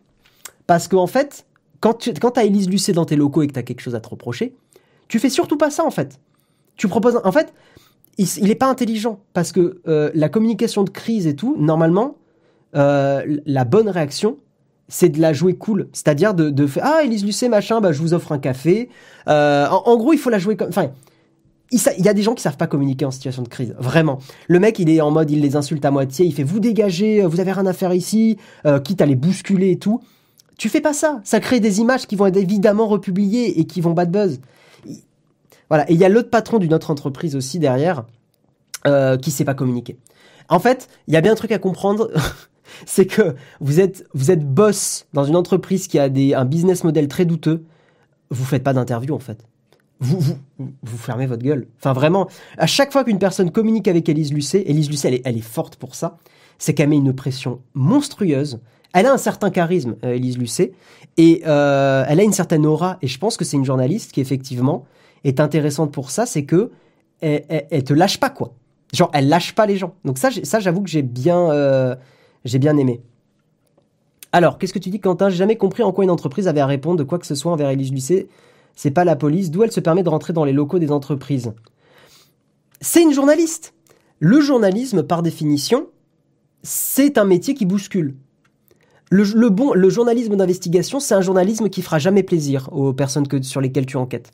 Parce 0.67 0.87
qu'en 0.87 1.07
fait, 1.07 1.45
quand 1.81 1.95
tu 1.95 2.11
as 2.35 2.43
Élise 2.45 2.69
Lucet 2.69 2.93
dans 2.93 3.05
tes 3.05 3.15
locaux 3.17 3.41
et 3.41 3.47
que 3.47 3.53
tu 3.53 3.59
as 3.59 3.63
quelque 3.63 3.81
chose 3.81 3.95
à 3.95 3.99
te 3.99 4.07
reprocher, 4.07 4.53
tu 5.09 5.19
fais 5.19 5.29
surtout 5.29 5.57
pas 5.57 5.69
ça 5.69 5.83
en 5.83 5.91
fait. 5.91 6.17
Tu 6.81 6.87
proposes. 6.87 7.21
En 7.23 7.31
fait, 7.31 7.53
il, 8.17 8.43
n'est 8.45 8.55
pas 8.55 8.67
intelligent 8.67 9.19
parce 9.33 9.51
que 9.51 9.81
euh, 9.87 10.09
la 10.15 10.29
communication 10.29 10.83
de 10.83 10.89
crise 10.89 11.27
et 11.27 11.35
tout, 11.35 11.55
normalement, 11.59 12.15
euh, 12.75 13.37
la 13.45 13.65
bonne 13.65 13.87
réaction, 13.87 14.37
c'est 14.87 15.09
de 15.09 15.21
la 15.21 15.31
jouer 15.31 15.53
cool. 15.53 15.89
C'est-à-dire 15.93 16.33
de, 16.33 16.65
faire 16.65 16.83
Ah, 16.83 17.03
Élise 17.03 17.23
Lucet, 17.23 17.49
machin, 17.49 17.81
bah, 17.81 17.91
je 17.91 18.01
vous 18.01 18.15
offre 18.15 18.31
un 18.31 18.39
café. 18.39 18.89
Euh, 19.27 19.67
en, 19.67 19.95
gros, 19.95 20.11
il 20.11 20.17
faut 20.17 20.31
la 20.31 20.39
jouer 20.39 20.55
comme. 20.55 20.69
Enfin. 20.69 20.89
Il, 21.69 21.79
y 22.03 22.09
a 22.09 22.13
des 22.15 22.23
gens 22.23 22.33
qui 22.33 22.41
savent 22.41 22.57
pas 22.57 22.67
communiquer 22.67 23.05
en 23.05 23.11
situation 23.11 23.43
de 23.43 23.47
crise, 23.47 23.75
vraiment. 23.77 24.17
Le 24.47 24.59
mec, 24.59 24.79
il 24.79 24.89
est 24.89 25.01
en 25.01 25.11
mode, 25.11 25.29
il 25.29 25.39
les 25.39 25.55
insulte 25.55 25.85
à 25.85 25.91
moitié, 25.91 26.25
il 26.25 26.33
fait 26.33 26.43
vous 26.43 26.59
dégagez, 26.59 27.21
vous 27.21 27.39
avez 27.39 27.53
rien 27.53 27.65
à 27.67 27.71
faire 27.71 27.93
ici, 27.93 28.37
quitte 28.83 29.01
à 29.01 29.05
les 29.05 29.15
bousculer 29.15 29.69
et 29.69 29.77
tout. 29.77 30.01
Tu 30.57 30.67
fais 30.67 30.81
pas 30.81 30.91
ça. 30.91 31.21
Ça 31.23 31.39
crée 31.39 31.61
des 31.61 31.79
images 31.79 32.07
qui 32.07 32.17
vont 32.17 32.25
être 32.25 32.35
évidemment 32.35 32.87
republiées 32.87 33.57
et 33.57 33.63
qui 33.63 33.79
vont 33.79 33.91
bad 33.91 34.11
buzz. 34.11 34.41
Voilà. 35.71 35.89
Et 35.89 35.93
il 35.93 35.99
y 35.99 36.03
a 36.03 36.09
l'autre 36.09 36.29
patron 36.29 36.59
d'une 36.59 36.73
autre 36.73 36.91
entreprise 36.91 37.33
aussi 37.33 37.57
derrière 37.57 38.03
euh, 38.85 39.17
qui 39.17 39.31
sait 39.31 39.45
pas 39.45 39.53
communiquer. 39.53 39.97
En 40.49 40.59
fait, 40.59 40.89
il 41.07 41.13
y 41.13 41.17
a 41.17 41.21
bien 41.21 41.31
un 41.31 41.35
truc 41.35 41.53
à 41.53 41.59
comprendre. 41.59 42.11
c'est 42.85 43.05
que 43.05 43.35
vous 43.61 43.79
êtes, 43.79 44.05
boss 44.45 45.05
dans 45.13 45.23
une 45.23 45.37
entreprise 45.37 45.87
qui 45.87 45.97
a 45.97 46.03
un 46.03 46.45
business 46.45 46.83
model 46.83 47.07
très 47.07 47.23
douteux. 47.23 47.63
Vous 48.31 48.43
faites 48.43 48.63
pas 48.63 48.73
d'interview 48.73 49.15
en 49.15 49.19
fait. 49.19 49.45
Vous, 50.01 50.19
vous, 50.57 50.97
fermez 50.97 51.25
votre 51.25 51.43
gueule. 51.43 51.67
Enfin, 51.77 51.93
vraiment, 51.93 52.27
à 52.57 52.67
chaque 52.67 52.91
fois 52.91 53.05
qu'une 53.05 53.19
personne 53.19 53.49
communique 53.49 53.87
avec 53.87 54.09
Elise 54.09 54.33
Lucet, 54.33 54.63
Elise 54.65 54.89
Lucet, 54.89 55.07
elle 55.07 55.13
est, 55.13 55.21
elle 55.23 55.37
est 55.37 55.41
forte 55.41 55.77
pour 55.77 55.95
ça, 55.95 56.17
c'est 56.57 56.73
qu'elle 56.73 56.89
met 56.89 56.97
une 56.97 57.13
pression 57.13 57.61
monstrueuse 57.75 58.59
elle 58.93 59.05
a 59.05 59.13
un 59.13 59.17
certain 59.17 59.49
charisme, 59.51 59.95
euh, 60.03 60.15
Elise 60.15 60.37
Lucet, 60.37 60.73
et 61.17 61.43
euh, 61.45 62.03
elle 62.07 62.19
a 62.19 62.23
une 62.23 62.33
certaine 62.33 62.65
aura. 62.65 62.97
Et 63.01 63.07
je 63.07 63.17
pense 63.17 63.37
que 63.37 63.45
c'est 63.45 63.57
une 63.57 63.65
journaliste 63.65 64.11
qui 64.11 64.21
effectivement 64.21 64.85
est 65.23 65.39
intéressante 65.39 65.91
pour 65.91 66.11
ça, 66.11 66.25
c'est 66.25 66.45
que 66.45 66.71
elle, 67.21 67.83
te 67.83 67.93
lâche 67.93 68.19
pas 68.19 68.29
quoi. 68.29 68.53
Genre, 68.93 69.11
elle 69.13 69.29
lâche 69.29 69.53
pas 69.53 69.65
les 69.65 69.77
gens. 69.77 69.93
Donc 70.03 70.17
ça, 70.17 70.29
ça 70.43 70.59
j'avoue 70.59 70.81
que 70.81 70.89
j'ai 70.89 71.01
bien, 71.01 71.51
euh, 71.51 71.95
j'ai 72.45 72.59
bien 72.59 72.77
aimé. 72.77 73.01
Alors, 74.33 74.57
qu'est-ce 74.57 74.73
que 74.73 74.79
tu 74.79 74.89
dis, 74.89 74.99
Quentin? 74.99 75.29
J'ai 75.29 75.37
jamais 75.37 75.57
compris 75.57 75.83
en 75.83 75.91
quoi 75.91 76.03
une 76.03 76.09
entreprise 76.09 76.47
avait 76.47 76.61
à 76.61 76.65
répondre 76.65 76.97
de 76.97 77.03
quoi 77.03 77.19
que 77.19 77.27
ce 77.27 77.35
soit 77.35 77.51
envers 77.51 77.69
Elise 77.69 77.91
Lucet. 77.91 78.27
C'est 78.75 78.91
pas 78.91 79.03
la 79.03 79.15
police. 79.15 79.51
D'où 79.51 79.63
elle 79.63 79.71
se 79.71 79.81
permet 79.81 80.03
de 80.03 80.09
rentrer 80.09 80.31
dans 80.33 80.45
les 80.45 80.53
locaux 80.53 80.79
des 80.79 80.91
entreprises? 80.91 81.53
C'est 82.79 83.03
une 83.03 83.13
journaliste. 83.13 83.73
Le 84.19 84.39
journalisme, 84.39 85.03
par 85.03 85.21
définition, 85.21 85.87
c'est 86.63 87.17
un 87.17 87.25
métier 87.25 87.53
qui 87.53 87.65
bouscule. 87.65 88.15
Le, 89.09 89.49
bon, 89.49 89.73
le 89.73 89.89
journalisme 89.89 90.37
d'investigation, 90.37 91.01
c'est 91.01 91.13
un 91.13 91.21
journalisme 91.21 91.67
qui 91.67 91.81
fera 91.81 91.99
jamais 91.99 92.23
plaisir 92.23 92.69
aux 92.71 92.93
personnes 92.93 93.27
que, 93.27 93.41
sur 93.41 93.59
lesquelles 93.59 93.85
tu 93.85 93.97
enquêtes. 93.97 94.31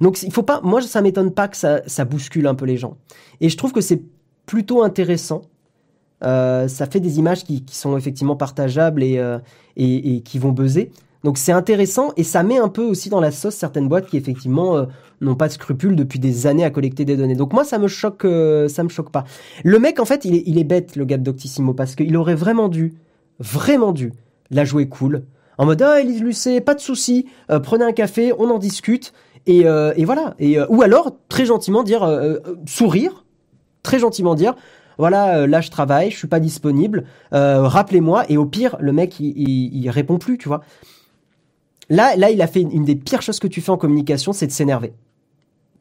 Donc 0.00 0.22
il 0.22 0.32
faut 0.32 0.42
pas, 0.42 0.60
moi 0.62 0.80
ça 0.80 1.02
m'étonne 1.02 1.30
pas 1.30 1.48
que 1.48 1.56
ça, 1.56 1.82
ça, 1.86 2.04
bouscule 2.04 2.46
un 2.46 2.54
peu 2.54 2.64
les 2.64 2.76
gens. 2.76 2.96
Et 3.40 3.48
je 3.48 3.56
trouve 3.56 3.72
que 3.72 3.80
c'est 3.80 4.02
plutôt 4.46 4.82
intéressant. 4.82 5.42
Euh, 6.24 6.68
ça 6.68 6.86
fait 6.86 7.00
des 7.00 7.18
images 7.18 7.44
qui, 7.44 7.64
sont 7.70 7.96
effectivement 7.96 8.36
partageables 8.36 9.02
et, 9.02 9.18
euh, 9.18 9.38
et, 9.76 10.16
et, 10.16 10.20
qui 10.20 10.38
vont 10.38 10.52
buzzer. 10.52 10.90
Donc 11.22 11.36
c'est 11.36 11.52
intéressant 11.52 12.12
et 12.16 12.24
ça 12.24 12.42
met 12.42 12.58
un 12.58 12.68
peu 12.68 12.82
aussi 12.82 13.10
dans 13.10 13.20
la 13.20 13.30
sauce 13.30 13.54
certaines 13.54 13.88
boîtes 13.88 14.06
qui 14.06 14.16
effectivement 14.16 14.76
euh, 14.76 14.86
n'ont 15.20 15.34
pas 15.34 15.48
de 15.48 15.52
scrupules 15.52 15.94
depuis 15.94 16.18
des 16.18 16.46
années 16.46 16.64
à 16.64 16.70
collecter 16.70 17.04
des 17.04 17.16
données. 17.16 17.34
Donc 17.34 17.52
moi 17.52 17.64
ça 17.64 17.78
me 17.78 17.88
choque, 17.88 18.26
ça 18.68 18.82
me 18.82 18.88
choque 18.88 19.10
pas. 19.10 19.24
Le 19.62 19.78
mec 19.78 20.00
en 20.00 20.06
fait 20.06 20.24
il 20.24 20.58
est, 20.58 20.64
bête 20.64 20.96
le 20.96 21.04
gars 21.04 21.18
de 21.18 21.22
Doctissimo 21.22 21.74
parce 21.74 21.94
qu'il 21.94 22.16
aurait 22.16 22.34
vraiment 22.34 22.68
dû 22.68 22.94
vraiment 23.38 23.92
dû 23.92 24.12
la 24.50 24.64
jouer 24.64 24.88
cool. 24.88 25.24
En 25.58 25.66
mode, 25.66 25.82
ah, 25.82 26.00
Elise 26.00 26.22
Lucet, 26.22 26.62
pas 26.62 26.74
de 26.74 26.80
souci, 26.80 27.26
prenez 27.62 27.84
un 27.84 27.92
café, 27.92 28.32
on 28.38 28.48
en 28.48 28.58
discute. 28.58 29.12
Et, 29.46 29.66
euh, 29.66 29.92
et 29.96 30.04
voilà. 30.04 30.34
Et, 30.38 30.58
euh, 30.58 30.66
ou 30.68 30.82
alors, 30.82 31.12
très 31.28 31.46
gentiment 31.46 31.82
dire, 31.82 32.06
sourire, 32.66 33.24
très 33.82 33.98
gentiment 33.98 34.34
dire, 34.34 34.54
voilà, 34.98 35.46
là 35.46 35.62
je 35.62 35.70
travaille, 35.70 36.10
je 36.10 36.16
suis 36.16 36.28
pas 36.28 36.40
disponible, 36.40 37.04
rappelez-moi. 37.32 38.24
Et 38.28 38.36
au 38.36 38.46
pire, 38.46 38.76
le 38.80 38.92
mec, 38.92 39.18
il, 39.20 39.90
répond 39.90 40.18
plus, 40.18 40.38
tu 40.38 40.48
vois. 40.48 40.62
Là, 41.88 42.14
là, 42.16 42.30
il 42.30 42.40
a 42.40 42.46
fait 42.46 42.60
une, 42.60 42.84
des 42.84 42.94
pires 42.94 43.22
choses 43.22 43.40
que 43.40 43.48
tu 43.48 43.60
fais 43.60 43.70
en 43.70 43.76
communication, 43.76 44.32
c'est 44.32 44.46
de 44.46 44.52
s'énerver. 44.52 44.92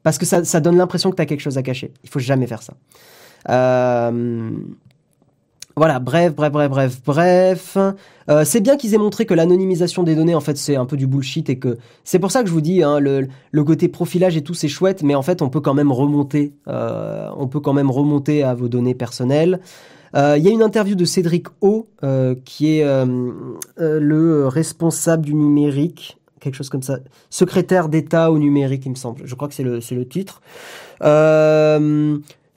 Parce 0.04 0.18
que 0.18 0.26
ça, 0.26 0.60
donne 0.60 0.78
l'impression 0.78 1.12
que 1.12 1.16
tu 1.16 1.22
as 1.22 1.26
quelque 1.26 1.42
chose 1.42 1.58
à 1.58 1.64
cacher. 1.64 1.94
Il 2.04 2.10
faut 2.10 2.20
jamais 2.20 2.48
faire 2.48 2.64
ça. 2.64 2.74
Euh, 3.50 4.52
voilà, 5.80 6.00
bref, 6.00 6.36
bref, 6.36 6.52
bref, 6.52 6.70
bref, 6.70 7.02
bref. 7.06 7.78
Euh, 8.30 8.44
c'est 8.44 8.60
bien 8.60 8.76
qu'ils 8.76 8.94
aient 8.94 8.98
montré 8.98 9.26
que 9.26 9.34
l'anonymisation 9.34 10.04
des 10.04 10.14
données, 10.14 10.36
en 10.36 10.42
fait, 10.42 10.58
c'est 10.58 10.76
un 10.76 10.86
peu 10.86 10.98
du 10.98 11.08
bullshit 11.08 11.50
et 11.50 11.58
que 11.58 11.78
c'est 12.04 12.20
pour 12.20 12.32
ça 12.32 12.42
que 12.42 12.50
je 12.50 12.54
vous 12.54 12.60
dis, 12.60 12.84
hein, 12.84 13.00
le, 13.00 13.30
côté 13.64 13.88
profilage 13.88 14.36
et 14.36 14.42
tout, 14.42 14.54
c'est 14.54 14.68
chouette, 14.68 15.04
mais 15.04 15.16
en 15.16 15.22
fait, 15.22 15.42
on 15.42 15.48
peut 15.48 15.62
quand 15.62 15.74
même 15.74 15.94
remonter, 15.94 16.52
euh, 16.68 17.30
on 17.38 17.48
peut 17.48 17.62
quand 17.62 17.72
même 17.72 17.90
remonter 17.90 18.44
à 18.44 18.54
vos 18.56 18.68
données 18.68 18.94
personnelles. 18.94 19.62
Euh, 20.18 20.36
il 20.38 20.44
y 20.44 20.50
a 20.50 20.52
une 20.52 20.64
interview 20.64 20.96
de 20.96 21.06
Cédric 21.06 21.48
O, 21.62 21.88
qui 22.44 22.80
est 22.80 22.86
le 23.78 24.48
responsable 24.50 25.26
du 25.26 25.34
numérique, 25.34 26.18
quelque 26.42 26.56
chose 26.56 26.70
comme 26.70 26.84
ça, 26.84 27.00
secrétaire 27.30 27.88
d'État 27.88 28.32
au 28.32 28.38
numérique, 28.38 28.86
il 28.86 28.90
me 28.90 28.96
semble. 28.96 29.22
Je 29.24 29.34
crois 29.34 29.48
que 29.48 29.54
c'est 29.54 29.64
le, 29.64 30.06
titre. 30.06 30.42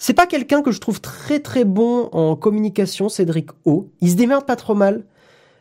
C'est 0.03 0.15
pas 0.15 0.27
quelqu'un 0.27 0.63
que 0.63 0.73
je 0.73 0.81
trouve 0.81 1.01
très 1.01 1.39
très 1.39 1.65
bon 1.65 2.09
en 2.11 2.35
communication, 2.35 3.09
Cédric 3.09 3.51
O. 3.65 3.89
Il 4.01 4.11
se 4.11 4.17
démerde 4.17 4.45
pas 4.45 4.57
trop 4.57 4.75
mal, 4.75 5.05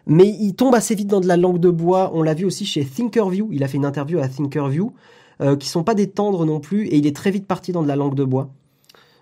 mais 0.08 0.28
il 0.28 0.56
tombe 0.56 0.74
assez 0.74 0.96
vite 0.96 1.10
dans 1.10 1.22
de 1.22 1.28
la 1.28 1.38
langue 1.38 1.60
de 1.60 1.70
bois. 1.70 2.10
On 2.16 2.24
l'a 2.24 2.34
vu 2.34 2.46
aussi 2.46 2.66
chez 2.66 2.84
Thinkerview. 2.84 3.50
Il 3.52 3.64
a 3.64 3.68
fait 3.68 3.78
une 3.78 3.86
interview 3.86 4.18
à 4.18 4.28
Thinkerview, 4.28 4.94
euh, 5.42 5.56
qui 5.56 5.70
sont 5.70 5.84
pas 5.84 5.94
des 5.94 6.10
tendres 6.10 6.48
non 6.48 6.60
plus, 6.60 6.88
et 6.88 6.98
il 6.98 7.06
est 7.06 7.16
très 7.16 7.30
vite 7.30 7.46
parti 7.46 7.72
dans 7.72 7.84
de 7.84 7.88
la 7.88 7.96
langue 7.96 8.16
de 8.16 8.24
bois. 8.24 8.50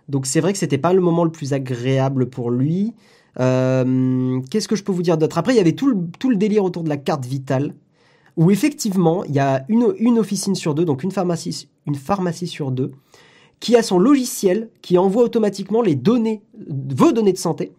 Donc 0.07 0.25
c'est 0.25 0.39
vrai 0.39 0.53
que 0.53 0.57
c'était 0.57 0.77
pas 0.77 0.93
le 0.93 1.01
moment 1.01 1.25
le 1.25 1.31
plus 1.31 1.51
agréable 1.51 2.29
pour 2.29 2.49
lui. 2.49 2.93
Euh, 3.41 4.39
qu'est-ce 4.49 4.69
que 4.69 4.77
je 4.77 4.85
peux 4.85 4.93
vous 4.93 5.03
dire 5.03 5.17
d'autre? 5.17 5.37
Après, 5.37 5.51
il 5.51 5.57
y 5.57 5.59
avait 5.59 5.73
tout 5.73 5.89
le, 5.89 6.35
délire 6.37 6.63
autour 6.63 6.85
de 6.85 6.89
la 6.89 6.95
carte 6.95 7.25
vitale, 7.25 7.75
où 8.37 8.51
effectivement, 8.51 9.25
il 9.25 9.35
y 9.35 9.39
a 9.39 9.65
une, 9.67 10.17
officine 10.17 10.55
sur 10.55 10.75
deux, 10.75 10.85
donc 10.85 11.03
une 11.03 11.11
pharmacie 11.11 11.67
sur 12.47 12.71
deux, 12.71 12.93
qui 13.59 13.75
a 13.75 13.83
son 13.83 13.99
logiciel 13.99 14.69
qui 14.81 14.97
envoie 14.97 15.23
automatiquement 15.23 15.81
les 15.81 15.95
données, 15.95 16.41
vos 16.67 17.11
données 17.11 17.33
de 17.33 17.37
santé, 17.37 17.73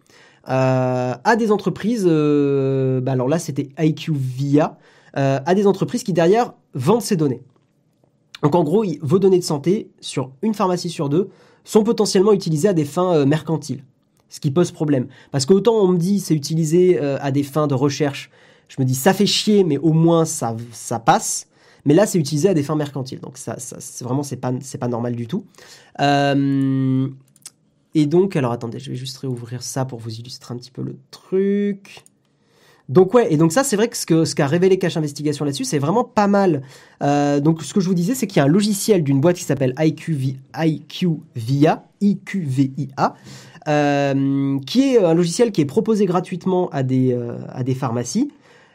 euh, 0.49 1.13
à 1.23 1.35
des 1.35 1.51
entreprises. 1.51 2.05
Euh, 2.07 3.01
bah 3.01 3.13
alors 3.13 3.27
là, 3.27 3.39
c'était 3.39 3.69
IQVIA, 3.79 4.77
euh, 5.17 5.39
à 5.45 5.55
des 5.55 5.67
entreprises 5.67 6.03
qui 6.03 6.13
derrière 6.13 6.53
vendent 6.73 7.01
ces 7.01 7.15
données. 7.15 7.41
Donc 8.43 8.55
en 8.55 8.63
gros, 8.63 8.83
vos 9.01 9.19
données 9.19 9.39
de 9.39 9.43
santé 9.43 9.89
sur 9.99 10.31
une 10.41 10.53
pharmacie 10.53 10.89
sur 10.89 11.09
deux 11.09 11.29
sont 11.63 11.83
potentiellement 11.83 12.33
utilisées 12.33 12.69
à 12.69 12.73
des 12.73 12.85
fins 12.85 13.13
euh, 13.15 13.25
mercantiles, 13.25 13.83
ce 14.29 14.39
qui 14.39 14.51
pose 14.51 14.71
problème. 14.71 15.07
Parce 15.31 15.45
qu'autant 15.45 15.75
on 15.75 15.89
me 15.89 15.97
dit 15.97 16.19
c'est 16.19 16.33
utilisé 16.33 16.99
euh, 16.99 17.17
à 17.21 17.31
des 17.31 17.43
fins 17.43 17.67
de 17.67 17.75
recherche, 17.75 18.31
je 18.67 18.77
me 18.79 18.85
dis 18.85 18.95
ça 18.95 19.13
fait 19.13 19.25
chier, 19.25 19.63
mais 19.63 19.77
au 19.77 19.93
moins 19.93 20.25
ça 20.25 20.55
ça 20.71 20.99
passe. 20.99 21.47
Mais 21.85 21.93
là, 21.93 22.05
c'est 22.05 22.19
utilisé 22.19 22.49
à 22.49 22.53
des 22.53 22.63
fins 22.63 22.75
mercantiles. 22.75 23.19
Donc 23.19 23.37
ça, 23.37 23.55
c'est 23.57 24.03
vraiment, 24.03 24.23
c'est 24.23 24.37
pas, 24.37 24.53
c'est 24.61 24.77
pas 24.77 24.87
normal 24.87 25.15
du 25.15 25.27
tout. 25.27 25.45
Euh, 25.99 27.07
et 27.93 28.05
donc, 28.05 28.35
alors 28.35 28.51
attendez, 28.51 28.79
je 28.79 28.91
vais 28.91 28.95
juste 28.95 29.17
réouvrir 29.17 29.63
ça 29.63 29.85
pour 29.85 29.99
vous 29.99 30.13
illustrer 30.13 30.53
un 30.53 30.57
petit 30.57 30.71
peu 30.71 30.81
le 30.81 30.97
truc. 31.09 32.03
Donc 32.89 33.13
ouais, 33.13 33.31
et 33.31 33.37
donc 33.37 33.53
ça 33.53 33.63
c'est 33.63 33.77
vrai 33.77 33.87
que 33.87 33.95
ce 33.95 34.05
que 34.05 34.25
ce 34.25 34.35
qu'a 34.35 34.47
révélé 34.47 34.77
Cache 34.77 34.97
Investigation 34.97 35.45
là-dessus, 35.45 35.63
c'est 35.63 35.79
vraiment 35.79 36.03
pas 36.03 36.27
mal. 36.27 36.61
Euh, 37.01 37.39
donc 37.39 37.63
ce 37.63 37.73
que 37.73 37.79
je 37.79 37.87
vous 37.87 37.93
disais, 37.93 38.15
c'est 38.15 38.27
qu'il 38.27 38.37
y 38.37 38.39
a 38.41 38.43
un 38.43 38.49
logiciel 38.49 39.01
d'une 39.03 39.21
boîte 39.21 39.37
qui 39.37 39.45
s'appelle 39.45 39.73
IQV, 39.79 40.35
IQVIA, 40.57 41.85
IQVIA, 42.01 43.15
euh, 43.69 44.59
qui 44.65 44.81
est 44.81 44.97
un 44.97 45.13
logiciel 45.13 45.53
qui 45.53 45.61
est 45.61 45.65
proposé 45.65 46.05
gratuitement 46.05 46.69
à 46.71 46.83
des 46.83 47.17
à 47.47 47.63
des 47.63 47.75
pharmacies. 47.75 48.29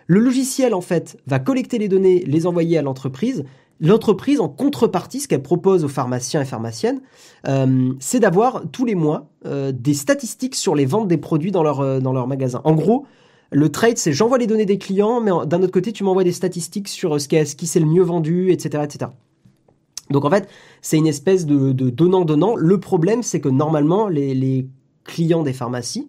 Le 0.06 0.20
logiciel 0.20 0.74
en 0.74 0.80
fait 0.80 1.18
va 1.26 1.38
collecter 1.38 1.78
les 1.78 1.88
données, 1.88 2.20
les 2.26 2.46
envoyer 2.46 2.78
à 2.78 2.82
l'entreprise. 2.82 3.44
L'entreprise, 3.80 4.40
en 4.40 4.48
contrepartie, 4.48 5.20
ce 5.20 5.28
qu'elle 5.28 5.42
propose 5.42 5.84
aux 5.84 5.88
pharmaciens 5.88 6.40
et 6.40 6.44
pharmaciennes, 6.46 7.00
euh, 7.46 7.92
c'est 8.00 8.20
d'avoir 8.20 8.62
tous 8.72 8.84
les 8.86 8.94
mois 8.94 9.28
euh, 9.44 9.70
des 9.72 9.92
statistiques 9.92 10.54
sur 10.54 10.74
les 10.74 10.86
ventes 10.86 11.08
des 11.08 11.18
produits 11.18 11.50
dans 11.50 11.62
leur, 11.62 11.80
euh, 11.80 12.00
dans 12.00 12.12
leur 12.14 12.26
magasin. 12.26 12.62
En 12.64 12.74
gros, 12.74 13.04
le 13.50 13.68
trade, 13.70 13.98
c'est 13.98 14.12
j'envoie 14.12 14.38
les 14.38 14.46
données 14.46 14.64
des 14.64 14.78
clients, 14.78 15.20
mais 15.20 15.30
d'un 15.46 15.62
autre 15.62 15.72
côté, 15.72 15.92
tu 15.92 16.04
m'envoies 16.04 16.24
des 16.24 16.32
statistiques 16.32 16.88
sur 16.88 17.16
euh, 17.16 17.18
ce 17.18 17.28
qui, 17.28 17.36
est- 17.36 17.54
qui 17.54 17.66
s'est 17.66 17.80
le 17.80 17.86
mieux 17.86 18.02
vendu, 18.02 18.50
etc., 18.50 18.82
etc. 18.84 19.10
Donc 20.10 20.24
en 20.24 20.30
fait, 20.30 20.48
c'est 20.82 20.96
une 20.96 21.06
espèce 21.06 21.46
de 21.46 21.72
de 21.72 21.90
donnant-donnant. 21.90 22.54
Le 22.56 22.78
problème, 22.80 23.22
c'est 23.22 23.40
que 23.40 23.48
normalement, 23.48 24.08
les, 24.08 24.34
les 24.34 24.68
clients 25.04 25.42
des 25.42 25.52
pharmacies 25.52 26.08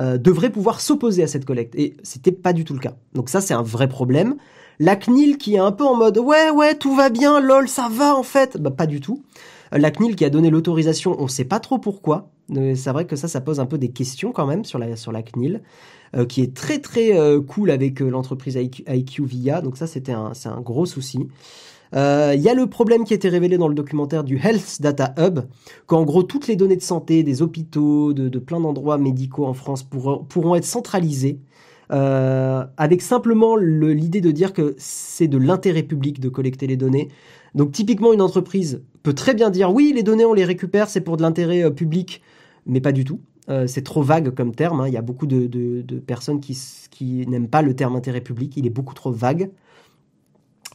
euh, 0.00 0.18
devraient 0.18 0.50
pouvoir 0.50 0.80
s'opposer 0.80 1.22
à 1.22 1.26
cette 1.26 1.44
collecte. 1.44 1.74
Et 1.74 1.94
c'était 2.02 2.32
pas 2.32 2.52
du 2.52 2.64
tout 2.64 2.72
le 2.74 2.80
cas. 2.80 2.94
Donc 3.14 3.28
ça, 3.28 3.40
c'est 3.40 3.54
un 3.54 3.62
vrai 3.62 3.88
problème. 3.88 4.36
La 4.78 4.96
CNIL 4.96 5.36
qui 5.36 5.56
est 5.56 5.58
un 5.58 5.72
peu 5.72 5.84
en 5.84 5.94
mode 5.94 6.16
ouais 6.16 6.48
ouais 6.48 6.74
tout 6.74 6.94
va 6.94 7.10
bien 7.10 7.38
lol 7.38 7.68
ça 7.68 7.90
va 7.92 8.16
en 8.16 8.22
fait 8.22 8.56
bah 8.56 8.70
pas 8.70 8.86
du 8.86 9.00
tout. 9.00 9.22
Euh, 9.74 9.78
La 9.78 9.90
CNIL 9.90 10.16
qui 10.16 10.24
a 10.24 10.30
donné 10.30 10.48
l'autorisation 10.48 11.16
on 11.18 11.28
sait 11.28 11.44
pas 11.44 11.60
trop 11.60 11.78
pourquoi. 11.78 12.30
C'est 12.48 12.90
vrai 12.90 13.06
que 13.06 13.14
ça 13.14 13.28
ça 13.28 13.40
pose 13.40 13.60
un 13.60 13.66
peu 13.66 13.78
des 13.78 13.90
questions 13.90 14.32
quand 14.32 14.46
même 14.46 14.64
sur 14.64 14.78
la 14.78 14.96
sur 14.96 15.12
la 15.12 15.22
CNIL 15.22 15.60
euh, 16.16 16.24
qui 16.24 16.40
est 16.40 16.54
très 16.56 16.78
très 16.78 17.12
cool 17.46 17.70
avec 17.70 18.00
l'entreprise 18.00 18.54
IQ, 18.54 18.84
IQVIA 18.88 19.60
donc 19.60 19.76
ça 19.76 19.86
c'était 19.86 20.12
un 20.12 20.32
c'est 20.32 20.48
un 20.48 20.60
gros 20.62 20.86
souci. 20.86 21.28
Euh, 21.94 22.32
Il 22.36 22.42
y 22.42 22.48
a 22.48 22.54
le 22.54 22.66
problème 22.68 23.04
qui 23.04 23.12
a 23.12 23.16
été 23.16 23.28
révélé 23.28 23.58
dans 23.58 23.68
le 23.68 23.74
documentaire 23.74 24.24
du 24.24 24.36
Health 24.38 24.80
Data 24.80 25.14
Hub, 25.18 25.40
qu'en 25.86 26.04
gros 26.04 26.22
toutes 26.22 26.46
les 26.46 26.56
données 26.56 26.76
de 26.76 26.82
santé 26.82 27.22
des 27.22 27.42
hôpitaux, 27.42 28.12
de, 28.12 28.38
plein 28.38 28.60
d'endroits 28.60 28.98
médicaux 28.98 29.44
en 29.46 29.54
France 29.54 29.82
pourront, 29.82 30.54
être 30.54 30.64
centralisées 30.64 31.40
euh, 31.92 32.64
avec 32.76 33.02
simplement 33.02 33.56
le- 33.56 33.92
l'idée 33.92 34.20
de 34.20 34.30
dire 34.30 34.52
que 34.52 34.74
c'est 34.78 35.26
de 35.26 35.38
l'intérêt 35.38 35.82
public 35.82 36.20
de 36.20 36.28
collecter 36.28 36.66
les 36.68 36.76
données. 36.76 37.08
Donc 37.56 37.72
typiquement 37.72 38.12
une 38.12 38.22
entreprise 38.22 38.82
peut 39.02 39.12
très 39.14 39.34
bien 39.34 39.50
dire 39.50 39.72
oui 39.72 39.92
les 39.94 40.04
données 40.04 40.24
on 40.24 40.34
les 40.34 40.44
récupère 40.44 40.88
c'est 40.88 41.00
pour 41.00 41.16
de 41.16 41.22
l'intérêt 41.22 41.64
euh, 41.64 41.70
public, 41.70 42.22
mais 42.66 42.80
pas 42.80 42.92
du 42.92 43.04
tout. 43.04 43.20
Euh, 43.48 43.66
c'est 43.66 43.82
trop 43.82 44.02
vague 44.02 44.30
comme 44.30 44.54
terme. 44.54 44.80
hein. 44.80 44.86
Il 44.88 44.94
y 44.94 44.96
a 44.96 45.02
beaucoup 45.02 45.26
de, 45.26 45.48
personnes 46.06 46.40
qui 46.40 47.26
n'aiment 47.26 47.48
pas 47.48 47.62
le 47.62 47.74
terme 47.74 47.96
intérêt 47.96 48.20
public. 48.20 48.52
Il 48.56 48.66
est 48.66 48.70
beaucoup 48.70 48.94
trop 48.94 49.10
vague. 49.10 49.50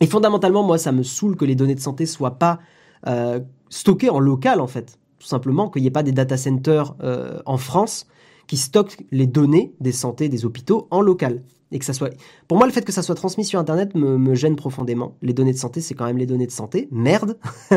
Et 0.01 0.07
fondamentalement, 0.07 0.63
moi, 0.63 0.77
ça 0.77 0.91
me 0.91 1.03
saoule 1.03 1.35
que 1.35 1.45
les 1.45 1.55
données 1.55 1.75
de 1.75 1.79
santé 1.79 2.05
soient 2.05 2.37
pas 2.37 2.59
euh, 3.07 3.39
stockées 3.69 4.09
en 4.09 4.19
local, 4.19 4.59
en 4.59 4.67
fait. 4.67 4.99
Tout 5.19 5.27
simplement, 5.27 5.69
qu'il 5.69 5.81
n'y 5.81 5.87
ait 5.87 5.91
pas 5.91 6.03
des 6.03 6.11
data 6.11 6.37
centers 6.37 6.95
euh, 7.01 7.39
en 7.45 7.57
France 7.57 8.07
qui 8.47 8.57
stockent 8.57 9.03
les 9.11 9.25
données 9.27 9.73
des 9.79 9.91
santé 9.91 10.29
des 10.29 10.45
hôpitaux 10.45 10.87
en 10.91 11.01
local. 11.01 11.43
Et 11.71 11.79
que 11.79 11.85
ça 11.85 11.93
soit. 11.93 12.11
Pour 12.47 12.57
moi, 12.57 12.67
le 12.67 12.73
fait 12.73 12.85
que 12.85 12.91
ça 12.91 13.01
soit 13.01 13.15
transmis 13.15 13.43
sur 13.43 13.59
Internet 13.59 13.95
me, 13.95 14.35
gêne 14.35 14.55
profondément. 14.55 15.15
Les 15.21 15.33
données 15.33 15.51
de 15.51 15.57
santé, 15.57 15.81
c'est 15.81 15.95
quand 15.95 16.05
même 16.05 16.17
les 16.17 16.27
données 16.27 16.45
de 16.45 16.51
santé. 16.51 16.87
Merde. 16.91 17.37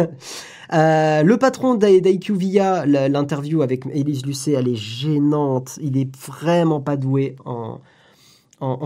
Euh, 0.75 1.23
le 1.23 1.39
patron 1.39 1.77
d'I- 1.77 2.03
d'IQVIA, 2.03 2.85
l'interview 2.85 3.63
avec 3.63 3.87
Élise 3.87 4.27
Lucet, 4.27 4.53
elle 4.53 4.69
est 4.69 4.75
gênante. 4.75 5.79
Il 5.81 5.97
est 5.97 6.15
vraiment 6.15 6.83
pas 6.83 6.99
doué 6.99 7.37
en 7.47 7.81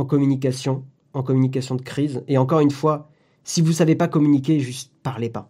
communication, 0.05 0.85
en 1.13 1.25
communication 1.25 1.75
de 1.75 1.83
crise. 1.83 2.23
Et 2.29 2.39
encore 2.39 2.61
une 2.61 2.71
fois, 2.71 3.11
si 3.45 3.61
vous 3.63 3.73
savez 3.73 3.95
pas 3.95 4.09
communiquer, 4.09 4.61
juste 4.61 4.93
parlez 5.03 5.31
pas. 5.31 5.49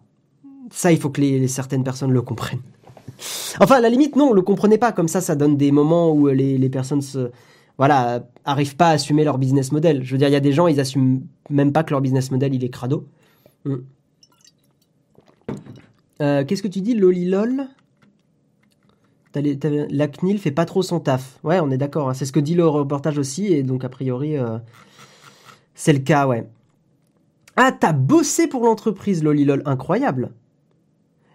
Ça, 0.71 0.91
il 0.91 0.99
faut 0.99 1.09
que 1.09 1.21
les, 1.21 1.47
certaines 1.47 1.83
personnes 1.83 2.11
le 2.11 2.21
comprennent. 2.21 2.61
Enfin, 3.59 3.75
à 3.75 3.79
la 3.81 3.89
limite, 3.89 4.15
non, 4.15 4.33
le 4.33 4.41
comprenez 4.41 4.77
pas. 4.77 4.91
Comme 4.91 5.07
ça, 5.07 5.21
ça 5.21 5.35
donne 5.35 5.57
des 5.57 5.71
moments 5.71 6.11
où 6.11 6.27
les, 6.27 6.57
les 6.57 6.69
personnes 6.69 7.01
se, 7.01 7.29
voilà, 7.77 8.27
arrivent 8.45 8.75
pas 8.75 8.87
à 8.87 8.91
assumer 8.91 9.23
leur 9.23 9.37
business 9.37 9.71
model. 9.71 10.03
Je 10.03 10.11
veux 10.11 10.17
dire, 10.17 10.29
il 10.29 10.33
y 10.33 10.37
a 10.37 10.39
des 10.39 10.51
gens, 10.53 10.67
ils 10.67 10.79
assument 10.79 11.21
même 11.49 11.71
pas 11.71 11.83
que 11.83 11.91
leur 11.91 12.01
business 12.01 12.31
model, 12.31 12.53
il 12.53 12.63
est 12.63 12.69
crado. 12.69 13.07
Mm. 13.65 13.75
Euh, 16.21 16.45
Qu'est-ce 16.45 16.63
que 16.63 16.67
tu 16.67 16.81
dis, 16.81 16.95
lolilol 16.95 17.67
La 19.35 20.07
CNIL 20.07 20.39
fait 20.39 20.51
pas 20.51 20.65
trop 20.65 20.81
son 20.81 20.99
taf. 20.99 21.39
Ouais, 21.43 21.59
on 21.59 21.69
est 21.71 21.77
d'accord. 21.77 22.09
hein. 22.09 22.13
C'est 22.13 22.25
ce 22.25 22.31
que 22.31 22.39
dit 22.39 22.55
le 22.55 22.67
reportage 22.67 23.17
aussi, 23.17 23.47
et 23.53 23.63
donc 23.63 23.83
a 23.83 23.89
priori, 23.89 24.37
euh, 24.37 24.57
c'est 25.75 25.93
le 25.93 25.99
cas, 25.99 26.27
ouais. 26.27 26.47
Ah, 27.55 27.71
t'as 27.71 27.93
bossé 27.93 28.47
pour 28.47 28.63
l'entreprise, 28.63 29.23
lolilol. 29.23 29.61
Incroyable. 29.65 30.33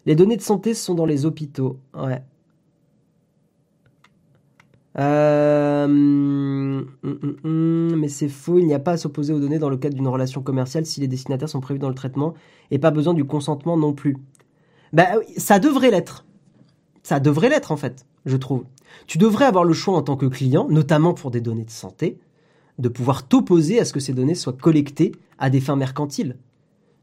Les 0.06 0.16
données 0.16 0.36
de 0.36 0.42
santé 0.42 0.74
sont 0.74 0.94
dans 0.94 1.06
les 1.06 1.26
hôpitaux. 1.26 1.78
Ouais. 1.94 2.22
Euh, 4.98 5.84
hum, 5.84 6.88
hum, 7.04 7.36
hum, 7.44 7.96
mais 7.96 8.08
c'est 8.08 8.28
faux, 8.28 8.58
il 8.58 8.66
n'y 8.66 8.74
a 8.74 8.80
pas 8.80 8.92
à 8.92 8.96
s'opposer 8.96 9.32
aux 9.32 9.38
données 9.38 9.60
dans 9.60 9.68
le 9.68 9.76
cadre 9.76 9.94
d'une 9.94 10.08
relation 10.08 10.42
commerciale 10.42 10.86
si 10.86 11.00
les 11.00 11.06
destinataires 11.06 11.48
sont 11.48 11.60
prévus 11.60 11.78
dans 11.78 11.88
le 11.88 11.94
traitement 11.94 12.34
et 12.72 12.80
pas 12.80 12.90
besoin 12.90 13.14
du 13.14 13.24
consentement 13.24 13.76
non 13.76 13.92
plus. 13.92 14.16
Bah 14.92 15.06
ça 15.36 15.60
devrait 15.60 15.92
l'être. 15.92 16.26
Ça 17.04 17.20
devrait 17.20 17.48
l'être 17.48 17.70
en 17.70 17.76
fait, 17.76 18.06
je 18.26 18.36
trouve. 18.36 18.64
Tu 19.06 19.18
devrais 19.18 19.44
avoir 19.44 19.64
le 19.64 19.72
choix 19.72 19.94
en 19.94 20.02
tant 20.02 20.16
que 20.16 20.26
client, 20.26 20.66
notamment 20.68 21.14
pour 21.14 21.30
des 21.30 21.40
données 21.40 21.64
de 21.64 21.70
santé, 21.70 22.18
de 22.78 22.88
pouvoir 22.88 23.26
t'opposer 23.26 23.80
à 23.80 23.84
ce 23.84 23.92
que 23.92 24.00
ces 24.00 24.12
données 24.12 24.34
soient 24.34 24.52
collectées 24.52 25.12
à 25.38 25.50
des 25.50 25.60
fins 25.60 25.76
mercantiles. 25.76 26.36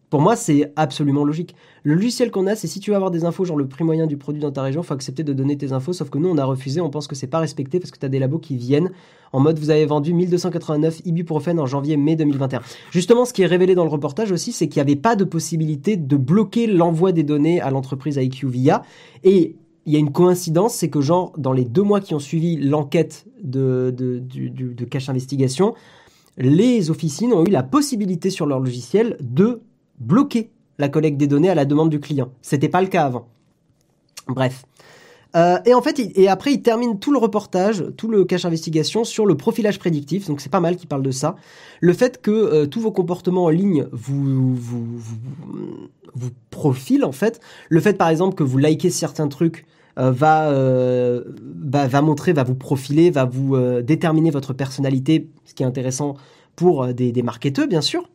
Pour 0.10 0.22
moi, 0.22 0.36
c'est 0.36 0.72
absolument 0.76 1.26
logique. 1.26 1.56
Le 1.84 1.96
logiciel 1.96 2.32
qu'on 2.32 2.48
a, 2.48 2.56
c'est 2.56 2.68
si 2.68 2.80
tu 2.80 2.92
veux 2.92 2.96
avoir 2.96 3.12
des 3.12 3.26
infos, 3.26 3.44
genre 3.44 3.58
le 3.58 3.68
prix 3.68 3.84
moyen 3.84 4.08
du 4.08 4.18
produit 4.18 4.42
dans 4.42 4.52
ta 4.52 4.62
région, 4.62 4.84
faut 4.84 4.94
accepter 4.94 5.24
de 5.24 5.34
donner 5.34 5.58
tes 5.58 5.74
infos, 5.74 5.94
sauf 5.94 6.10
que 6.10 6.18
nous, 6.18 6.30
on 6.30 6.38
a 6.38 6.46
refusé, 6.46 6.80
on 6.80 6.90
pense 6.90 7.08
que 7.08 7.16
c'est 7.16 7.28
pas 7.28 7.40
respecté 7.40 7.80
parce 7.80 7.92
que 7.92 8.00
tu 8.00 8.06
as 8.06 8.10
des 8.10 8.20
labos 8.20 8.40
qui 8.40 8.56
viennent 8.56 8.92
en 9.36 9.42
mode 9.42 9.60
vous 9.60 9.70
avez 9.70 9.86
vendu 9.86 10.14
1289 10.14 11.02
ibuprofène 11.04 11.60
en 11.60 11.66
janvier-mai 11.66 12.16
2021. 12.16 12.62
Justement, 12.92 13.26
ce 13.26 13.34
qui 13.34 13.42
est 13.42 13.48
révélé 13.48 13.76
dans 13.76 13.84
le 13.84 13.90
reportage 13.90 14.32
aussi, 14.32 14.54
c'est 14.54 14.70
qu'il 14.70 14.82
n'y 14.82 14.90
avait 14.90 14.96
pas 14.96 15.18
de 15.18 15.26
possibilité 15.26 15.98
de 15.98 16.16
bloquer 16.16 16.68
l'envoi 16.68 17.12
des 17.12 17.24
données 17.24 17.60
à 17.60 17.70
l'entreprise 17.70 18.16
IQVIA. 18.16 18.84
Et 19.26 19.58
il 19.86 19.94
y 19.94 19.96
a 19.96 20.00
une 20.00 20.12
coïncidence, 20.12 20.74
c'est 20.74 20.90
que 20.90 21.02
genre, 21.02 21.32
dans 21.38 21.54
les 21.54 21.66
deux 21.66 21.84
mois 21.84 22.02
qui 22.02 22.14
ont 22.16 22.20
suivi 22.20 22.58
l'enquête 22.58 23.26
de, 23.44 23.94
de, 23.96 24.20
du- 24.20 24.50
de 24.50 24.86
cache 24.86 25.10
investigation, 25.10 25.76
les 26.38 26.90
officines 26.90 27.34
ont 27.34 27.46
eu 27.46 27.50
la 27.52 27.64
possibilité 27.64 28.30
sur 28.30 28.46
leur 28.46 28.60
logiciel 28.60 29.16
de 29.22 29.62
bloquer 30.00 30.50
la 30.80 30.90
collecte 30.90 31.18
des 31.18 31.28
données 31.28 31.50
à 31.50 31.56
la 31.56 31.66
demande 31.66 31.90
du 31.90 32.00
client. 32.00 32.30
C'était 32.42 32.68
pas 32.68 32.82
le 32.82 32.88
cas 32.88 33.06
avant. 33.06 33.28
Bref. 34.28 34.66
Euh, 35.36 35.60
et 35.66 35.74
en 35.74 35.82
fait, 35.82 36.00
et 36.00 36.28
après, 36.30 36.54
il 36.54 36.62
termine 36.62 36.98
tout 36.98 37.12
le 37.12 37.18
reportage, 37.18 37.86
tout 37.98 38.08
le 38.08 38.24
cache 38.24 38.46
investigation 38.46 39.04
sur 39.04 39.26
le 39.26 39.36
profilage 39.36 39.80
prédictif. 39.80 40.28
Donc 40.28 40.42
c'est 40.42 40.50
pas 40.52 40.62
mal 40.62 40.78
qu'il 40.78 40.88
parle 40.88 41.04
de 41.04 41.12
ça. 41.12 41.36
Le 41.82 41.94
fait 41.94 42.22
que 42.22 42.32
euh, 42.32 42.66
tous 42.66 42.80
vos 42.80 42.92
comportements 42.92 43.44
en 43.44 43.50
ligne 43.50 43.88
vous, 43.92 44.56
vous, 44.56 44.86
vous, 44.98 45.90
vous 46.14 46.30
profilent 46.50 47.04
en 47.06 47.12
fait. 47.12 47.40
Le 47.70 47.82
fait 47.82 47.98
par 47.98 48.10
exemple 48.10 48.36
que 48.36 48.44
vous 48.44 48.58
likez 48.58 48.90
certains 48.90 49.28
trucs 49.28 49.66
va, 49.98 50.50
euh, 50.50 51.24
bah, 51.42 51.88
va 51.88 52.02
montrer, 52.02 52.34
va 52.34 52.44
vous 52.44 52.56
profiler, 52.56 53.12
va 53.12 53.26
vous 53.26 53.56
euh, 53.56 53.82
déterminer 53.82 54.32
votre 54.32 54.54
personnalité, 54.54 55.30
ce 55.46 55.54
qui 55.54 55.64
est 55.64 55.66
intéressant 55.66 56.16
pour 56.56 56.84
euh, 56.84 56.94
des, 56.94 57.12
des 57.12 57.24
marketeurs 57.24 57.68
bien 57.68 57.82
sûr 57.82 58.10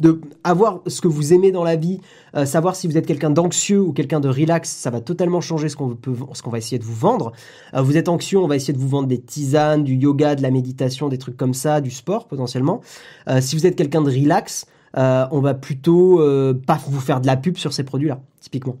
de 0.00 0.20
avoir 0.44 0.80
ce 0.86 1.00
que 1.00 1.08
vous 1.08 1.32
aimez 1.32 1.52
dans 1.52 1.64
la 1.64 1.76
vie, 1.76 2.00
euh, 2.34 2.44
savoir 2.44 2.76
si 2.76 2.86
vous 2.86 2.98
êtes 2.98 3.06
quelqu'un 3.06 3.30
d'anxieux 3.30 3.80
ou 3.80 3.92
quelqu'un 3.92 4.20
de 4.20 4.28
relax, 4.28 4.68
ça 4.68 4.90
va 4.90 5.00
totalement 5.00 5.40
changer 5.40 5.68
ce 5.68 5.76
qu'on 5.76 5.94
peut, 5.94 6.14
ce 6.34 6.42
qu'on 6.42 6.50
va 6.50 6.58
essayer 6.58 6.78
de 6.78 6.84
vous 6.84 6.94
vendre. 6.94 7.32
Euh, 7.74 7.82
vous 7.82 7.96
êtes 7.96 8.08
anxieux, 8.08 8.38
on 8.38 8.48
va 8.48 8.56
essayer 8.56 8.72
de 8.72 8.78
vous 8.78 8.88
vendre 8.88 9.08
des 9.08 9.20
tisanes, 9.20 9.84
du 9.84 9.94
yoga, 9.94 10.34
de 10.34 10.42
la 10.42 10.50
méditation, 10.50 11.08
des 11.08 11.18
trucs 11.18 11.36
comme 11.36 11.54
ça, 11.54 11.80
du 11.80 11.90
sport 11.90 12.26
potentiellement. 12.26 12.80
Euh, 13.28 13.40
si 13.40 13.56
vous 13.56 13.66
êtes 13.66 13.76
quelqu'un 13.76 14.02
de 14.02 14.10
relax, 14.10 14.66
euh, 14.96 15.26
on 15.30 15.40
va 15.40 15.54
plutôt 15.54 16.20
euh, 16.20 16.52
pas 16.52 16.80
vous 16.86 17.00
faire 17.00 17.20
de 17.20 17.26
la 17.26 17.36
pub 17.36 17.56
sur 17.56 17.72
ces 17.72 17.84
produits-là, 17.84 18.20
typiquement. 18.40 18.76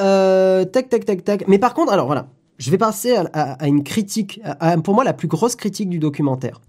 Euh, 0.00 0.64
tac, 0.64 0.88
tac, 0.88 1.04
tac, 1.04 1.24
tac. 1.24 1.48
Mais 1.48 1.58
par 1.58 1.74
contre, 1.74 1.92
alors 1.92 2.06
voilà, 2.06 2.28
je 2.58 2.70
vais 2.70 2.78
passer 2.78 3.16
à, 3.16 3.66
une 3.66 3.82
critique, 3.82 4.40
pour 4.84 4.94
moi 4.94 5.04
la 5.04 5.12
plus 5.12 5.28
grosse 5.28 5.56
critique 5.56 5.88
du 5.88 5.98
documentaire. 5.98 6.60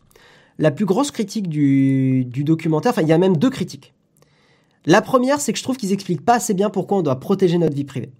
La 0.60 0.72
plus 0.72 0.86
grosse 0.86 1.12
critique 1.12 1.48
du, 1.50 2.26
documentaire, 2.26 2.92
enfin 2.92 3.04
il 3.04 3.08
y 3.08 3.14
a 3.14 3.18
même 3.18 3.38
deux 3.38 3.50
critiques. 3.50 3.94
La 4.86 5.02
première, 5.02 5.42
c'est 5.42 5.52
que 5.52 5.60
je 5.60 5.64
trouve 5.64 5.78
qu'ils 5.78 5.92
expliquent 5.92 6.24
pas 6.24 6.36
assez 6.36 6.54
bien 6.54 6.70
pourquoi 6.70 6.98
on 6.98 7.02
doit 7.02 7.20
protéger 7.20 7.58
notre 7.58 7.76
vie 7.76 7.84
privée. 7.84 8.12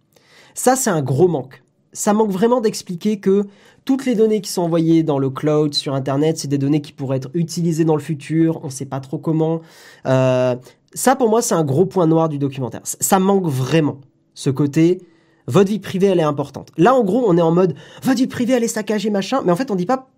Ça, 0.54 0.76
c'est 0.76 0.90
un 0.90 1.02
gros 1.02 1.28
manque. 1.28 1.64
Ça 1.94 2.14
manque 2.14 2.32
vraiment 2.32 2.62
d'expliquer 2.62 3.20
que 3.20 3.48
toutes 3.86 4.06
les 4.06 4.16
données 4.16 4.42
qui 4.42 4.52
sont 4.52 4.64
envoyées 4.64 5.02
dans 5.02 5.18
le 5.18 5.30
cloud, 5.30 5.74
sur 5.74 5.94
Internet, 5.94 6.38
c'est 6.38 6.50
des 6.50 6.58
données 6.58 6.82
qui 6.82 6.92
pourraient 6.92 7.18
être 7.18 7.30
utilisées 7.34 7.86
dans 7.86 7.96
le 7.96 8.02
futur. 8.02 8.60
On 8.64 8.70
sait 8.70 8.86
pas 8.86 9.00
trop 9.00 9.18
comment. 9.18 9.62
Euh, 10.06 10.56
ça, 10.94 11.16
pour 11.16 11.30
moi, 11.30 11.42
c'est 11.42 11.56
un 11.56 11.64
gros 11.64 11.86
point 11.86 12.06
noir 12.06 12.28
du 12.28 12.38
documentaire. 12.38 12.82
Ça 12.84 13.20
manque 13.20 13.46
vraiment. 13.46 14.02
Ce 14.38 14.52
côté, 14.52 15.02
votre 15.48 15.72
vie 15.72 15.80
privée, 15.80 16.06
elle 16.06 16.20
est 16.20 16.24
importante. 16.24 16.70
Là, 16.78 16.94
en 16.94 17.04
gros, 17.04 17.26
on 17.28 17.36
est 17.40 17.42
en 17.42 17.52
mode, 17.52 17.74
votre 18.04 18.20
vie 18.20 18.28
privée, 18.28 18.54
elle 18.54 18.64
est 18.64 18.68
saccagée, 18.68 19.10
machin. 19.10 19.42
Mais 19.44 19.52
en 19.52 19.56
fait, 19.56 19.72
on 19.72 19.76
dit 19.76 19.88
pas 19.88 20.12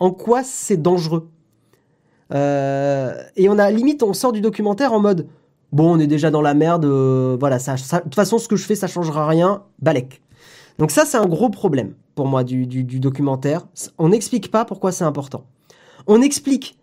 En 0.00 0.10
quoi 0.10 0.44
c'est 0.44 0.76
dangereux 0.76 1.30
euh, 2.34 3.14
Et 3.36 3.48
on 3.48 3.58
a 3.58 3.70
limite, 3.70 4.02
on 4.02 4.12
sort 4.12 4.32
du 4.32 4.42
documentaire 4.42 4.92
en 4.92 5.00
mode 5.00 5.26
bon, 5.72 5.96
on 5.96 5.98
est 5.98 6.06
déjà 6.06 6.30
dans 6.30 6.42
la 6.42 6.52
merde, 6.52 6.84
euh, 6.84 7.38
voilà, 7.40 7.56
de 7.56 8.02
toute 8.02 8.14
façon, 8.14 8.36
ce 8.36 8.48
que 8.48 8.54
je 8.54 8.66
fais, 8.66 8.74
ça 8.74 8.86
changera 8.86 9.26
rien, 9.26 9.62
balek. 9.80 10.20
Donc 10.78 10.90
ça, 10.90 11.06
c'est 11.06 11.16
un 11.16 11.26
gros 11.26 11.48
problème 11.48 11.94
pour 12.14 12.26
moi 12.26 12.44
du, 12.44 12.66
documentaire. 12.84 13.66
On 13.96 14.10
n'explique 14.10 14.50
pas 14.50 14.66
pourquoi 14.66 14.92
c'est 14.92 15.04
important. 15.04 15.46
On 16.06 16.20
explique 16.20 16.78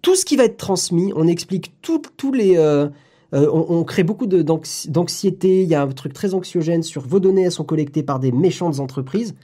tout 0.00 0.16
ce 0.16 0.24
qui 0.24 0.36
va 0.36 0.44
être 0.44 0.56
transmis, 0.56 1.12
on 1.14 1.26
explique 1.26 1.74
tous 1.82 2.32
les... 2.32 2.56
Euh, 2.56 2.88
euh, 3.34 3.50
on, 3.50 3.82
crée 3.84 4.04
beaucoup 4.04 4.26
d'anxiété, 4.26 5.62
il 5.62 5.68
y 5.68 5.74
a 5.74 5.82
un 5.82 5.88
truc 5.88 6.12
très 6.12 6.34
anxiogène 6.34 6.82
sur 6.82 7.02
vos 7.02 7.18
données, 7.18 7.42
elles 7.42 7.52
sont 7.52 7.64
collectées 7.64 8.02
par 8.02 8.20
des 8.20 8.32
méchantes 8.32 8.78
entreprises. 8.78 9.34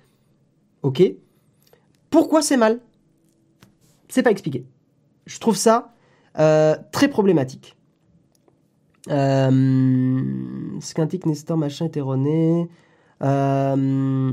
Ok 0.83 1.03
Pourquoi 2.11 2.43
c'est 2.43 2.57
mal? 2.57 2.81
C'est 4.09 4.23
pas 4.23 4.31
expliqué. 4.31 4.65
Je 5.27 5.39
trouve 5.39 5.57
ça 5.57 5.95
euh, 6.39 6.77
très 6.93 7.09
problématique. 7.09 7.77
Euh, 9.11 9.51
Nestor, 11.27 11.57
machin, 11.57 11.87
est 11.87 11.97
erroné. 11.97 12.69
Euh, 13.23 14.33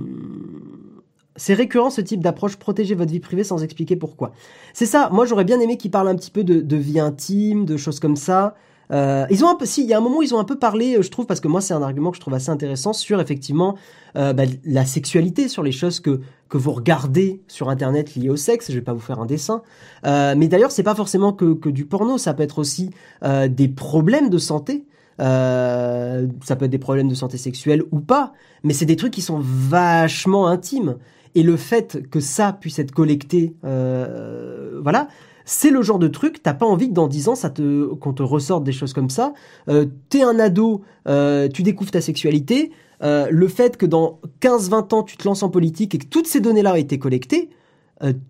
c'est 1.36 1.54
récurrent 1.54 1.90
ce 1.90 2.02
type 2.02 2.22
d'approche, 2.22 2.58
protéger 2.58 2.96
votre 2.96 3.12
vie 3.12 3.20
privée 3.20 3.44
sans 3.44 3.64
expliquer 3.64 3.96
pourquoi. 3.96 4.32
C'est 4.74 4.86
ça, 4.86 5.10
moi 5.12 5.26
j'aurais 5.26 5.46
bien 5.46 5.60
aimé 5.60 5.78
qu'ils 5.78 5.92
parlent 5.92 6.10
un 6.10 6.16
petit 6.16 6.32
peu 6.32 6.44
de, 6.44 6.76
vie 6.76 7.00
intime, 7.00 7.66
de 7.66 7.78
choses 7.78 8.00
comme 8.00 8.16
ça. 8.16 8.56
Euh, 8.92 9.26
ils 9.30 9.46
ont 9.46 9.50
un 9.50 9.56
peu, 9.56 9.66
si, 9.66 9.84
il 9.84 9.88
y 9.88 9.94
a 9.94 9.98
un 9.98 10.02
moment 10.02 10.22
ils 10.22 10.34
ont 10.34 10.40
un 10.40 10.44
peu 10.44 10.58
parlé, 10.58 10.98
euh, 10.98 11.02
je 11.02 11.10
trouve, 11.10 11.26
parce 11.26 11.40
que 11.40 11.48
moi 11.48 11.62
c'est 11.62 11.74
un 11.74 11.82
argument 11.82 12.10
que 12.12 12.18
je 12.18 12.22
trouve 12.22 12.34
assez 12.34 12.50
intéressant 12.50 12.94
sur 12.94 13.22
effectivement 13.22 13.76
bah, 14.16 14.44
la 14.66 14.86
sexualité, 14.86 15.48
sur 15.48 15.64
les 15.64 15.72
choses 15.72 16.00
que 16.00 16.22
que 16.50 16.58
vous 16.58 16.72
regardez 16.72 17.44
sur 17.48 17.70
internet 17.70 18.16
liées 18.16 18.30
au 18.30 18.36
sexe. 18.36 18.72
Je 18.72 18.76
vais 18.76 18.82
pas 18.82 18.94
vous 18.94 19.00
faire 19.00 19.20
un 19.20 19.28
dessin, 19.28 19.62
mais 20.04 20.48
d'ailleurs 20.48 20.72
c'est 20.72 20.84
pas 20.84 20.96
forcément 20.96 21.32
que, 21.32 21.54
que 21.54 21.70
du 21.70 21.86
porno, 21.86 22.18
ça 22.18 22.34
peut 22.34 22.42
être 22.42 22.58
aussi 22.58 22.90
des 23.22 23.68
problèmes 23.68 24.30
de 24.30 24.40
santé. 24.40 24.86
Euh, 25.20 26.28
ça 26.44 26.56
peut 26.56 26.66
être 26.66 26.72
des 26.72 26.80
problèmes 26.80 27.10
de 27.10 27.16
santé 27.16 27.38
sexuelle 27.38 27.84
ou 27.92 28.00
pas, 28.00 28.34
mais 28.64 28.74
c'est 28.74 28.86
des 28.86 28.96
trucs 28.96 29.14
qui 29.14 29.22
sont 29.22 29.40
vachement 29.42 30.48
intimes. 30.48 30.96
Et 31.36 31.44
le 31.44 31.58
fait 31.58 32.10
que 32.10 32.20
ça 32.20 32.54
puisse 32.54 32.80
être 32.80 32.92
collecté, 32.92 33.54
euh, 33.64 34.80
voilà, 34.82 35.08
c'est 35.50 35.72
le 35.72 35.82
genre 35.82 35.98
de 35.98 36.08
truc, 36.08 36.44
t'as 36.44 36.54
pas 36.54 36.68
envie 36.68 36.90
que 36.90 36.94
dans 36.94 37.08
10 37.08 37.30
ans, 37.30 37.36
ça 37.36 37.52
qu'on 38.00 38.14
te 38.14 38.22
ressorte 38.22 38.64
des 38.64 38.72
choses 38.72 38.94
comme 38.94 39.10
ça. 39.10 39.34
Euh, 39.68 39.88
t'es 40.10 40.22
un 40.22 40.38
ado, 40.38 40.84
euh, 41.08 41.48
tu 41.48 41.64
découvres 41.64 41.90
ta 41.90 42.02
sexualité, 42.02 42.72
euh, 43.02 43.28
le 43.32 43.48
fait 43.48 43.76
que 43.76 43.88
dans 43.88 44.20
15-20 44.42 44.94
ans, 44.94 45.02
tu 45.02 45.18
te 45.18 45.28
lances 45.28 45.42
en 45.42 45.50
politique 45.50 45.96
et 45.96 45.98
que 45.98 46.06
toutes 46.06 46.28
ces 46.28 46.40
données-là 46.40 46.74
ont 46.74 46.76
été 46.76 47.00
collectées, 47.00 47.50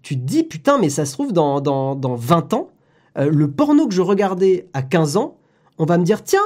tu 0.02 0.16
te 0.16 0.22
dis, 0.22 0.44
putain, 0.44 0.80
mais 0.80 0.90
ça 0.90 1.06
se 1.06 1.12
trouve, 1.12 1.34
dans, 1.34 1.60
dans, 1.62 1.94
dans 1.94 2.16
20 2.16 2.54
ans, 2.54 2.70
le 3.16 3.52
porno 3.52 3.88
que 3.88 3.94
je 3.94 4.02
regardais 4.02 4.68
à 4.74 4.82
15 4.82 5.18
ans, 5.18 5.36
on 5.78 5.86
va 5.86 5.98
me 5.98 6.04
dire 6.04 6.24
tiens, 6.24 6.40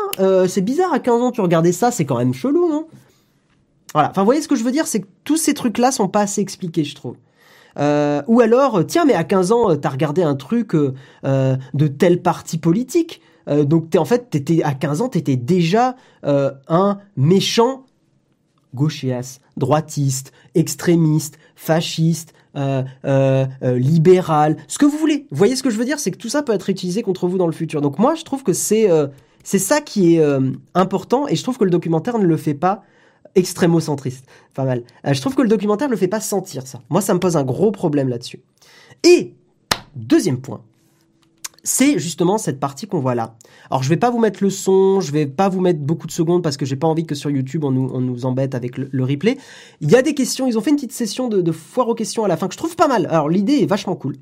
c'est 0.48 0.62
bizarre 0.62 0.92
à 0.92 1.00
15 1.00 1.22
ans 1.22 1.32
tu 1.32 1.40
regardais 1.40 1.72
ça, 1.72 1.92
c'est 1.92 2.04
quand 2.04 2.18
même 2.18 2.34
chelou, 2.34 2.68
non? 2.68 2.88
Voilà. 3.94 4.10
Enfin, 4.10 4.24
vous 4.24 4.26
voyez 4.26 4.42
ce 4.42 4.50
que 4.50 4.56
je 4.56 4.64
veux 4.64 4.72
dire, 4.72 4.88
c'est 4.88 5.02
que 5.02 5.08
tous 5.24 5.38
ces 5.38 5.54
trucs-là 5.54 5.92
sont 5.92 6.10
pas 6.10 6.22
assez 6.22 6.42
expliqués, 6.42 6.84
je 6.84 6.96
trouve. 6.96 7.16
Euh, 7.80 8.22
ou 8.28 8.42
alors, 8.42 8.86
tiens, 8.86 9.06
mais 9.06 9.14
à 9.14 9.24
15 9.24 9.52
ans, 9.52 9.72
euh, 9.72 9.76
t'as 9.76 9.90
regardé 9.90 10.24
un 10.24 10.36
truc 10.36 10.76
de 10.76 11.88
tel 11.88 12.22
parti 12.22 12.58
politique. 12.58 13.22
donc, 13.48 13.90
t'es 13.90 13.98
en 13.98 14.06
fait, 14.06 14.30
t'étais 14.30 14.64
à 14.64 14.74
15 14.74 15.02
ans, 15.02 15.10
t'étais 15.10 15.36
déjà 15.36 15.96
un 16.24 16.98
méchant 17.18 17.86
gauchias, 18.74 19.40
droitiste, 19.58 20.32
extrémiste, 20.56 21.38
fasciste, 21.56 22.34
euh, 22.56 22.84
euh, 23.06 23.48
euh, 23.64 23.80
libéral, 23.80 24.58
ce 24.68 24.78
que 24.78 24.86
vous 24.86 24.98
voulez. 24.98 25.26
Vous 25.32 25.38
voyez 25.38 25.56
ce 25.56 25.64
que 25.64 25.72
je 25.72 25.78
veux 25.78 25.86
dire? 25.86 26.00
C'est 26.00 26.12
que 26.12 26.18
tout 26.18 26.30
ça 26.30 26.44
peut 26.44 26.54
être 26.54 26.70
utilisé 26.70 27.02
contre 27.02 27.28
vous 27.28 27.40
dans 27.40 27.48
le 27.48 27.54
futur. 27.54 27.82
Donc 27.82 27.98
moi, 27.98 28.14
je 28.14 28.24
trouve 28.24 28.44
que 28.44 28.54
c'est 28.54 28.90
c'est 29.44 29.60
ça 29.60 29.82
qui 29.82 30.16
est 30.16 30.24
important 30.76 31.28
et 31.28 31.36
je 31.36 31.44
trouve 31.44 31.58
que 31.58 31.66
le 31.66 31.72
documentaire 31.72 32.20
ne 32.20 32.26
le 32.26 32.38
fait 32.38 32.54
pas 32.54 32.84
extrémo-centriste. 33.36 34.26
Pas 34.54 34.66
mal. 34.66 34.84
je 35.06 35.20
trouve 35.20 35.36
que 35.36 35.42
le 35.42 35.50
documentaire 35.50 35.88
ne 35.88 35.94
le 35.94 35.98
fait 35.98 36.08
pas 36.08 36.22
sentir 36.22 36.68
ça. 36.68 36.82
Moi, 36.90 37.02
ça 37.02 37.14
me 37.14 37.20
pose 37.20 37.38
un 37.38 37.44
gros 37.44 37.72
problème 37.72 38.10
là-dessus. 38.10 38.42
Et 39.04 39.34
deuxième 39.96 40.40
point, 40.40 40.62
c'est 41.64 41.98
justement 41.98 42.38
cette 42.38 42.60
partie 42.60 42.88
qu'on 42.88 43.00
voit 43.00 43.16
là. 43.16 43.36
Alors 43.72 43.84
je 43.84 43.90
vais 43.90 43.98
pas 43.98 44.12
vous 44.12 44.20
mettre 44.20 44.44
le 44.44 44.50
son, 44.50 45.00
je 45.00 45.12
vais 45.12 45.26
pas 45.26 45.48
vous 45.48 45.62
mettre 45.62 45.80
beaucoup 45.80 46.08
de 46.08 46.12
secondes 46.12 46.44
parce 46.44 46.58
que 46.58 46.66
j'ai 46.66 46.76
pas 46.76 46.88
envie 46.88 47.06
que 47.06 47.16
sur 47.16 47.30
YouTube 47.30 47.64
on 47.64 47.72
nous, 47.72 48.26
embête 48.26 48.54
avec 48.54 48.78
le, 48.78 49.04
replay. 49.04 49.38
Il 49.80 49.90
y 49.90 49.96
a 49.96 50.02
des 50.02 50.14
questions, 50.14 50.46
ils 50.46 50.58
ont 50.58 50.62
fait 50.62 50.72
une 50.72 50.76
petite 50.76 50.92
session 50.92 51.30
de, 51.30 51.52
foire 51.52 51.88
aux 51.88 51.96
questions 51.96 52.26
à 52.26 52.28
la 52.28 52.36
fin 52.36 52.48
que 52.48 52.54
je 52.54 52.58
trouve 52.58 52.76
pas 52.76 52.88
mal. 52.88 53.08
Alors 53.10 53.30
l'idée 53.30 53.60
est 53.62 53.66
vachement 53.66 53.96
cool. 53.96 54.18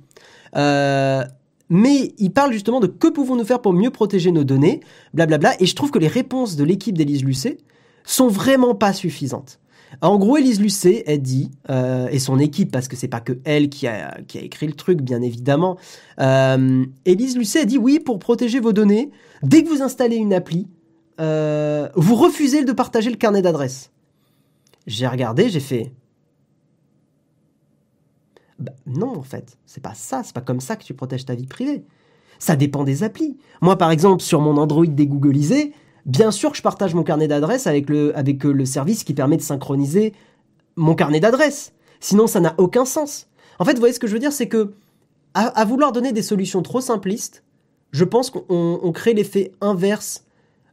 Euh, 0.56 1.24
mais 1.70 2.14
ils 2.18 2.32
parlent 2.32 2.54
justement 2.54 2.80
de 2.80 2.88
que 2.88 3.08
pouvons-nous 3.08 3.46
faire 3.46 3.62
pour 3.62 3.74
mieux 3.74 3.90
protéger 3.90 4.32
nos 4.32 4.44
données, 4.44 4.82
blablabla. 5.14 5.60
Et 5.62 5.66
je 5.66 5.76
trouve 5.76 5.90
que 5.90 6.00
les 6.00 6.10
réponses 6.10 6.56
de 6.58 6.64
l'équipe 6.64 6.98
d'Élise 6.98 7.24
Lucet 7.24 7.58
sont 8.04 8.28
vraiment 8.28 8.76
pas 8.76 8.94
suffisantes. 8.94 9.60
En 10.00 10.18
gros, 10.18 10.38
Elise 10.38 10.62
Lucet, 10.62 11.04
elle 11.06 11.22
dit, 11.22 11.52
euh, 11.70 12.08
et 12.10 12.20
son 12.20 12.40
équipe, 12.40 12.72
parce 12.72 12.88
que 12.88 12.96
c'est 12.96 13.10
pas 13.10 13.20
que 13.20 13.34
elle 13.44 13.70
qui 13.70 13.88
a, 13.88 14.18
écrit 14.36 14.68
le 14.68 14.74
truc, 14.74 15.02
bien 15.02 15.22
évidemment. 15.22 15.78
Euh, 16.20 16.86
Elise 17.06 17.38
Lucet, 17.38 17.62
a 17.62 17.66
dit 17.66 17.78
oui, 17.78 18.00
pour 18.00 18.18
protéger 18.18 18.60
vos 18.60 18.72
données, 18.72 19.12
dès 19.44 19.64
que 19.64 19.70
vous 19.70 19.82
installez 19.82 20.16
une 20.16 20.34
appli, 20.34 20.68
euh, 21.20 21.90
vous 21.96 22.16
refusez 22.16 22.64
de 22.64 22.72
partager 22.72 23.10
le 23.10 23.18
carnet 23.18 23.42
d'adresse. 23.42 23.92
J'ai 24.88 25.08
regardé, 25.08 25.50
j'ai 25.50 25.60
fait. 25.60 25.92
Bah, 28.58 28.72
non, 28.86 29.18
en 29.18 29.24
fait, 29.24 29.58
c'est 29.66 29.84
pas 29.84 29.94
ça, 29.94 30.22
c'est 30.24 30.34
pas 30.34 30.42
comme 30.42 30.62
ça 30.62 30.76
que 30.76 30.84
tu 30.84 30.94
protèges 30.94 31.26
ta 31.26 31.36
vie 31.36 31.48
privée. 31.48 31.84
Ça 32.40 32.56
dépend 32.56 32.84
des 32.84 33.04
applis. 33.04 33.38
Moi, 33.62 33.78
par 33.78 33.92
exemple, 33.92 34.24
sur 34.24 34.42
mon 34.42 34.58
Android 34.58 34.88
dégooglisé, 34.88 35.74
Bien 36.06 36.32
sûr 36.32 36.52
que 36.52 36.58
je 36.58 36.62
partage 36.62 36.94
mon 36.94 37.04
carnet 37.04 37.28
d'adresses 37.28 37.68
avec 37.68 37.90
le, 37.90 38.18
avec 38.18 38.46
euh, 38.46 38.52
le 38.52 38.66
service 38.66 39.04
qui 39.04 39.14
permet 39.14 39.38
de 39.38 39.42
synchroniser 39.42 40.14
mon 40.76 40.96
carnet 40.96 41.20
d'adresses. 41.20 41.74
Sinon, 42.00 42.28
ça 42.28 42.40
n'a 42.40 42.56
aucun 42.58 42.86
sens. 42.86 43.28
En 43.60 43.66
fait, 43.66 43.74
vous 43.74 43.80
voyez 43.80 43.94
ce 43.94 44.00
que 44.00 44.08
je 44.08 44.14
veux 44.14 44.20
dire, 44.20 44.34
c'est 44.34 44.48
que 44.48 44.74
à, 45.34 45.64
vouloir 45.64 45.92
donner 45.92 46.12
des 46.12 46.24
solutions 46.24 46.62
trop 46.62 46.82
simplistes, 46.82 47.44
je 47.92 48.04
pense 48.04 48.30
qu'on 48.30 48.92
crée 48.94 49.14
l'effet 49.14 49.52
inverse. 49.62 50.26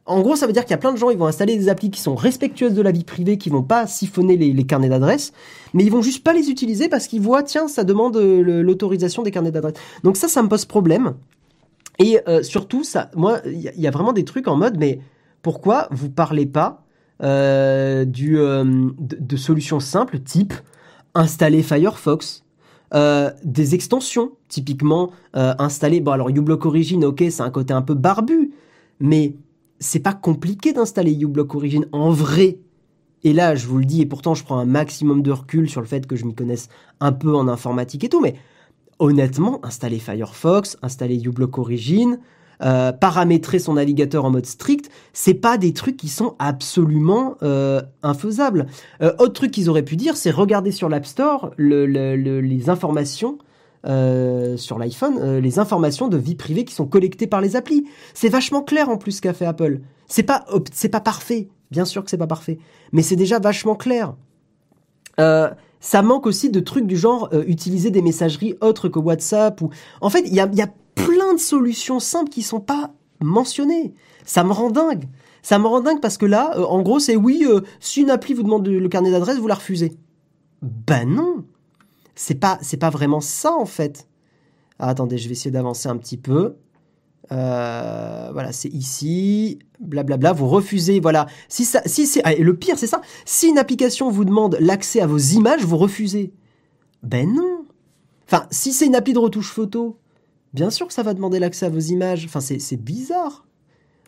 En 0.05 0.21
gros, 0.21 0.35
ça 0.35 0.47
veut 0.47 0.53
dire 0.53 0.63
qu'il 0.63 0.71
y 0.71 0.75
a 0.75 0.79
plein 0.79 0.91
de 0.91 0.97
gens, 0.97 1.11
ils 1.11 1.17
vont 1.17 1.27
installer 1.27 1.55
des 1.55 1.69
applis 1.69 1.91
qui 1.91 2.01
sont 2.01 2.15
respectueuses 2.15 2.73
de 2.73 2.81
la 2.81 2.91
vie 2.91 3.03
privée, 3.03 3.37
qui 3.37 3.49
vont 3.49 3.63
pas 3.63 3.87
siphonner 3.87 4.35
les, 4.35 4.63
carnets 4.65 4.89
d'adresses, 4.89 5.31
mais 5.73 5.83
ils 5.83 5.91
vont 5.91 6.01
juste 6.01 6.23
pas 6.23 6.33
les 6.33 6.49
utiliser 6.49 6.89
parce 6.89 7.07
qu'ils 7.07 7.21
voient, 7.21 7.43
tiens, 7.43 7.67
ça 7.67 7.83
demande 7.83 8.17
euh, 8.17 8.61
l'autorisation 8.63 9.23
des 9.23 9.31
carnets 9.31 9.51
d'adresses. 9.51 9.77
Donc 10.03 10.17
ça, 10.17 10.27
ça 10.27 10.41
me 10.41 10.49
pose 10.49 10.65
problème. 10.65 11.13
Et 11.99 12.19
euh, 12.27 12.41
surtout, 12.41 12.83
ça, 12.83 13.11
moi, 13.15 13.39
il 13.45 13.61
y, 13.61 13.87
a 13.87 13.91
vraiment 13.91 14.13
des 14.13 14.25
trucs 14.25 14.47
en 14.47 14.55
mode, 14.55 14.77
mais 14.77 14.99
pourquoi 15.41 15.87
vous 15.91 16.09
parlez 16.09 16.45
pas 16.45 16.85
euh, 17.21 18.05
du, 18.05 18.39
euh, 18.39 18.63
de, 18.97 19.35
solutions 19.35 19.81
simples 19.81 20.19
type 20.19 20.53
installer 21.15 21.63
Firefox, 21.63 22.45
euh, 22.93 23.31
des 23.43 23.75
extensions, 23.75 24.31
typiquement 24.47 25.11
installer. 25.33 25.99
Bon, 25.99 26.11
alors 26.11 26.29
uBlock 26.29 26.65
Origin, 26.65 27.03
ok, 27.03 27.23
c'est 27.29 27.41
un 27.41 27.49
côté 27.49 27.73
un 27.73 27.81
peu 27.81 27.93
barbu, 27.93 28.51
mais 28.99 29.35
c'est 29.79 29.99
pas 29.99 30.13
compliqué 30.13 30.71
d'installer 30.71 31.11
uBlock 31.11 31.55
Origin 31.55 31.85
en 31.91 32.09
vrai. 32.09 32.59
Et 33.23 33.33
là, 33.33 33.55
je 33.55 33.67
vous 33.67 33.79
le 33.79 33.85
dis, 33.85 34.01
et 34.01 34.05
pourtant 34.05 34.33
je 34.33 34.45
prends 34.45 34.59
un 34.59 34.65
maximum 34.65 35.21
de 35.21 35.31
recul 35.31 35.69
sur 35.69 35.81
le 35.81 35.87
fait 35.87 36.07
que 36.07 36.15
je 36.15 36.25
m'y 36.25 36.33
connaisse 36.33 36.69
un 37.01 37.11
peu 37.11 37.35
en 37.35 37.49
informatique 37.49 38.05
et 38.05 38.09
tout, 38.09 38.21
mais 38.21 38.35
honnêtement, 38.99 39.59
installer 39.65 39.99
Firefox, 39.99 40.77
installer 40.81 41.19
uBlock 41.21 41.57
Origin, 41.57 42.19
euh, 42.61 42.91
paramétrer 42.91 43.57
son 43.57 43.75
navigateur 43.75 44.25
en 44.25 44.31
mode 44.31 44.45
strict, 44.45 44.89
c'est 45.13 45.33
pas 45.33 45.57
des 45.57 45.71
trucs 45.71 45.95
qui 45.95 46.09
sont 46.09 46.35
absolument 46.39 47.37
euh, 47.41 47.81
infaisables. 48.03 48.67
Euh, 49.01 49.13
autre 49.17 49.31
truc 49.31 49.51
qu'ils 49.51 49.69
auraient 49.69 49.83
pu 49.83 49.95
dire, 49.95 50.17
c'est 50.17 50.29
regarder 50.29 50.71
sur 50.71 50.89
l'App 50.89 51.05
Store 51.05 51.51
les 51.57 52.69
informations 52.69 53.37
sur 53.85 54.77
l'iPhone, 54.77 55.37
les 55.37 55.57
informations 55.57 56.09
de 56.09 56.17
vie 56.17 56.35
privée 56.35 56.65
qui 56.65 56.75
sont 56.75 56.85
collectées 56.85 57.27
par 57.27 57.39
les 57.39 57.55
applis. 57.55 57.85
C'est 58.13 58.27
vachement 58.27 58.61
clair 58.61 58.89
en 58.89 58.97
plus 58.97 59.13
ce 59.13 59.21
qu'a 59.21 59.33
fait 59.33 59.45
Apple. 59.45 59.79
C'est 60.07 60.23
pas 60.23 60.43
c'est 60.73 60.89
pas 60.89 60.99
parfait, 60.99 61.47
bien 61.71 61.85
sûr 61.85 62.03
que 62.03 62.09
c'est 62.09 62.17
pas 62.17 62.27
parfait, 62.27 62.59
mais 62.91 63.03
c'est 63.03 63.15
déjà 63.15 63.39
vachement 63.39 63.75
clair. 63.75 64.15
ça 65.17 66.01
manque 66.01 66.27
aussi 66.27 66.49
de 66.49 66.59
trucs 66.59 66.87
du 66.87 66.97
genre 66.97 67.29
utiliser 67.47 67.89
des 67.89 68.01
messageries 68.01 68.55
autres 68.59 68.89
que 68.89 68.99
WhatsApp 68.99 69.61
ou 69.61 69.69
en 70.01 70.09
fait 70.09 70.25
il 70.27 70.37
a, 70.41 70.49
y 70.51 70.61
a 70.61 70.67
plein 71.05 71.33
de 71.33 71.39
solutions 71.39 71.99
simples 71.99 72.29
qui 72.29 72.41
sont 72.41 72.59
pas 72.59 72.91
mentionnées. 73.21 73.93
Ça 74.25 74.43
me 74.43 74.51
rend 74.51 74.69
dingue. 74.69 75.05
Ça 75.41 75.59
me 75.59 75.67
rend 75.67 75.81
dingue 75.81 76.01
parce 76.01 76.17
que 76.17 76.25
là, 76.25 76.53
euh, 76.57 76.63
en 76.63 76.81
gros, 76.81 76.99
c'est 76.99 77.15
oui, 77.15 77.45
euh, 77.47 77.61
si 77.79 78.01
une 78.01 78.09
appli 78.09 78.33
vous 78.33 78.43
demande 78.43 78.67
le 78.67 78.89
carnet 78.89 79.11
d'adresse, 79.11 79.37
vous 79.37 79.47
la 79.47 79.55
refusez. 79.55 79.97
Ben 80.61 81.09
non. 81.09 81.45
C'est 82.15 82.35
pas, 82.35 82.59
c'est 82.61 82.77
pas 82.77 82.89
vraiment 82.89 83.21
ça 83.21 83.53
en 83.53 83.65
fait. 83.65 84.07
Ah, 84.77 84.89
attendez, 84.89 85.17
je 85.17 85.27
vais 85.27 85.33
essayer 85.33 85.51
d'avancer 85.51 85.87
un 85.89 85.97
petit 85.97 86.17
peu. 86.17 86.55
Euh, 87.31 88.29
voilà, 88.33 88.51
c'est 88.51 88.69
ici, 88.69 89.59
blablabla. 89.79 90.33
Vous 90.33 90.47
refusez, 90.47 90.99
voilà. 90.99 91.27
Si 91.47 91.65
ça, 91.65 91.81
si 91.85 92.07
c'est, 92.07 92.21
ah, 92.23 92.33
le 92.33 92.55
pire, 92.55 92.77
c'est 92.77 92.87
ça. 92.87 93.01
Si 93.25 93.47
une 93.47 93.57
application 93.57 94.09
vous 94.09 94.25
demande 94.25 94.57
l'accès 94.59 95.01
à 95.01 95.07
vos 95.07 95.17
images, 95.17 95.63
vous 95.63 95.77
refusez. 95.77 96.33
Ben 97.03 97.33
non. 97.33 97.65
Enfin, 98.25 98.45
si 98.51 98.73
c'est 98.73 98.85
une 98.85 98.95
appli 98.95 99.13
de 99.13 99.19
retouche 99.19 99.51
photo, 99.51 99.97
bien 100.53 100.69
sûr 100.69 100.87
que 100.87 100.93
ça 100.93 101.03
va 101.03 101.13
demander 101.13 101.39
l'accès 101.39 101.65
à 101.65 101.69
vos 101.69 101.79
images. 101.79 102.25
Enfin, 102.25 102.39
c'est 102.39 102.81
bizarre. 102.81 103.45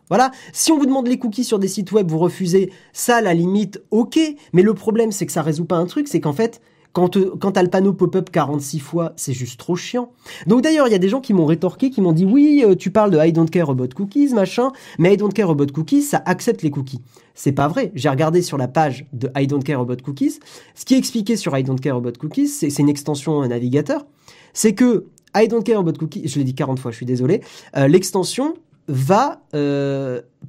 Voilà. 0.09 0.31
Si 0.51 0.71
on 0.71 0.77
vous 0.77 0.85
demande 0.85 1.07
les 1.07 1.17
cookies 1.17 1.45
sur 1.45 1.57
des 1.57 1.69
sites 1.69 1.91
web, 1.93 2.09
vous 2.09 2.19
refusez, 2.19 2.71
ça, 2.91 3.17
à 3.17 3.21
la 3.21 3.33
limite, 3.33 3.81
ok. 3.91 4.19
Mais 4.51 4.61
le 4.61 4.73
problème, 4.73 5.11
c'est 5.11 5.25
que 5.25 5.31
ça 5.31 5.41
résout 5.41 5.65
pas 5.65 5.77
un 5.77 5.85
truc, 5.85 6.09
c'est 6.09 6.19
qu'en 6.19 6.33
fait, 6.33 6.61
quand, 6.93 7.17
quand 7.39 7.53
t'as 7.53 7.63
le 7.63 7.69
panneau 7.69 7.93
pop-up 7.93 8.29
46 8.29 8.79
fois, 8.79 9.13
c'est 9.15 9.31
juste 9.31 9.57
trop 9.57 9.77
chiant. 9.77 10.11
Donc 10.47 10.61
d'ailleurs, 10.61 10.87
il 10.87 10.91
y 10.91 10.95
a 10.95 10.99
des 10.99 11.07
gens 11.07 11.21
qui 11.21 11.33
m'ont 11.33 11.45
rétorqué, 11.45 11.89
qui 11.89 12.01
m'ont 12.01 12.11
dit 12.11 12.25
oui, 12.25 12.63
euh, 12.65 12.75
tu 12.75 12.91
parles 12.91 13.11
de 13.11 13.17
I 13.17 13.31
don't 13.31 13.49
care 13.49 13.69
about 13.69 13.87
cookies, 13.95 14.33
machin, 14.33 14.71
mais 14.99 15.13
I 15.13 15.17
don't 15.17 15.31
care 15.31 15.49
about 15.49 15.67
cookies, 15.67 16.01
ça 16.01 16.21
accepte 16.25 16.61
les 16.61 16.71
cookies. 16.71 16.99
C'est 17.33 17.53
pas 17.53 17.69
vrai. 17.69 17.93
J'ai 17.95 18.09
regardé 18.09 18.41
sur 18.41 18.57
la 18.57 18.67
page 18.67 19.07
de 19.13 19.31
I 19.37 19.47
don't 19.47 19.63
care 19.63 19.79
about 19.79 20.03
cookies. 20.03 20.39
Ce 20.75 20.83
qui 20.83 20.95
est 20.95 20.97
expliqué 20.97 21.37
sur 21.37 21.57
I 21.57 21.63
don't 21.63 21.79
care 21.79 21.95
about 21.95 22.13
cookies, 22.19 22.49
c'est 22.49 22.77
une 22.79 22.89
extension 22.89 23.47
navigateur. 23.47 24.05
C'est 24.53 24.73
que 24.73 25.05
I 25.35 25.47
don't 25.47 25.63
care 25.63 25.79
about 25.79 25.93
cookies, 25.93 26.27
je 26.27 26.37
l'ai 26.37 26.43
dit 26.43 26.55
40 26.55 26.79
fois, 26.79 26.91
je 26.91 26.97
suis 26.97 27.05
désolé, 27.05 27.41
euh, 27.77 27.87
l'extension 27.87 28.55
va 28.87 29.41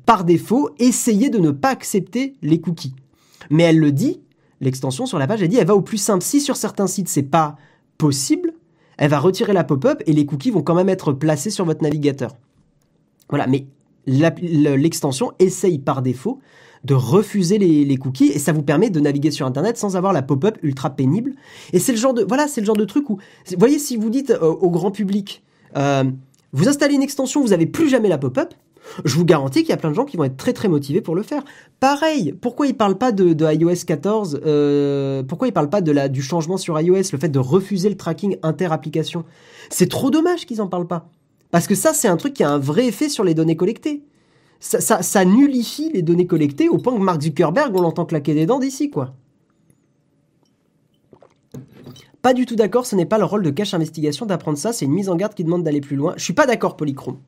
par 0.04 0.24
défaut 0.24 0.70
essayer 0.78 1.30
de 1.30 1.38
ne 1.38 1.50
pas 1.50 1.68
accepter 1.68 2.34
les 2.42 2.60
cookies. 2.60 2.94
Mais 3.50 3.64
elle 3.64 3.78
le 3.78 3.92
dit 3.92 4.20
l'extension 4.60 5.06
sur 5.06 5.18
la 5.18 5.26
page, 5.26 5.42
elle 5.42 5.48
dit, 5.48 5.58
elle 5.58 5.66
va 5.66 5.76
au 5.76 5.82
plus 5.82 5.98
simple. 5.98 6.24
Si 6.24 6.40
sur 6.40 6.56
certains 6.56 6.86
sites, 6.86 7.08
c'est 7.08 7.22
pas 7.22 7.56
possible, 7.98 8.54
elle 8.96 9.10
va 9.10 9.18
retirer 9.18 9.52
la 9.52 9.64
pop-up 9.64 10.02
et 10.06 10.12
les 10.12 10.26
cookies 10.26 10.50
vont 10.50 10.62
quand 10.62 10.74
même 10.74 10.88
être 10.88 11.12
placés 11.12 11.50
sur 11.50 11.64
votre 11.64 11.82
navigateur. 11.82 12.36
Voilà, 13.28 13.46
mais 13.46 13.66
l'extension 14.06 15.32
essaye 15.38 15.78
par 15.78 16.02
défaut 16.02 16.40
de 16.84 16.94
refuser 16.94 17.58
les, 17.58 17.96
cookies 17.96 18.32
et 18.32 18.38
ça 18.38 18.52
vous 18.52 18.62
permet 18.62 18.90
de 18.90 18.98
naviguer 18.98 19.30
sur 19.30 19.46
internet 19.46 19.76
sans 19.76 19.96
avoir 19.96 20.12
la 20.12 20.22
pop-up 20.22 20.58
ultra 20.62 20.90
pénible. 20.90 21.34
Et 21.72 21.78
c'est 21.78 21.92
le 21.92 21.98
genre 21.98 22.14
de 22.14 22.24
voilà, 22.24 22.48
c'est 22.48 22.64
genre 22.64 22.76
de 22.76 22.84
truc 22.84 23.08
où 23.10 23.18
voyez 23.56 23.78
si 23.78 23.96
vous 23.96 24.10
dites 24.10 24.30
euh, 24.30 24.40
au 24.40 24.70
grand 24.70 24.90
public 24.90 25.42
euh, 25.76 26.04
vous 26.52 26.68
installez 26.68 26.94
une 26.94 27.02
extension, 27.02 27.40
vous 27.40 27.48
n'avez 27.48 27.66
plus 27.66 27.88
jamais 27.88 28.08
la 28.08 28.18
pop-up, 28.18 28.52
je 29.04 29.16
vous 29.16 29.24
garantis 29.24 29.60
qu'il 29.60 29.70
y 29.70 29.72
a 29.72 29.76
plein 29.76 29.90
de 29.90 29.94
gens 29.94 30.04
qui 30.04 30.16
vont 30.16 30.24
être 30.24 30.36
très 30.36 30.52
très 30.52 30.68
motivés 30.68 31.00
pour 31.00 31.14
le 31.14 31.22
faire. 31.22 31.44
Pareil, 31.80 32.34
pourquoi 32.40 32.66
ils 32.66 32.76
parlent 32.76 32.98
pas 32.98 33.12
de, 33.12 33.34
iOS 33.54 33.84
14 33.86 34.40
euh, 34.44 35.22
Pourquoi 35.22 35.48
ils 35.48 35.52
parlent 35.52 35.70
pas 35.70 35.80
de 35.80 35.92
la, 35.92 36.08
du 36.08 36.20
changement 36.20 36.56
sur 36.56 36.78
iOS, 36.78 37.04
le 37.12 37.18
fait 37.18 37.28
de 37.28 37.38
refuser 37.38 37.88
le 37.88 37.96
tracking 37.96 38.36
inter-application? 38.42 39.24
C'est 39.70 39.88
trop 39.88 40.10
dommage 40.10 40.46
qu'ils 40.46 40.60
en 40.60 40.66
parlent 40.66 40.86
pas. 40.86 41.08
Parce 41.50 41.66
que 41.66 41.74
ça, 41.74 41.92
c'est 41.94 42.08
un 42.08 42.16
truc 42.16 42.34
qui 42.34 42.44
a 42.44 42.50
un 42.50 42.58
vrai 42.58 42.86
effet 42.86 43.08
sur 43.08 43.24
les 43.24 43.34
données 43.34 43.56
collectées. 43.56 44.02
Ça, 44.64 45.02
ça, 45.02 45.24
nullifie 45.24 45.90
les 45.92 46.02
données 46.02 46.28
collectées 46.28 46.68
au 46.68 46.78
point 46.78 46.94
que 46.94 47.02
Mark 47.02 47.20
Zuckerberg, 47.20 47.74
on 47.74 47.80
l'entend 47.80 48.04
claquer 48.04 48.32
des 48.32 48.46
dents 48.46 48.60
d'ici, 48.60 48.90
quoi. 48.90 49.12
Pas 52.22 52.32
du 52.32 52.46
tout 52.46 52.54
d'accord, 52.54 52.86
ce 52.86 52.94
n'est 52.94 53.04
pas 53.04 53.18
le 53.18 53.24
rôle 53.24 53.42
de 53.42 53.50
cache 53.50 53.74
investigation 53.74 54.24
d'apprendre 54.24 54.56
ça, 54.56 54.72
c'est 54.72 54.84
une 54.84 54.92
mise 54.92 55.08
en 55.08 55.16
garde 55.16 55.34
qui 55.34 55.42
demande 55.42 55.64
d'aller 55.64 55.80
plus 55.80 55.96
loin. 55.96 56.14
Je 56.16 56.22
suis 56.22 56.32
pas 56.32 56.46
d'accord, 56.46 56.76
Polychrome. 56.76 57.18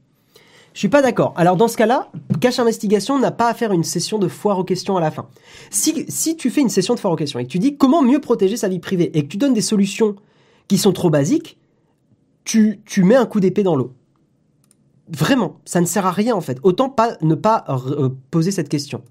Je 0.75 0.79
suis 0.79 0.89
pas 0.89 1.03
d'accord. 1.03 1.35
Alors 1.37 1.57
dans 1.57 1.67
ce 1.67 1.77
cas-là, 1.77 2.13
Cache 2.41 2.61
Investigation 2.61 3.19
n'a 3.19 3.33
pas 3.33 3.49
à 3.49 3.55
faire 3.55 3.73
une 3.73 3.85
session 3.85 4.21
de 4.21 4.29
foire 4.29 4.61
aux 4.61 4.65
questions 4.65 4.97
à 4.97 5.01
la 5.01 5.11
fin. 5.11 5.27
Si, 5.71 6.05
si 6.09 6.37
tu 6.37 6.51
fais 6.51 6.61
une 6.61 6.69
session 6.69 6.95
de 6.95 7.01
foire 7.01 7.13
aux 7.13 7.17
questions 7.17 7.41
et 7.41 7.45
que 7.45 7.51
tu 7.51 7.59
dis 7.59 7.77
comment 7.77 8.03
mieux 8.03 8.21
protéger 8.21 8.57
sa 8.57 8.69
vie 8.69 8.79
privée 8.79 9.11
et 9.15 9.25
que 9.25 9.29
tu 9.29 9.39
donnes 9.39 9.55
des 9.55 9.61
solutions 9.61 10.15
qui 10.69 10.79
sont 10.79 10.93
trop 10.93 11.11
basiques, 11.11 11.59
tu, 12.45 12.81
tu 12.85 13.03
mets 13.03 13.17
un 13.17 13.27
coup 13.27 13.41
d'épée 13.41 13.65
dans 13.65 13.75
l'eau. 13.75 13.93
Vraiment, 15.09 15.61
ça 15.65 15.81
ne 15.81 15.87
sert 15.87 16.07
à 16.07 16.13
rien 16.13 16.35
en 16.35 16.41
fait. 16.41 16.59
Autant 16.63 16.89
pas 16.89 17.17
ne 17.21 17.35
pas 17.35 17.65
euh, 17.69 18.09
poser 18.31 18.51
cette 18.51 18.69
question. 18.69 19.03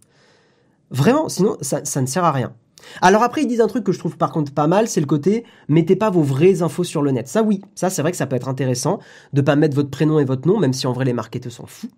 Vraiment, 0.89 1.29
sinon 1.29 1.57
ça, 1.61 1.85
ça 1.85 2.01
ne 2.01 2.07
sert 2.07 2.23
à 2.23 2.31
rien. 2.31 2.53
Alors 3.01 3.23
après, 3.23 3.43
ils 3.43 3.47
disent 3.47 3.61
un 3.61 3.67
truc 3.67 3.83
que 3.83 3.91
je 3.91 3.99
trouve 3.99 4.17
par 4.17 4.31
contre 4.31 4.53
pas 4.53 4.67
mal, 4.67 4.87
c'est 4.87 4.99
le 4.99 5.05
côté 5.05 5.45
mettez 5.69 5.95
pas 5.95 6.09
vos 6.09 6.21
vraies 6.21 6.61
infos 6.61 6.83
sur 6.83 7.01
le 7.01 7.11
net. 7.11 7.27
Ça 7.27 7.43
oui, 7.43 7.61
ça 7.75 7.89
c'est 7.89 8.01
vrai 8.01 8.11
que 8.11 8.17
ça 8.17 8.25
peut 8.25 8.35
être 8.35 8.49
intéressant 8.49 8.99
de 9.33 9.41
pas 9.41 9.55
mettre 9.55 9.75
votre 9.75 9.89
prénom 9.89 10.19
et 10.19 10.25
votre 10.25 10.47
nom, 10.47 10.59
même 10.59 10.73
si 10.73 10.87
en 10.87 10.93
vrai 10.93 11.05
les 11.05 11.13
marketeurs 11.13 11.51
s'en 11.51 11.65
foutent. 11.65 11.91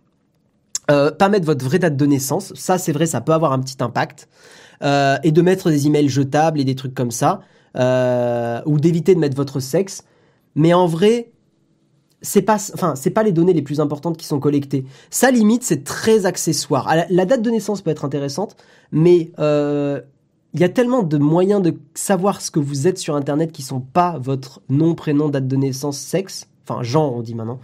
Euh, 0.91 1.11
pas 1.11 1.29
mettre 1.29 1.47
votre 1.47 1.65
vraie 1.65 1.79
date 1.79 1.97
de 1.97 2.05
naissance, 2.05 2.53
ça 2.53 2.77
c'est 2.77 2.91
vrai, 2.91 3.07
ça 3.07 3.21
peut 3.21 3.33
avoir 3.33 3.53
un 3.53 3.59
petit 3.59 3.81
impact. 3.81 4.27
Euh, 4.83 5.17
et 5.23 5.31
de 5.31 5.41
mettre 5.41 5.69
des 5.69 5.87
emails 5.87 6.09
jetables 6.09 6.59
et 6.59 6.65
des 6.65 6.75
trucs 6.75 6.93
comme 6.93 7.11
ça, 7.11 7.41
euh, 7.77 8.61
ou 8.65 8.79
d'éviter 8.79 9.15
de 9.15 9.19
mettre 9.19 9.35
votre 9.35 9.59
sexe. 9.59 10.03
Mais 10.55 10.73
en 10.73 10.85
vrai, 10.85 11.31
c'est 12.25 12.41
pas, 12.41 12.57
enfin, 12.73 12.95
c'est 12.95 13.11
pas 13.11 13.23
les 13.23 13.31
données 13.31 13.53
les 13.53 13.61
plus 13.61 13.79
importantes 13.79 14.17
qui 14.17 14.25
sont 14.25 14.39
collectées. 14.39 14.85
Ça 15.09 15.31
limite, 15.31 15.63
c'est 15.63 15.83
très 15.83 16.25
accessoire. 16.25 16.93
La 17.09 17.25
date 17.25 17.41
de 17.41 17.49
naissance 17.49 17.81
peut 17.81 17.91
être 17.91 18.05
intéressante, 18.05 18.57
mais 18.91 19.31
euh, 19.39 20.01
il 20.53 20.61
y 20.61 20.63
a 20.63 20.69
tellement 20.69 21.03
de 21.03 21.17
moyens 21.17 21.61
de 21.61 21.77
savoir 21.93 22.41
ce 22.41 22.49
que 22.49 22.59
vous 22.59 22.87
êtes 22.87 22.97
sur 22.97 23.15
Internet 23.15 23.51
qui 23.51 23.61
sont 23.61 23.81
pas 23.81 24.17
votre 24.19 24.61
nom, 24.69 24.95
prénom, 24.95 25.29
date 25.29 25.47
de 25.47 25.55
naissance, 25.55 25.97
sexe. 25.97 26.47
Enfin, 26.67 26.81
genre, 26.81 27.15
on 27.15 27.21
dit 27.21 27.35
maintenant. 27.35 27.59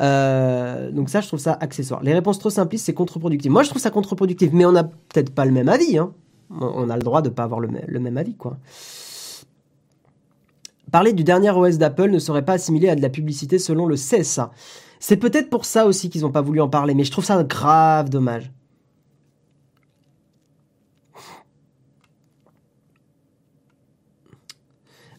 Euh, 0.00 0.90
donc 0.90 1.08
ça, 1.08 1.20
je 1.20 1.28
trouve 1.28 1.38
ça 1.38 1.56
accessoire. 1.60 2.02
Les 2.02 2.14
réponses 2.14 2.38
trop 2.38 2.50
simplistes, 2.50 2.86
c'est 2.86 2.94
contre-productif. 2.94 3.52
Moi, 3.52 3.62
je 3.62 3.68
trouve 3.68 3.82
ça 3.82 3.90
contre-productif, 3.90 4.50
mais 4.52 4.64
on 4.64 4.72
n'a 4.72 4.84
peut-être 4.84 5.34
pas 5.34 5.44
le 5.44 5.52
même 5.52 5.68
avis. 5.68 5.98
Hein. 5.98 6.12
On 6.58 6.90
a 6.90 6.96
le 6.96 7.02
droit 7.02 7.22
de 7.22 7.28
pas 7.28 7.44
avoir 7.44 7.60
le, 7.60 7.68
même 7.68 8.16
avis, 8.16 8.34
quoi. 8.34 8.56
Parler 10.90 11.12
du 11.12 11.24
dernier 11.24 11.50
OS 11.50 11.78
d'Apple 11.78 12.10
ne 12.10 12.18
serait 12.18 12.44
pas 12.44 12.54
assimilé 12.54 12.88
à 12.88 12.96
de 12.96 13.02
la 13.02 13.10
publicité 13.10 13.58
selon 13.58 13.86
le 13.86 13.94
CSA. 13.94 14.50
C'est 14.98 15.16
peut-être 15.16 15.48
pour 15.48 15.64
ça 15.64 15.86
aussi 15.86 16.10
qu'ils 16.10 16.22
n'ont 16.22 16.32
pas 16.32 16.42
voulu 16.42 16.60
en 16.60 16.68
parler, 16.68 16.94
mais 16.94 17.04
je 17.04 17.10
trouve 17.10 17.24
ça 17.24 17.42
grave 17.44 18.10
dommage. 18.10 18.50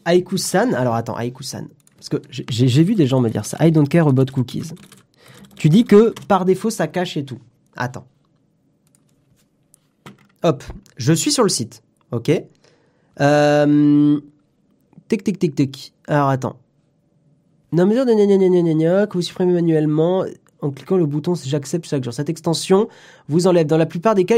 Aiku-san, 0.04 0.74
alors 0.74 0.94
attends, 0.94 1.18
Aiku-san, 1.18 1.68
parce 1.96 2.08
que 2.08 2.16
j'ai 2.30 2.82
vu 2.82 2.94
des 2.94 3.06
gens 3.06 3.20
me 3.20 3.30
dire 3.30 3.44
ça. 3.44 3.56
I 3.60 3.70
don't 3.70 3.88
care 3.88 4.08
about 4.08 4.26
cookies. 4.32 4.72
Tu 5.56 5.68
dis 5.68 5.84
que 5.84 6.12
par 6.26 6.44
défaut 6.44 6.70
ça 6.70 6.88
cache 6.88 7.16
et 7.16 7.24
tout. 7.24 7.38
Attends. 7.76 8.06
Hop, 10.42 10.64
je 10.96 11.12
suis 11.12 11.30
sur 11.30 11.44
le 11.44 11.48
site, 11.48 11.84
ok. 12.10 12.32
Euh, 13.20 14.20
tic 15.12 15.24
tic 15.24 15.38
tic 15.38 15.54
tic. 15.54 15.92
Alors 16.08 16.28
attends. 16.28 16.56
Non 17.72 17.86
mesure 17.86 18.06
de 18.06 18.12
gna 18.12 19.06
que 19.06 19.12
vous 19.14 19.22
supprimez 19.22 19.52
manuellement 19.52 20.24
en 20.62 20.70
cliquant 20.70 20.96
le 20.96 21.04
bouton 21.04 21.34
j'accepte 21.34 21.86
chaque 21.86 22.02
jour. 22.02 22.14
Cette 22.14 22.30
extension 22.30 22.88
vous 23.28 23.46
enlève 23.46 23.66
dans 23.66 23.76
la 23.76 23.86
plupart 23.86 24.14
des 24.14 24.24
cas. 24.24 24.36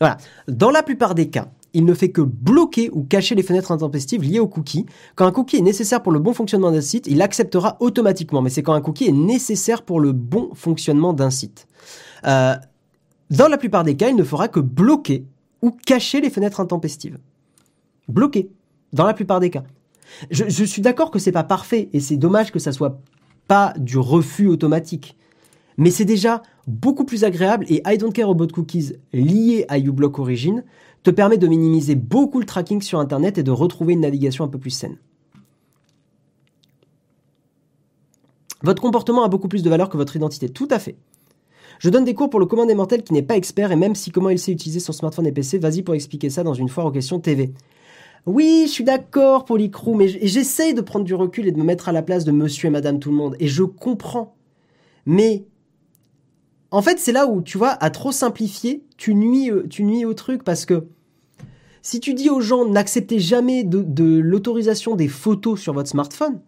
Voilà. 0.00 0.16
Dans 0.48 0.70
la 0.70 0.82
plupart 0.82 1.14
des 1.14 1.28
cas, 1.28 1.48
il 1.74 1.84
ne 1.84 1.94
fait 1.94 2.10
que 2.10 2.22
bloquer 2.22 2.90
ou 2.92 3.04
cacher 3.04 3.36
les 3.36 3.44
fenêtres 3.44 3.70
intempestives 3.70 4.22
liées 4.22 4.40
au 4.40 4.48
cookie. 4.48 4.84
Quand 5.14 5.26
un 5.26 5.32
cookie 5.32 5.58
est 5.58 5.62
nécessaire 5.62 6.02
pour 6.02 6.10
le 6.10 6.18
bon 6.18 6.32
fonctionnement 6.32 6.72
d'un 6.72 6.80
site, 6.80 7.06
il 7.06 7.22
acceptera 7.22 7.76
automatiquement, 7.78 8.42
mais 8.42 8.50
c'est 8.50 8.62
quand 8.62 8.72
un 8.72 8.80
cookie 8.80 9.06
est 9.06 9.12
nécessaire 9.12 9.82
pour 9.82 10.00
le 10.00 10.12
bon 10.12 10.50
fonctionnement 10.54 11.12
d'un 11.12 11.30
site. 11.30 11.68
Euh, 12.26 12.56
dans 13.30 13.48
la 13.48 13.58
plupart 13.58 13.84
des 13.84 13.96
cas, 13.96 14.08
il 14.08 14.16
ne 14.16 14.24
fera 14.24 14.48
que 14.48 14.60
bloquer 14.60 15.24
ou 15.62 15.70
cacher 15.70 16.20
les 16.20 16.30
fenêtres 16.30 16.60
intempestives. 16.60 17.18
Bloquer, 18.08 18.50
dans 18.92 19.04
la 19.04 19.14
plupart 19.14 19.40
des 19.40 19.50
cas. 19.50 19.64
Je, 20.30 20.64
suis 20.64 20.82
d'accord 20.82 21.10
que 21.10 21.18
c'est 21.18 21.32
pas 21.32 21.44
parfait 21.44 21.88
et 21.92 22.00
c'est 22.00 22.16
dommage 22.16 22.52
que 22.52 22.58
ça 22.58 22.72
soit 22.72 23.00
pas 23.48 23.72
du 23.78 23.98
refus 23.98 24.46
automatique. 24.46 25.16
Mais 25.78 25.90
c'est 25.90 26.04
déjà 26.04 26.42
beaucoup 26.66 27.04
plus 27.04 27.24
agréable 27.24 27.64
et 27.68 27.82
I 27.86 27.96
don't 27.96 28.12
care 28.12 28.28
about 28.28 28.48
cookies 28.48 28.92
liés 29.12 29.64
à 29.68 29.78
uBlock 29.78 30.18
Origin 30.18 30.64
te 31.02 31.10
permet 31.10 31.38
de 31.38 31.48
minimiser 31.48 31.94
beaucoup 31.94 32.38
le 32.38 32.46
tracking 32.46 32.82
sur 32.82 32.98
Internet 32.98 33.38
et 33.38 33.42
de 33.42 33.50
retrouver 33.50 33.94
une 33.94 34.00
navigation 34.00 34.44
un 34.44 34.48
peu 34.48 34.58
plus 34.58 34.70
saine. 34.70 34.98
Votre 38.62 38.80
comportement 38.80 39.24
a 39.24 39.28
beaucoup 39.28 39.48
plus 39.48 39.62
de 39.62 39.70
valeur 39.70 39.88
que 39.88 39.96
votre 39.96 40.14
identité. 40.14 40.48
Tout 40.48 40.68
à 40.70 40.78
fait. 40.78 40.94
Je 41.80 41.90
donne 41.90 42.04
des 42.04 42.14
cours 42.14 42.30
pour 42.30 42.38
le 42.38 42.46
commande 42.46 42.68
des 42.68 42.76
mortels 42.76 43.02
qui 43.02 43.12
n'est 43.12 43.22
pas 43.22 43.36
expert 43.36 43.72
et 43.72 43.76
même 43.76 43.96
si 43.96 44.12
comment 44.12 44.30
il 44.30 44.38
sait 44.38 44.52
utiliser 44.52 44.78
son 44.78 44.92
smartphone 44.92 45.26
et 45.26 45.32
PC, 45.32 45.58
vas-y 45.58 45.82
pour 45.82 45.94
expliquer 45.94 46.30
ça 46.30 46.44
dans 46.44 46.54
une 46.54 46.68
foire 46.68 46.86
aux 46.86 46.92
questions 46.92 47.18
TV. 47.18 47.52
Oui, 48.26 48.64
je 48.66 48.72
suis 48.72 48.84
d'accord, 48.84 49.44
Polycrou, 49.44 49.94
mais 49.94 50.06
j'essaye 50.06 50.74
de 50.74 50.80
prendre 50.80 51.04
du 51.04 51.14
recul 51.14 51.48
et 51.48 51.52
de 51.52 51.58
me 51.58 51.64
mettre 51.64 51.88
à 51.88 51.92
la 51.92 52.02
place 52.02 52.24
de 52.24 52.30
monsieur 52.30 52.68
et 52.68 52.70
madame 52.70 53.00
tout 53.00 53.10
le 53.10 53.16
monde. 53.16 53.36
Et 53.40 53.48
je 53.48 53.64
comprends. 53.64 54.36
Mais 55.06 55.44
en 56.70 56.82
fait, 56.82 57.00
c'est 57.00 57.12
là 57.12 57.26
où, 57.26 57.42
tu 57.42 57.58
vois, 57.58 57.70
à 57.70 57.90
trop 57.90 58.12
simplifier, 58.12 58.84
tu 58.96 59.14
nuis, 59.14 59.50
euh, 59.50 59.66
tu 59.68 59.82
nuis 59.82 60.04
au 60.04 60.14
truc 60.14 60.44
parce 60.44 60.64
que 60.64 60.86
si 61.82 61.98
tu 61.98 62.14
dis 62.14 62.30
aux 62.30 62.40
gens 62.40 62.64
n'acceptez 62.64 63.18
jamais 63.18 63.64
de, 63.64 64.18
l'autorisation 64.20 64.94
des 64.94 65.08
photos 65.08 65.60
sur 65.60 65.72
votre 65.72 65.90
smartphone, 65.90 66.40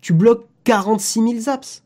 tu 0.00 0.12
bloques 0.12 0.46
46 0.62 1.42
000 1.42 1.48
apps. 1.48 1.82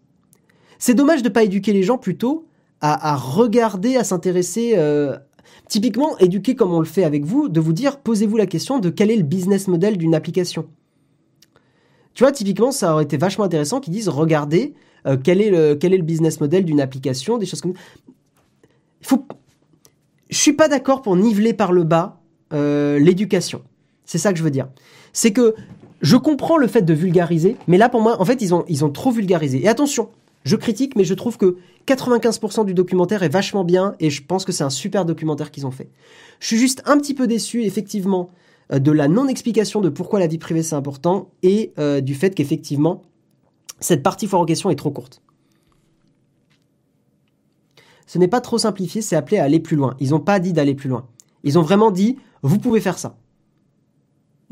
C'est 0.79 0.95
dommage 0.95 1.23
de 1.23 1.29
ne 1.29 1.33
pas 1.33 1.43
éduquer 1.43 1.73
les 1.73 1.83
gens 1.83 1.97
plutôt 1.97 2.47
à, 2.81 3.17
regarder, 3.17 3.97
à 3.97 4.05
s'intéresser. 4.05 4.75
Euh, 4.77 5.19
typiquement, 5.69 6.19
éduquer 6.19 6.55
comme 6.55 6.73
on 6.73 6.81
le 6.81 6.87
fait 6.87 7.05
avec 7.05 7.25
vous, 7.25 7.49
de 7.49 7.61
vous 7.61 7.73
dire 7.73 7.99
posez-vous 8.01 8.37
la 8.37 8.47
question 8.47 8.79
de 8.79 8.91
quel 8.91 9.11
est 9.11 9.17
le 9.17 9.23
business 9.23 9.69
model 9.69 9.97
d'une 9.97 10.15
application. 10.15 10.67
Tu 12.15 12.25
vois, 12.25 12.33
typiquement, 12.33 12.73
ça 12.73 12.93
aurait 12.93 13.05
été 13.05 13.17
vachement 13.17 13.45
intéressant 13.45 13.81
qu'ils 13.81 13.93
disent 13.93 14.09
regardez 14.09 14.75
euh, 15.07 15.17
quel, 15.23 15.41
est 15.41 15.51
le, 15.51 15.75
quel 15.77 15.95
est 15.95 15.99
le 15.99 16.03
business 16.03 16.41
model 16.41 16.65
d'une 16.65 16.81
application, 16.81 17.39
des 17.39 17.47
choses 17.47 17.61
comme 17.61 17.75
Il 19.01 19.07
faut. 19.07 19.25
Je 20.29 20.37
suis 20.37 20.53
pas 20.53 20.69
d'accord 20.69 21.01
pour 21.01 21.17
niveler 21.17 21.53
par 21.53 21.73
le 21.73 21.85
bas 21.85 22.21
euh, 22.53 22.99
l'éducation. 22.99 23.63
C'est 24.05 24.19
ça 24.19 24.33
que 24.33 24.39
je 24.39 24.43
veux 24.43 24.51
dire. 24.51 24.69
C'est 25.13 25.33
que 25.33 25.55
je 26.01 26.17
comprends 26.17 26.57
le 26.57 26.67
fait 26.67 26.83
de 26.83 26.93
vulgariser, 26.93 27.57
mais 27.67 27.79
là 27.79 27.89
pour 27.89 28.01
moi, 28.01 28.21
en 28.21 28.25
fait, 28.25 28.43
ils 28.43 28.55
ont, 28.55 28.65
ils 28.69 28.85
ont 28.85 28.91
trop 28.91 29.11
vulgarisé. 29.11 29.63
Et 29.63 29.69
attention, 29.69 30.11
je 30.49 30.57
critique, 30.57 30.97
mais 30.97 31.05
je 31.05 31.13
trouve 31.13 31.37
que 31.37 31.59
95% 31.87 32.65
du 32.65 32.73
documentaire 32.73 33.23
est 33.23 33.29
vachement 33.29 33.65
bien 33.65 33.95
et 34.01 34.09
je 34.09 34.25
pense 34.25 34.47
que 34.47 34.53
c'est 34.53 34.65
un 34.65 34.71
super 34.71 35.05
documentaire 35.05 35.51
qu'ils 35.51 35.67
ont 35.67 35.71
fait. 35.71 35.91
Je 36.41 36.47
suis 36.47 36.57
juste 36.57 36.83
un 36.87 36.97
petit 36.97 37.13
peu 37.13 37.27
déçu, 37.27 37.65
effectivement, 37.65 38.31
euh, 38.73 38.79
de 38.79 38.91
la 38.91 39.09
non-explication 39.09 39.83
de 39.83 39.91
pourquoi 39.91 40.19
la 40.19 40.27
vie 40.27 40.39
privée 40.39 40.63
c'est 40.63 40.75
important 40.75 41.29
et 41.43 41.75
euh, 41.79 42.01
du 42.01 42.15
fait 42.15 42.35
qu'effectivement, 42.35 43.03
cette 43.79 44.03
partie 44.03 44.27
foire 44.27 44.41
en 44.41 44.47
question 44.47 44.71
est 44.71 44.75
trop 44.75 44.91
courte. 44.91 45.21
Ce 48.07 48.17
n'est 48.17 48.27
pas 48.27 48.41
trop 48.41 48.57
simplifié, 48.57 49.03
c'est 49.03 49.17
appelé 49.17 49.37
à 49.37 49.45
aller 49.45 49.61
plus 49.61 49.77
loin. 49.77 49.97
Ils 50.01 50.11
n'ont 50.11 50.21
pas 50.21 50.41
dit 50.41 50.55
d'aller 50.55 50.75
plus 50.75 50.89
loin. 50.89 51.07
Ils 51.45 51.59
ont 51.59 51.63
vraiment 51.63 51.91
dit, 51.91 52.17
vous 52.41 52.59
pouvez 52.59 52.81
faire 52.81 52.99
ça. 52.99 53.19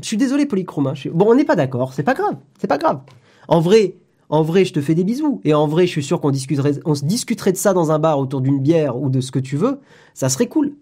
Je 0.02 0.06
suis 0.06 0.18
désolé, 0.18 0.44
Polychrome. 0.44 0.88
Hein, 0.88 0.94
bon, 1.14 1.30
on 1.30 1.34
n'est 1.34 1.46
pas 1.46 1.56
d'accord, 1.56 1.94
c'est 1.94 2.02
pas 2.02 2.12
grave, 2.12 2.36
c'est 2.60 2.66
pas 2.66 2.76
grave. 2.76 3.00
En 3.48 3.60
vrai, 3.60 3.96
en 4.28 4.42
vrai, 4.42 4.64
je 4.64 4.72
te 4.72 4.80
fais 4.80 4.94
des 4.94 5.04
bisous. 5.04 5.40
Et 5.44 5.54
en 5.54 5.66
vrai, 5.66 5.86
je 5.86 5.92
suis 5.92 6.02
sûr 6.02 6.20
qu'on 6.20 6.30
discuterait, 6.30 6.80
on 6.84 6.94
se 6.94 7.04
discuterait 7.04 7.52
de 7.52 7.56
ça 7.56 7.72
dans 7.72 7.90
un 7.90 7.98
bar 7.98 8.18
autour 8.18 8.40
d'une 8.40 8.60
bière 8.60 8.96
ou 8.96 9.10
de 9.10 9.20
ce 9.20 9.30
que 9.30 9.38
tu 9.38 9.56
veux. 9.56 9.80
Ça 10.14 10.28
serait 10.28 10.48
cool. 10.48 10.74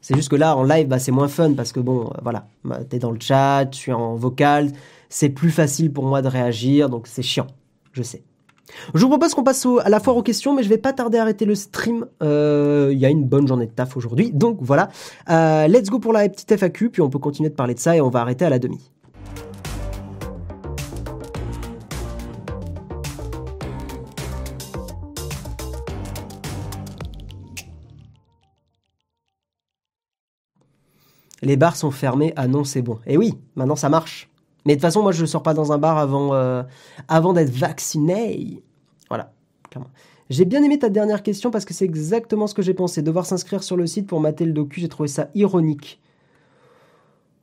C'est 0.00 0.14
juste 0.14 0.30
que 0.30 0.36
là, 0.36 0.56
en 0.56 0.62
live, 0.62 0.88
bah, 0.88 0.98
c'est 0.98 1.12
moins 1.12 1.28
fun 1.28 1.52
parce 1.52 1.72
que 1.72 1.80
bon, 1.80 2.06
euh, 2.06 2.18
voilà, 2.22 2.46
bah, 2.64 2.80
t'es 2.88 2.98
dans 2.98 3.10
le 3.10 3.20
chat, 3.20 3.68
je 3.72 3.76
suis 3.76 3.92
en 3.92 4.14
vocal, 4.14 4.70
c'est 5.08 5.28
plus 5.28 5.50
facile 5.50 5.92
pour 5.92 6.04
moi 6.04 6.22
de 6.22 6.28
réagir, 6.28 6.88
donc 6.88 7.06
c'est 7.06 7.22
chiant, 7.22 7.46
je 7.92 8.02
sais. 8.02 8.22
Je 8.94 9.00
vous 9.00 9.08
propose 9.08 9.34
qu'on 9.34 9.42
passe 9.42 9.66
à 9.82 9.88
la 9.88 10.00
foire 10.00 10.16
aux 10.16 10.22
questions, 10.22 10.54
mais 10.54 10.62
je 10.62 10.68
vais 10.68 10.78
pas 10.78 10.92
tarder 10.92 11.18
à 11.18 11.22
arrêter 11.22 11.44
le 11.44 11.54
stream. 11.54 12.06
Euh, 12.22 12.90
il 12.92 12.98
y 12.98 13.06
a 13.06 13.10
une 13.10 13.24
bonne 13.24 13.48
journée 13.48 13.66
de 13.66 13.72
taf 13.72 13.96
aujourd'hui, 13.96 14.30
donc 14.30 14.58
voilà. 14.60 14.88
Euh, 15.30 15.66
let's 15.66 15.88
go 15.88 15.98
pour 15.98 16.12
la 16.12 16.28
petite 16.28 16.56
FAQ, 16.56 16.90
puis 16.90 17.02
on 17.02 17.10
peut 17.10 17.18
continuer 17.18 17.50
de 17.50 17.54
parler 17.54 17.74
de 17.74 17.80
ça 17.80 17.96
et 17.96 18.00
on 18.00 18.10
va 18.10 18.20
arrêter 18.20 18.44
à 18.44 18.50
la 18.50 18.58
demi. 18.58 18.90
Les 31.42 31.56
bars 31.56 31.76
sont 31.76 31.90
fermés. 31.90 32.32
Ah 32.36 32.48
non, 32.48 32.64
c'est 32.64 32.82
bon. 32.82 32.98
Et 33.06 33.16
oui, 33.16 33.34
maintenant 33.56 33.76
ça 33.76 33.88
marche. 33.88 34.28
Mais 34.66 34.74
de 34.74 34.80
toute 34.80 34.82
façon, 34.82 35.02
moi, 35.02 35.12
je 35.12 35.22
ne 35.22 35.26
sors 35.26 35.42
pas 35.42 35.54
dans 35.54 35.72
un 35.72 35.78
bar 35.78 35.98
avant, 35.98 36.34
euh, 36.34 36.62
avant 37.08 37.32
d'être 37.32 37.50
vacciné. 37.50 38.62
Voilà, 39.08 39.32
J'ai 40.30 40.44
bien 40.44 40.62
aimé 40.62 40.78
ta 40.78 40.90
dernière 40.90 41.22
question 41.22 41.50
parce 41.50 41.64
que 41.64 41.72
c'est 41.72 41.84
exactement 41.84 42.46
ce 42.46 42.54
que 42.54 42.62
j'ai 42.62 42.74
pensé. 42.74 43.00
Devoir 43.00 43.24
s'inscrire 43.24 43.62
sur 43.62 43.76
le 43.76 43.86
site 43.86 44.06
pour 44.06 44.20
mater 44.20 44.44
le 44.44 44.52
docu, 44.52 44.80
j'ai 44.80 44.88
trouvé 44.88 45.08
ça 45.08 45.28
ironique. 45.34 46.00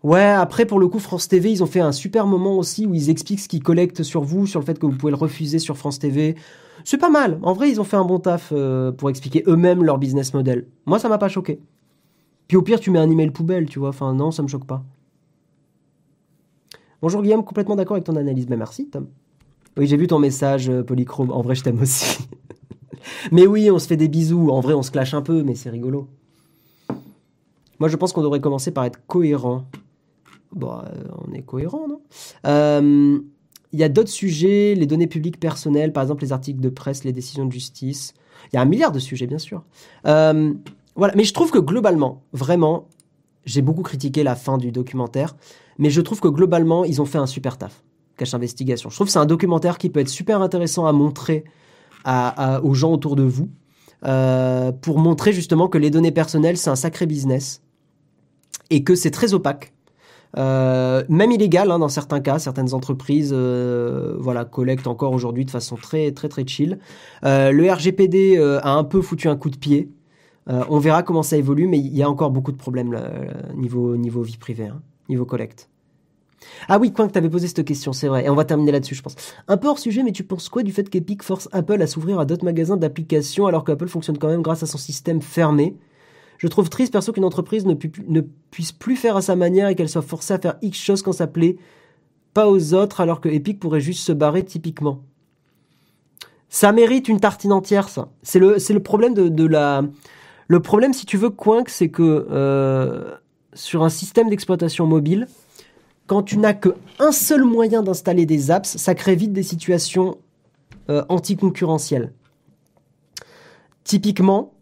Ouais, 0.03 0.21
après, 0.21 0.67
pour 0.67 0.79
le 0.79 0.87
coup, 0.87 0.99
France 0.99 1.27
TV, 1.27 1.51
ils 1.51 1.63
ont 1.63 1.65
fait 1.65 1.79
un 1.79 1.91
super 1.91 2.27
moment 2.27 2.59
aussi 2.59 2.85
où 2.85 2.93
ils 2.93 3.09
expliquent 3.09 3.39
ce 3.39 3.47
qu'ils 3.47 3.63
collectent 3.63 4.03
sur 4.03 4.21
vous, 4.21 4.45
sur 4.45 4.59
le 4.59 4.65
fait 4.67 4.77
que 4.77 4.85
vous 4.85 4.95
pouvez 4.95 5.11
le 5.11 5.17
refuser 5.17 5.57
sur 5.57 5.77
France 5.77 5.97
TV. 5.97 6.35
C'est 6.83 6.99
pas 6.99 7.09
mal. 7.09 7.39
En 7.41 7.53
vrai, 7.53 7.71
ils 7.71 7.81
ont 7.81 7.83
fait 7.85 7.97
un 7.97 8.05
bon 8.05 8.19
taf 8.19 8.51
euh, 8.51 8.91
pour 8.91 9.09
expliquer 9.09 9.43
eux-mêmes 9.47 9.83
leur 9.83 9.97
business 9.97 10.35
model. 10.35 10.67
Moi, 10.85 10.99
ça 10.99 11.09
m'a 11.09 11.17
pas 11.17 11.27
choqué. 11.27 11.59
Puis 12.47 12.57
au 12.57 12.61
pire, 12.61 12.79
tu 12.79 12.91
mets 12.91 12.99
un 12.99 13.09
email 13.09 13.31
poubelle, 13.31 13.67
tu 13.67 13.79
vois. 13.79 13.89
Enfin, 13.89 14.13
non, 14.13 14.31
ça 14.31 14.43
me 14.43 14.47
choque 14.47 14.65
pas. 14.65 14.83
Bonjour 17.01 17.21
Guillaume, 17.21 17.43
complètement 17.43 17.75
d'accord 17.75 17.95
avec 17.95 18.05
ton 18.05 18.15
analyse. 18.15 18.47
Mais 18.49 18.57
merci, 18.57 18.87
Tom. 18.89 19.07
Oui, 19.77 19.87
j'ai 19.87 19.97
vu 19.97 20.07
ton 20.07 20.19
message, 20.19 20.69
euh, 20.69 20.83
Polychrome. 20.83 21.31
En 21.31 21.41
vrai, 21.41 21.55
je 21.55 21.63
t'aime 21.63 21.81
aussi. 21.81 22.27
mais 23.31 23.45
oui, 23.45 23.69
on 23.69 23.79
se 23.79 23.87
fait 23.87 23.97
des 23.97 24.07
bisous. 24.07 24.49
En 24.49 24.61
vrai, 24.61 24.73
on 24.73 24.81
se 24.81 24.91
clash 24.91 25.13
un 25.13 25.21
peu, 25.21 25.43
mais 25.43 25.55
c'est 25.55 25.69
rigolo. 25.69 26.07
Moi, 27.79 27.89
je 27.89 27.97
pense 27.97 28.13
qu'on 28.13 28.21
devrait 28.21 28.39
commencer 28.39 28.71
par 28.71 28.85
être 28.85 29.05
cohérent. 29.05 29.65
Bon, 30.53 30.71
euh, 30.71 31.03
on 31.27 31.33
est 31.33 31.41
cohérent, 31.41 31.87
non? 31.87 32.01
Euh, 32.47 33.19
Il 33.73 33.79
y 33.79 33.83
a 33.83 33.89
d'autres 33.89 34.09
sujets, 34.09 34.73
les 34.75 34.85
données 34.85 35.07
publiques 35.07 35.39
personnelles, 35.39 35.91
par 35.91 36.03
exemple 36.03 36.23
les 36.23 36.31
articles 36.31 36.61
de 36.61 36.69
presse, 36.69 37.03
les 37.03 37.11
décisions 37.11 37.45
de 37.45 37.51
justice. 37.51 38.13
Il 38.53 38.55
y 38.55 38.59
a 38.59 38.61
un 38.61 38.65
milliard 38.65 38.93
de 38.93 38.99
sujets, 38.99 39.27
bien 39.27 39.39
sûr. 39.39 39.63
Voilà, 40.95 41.13
mais 41.15 41.23
je 41.23 41.33
trouve 41.33 41.51
que 41.51 41.59
globalement, 41.59 42.23
vraiment, 42.33 42.87
j'ai 43.45 43.61
beaucoup 43.61 43.83
critiqué 43.83 44.23
la 44.23 44.35
fin 44.35 44.57
du 44.57 44.71
documentaire, 44.71 45.35
mais 45.77 45.89
je 45.89 46.01
trouve 46.01 46.19
que 46.19 46.27
globalement, 46.27 46.83
ils 46.85 47.01
ont 47.01 47.05
fait 47.05 47.17
un 47.17 47.27
super 47.27 47.57
taf. 47.57 47.83
Cache 48.17 48.33
Investigation. 48.33 48.89
Je 48.89 48.95
trouve 48.95 49.07
que 49.07 49.11
c'est 49.11 49.19
un 49.19 49.25
documentaire 49.25 49.77
qui 49.77 49.89
peut 49.89 49.99
être 49.99 50.09
super 50.09 50.41
intéressant 50.41 50.85
à 50.85 50.93
montrer 50.93 51.43
aux 52.63 52.73
gens 52.73 52.93
autour 52.93 53.15
de 53.15 53.23
vous, 53.23 53.49
euh, 54.05 54.71
pour 54.71 54.99
montrer 54.99 55.33
justement 55.33 55.67
que 55.67 55.77
les 55.77 55.89
données 55.89 56.11
personnelles, 56.11 56.57
c'est 56.57 56.69
un 56.69 56.75
sacré 56.75 57.05
business 57.05 57.61
et 58.69 58.83
que 58.83 58.95
c'est 58.95 59.11
très 59.11 59.33
opaque. 59.33 59.73
Euh, 60.37 61.03
même 61.07 61.31
illégal 61.31 61.71
hein, 61.71 61.79
dans 61.79 61.87
certains 61.87 62.19
cas, 62.19 62.39
certaines 62.39 62.73
entreprises 62.73 63.31
euh, 63.33 64.17
voilà 64.19 64.43
collectent 64.43 64.87
encore 64.87 65.13
aujourd'hui 65.13 65.45
de 65.45 65.51
façon 65.51 65.77
très 65.77 66.11
très 66.11 66.27
très 66.27 66.45
chill. 66.45 66.77
le 67.23 67.71
RGPD 67.71 68.37
a 68.61 68.73
un 68.73 68.83
peu 68.83 69.01
foutu 69.01 69.29
un 69.29 69.37
coup 69.37 69.49
de 69.49 69.57
pied 69.57 69.89
euh, 70.49 70.63
on 70.69 70.79
verra 70.79 71.03
comment 71.03 71.23
ça 71.23 71.37
évolue, 71.37 71.67
mais 71.67 71.79
il 71.79 71.95
y 71.95 72.03
a 72.03 72.09
encore 72.09 72.31
beaucoup 72.31 72.51
de 72.51 72.57
problèmes 72.57 72.99
niveau, 73.55 73.97
niveau 73.97 74.21
vie 74.21 74.37
privée, 74.37 74.67
hein, 74.67 74.81
niveau 75.09 75.25
collecte. 75.25 75.69
Ah 76.67 76.79
oui, 76.79 76.91
quoi 76.91 77.07
que 77.07 77.17
avais 77.17 77.29
posé 77.29 77.47
cette 77.47 77.65
question, 77.65 77.93
c'est 77.93 78.07
vrai. 78.07 78.25
Et 78.25 78.29
on 78.29 78.35
va 78.35 78.45
terminer 78.45 78.71
là-dessus, 78.71 78.95
je 78.95 79.01
pense. 79.01 79.15
Un 79.47 79.57
peu 79.57 79.67
hors 79.67 79.79
sujet, 79.79 80.03
mais 80.03 80.11
tu 80.11 80.23
penses 80.23 80.49
quoi 80.49 80.63
du 80.63 80.71
fait 80.71 80.89
qu'Epic 80.89 81.23
force 81.23 81.49
Apple 81.51 81.81
à 81.81 81.87
s'ouvrir 81.87 82.19
à 82.19 82.25
d'autres 82.25 82.45
magasins 82.45 82.77
d'applications 82.77 83.47
alors 83.47 83.63
qu'Apple 83.63 83.87
fonctionne 83.87 84.17
quand 84.17 84.27
même 84.27 84.41
grâce 84.41 84.63
à 84.63 84.65
son 84.65 84.77
système 84.77 85.21
fermé? 85.21 85.75
Je 86.37 86.47
trouve 86.47 86.69
triste, 86.69 86.91
perso, 86.91 87.13
qu'une 87.13 87.23
entreprise 87.23 87.65
ne, 87.65 88.21
puisse 88.51 88.71
plus 88.71 88.95
faire 88.95 89.15
à 89.15 89.21
sa 89.21 89.35
manière 89.35 89.69
et 89.69 89.75
qu'elle 89.75 89.89
soit 89.89 90.01
forcée 90.01 90.33
à 90.33 90.39
faire 90.39 90.55
X 90.61 90.77
choses 90.77 91.01
quand 91.01 91.13
ça 91.13 91.27
plaît, 91.27 91.55
pas 92.33 92.49
aux 92.49 92.73
autres, 92.73 92.99
alors 92.99 93.21
que 93.21 93.29
Epic 93.29 93.59
pourrait 93.59 93.79
juste 93.79 94.01
se 94.01 94.11
barrer 94.11 94.43
typiquement. 94.43 95.01
Ça 96.49 96.71
mérite 96.71 97.07
une 97.07 97.19
tartine 97.19 97.53
entière, 97.53 97.87
ça. 97.87 98.09
C'est 98.21 98.39
le, 98.39 98.79
problème 98.79 99.13
de 99.13 99.45
la 99.45 99.83
le 100.47 100.59
problème, 100.59 100.93
si 100.93 101.05
tu 101.05 101.17
veux, 101.17 101.29
Quink, 101.29 101.69
c'est 101.69 101.89
que 101.89 102.27
euh, 102.29 103.15
sur 103.53 103.83
un 103.83 103.89
système 103.89 104.29
d'exploitation 104.29 104.85
mobile, 104.85 105.27
quand 106.07 106.21
tu 106.21 106.37
n'as 106.37 106.53
qu'un 106.53 107.11
seul 107.11 107.43
moyen 107.43 107.81
d'installer 107.81 108.25
des 108.25 108.51
apps, 108.51 108.77
ça 108.77 108.93
crée 108.93 109.15
vite 109.15 109.33
des 109.33 109.43
situations 109.43 110.17
euh, 110.89 111.03
anticoncurrentielles. 111.09 112.13
Typiquement, 113.83 114.53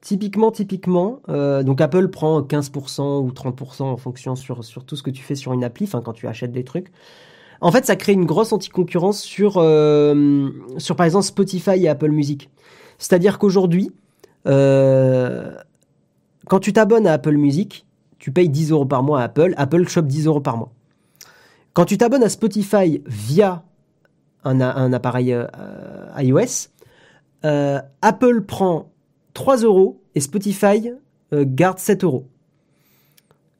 typiquement, 0.00 0.50
typiquement, 0.50 1.20
euh, 1.28 1.62
donc 1.62 1.80
Apple 1.80 2.08
prend 2.08 2.40
15% 2.40 3.20
ou 3.22 3.30
30% 3.30 3.82
en 3.82 3.96
fonction 3.96 4.34
sur, 4.34 4.64
sur 4.64 4.84
tout 4.84 4.96
ce 4.96 5.04
que 5.04 5.10
tu 5.10 5.22
fais 5.22 5.36
sur 5.36 5.52
une 5.52 5.62
appli, 5.62 5.86
enfin 5.86 6.00
quand 6.00 6.12
tu 6.12 6.26
achètes 6.26 6.52
des 6.52 6.64
trucs. 6.64 6.90
En 7.60 7.72
fait, 7.72 7.84
ça 7.84 7.96
crée 7.96 8.12
une 8.12 8.24
grosse 8.24 8.52
anticoncurrence 8.52 9.20
sur, 9.20 9.54
sur 9.54 10.96
par 10.96 11.06
exemple 11.06 11.24
Spotify 11.24 11.84
et 11.84 11.88
Apple 11.88 12.10
Music. 12.10 12.50
C'est-à-dire 12.98 13.38
qu'aujourd'hui, 13.38 13.92
euh, 14.48 15.54
quand 16.46 16.60
tu 16.60 16.72
t'abonnes 16.72 17.06
à 17.06 17.14
Apple 17.14 17.36
Music, 17.36 17.86
tu 18.18 18.32
payes 18.32 18.48
10 18.48 18.72
euros 18.72 18.86
par 18.86 19.02
mois 19.02 19.20
à 19.20 19.24
Apple. 19.24 19.54
Apple 19.56 19.86
chope 19.88 20.06
10 20.06 20.26
euros 20.26 20.40
par 20.40 20.56
mois. 20.56 20.72
Quand 21.74 21.84
tu 21.84 21.98
t'abonnes 21.98 22.22
à 22.22 22.28
Spotify 22.28 23.02
via 23.06 23.62
un, 24.44 24.92
appareil 24.92 25.32
euh, 25.32 25.46
iOS, 26.16 26.68
euh, 27.44 27.80
Apple 28.02 28.42
prend 28.42 28.90
3 29.34 29.58
euros 29.58 30.02
et 30.14 30.20
Spotify 30.20 30.90
garde 31.32 31.78
7 31.78 32.04
euros. 32.04 32.26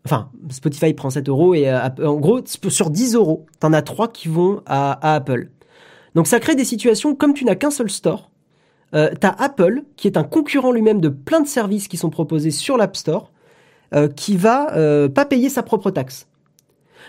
Enfin, 0.06 0.30
Spotify 0.50 0.94
prend 0.94 1.10
7 1.10 1.28
euros 1.28 1.54
et 1.54 1.70
en 1.70 2.16
gros, 2.16 2.40
sur 2.46 2.90
10 2.90 3.14
euros, 3.14 3.44
tu 3.60 3.66
en 3.66 3.72
as 3.74 3.82
3 3.82 4.08
qui 4.08 4.28
vont 4.28 4.62
à 4.64 5.14
Apple. 5.14 5.50
Donc 6.14 6.26
ça 6.26 6.40
crée 6.40 6.54
des 6.56 6.64
situations 6.64 7.14
comme 7.14 7.34
tu 7.34 7.44
n'as 7.44 7.54
qu'un 7.54 7.70
seul 7.70 7.90
store 7.90 8.30
euh, 8.94 9.10
t'as 9.18 9.34
Apple, 9.38 9.82
qui 9.96 10.06
est 10.06 10.16
un 10.16 10.24
concurrent 10.24 10.72
lui-même 10.72 11.00
de 11.00 11.08
plein 11.08 11.40
de 11.40 11.46
services 11.46 11.88
qui 11.88 11.96
sont 11.96 12.10
proposés 12.10 12.50
sur 12.50 12.76
l'App 12.76 12.96
Store, 12.96 13.30
euh, 13.94 14.08
qui 14.08 14.36
va 14.36 14.74
euh, 14.76 15.08
pas 15.08 15.24
payer 15.24 15.48
sa 15.48 15.62
propre 15.62 15.90
taxe. 15.90 16.26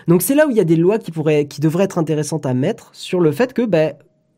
Donc 0.08 0.22
c'est 0.22 0.34
là 0.34 0.46
où 0.46 0.50
il 0.50 0.56
y 0.56 0.60
a 0.60 0.64
des 0.64 0.76
lois 0.76 0.98
qui 0.98 1.10
pourraient, 1.10 1.46
qui 1.46 1.60
devraient 1.60 1.84
être 1.84 1.98
intéressantes 1.98 2.46
à 2.46 2.54
mettre 2.54 2.90
sur 2.92 3.20
le 3.20 3.32
fait 3.32 3.52
que 3.52 3.62
ben 3.62 3.94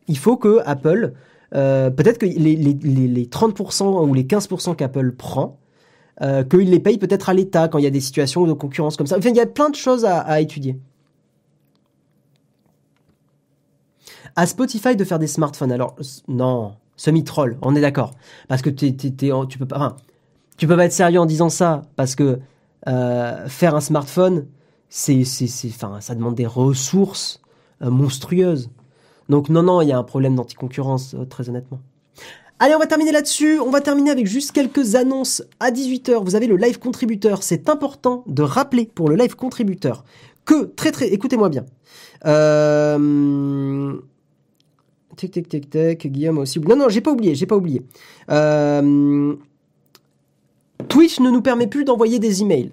il 0.07 0.17
faut 0.17 0.35
que 0.35 0.59
Apple, 0.65 1.13
peut-être 1.51 2.17
que 2.17 2.25
les, 2.25 2.55
les, 2.57 2.73
les, 2.73 3.25
30% 3.25 4.09
ou 4.09 4.13
les 4.13 4.23
15% 4.23 4.75
qu'Apple 4.75 5.13
prend, 5.13 5.57
qu'il 6.19 6.69
les 6.69 6.79
paye 6.81 6.97
peut-être 6.97 7.29
à 7.29 7.33
l'État 7.33 7.69
quand 7.69 7.77
il 7.77 7.85
y 7.85 7.87
a 7.87 7.91
des 7.91 8.01
situations 8.01 8.45
de 8.45 8.51
concurrence 8.51 8.97
comme 8.97 9.07
ça. 9.07 9.17
Enfin, 9.17 9.29
il 9.29 9.37
y 9.37 9.39
a 9.39 9.45
plein 9.45 9.69
de 9.69 9.75
choses 9.75 10.03
à, 10.03 10.19
à 10.19 10.41
étudier. 10.41 10.77
À 14.35 14.45
Spotify 14.45 14.97
de 14.97 15.05
faire 15.05 15.19
des 15.19 15.27
smartphones. 15.27 15.71
Alors 15.71 15.95
non, 16.27 16.73
semi-troll, 17.03 17.57
on 17.61 17.75
est 17.75 17.81
d'accord. 17.81 18.11
Parce 18.47 18.61
que 18.61 18.69
tu 18.69 19.57
peux 19.57 19.65
pas, 19.65 19.97
tu 20.57 20.67
peux 20.67 20.77
pas 20.77 20.85
être 20.85 20.93
sérieux 20.93 21.19
en 21.19 21.25
disant 21.25 21.49
ça, 21.49 21.81
parce 21.97 22.15
que 22.15 22.39
euh, 22.87 23.47
faire 23.49 23.75
un 23.75 23.81
smartphone, 23.81 24.45
c'est, 24.87 25.23
enfin, 25.67 25.99
ça 25.99 26.15
demande 26.15 26.35
des 26.35 26.45
ressources 26.45 27.41
euh, 27.81 27.89
monstrueuses. 27.89 28.69
Donc 29.27 29.49
non, 29.49 29.63
non, 29.63 29.81
il 29.81 29.89
y 29.89 29.91
a 29.91 29.97
un 29.97 30.03
problème 30.03 30.35
d'anticoncurrence, 30.35 31.13
euh, 31.13 31.25
très 31.25 31.49
honnêtement. 31.49 31.79
Allez, 32.59 32.75
on 32.75 32.79
va 32.79 32.87
terminer 32.87 33.11
là-dessus. 33.11 33.59
On 33.59 33.69
va 33.69 33.81
terminer 33.81 34.11
avec 34.11 34.25
juste 34.25 34.53
quelques 34.53 34.95
annonces. 34.95 35.43
À 35.59 35.71
18h, 35.71 36.23
vous 36.23 36.35
avez 36.35 36.47
le 36.47 36.55
live 36.55 36.79
contributeur. 36.79 37.43
C'est 37.43 37.67
important 37.67 38.23
de 38.27 38.43
rappeler 38.43 38.85
pour 38.85 39.09
le 39.09 39.15
live 39.15 39.35
contributeur 39.35 40.05
que, 40.45 40.65
très 40.65 40.91
très, 40.91 41.07
écoutez-moi 41.07 41.49
bien. 41.49 41.65
Tic, 45.15 45.31
tic, 45.31 45.47
tic, 45.47 45.69
tic. 45.69 46.07
Guillaume 46.07 46.37
aussi. 46.39 46.59
Non, 46.59 46.75
non, 46.75 46.89
j'ai 46.89 47.01
pas 47.01 47.11
oublié, 47.11 47.35
j'ai 47.35 47.45
pas 47.45 47.55
oublié. 47.55 47.81
Euh, 48.29 49.35
Twitch 50.87 51.19
ne 51.19 51.29
nous 51.29 51.41
permet 51.41 51.67
plus 51.67 51.85
d'envoyer 51.85 52.19
des 52.19 52.41
emails. 52.41 52.71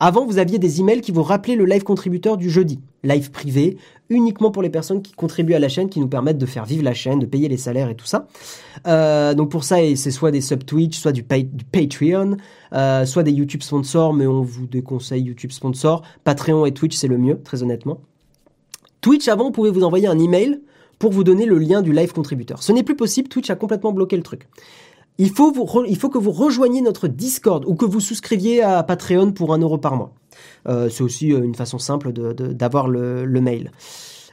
Avant, 0.00 0.26
vous 0.26 0.38
aviez 0.38 0.58
des 0.58 0.80
emails 0.80 1.00
qui 1.00 1.12
vous 1.12 1.22
rappelaient 1.22 1.54
le 1.54 1.64
live 1.64 1.84
contributeur 1.84 2.36
du 2.36 2.50
jeudi. 2.50 2.80
Live 3.04 3.30
privé, 3.30 3.76
uniquement 4.10 4.50
pour 4.50 4.62
les 4.62 4.68
personnes 4.68 5.02
qui 5.02 5.12
contribuent 5.12 5.54
à 5.54 5.58
la 5.58 5.68
chaîne, 5.68 5.88
qui 5.88 6.00
nous 6.00 6.08
permettent 6.08 6.38
de 6.38 6.46
faire 6.46 6.64
vivre 6.64 6.82
la 6.82 6.94
chaîne, 6.94 7.20
de 7.20 7.26
payer 7.26 7.48
les 7.48 7.56
salaires 7.56 7.88
et 7.88 7.94
tout 7.94 8.04
ça. 8.04 8.26
Euh, 8.86 9.34
donc 9.34 9.50
pour 9.50 9.62
ça, 9.62 9.76
c'est 9.94 10.10
soit 10.10 10.30
des 10.30 10.40
sub 10.40 10.64
Twitch, 10.64 10.98
soit 10.98 11.12
du, 11.12 11.22
du 11.22 11.64
Patreon, 11.64 12.36
euh, 12.72 13.06
soit 13.06 13.22
des 13.22 13.32
YouTube 13.32 13.62
sponsors, 13.62 14.12
mais 14.12 14.26
on 14.26 14.42
vous 14.42 14.66
déconseille 14.66 15.22
YouTube 15.22 15.52
sponsors. 15.52 16.02
Patreon 16.24 16.66
et 16.66 16.72
Twitch, 16.72 16.96
c'est 16.96 17.08
le 17.08 17.18
mieux, 17.18 17.40
très 17.42 17.62
honnêtement. 17.62 18.00
Twitch, 19.00 19.28
avant, 19.28 19.46
on 19.46 19.52
pouvait 19.52 19.70
vous 19.70 19.84
envoyer 19.84 20.08
un 20.08 20.18
email 20.18 20.60
pour 21.04 21.12
vous 21.12 21.22
donner 21.22 21.44
le 21.44 21.58
lien 21.58 21.82
du 21.82 21.92
live 21.92 22.14
contributeur. 22.14 22.62
Ce 22.62 22.72
n'est 22.72 22.82
plus 22.82 22.96
possible, 22.96 23.28
Twitch 23.28 23.50
a 23.50 23.56
complètement 23.56 23.92
bloqué 23.92 24.16
le 24.16 24.22
truc. 24.22 24.48
Il 25.18 25.28
faut, 25.28 25.52
vous 25.52 25.68
il 25.86 25.98
faut 25.98 26.08
que 26.08 26.16
vous 26.16 26.30
rejoigniez 26.30 26.80
notre 26.80 27.08
Discord 27.08 27.62
ou 27.66 27.74
que 27.74 27.84
vous 27.84 28.00
souscriviez 28.00 28.62
à 28.62 28.82
Patreon 28.82 29.32
pour 29.32 29.52
un 29.52 29.58
euro 29.58 29.76
par 29.76 29.96
mois. 29.96 30.14
Euh, 30.66 30.88
c'est 30.88 31.02
aussi 31.02 31.34
euh, 31.34 31.44
une 31.44 31.54
façon 31.54 31.78
simple 31.78 32.10
d'avoir 32.14 32.88
le, 32.88 33.26
mail. 33.42 33.70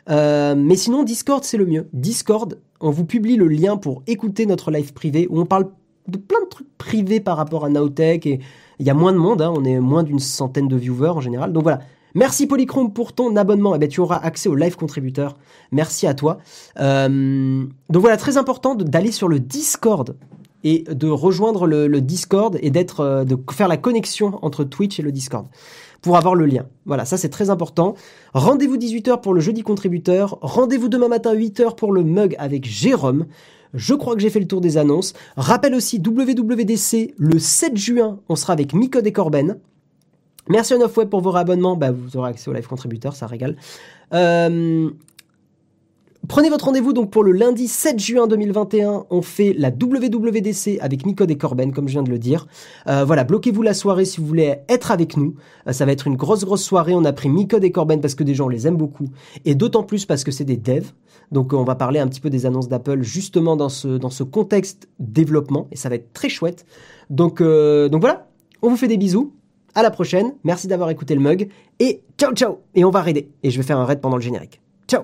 Euh, 0.09 0.55
mais 0.55 0.77
sinon, 0.77 1.03
Discord, 1.03 1.43
c'est 1.43 1.57
le 1.57 1.65
mieux. 1.65 1.89
Discord, 1.91 2.57
on 2.79 2.89
vous 2.89 3.03
publie 3.03 3.35
le 3.35 3.49
lien 3.49 3.75
pour 3.75 4.01
écouter 4.07 4.45
notre 4.45 4.71
live 4.71 4.93
privé 4.93 5.27
où 5.29 5.41
on 5.41 5.45
parle 5.45 5.67
de 6.07 6.17
plein 6.17 6.41
de 6.41 6.47
trucs 6.47 6.77
privés 6.77 7.19
par 7.19 7.35
rapport 7.35 7.65
à 7.65 7.69
Nowtech 7.69 8.25
et 8.27 8.39
il 8.79 8.87
y 8.87 8.89
a 8.89 8.93
moins 8.93 9.11
de 9.11 9.17
monde, 9.17 9.41
hein. 9.41 9.51
on 9.53 9.65
est 9.65 9.81
moins 9.81 10.03
d'une 10.03 10.19
centaine 10.19 10.69
de 10.69 10.77
viewers 10.77 11.09
en 11.09 11.19
général. 11.19 11.51
Donc 11.51 11.63
voilà, 11.63 11.81
Merci 12.15 12.47
Polychrome 12.47 12.93
pour 12.93 13.13
ton 13.13 13.35
abonnement. 13.35 13.75
Eh 13.75 13.79
ben, 13.79 13.89
tu 13.89 14.01
auras 14.01 14.17
accès 14.17 14.49
au 14.49 14.55
live 14.55 14.75
contributeur. 14.75 15.37
Merci 15.71 16.07
à 16.07 16.13
toi. 16.13 16.39
Euh, 16.79 17.65
donc 17.89 18.01
voilà, 18.01 18.17
très 18.17 18.37
important 18.37 18.75
d'aller 18.75 19.11
sur 19.11 19.27
le 19.27 19.39
Discord 19.39 20.15
et 20.63 20.83
de 20.83 21.07
rejoindre 21.07 21.65
le, 21.65 22.01
Discord 22.01 22.57
et 22.61 22.69
d'être, 22.69 22.99
euh, 22.99 23.23
de 23.23 23.37
faire 23.51 23.67
la 23.67 23.77
connexion 23.77 24.39
entre 24.41 24.63
Twitch 24.63 24.99
et 24.99 25.03
le 25.03 25.11
Discord 25.11 25.47
pour 26.01 26.17
avoir 26.17 26.35
le 26.35 26.45
lien. 26.45 26.65
Voilà, 26.85 27.05
ça 27.05 27.17
c'est 27.17 27.29
très 27.29 27.49
important. 27.49 27.95
Rendez-vous 28.33 28.77
18h 28.77 29.21
pour 29.21 29.33
le 29.33 29.39
jeudi 29.39 29.61
contributeur. 29.61 30.37
Rendez-vous 30.41 30.89
demain 30.89 31.07
matin 31.07 31.33
8h 31.33 31.75
pour 31.75 31.91
le 31.91 32.03
mug 32.03 32.35
avec 32.39 32.65
Jérôme. 32.65 33.25
Je 33.73 33.93
crois 33.93 34.15
que 34.15 34.21
j'ai 34.21 34.29
fait 34.29 34.39
le 34.39 34.47
tour 34.47 34.61
des 34.61 34.77
annonces. 34.77 35.13
Rappelle 35.37 35.75
aussi 35.75 35.99
WWDC 35.99 37.13
le 37.17 37.39
7 37.39 37.77
juin, 37.77 38.19
on 38.27 38.35
sera 38.35 38.53
avec 38.53 38.73
Miko 38.73 38.99
et 38.99 39.11
Corben. 39.13 39.57
Merci 40.51 40.73
à 40.73 40.77
Web 40.77 41.07
pour 41.07 41.21
vos 41.21 41.31
réabonnements. 41.31 41.77
Bah, 41.77 41.91
vous 41.91 42.17
aurez 42.17 42.31
accès 42.31 42.49
au 42.49 42.53
live 42.53 42.67
contributeur, 42.67 43.15
ça 43.15 43.25
régale. 43.25 43.55
Euh, 44.13 44.89
prenez 46.27 46.49
votre 46.49 46.65
rendez-vous 46.65 46.91
donc 46.91 47.09
pour 47.09 47.23
le 47.23 47.31
lundi 47.31 47.69
7 47.69 47.97
juin 47.97 48.27
2021. 48.27 49.05
On 49.09 49.21
fait 49.21 49.55
la 49.57 49.69
WWDC 49.69 50.79
avec 50.81 51.05
Miko 51.05 51.25
et 51.25 51.37
Corben, 51.37 51.71
comme 51.71 51.87
je 51.87 51.93
viens 51.93 52.03
de 52.03 52.09
le 52.09 52.19
dire. 52.19 52.47
Euh, 52.87 53.05
voilà, 53.05 53.23
bloquez-vous 53.23 53.61
la 53.61 53.73
soirée 53.73 54.03
si 54.03 54.19
vous 54.19 54.27
voulez 54.27 54.57
être 54.67 54.91
avec 54.91 55.15
nous. 55.15 55.35
Euh, 55.69 55.71
ça 55.71 55.85
va 55.85 55.93
être 55.93 56.05
une 56.05 56.17
grosse, 56.17 56.43
grosse 56.43 56.63
soirée. 56.63 56.93
On 56.95 57.05
a 57.05 57.13
pris 57.13 57.29
Miko 57.29 57.57
et 57.61 57.71
Corben 57.71 58.01
parce 58.01 58.15
que 58.15 58.25
des 58.25 58.35
gens 58.35 58.49
les 58.49 58.67
aiment 58.67 58.75
beaucoup. 58.75 59.07
Et 59.45 59.55
d'autant 59.55 59.83
plus 59.83 60.05
parce 60.05 60.25
que 60.25 60.31
c'est 60.31 60.43
des 60.43 60.57
devs. 60.57 60.91
Donc 61.31 61.53
on 61.53 61.63
va 61.63 61.75
parler 61.75 62.01
un 62.01 62.09
petit 62.09 62.19
peu 62.19 62.29
des 62.29 62.45
annonces 62.45 62.67
d'Apple 62.67 63.03
justement 63.03 63.55
dans 63.55 63.69
ce, 63.69 63.87
dans 63.87 64.09
ce 64.09 64.23
contexte 64.23 64.89
développement. 64.99 65.69
Et 65.71 65.77
ça 65.77 65.87
va 65.87 65.95
être 65.95 66.11
très 66.11 66.27
chouette. 66.27 66.65
Donc, 67.09 67.41
donc 67.41 68.01
voilà, 68.01 68.27
on 68.61 68.67
vous 68.67 68.75
fait 68.75 68.89
des 68.89 68.97
bisous. 68.97 69.31
À 69.75 69.83
la 69.83 69.91
prochaine, 69.91 70.33
merci 70.43 70.67
d'avoir 70.67 70.89
écouté 70.89 71.15
le 71.15 71.21
mug 71.21 71.49
et 71.79 72.01
ciao 72.17 72.33
ciao 72.33 72.59
Et 72.75 72.83
on 72.83 72.91
va 72.91 73.01
raider. 73.01 73.29
Et 73.43 73.51
je 73.51 73.57
vais 73.57 73.63
faire 73.63 73.77
un 73.77 73.85
raid 73.85 74.01
pendant 74.01 74.17
le 74.17 74.21
générique. 74.21 74.61
Ciao 74.87 75.03